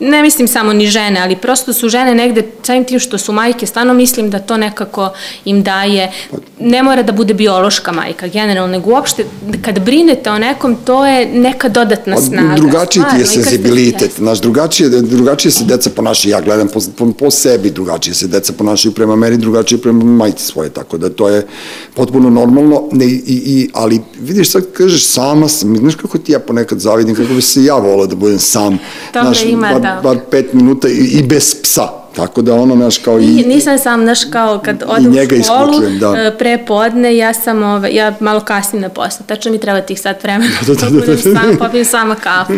ne 0.01 0.21
mislim 0.21 0.47
samo 0.47 0.73
ni 0.73 0.87
žene, 0.87 1.19
ali 1.19 1.35
prosto 1.35 1.73
su 1.73 1.89
žene 1.89 2.15
negde, 2.15 2.43
samim 2.63 2.85
tim 2.85 2.99
što 2.99 3.17
su 3.17 3.31
majke, 3.31 3.65
stvarno 3.65 3.93
mislim 3.93 4.29
da 4.29 4.39
to 4.39 4.57
nekako 4.57 5.09
im 5.45 5.63
daje, 5.63 6.11
ne 6.59 6.83
mora 6.83 7.03
da 7.03 7.11
bude 7.11 7.33
biološka 7.33 7.91
majka 7.91 8.27
generalno, 8.27 8.71
nego 8.71 8.89
uopšte 8.89 9.25
kad 9.61 9.79
brinete 9.79 10.31
o 10.31 10.37
nekom, 10.37 10.75
to 10.85 11.05
je 11.05 11.25
neka 11.25 11.69
dodatna 11.69 12.17
snaga. 12.21 12.55
Drugačiji 12.55 13.03
ti 13.11 13.19
je 13.19 13.25
senzibilitet, 13.25 14.11
znaš, 14.17 14.41
drugačije, 14.41 14.89
drugačije 14.89 15.51
se 15.51 15.63
deca 15.63 15.89
ponašaju, 15.89 16.31
ja 16.31 16.41
gledam 16.41 16.67
po, 16.67 16.79
po, 16.97 17.11
po 17.11 17.31
sebi, 17.31 17.69
drugačije 17.69 18.13
se 18.13 18.27
deca 18.27 18.53
ponašaju 18.53 18.93
prema 18.93 19.15
meni, 19.15 19.37
drugačije 19.37 19.81
prema 19.81 20.03
majci 20.03 20.45
svoje, 20.45 20.69
tako 20.69 20.97
da 20.97 21.09
to 21.09 21.29
je 21.29 21.47
potpuno 21.93 22.29
normalno, 22.29 22.83
ne, 22.91 23.05
i, 23.05 23.41
i, 23.45 23.69
ali 23.73 24.01
vidiš 24.19 24.51
sad 24.51 24.63
kažeš 24.73 25.07
sama 25.07 25.47
sam, 25.47 25.77
znaš 25.77 25.95
kako 25.95 26.17
ti 26.17 26.31
ja 26.31 26.39
ponekad 26.39 26.79
zavidim, 26.79 27.15
kako 27.15 27.33
bi 27.33 27.41
se 27.41 27.63
ja 27.63 27.75
volao 27.75 28.07
da 28.07 28.15
budem 28.15 28.39
sam, 28.39 28.79
Dobro, 29.13 29.33
znaš, 29.33 29.43
ima, 29.43 29.79
bar, 29.79 29.90
da. 29.95 30.01
bar 30.01 30.17
pet 30.31 30.53
minuta 30.53 30.87
i, 30.87 31.19
i 31.19 31.23
bez 31.23 31.55
psa, 31.63 32.01
Tako 32.15 32.41
da 32.41 32.53
ono, 32.53 32.75
naš, 32.75 32.97
kao 32.97 33.19
i... 33.19 33.25
I 33.25 33.45
nisam 33.45 33.79
sam, 33.79 34.03
naš, 34.03 34.19
kao 34.31 34.59
kad 34.65 34.83
odem 34.87 35.11
u 35.11 35.43
školu, 35.43 35.89
da. 35.99 36.15
E, 36.17 36.37
pre 36.37 36.65
podne, 36.67 37.17
ja 37.17 37.33
sam, 37.33 37.63
ove, 37.63 37.93
ja 37.93 38.13
malo 38.19 38.39
kasnim 38.39 38.81
na 38.81 38.89
posle, 38.89 39.25
tačno 39.27 39.51
mi 39.51 39.59
treba 39.59 39.81
tih 39.81 40.01
sat 40.01 40.23
vremena, 40.23 40.51
da, 40.67 40.73
da, 40.73 40.89
da, 40.89 41.05
da, 41.05 41.05
da. 41.05 41.17
sam, 41.17 41.57
popijem 41.59 41.85
sama 41.85 42.15
kafu. 42.15 42.53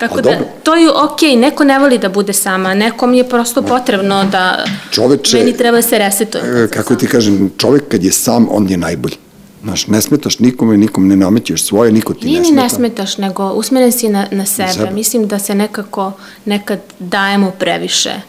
Tako 0.00 0.18
A, 0.18 0.22
da, 0.22 0.30
dobro. 0.30 0.46
to 0.62 0.74
je 0.74 0.90
okej, 0.90 1.30
okay, 1.30 1.38
neko 1.38 1.64
ne 1.64 1.78
voli 1.78 1.98
da 1.98 2.08
bude 2.08 2.32
sama, 2.32 2.74
nekom 2.74 3.14
je 3.14 3.28
prosto 3.28 3.62
potrebno 3.62 4.24
da, 4.32 4.64
Čoveče, 4.90 5.38
meni 5.38 5.56
treba 5.56 5.76
da 5.76 5.82
se 5.82 5.98
resetuje. 5.98 6.64
E, 6.64 6.68
kako 6.68 6.94
ti 6.94 7.06
kažem, 7.06 7.50
čovek 7.58 7.88
kad 7.88 8.04
je 8.04 8.12
sam, 8.12 8.46
on 8.50 8.68
je 8.68 8.76
najbolji. 8.76 9.25
Znaš, 9.66 9.86
ne 9.86 10.02
smetaš 10.02 10.38
nikome, 10.38 10.76
nikom 10.76 11.08
ne 11.08 11.16
namećeš 11.16 11.64
svoje, 11.64 11.92
niko 11.92 12.14
ti 12.14 12.26
Nije 12.26 12.40
ne 12.40 12.44
smeta. 12.44 12.54
Nije 12.54 12.62
ne 12.62 12.70
smetaš, 12.70 13.18
nego 13.18 13.52
usmeren 13.52 13.92
si 13.92 14.08
na, 14.08 14.26
na 14.30 14.46
sebe. 14.46 14.72
sebe. 14.72 14.90
Mislim 14.90 15.28
da 15.28 15.38
se 15.38 15.54
nekako 15.54 16.12
nekad 16.44 16.80
dajemo 16.98 17.50
previše 17.50 18.20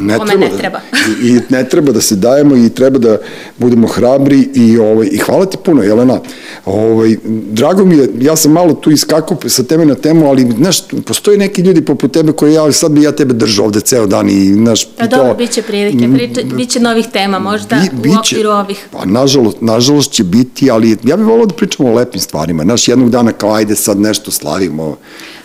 ne 0.00 0.14
treba, 0.14 0.40
ne 0.40 0.48
da- 0.48 0.56
treba. 0.56 0.80
I, 1.22 1.28
I 1.28 1.40
ne 1.48 1.68
treba 1.68 1.92
da 1.92 2.00
se 2.00 2.16
dajemo 2.16 2.56
i 2.56 2.70
treba 2.70 2.98
da 2.98 3.16
budemo 3.58 3.86
hrabri 3.86 4.48
i, 4.54 4.78
ovaj, 4.78 5.08
i 5.12 5.18
hvala 5.18 5.46
ti 5.46 5.56
puno, 5.64 5.82
Jelena. 5.82 6.20
Ovaj, 6.64 7.16
drago 7.50 7.84
mi 7.84 7.96
je, 7.96 8.08
ja 8.20 8.36
sam 8.36 8.52
malo 8.52 8.74
tu 8.74 8.90
iskakao 8.90 9.38
sa 9.46 9.62
teme 9.62 9.84
na 9.86 9.94
temu, 9.94 10.28
ali, 10.28 10.52
znaš, 10.56 10.88
postoji 11.06 11.38
neki 11.38 11.62
ljudi 11.62 11.84
poput 11.84 12.12
tebe 12.12 12.32
koji 12.32 12.54
ja, 12.54 12.72
sad 12.72 12.92
bi 12.92 13.02
ja 13.02 13.12
tebe 13.12 13.34
držao 13.34 13.66
ovde 13.66 13.80
ceo 13.80 14.06
dan 14.06 14.30
i, 14.30 14.54
znaš, 14.54 14.84
Pa 14.98 15.06
dobro, 15.06 15.34
bit 15.34 15.50
će 15.50 15.62
prilike, 15.62 16.08
priče, 16.14 16.44
bit 16.56 16.70
će 16.70 16.80
novih 16.80 17.06
tema, 17.12 17.38
možda 17.38 17.82
bi, 17.92 18.08
u 18.08 18.12
okviru 18.18 18.50
ovih. 18.50 18.88
Pa, 18.92 19.04
nažalost, 19.04 19.56
nažalost 19.60 20.12
će 20.12 20.24
biti, 20.24 20.70
ali 20.70 20.96
ja 21.02 21.16
bih 21.16 21.26
volao 21.26 21.46
da 21.46 21.54
pričamo 21.54 21.90
o 21.90 21.94
lepim 21.94 22.20
stvarima, 22.20 22.62
znaš, 22.62 22.88
jednog 22.88 23.10
dana 23.10 23.32
kao 23.32 23.52
ajde 23.54 23.76
sad 23.76 24.00
nešto 24.00 24.30
slavimo, 24.30 24.96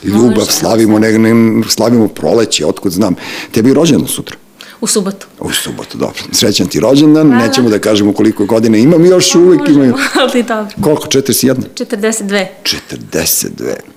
ljubav, 0.03 0.35
Može, 0.37 0.51
slavimo, 0.51 0.99
ne, 0.99 1.19
ne, 1.19 1.63
slavimo 1.69 2.07
proleće, 2.07 2.65
otkud 2.65 2.91
znam. 2.91 3.15
Tebi 3.51 3.69
je 3.69 3.73
rođeno 3.73 4.07
sutra. 4.07 4.37
U 4.81 4.87
subotu. 4.87 5.27
U 5.39 5.51
subotu, 5.51 5.97
dobro. 5.97 6.23
Srećan 6.31 6.67
ti 6.67 6.79
rođendan, 6.79 7.29
da, 7.29 7.35
nećemo 7.35 7.69
da 7.69 7.79
kažemo 7.79 8.13
koliko 8.13 8.45
godina 8.45 8.77
imam, 8.77 9.05
još 9.05 9.33
pa, 9.33 9.39
uvek 9.39 9.69
imaju. 9.69 9.93
ali 10.21 10.43
dobro. 10.43 10.73
Koliko, 10.83 11.07
41? 11.07 11.55
42. 11.75 12.45
42. 12.63 13.47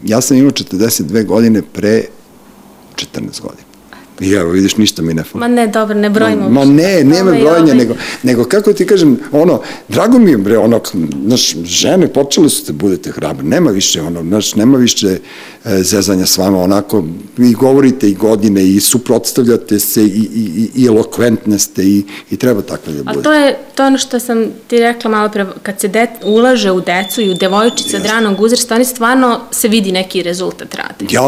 Ja 0.05 0.21
sam 0.21 0.37
imao 0.37 0.51
42 0.51 1.25
godine 1.27 1.63
pre 1.73 2.05
14 2.97 3.41
godina. 3.41 3.74
I 4.21 4.33
evo, 4.33 4.51
vidiš, 4.51 4.77
ništa 4.77 5.03
mi 5.03 5.15
ne 5.15 5.23
fali. 5.23 5.41
Ma 5.41 5.49
ne, 5.49 5.67
dobro, 5.67 5.95
ne 5.95 6.11
brojimo. 6.11 6.49
Ma 6.49 6.65
ne, 6.65 7.05
nema 7.05 7.31
brojanja, 7.31 7.63
ovaj... 7.63 7.77
nego, 7.77 7.95
nego 8.23 8.45
kako 8.45 8.73
ti 8.73 8.87
kažem, 8.87 9.19
ono, 9.33 9.61
drago 9.89 10.19
mi 10.19 10.31
je, 10.31 10.39
bre, 10.39 10.59
ono, 10.59 10.81
znaš, 11.27 11.55
žene 11.65 12.09
počele 12.09 12.49
su 12.49 12.65
da 12.67 12.73
budete 12.73 13.11
hrabri, 13.11 13.47
nema 13.47 13.71
više, 13.71 14.03
ono, 14.03 14.23
znaš, 14.23 14.55
nema 14.55 14.79
više 14.79 15.19
e, 15.65 15.83
zezanja 15.83 16.27
s 16.27 16.39
vama, 16.39 16.63
onako, 16.63 17.05
i 17.39 17.53
govorite 17.53 18.11
i 18.11 18.15
godine 18.15 18.65
i 18.69 18.81
suprotstavljate 18.81 19.79
se 19.79 20.05
i, 20.05 20.29
i, 20.35 20.71
i, 20.75 20.87
elokventne 20.87 21.59
ste 21.59 21.83
i, 21.83 22.05
i 22.31 22.37
treba 22.37 22.63
takve 22.63 22.93
da 22.93 23.03
budete. 23.03 23.21
A 23.21 23.23
to 23.23 23.33
je, 23.33 23.59
to 23.75 23.83
je 23.83 23.87
ono 23.87 23.99
što 23.99 24.21
sam 24.21 24.47
ti 24.67 24.79
rekla 24.79 25.11
malo 25.11 25.29
pre, 25.29 25.47
kad 25.63 25.81
se 25.81 25.89
det, 25.89 26.09
ulaže 26.25 26.71
u 26.71 26.81
decu 26.81 27.21
i 27.21 27.31
u 27.31 27.35
devojčice 27.35 27.97
od 27.97 28.07
ranog 28.07 28.41
uzrasta, 28.41 28.75
oni 28.75 28.85
stvarno 28.85 29.41
se 29.51 29.69
vidi 29.69 29.93
neki 29.93 30.23
rezultat 30.23 30.75
rade. 30.75 31.07
Ja, 31.11 31.23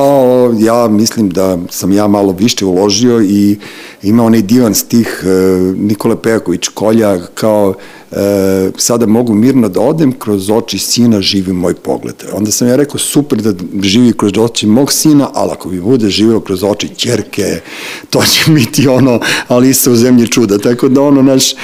ja 0.58 0.88
mislim 0.88 1.30
da 1.30 1.58
sam 1.70 1.92
ja 1.92 2.06
malo 2.06 2.32
više 2.32 2.64
uložio 2.76 3.22
i 3.22 3.56
ima 4.02 4.24
onaj 4.24 4.42
divan 4.42 4.74
stih 4.74 5.24
e, 5.24 5.28
Nikola 5.76 6.16
Pejaković 6.16 6.68
Kolja 6.68 7.26
kao 7.34 7.74
e, 8.12 8.70
sada 8.78 9.06
mogu 9.06 9.34
mirno 9.34 9.68
da 9.68 9.80
odem, 9.80 10.12
kroz 10.12 10.50
oči 10.50 10.78
sina 10.78 11.20
živi 11.20 11.52
moj 11.52 11.74
pogled. 11.74 12.14
Onda 12.32 12.50
sam 12.50 12.68
ja 12.68 12.76
rekao, 12.76 12.98
super 12.98 13.38
da 13.38 13.52
živi 13.82 14.12
kroz 14.12 14.32
oči 14.38 14.66
mog 14.66 14.92
sina, 14.92 15.30
ali 15.34 15.50
ako 15.52 15.68
bi 15.68 15.80
bude 15.80 16.10
živio 16.10 16.40
kroz 16.40 16.64
oči 16.64 16.88
čerke, 16.96 17.60
to 18.10 18.22
će 18.22 18.50
biti 18.58 18.88
ono 18.88 19.20
Alisa 19.48 19.90
u 19.90 19.96
zemlji 19.96 20.28
čuda. 20.28 20.58
Tako 20.58 20.88
da 20.88 21.02
ono, 21.02 21.22
naš, 21.22 21.52
e, 21.52 21.56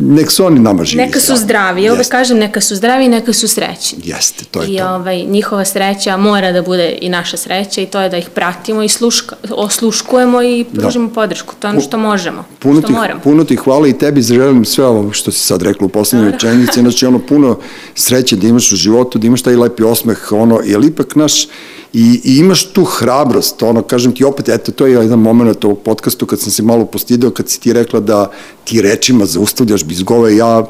nek 0.00 0.30
su 0.30 0.44
oni 0.44 0.60
nama 0.60 0.84
živi. 0.84 1.04
Neka 1.04 1.20
su 1.20 1.36
zdravi, 1.36 1.82
ja 1.82 1.92
uvek 1.92 2.08
kažem, 2.08 2.38
neka 2.38 2.60
su 2.60 2.76
zdravi 2.76 3.04
i 3.04 3.08
neka 3.08 3.32
su 3.32 3.48
srećni. 3.48 3.98
Jeste, 4.04 4.44
to 4.44 4.62
je 4.62 4.68
I, 4.68 4.78
to. 4.78 4.88
ovaj, 4.88 5.24
njihova 5.24 5.64
sreća 5.64 6.16
mora 6.16 6.52
da 6.52 6.62
bude 6.62 6.98
i 7.00 7.08
naša 7.08 7.36
sreća 7.36 7.80
i 7.80 7.86
to 7.86 8.00
je 8.00 8.08
da 8.08 8.16
ih 8.16 8.30
pratimo 8.30 8.82
i 8.82 8.88
sluška, 8.88 9.36
osluškujemo 9.50 10.42
i 10.42 10.64
pružimo 10.74 11.08
da. 11.08 11.14
podršku. 11.14 11.54
To 11.58 11.66
je 11.66 11.70
ono 11.70 11.80
što 11.80 11.98
možemo, 11.98 12.44
puno 12.58 12.80
što 12.80 12.86
ti, 12.86 12.92
moramo. 12.92 13.20
Puno 13.20 13.44
ti 13.44 13.56
hvala 13.56 13.88
i 13.88 13.98
tebi 13.98 14.22
želim 14.22 14.64
sve 14.64 14.84
ovo 14.84 15.12
što 15.12 15.32
si 15.32 15.41
sad 15.42 15.62
rekla 15.62 15.86
u 15.86 15.88
poslednjoj 15.88 16.30
rečenici, 16.30 16.80
znači 16.80 17.06
ono 17.06 17.18
puno 17.18 17.58
sreće 17.94 18.36
da 18.36 18.46
imaš 18.46 18.72
u 18.72 18.76
životu, 18.76 19.18
da 19.18 19.26
imaš 19.26 19.42
taj 19.42 19.56
lepi 19.56 19.82
osmeh, 19.82 20.32
ono, 20.32 20.60
jer 20.64 20.84
ipak 20.84 21.16
naš, 21.16 21.44
i, 21.92 22.20
i 22.24 22.36
imaš 22.38 22.72
tu 22.72 22.84
hrabrost, 22.84 23.62
ono, 23.62 23.82
kažem 23.82 24.12
ti 24.12 24.24
opet, 24.24 24.48
eto, 24.48 24.72
to 24.72 24.86
je 24.86 24.92
jedan 24.92 25.18
moment 25.18 25.64
ovog 25.64 25.78
podcastu 25.84 26.26
kad 26.26 26.40
sam 26.40 26.50
se 26.50 26.62
malo 26.62 26.84
postidao, 26.84 27.30
kad 27.30 27.48
si 27.48 27.60
ti 27.60 27.72
rekla 27.72 28.00
da 28.00 28.30
ti 28.64 28.82
rečima 28.82 29.26
zaustavljaš 29.26 29.84
bizgove, 29.84 30.36
ja 30.36 30.64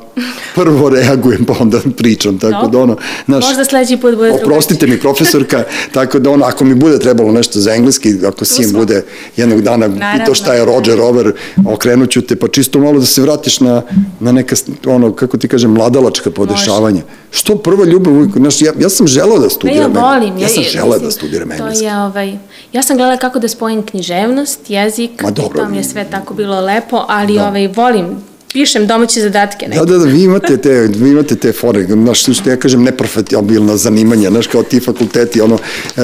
prvo 0.55 0.89
reagujem, 0.89 1.45
pa 1.45 1.55
onda 1.61 1.81
pričam, 1.97 2.39
tako 2.39 2.63
no. 2.63 2.69
da 2.69 2.79
ono, 2.79 2.97
znaš, 3.27 3.45
Možda 3.45 3.65
sledeći 3.65 3.97
put 3.97 4.15
bude 4.17 4.31
Oprostite 4.31 4.87
mi, 4.87 5.01
profesorka, 5.01 5.65
tako 5.95 6.19
da 6.19 6.31
ono, 6.31 6.45
ako 6.45 6.65
mi 6.65 6.75
bude 6.75 6.99
trebalo 6.99 7.33
nešto 7.33 7.61
za 7.61 7.75
engleski, 7.75 8.15
ako 8.27 8.45
sin 8.45 8.73
bude 8.73 9.05
jednog 9.37 9.63
dana 9.63 10.17
pitao 10.19 10.35
šta 10.35 10.55
je 10.55 10.65
Roger 10.65 11.01
Over, 11.01 11.33
okrenuću 11.67 12.23
te, 12.23 12.37
pa 12.37 12.49
čisto 12.49 12.79
malo 12.79 13.01
da 13.01 13.07
se 13.07 13.23
vratiš 13.23 13.61
na, 13.61 13.83
na 14.21 14.33
neka, 14.33 14.57
ono, 14.87 15.13
kako 15.13 15.39
ti 15.39 15.49
kažem, 15.49 15.71
mladalačka 15.71 16.31
podešavanja. 16.31 17.01
Može. 17.01 17.23
Što 17.31 17.57
prva 17.57 17.85
ljubav, 17.85 18.15
znaš, 18.37 18.63
ja, 18.63 18.73
ja 18.79 18.89
sam 18.89 19.07
želao 19.07 19.39
da 19.39 19.51
studiram. 19.51 19.93
Pa 19.93 19.99
ja 19.99 20.05
volim, 20.05 20.37
ja, 20.37 20.43
ja 20.43 20.49
sam 20.49 20.63
želao 20.63 20.99
da 20.99 21.11
studiram 21.11 21.53
engleski. 21.53 21.85
To 21.85 21.91
je, 21.91 22.03
ovaj, 22.03 22.39
ja 22.73 22.83
sam 22.83 22.97
gledala 22.97 23.17
kako 23.17 23.39
da 23.39 23.49
spojim 23.49 23.83
književnost, 23.83 24.71
jezik, 24.71 25.23
Ma, 25.23 25.31
dobro. 25.31 25.61
i 25.61 25.65
to 25.65 25.69
mi 25.69 25.77
je 25.77 25.85
sve 25.85 26.07
tako 26.11 26.35
bilo 26.35 26.61
lepo, 26.61 27.05
ali 27.09 27.35
da. 27.35 27.49
ovaj, 27.49 27.69
volim 27.83 28.23
pišem 28.53 28.87
domaće 28.87 29.21
zadatke. 29.21 29.69
Neke. 29.69 29.79
Da, 29.79 29.85
da, 29.85 29.99
da, 29.99 30.05
vi 30.05 30.23
imate 30.23 30.57
te, 30.57 30.89
vi 30.97 31.11
imate 31.11 31.37
te 31.37 31.53
fore, 31.53 31.85
znaš, 31.85 32.23
što 32.23 32.51
ja 32.51 32.57
kažem, 32.57 32.83
neprofitabilna 32.83 33.77
zanimanja, 33.77 34.31
znaš, 34.31 34.47
kao 34.47 34.63
ti 34.63 34.81
fakulteti, 34.81 35.41
ono, 35.41 35.59
e, 35.97 36.01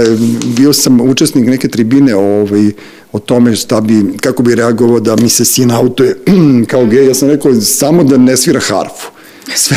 bio 0.56 0.72
sam 0.72 1.00
učesnik 1.00 1.46
neke 1.46 1.68
tribine 1.68 2.16
ovaj, 2.16 2.70
o 3.12 3.18
tome 3.18 3.56
šta 3.56 3.80
bi, 3.80 4.04
kako 4.20 4.42
bi 4.42 4.54
reagovao 4.54 5.00
da 5.00 5.16
mi 5.16 5.28
se 5.28 5.44
sin 5.44 5.70
autuje 5.70 6.16
kao 6.70 6.86
gej, 6.86 7.06
ja 7.06 7.14
sam 7.14 7.28
rekao, 7.28 7.54
samo 7.54 8.04
da 8.04 8.16
ne 8.16 8.36
svira 8.36 8.60
harfu 8.60 9.17
sve, 9.54 9.76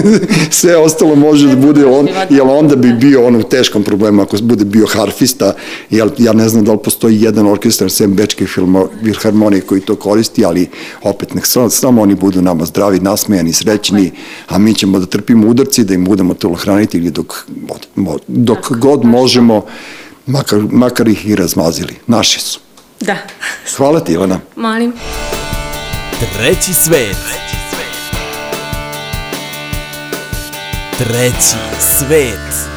sve 0.50 0.76
ostalo 0.76 1.14
može 1.14 1.48
da 1.48 1.56
bude 1.56 1.86
on, 1.86 2.08
jer 2.30 2.42
onda 2.42 2.76
bi 2.76 2.92
bio 2.92 3.26
on 3.26 3.36
u 3.36 3.42
teškom 3.42 3.82
problemu 3.82 4.22
ako 4.22 4.36
bude 4.42 4.64
bio 4.64 4.86
harfista, 4.86 5.54
jer 5.90 6.08
ja 6.18 6.32
ne 6.32 6.48
znam 6.48 6.64
da 6.64 6.72
li 6.72 6.78
postoji 6.84 7.22
jedan 7.22 7.46
orkestar 7.46 7.90
sem 7.90 8.14
Bečke 8.14 8.46
filharmonije 9.04 9.60
koji 9.60 9.80
to 9.80 9.96
koristi, 9.96 10.44
ali 10.44 10.68
opet 11.02 11.34
nek 11.34 11.46
samo 11.70 12.02
oni 12.02 12.14
budu 12.14 12.42
nama 12.42 12.64
zdravi, 12.64 13.00
nasmejani, 13.00 13.52
srećni, 13.52 14.12
a 14.48 14.58
mi 14.58 14.74
ćemo 14.74 14.98
da 14.98 15.06
trpimo 15.06 15.48
udarci, 15.48 15.84
da 15.84 15.94
im 15.94 16.04
budemo 16.04 16.34
telohraniti 16.34 16.98
ili 16.98 17.10
dok, 17.10 17.46
dok 18.26 18.72
god 18.72 19.04
možemo, 19.04 19.64
makar, 20.26 20.62
makar 20.70 21.08
ih 21.08 21.26
i 21.26 21.36
razmazili. 21.36 21.94
Naši 22.06 22.40
su. 22.40 22.60
Da. 23.00 23.16
Hvala 23.76 24.00
ti, 24.00 24.12
Ivana. 24.12 24.40
Molim. 24.56 24.92
Treći 26.38 26.74
svet. 26.74 27.55
Treći 30.98 31.56
svet. 31.80 32.75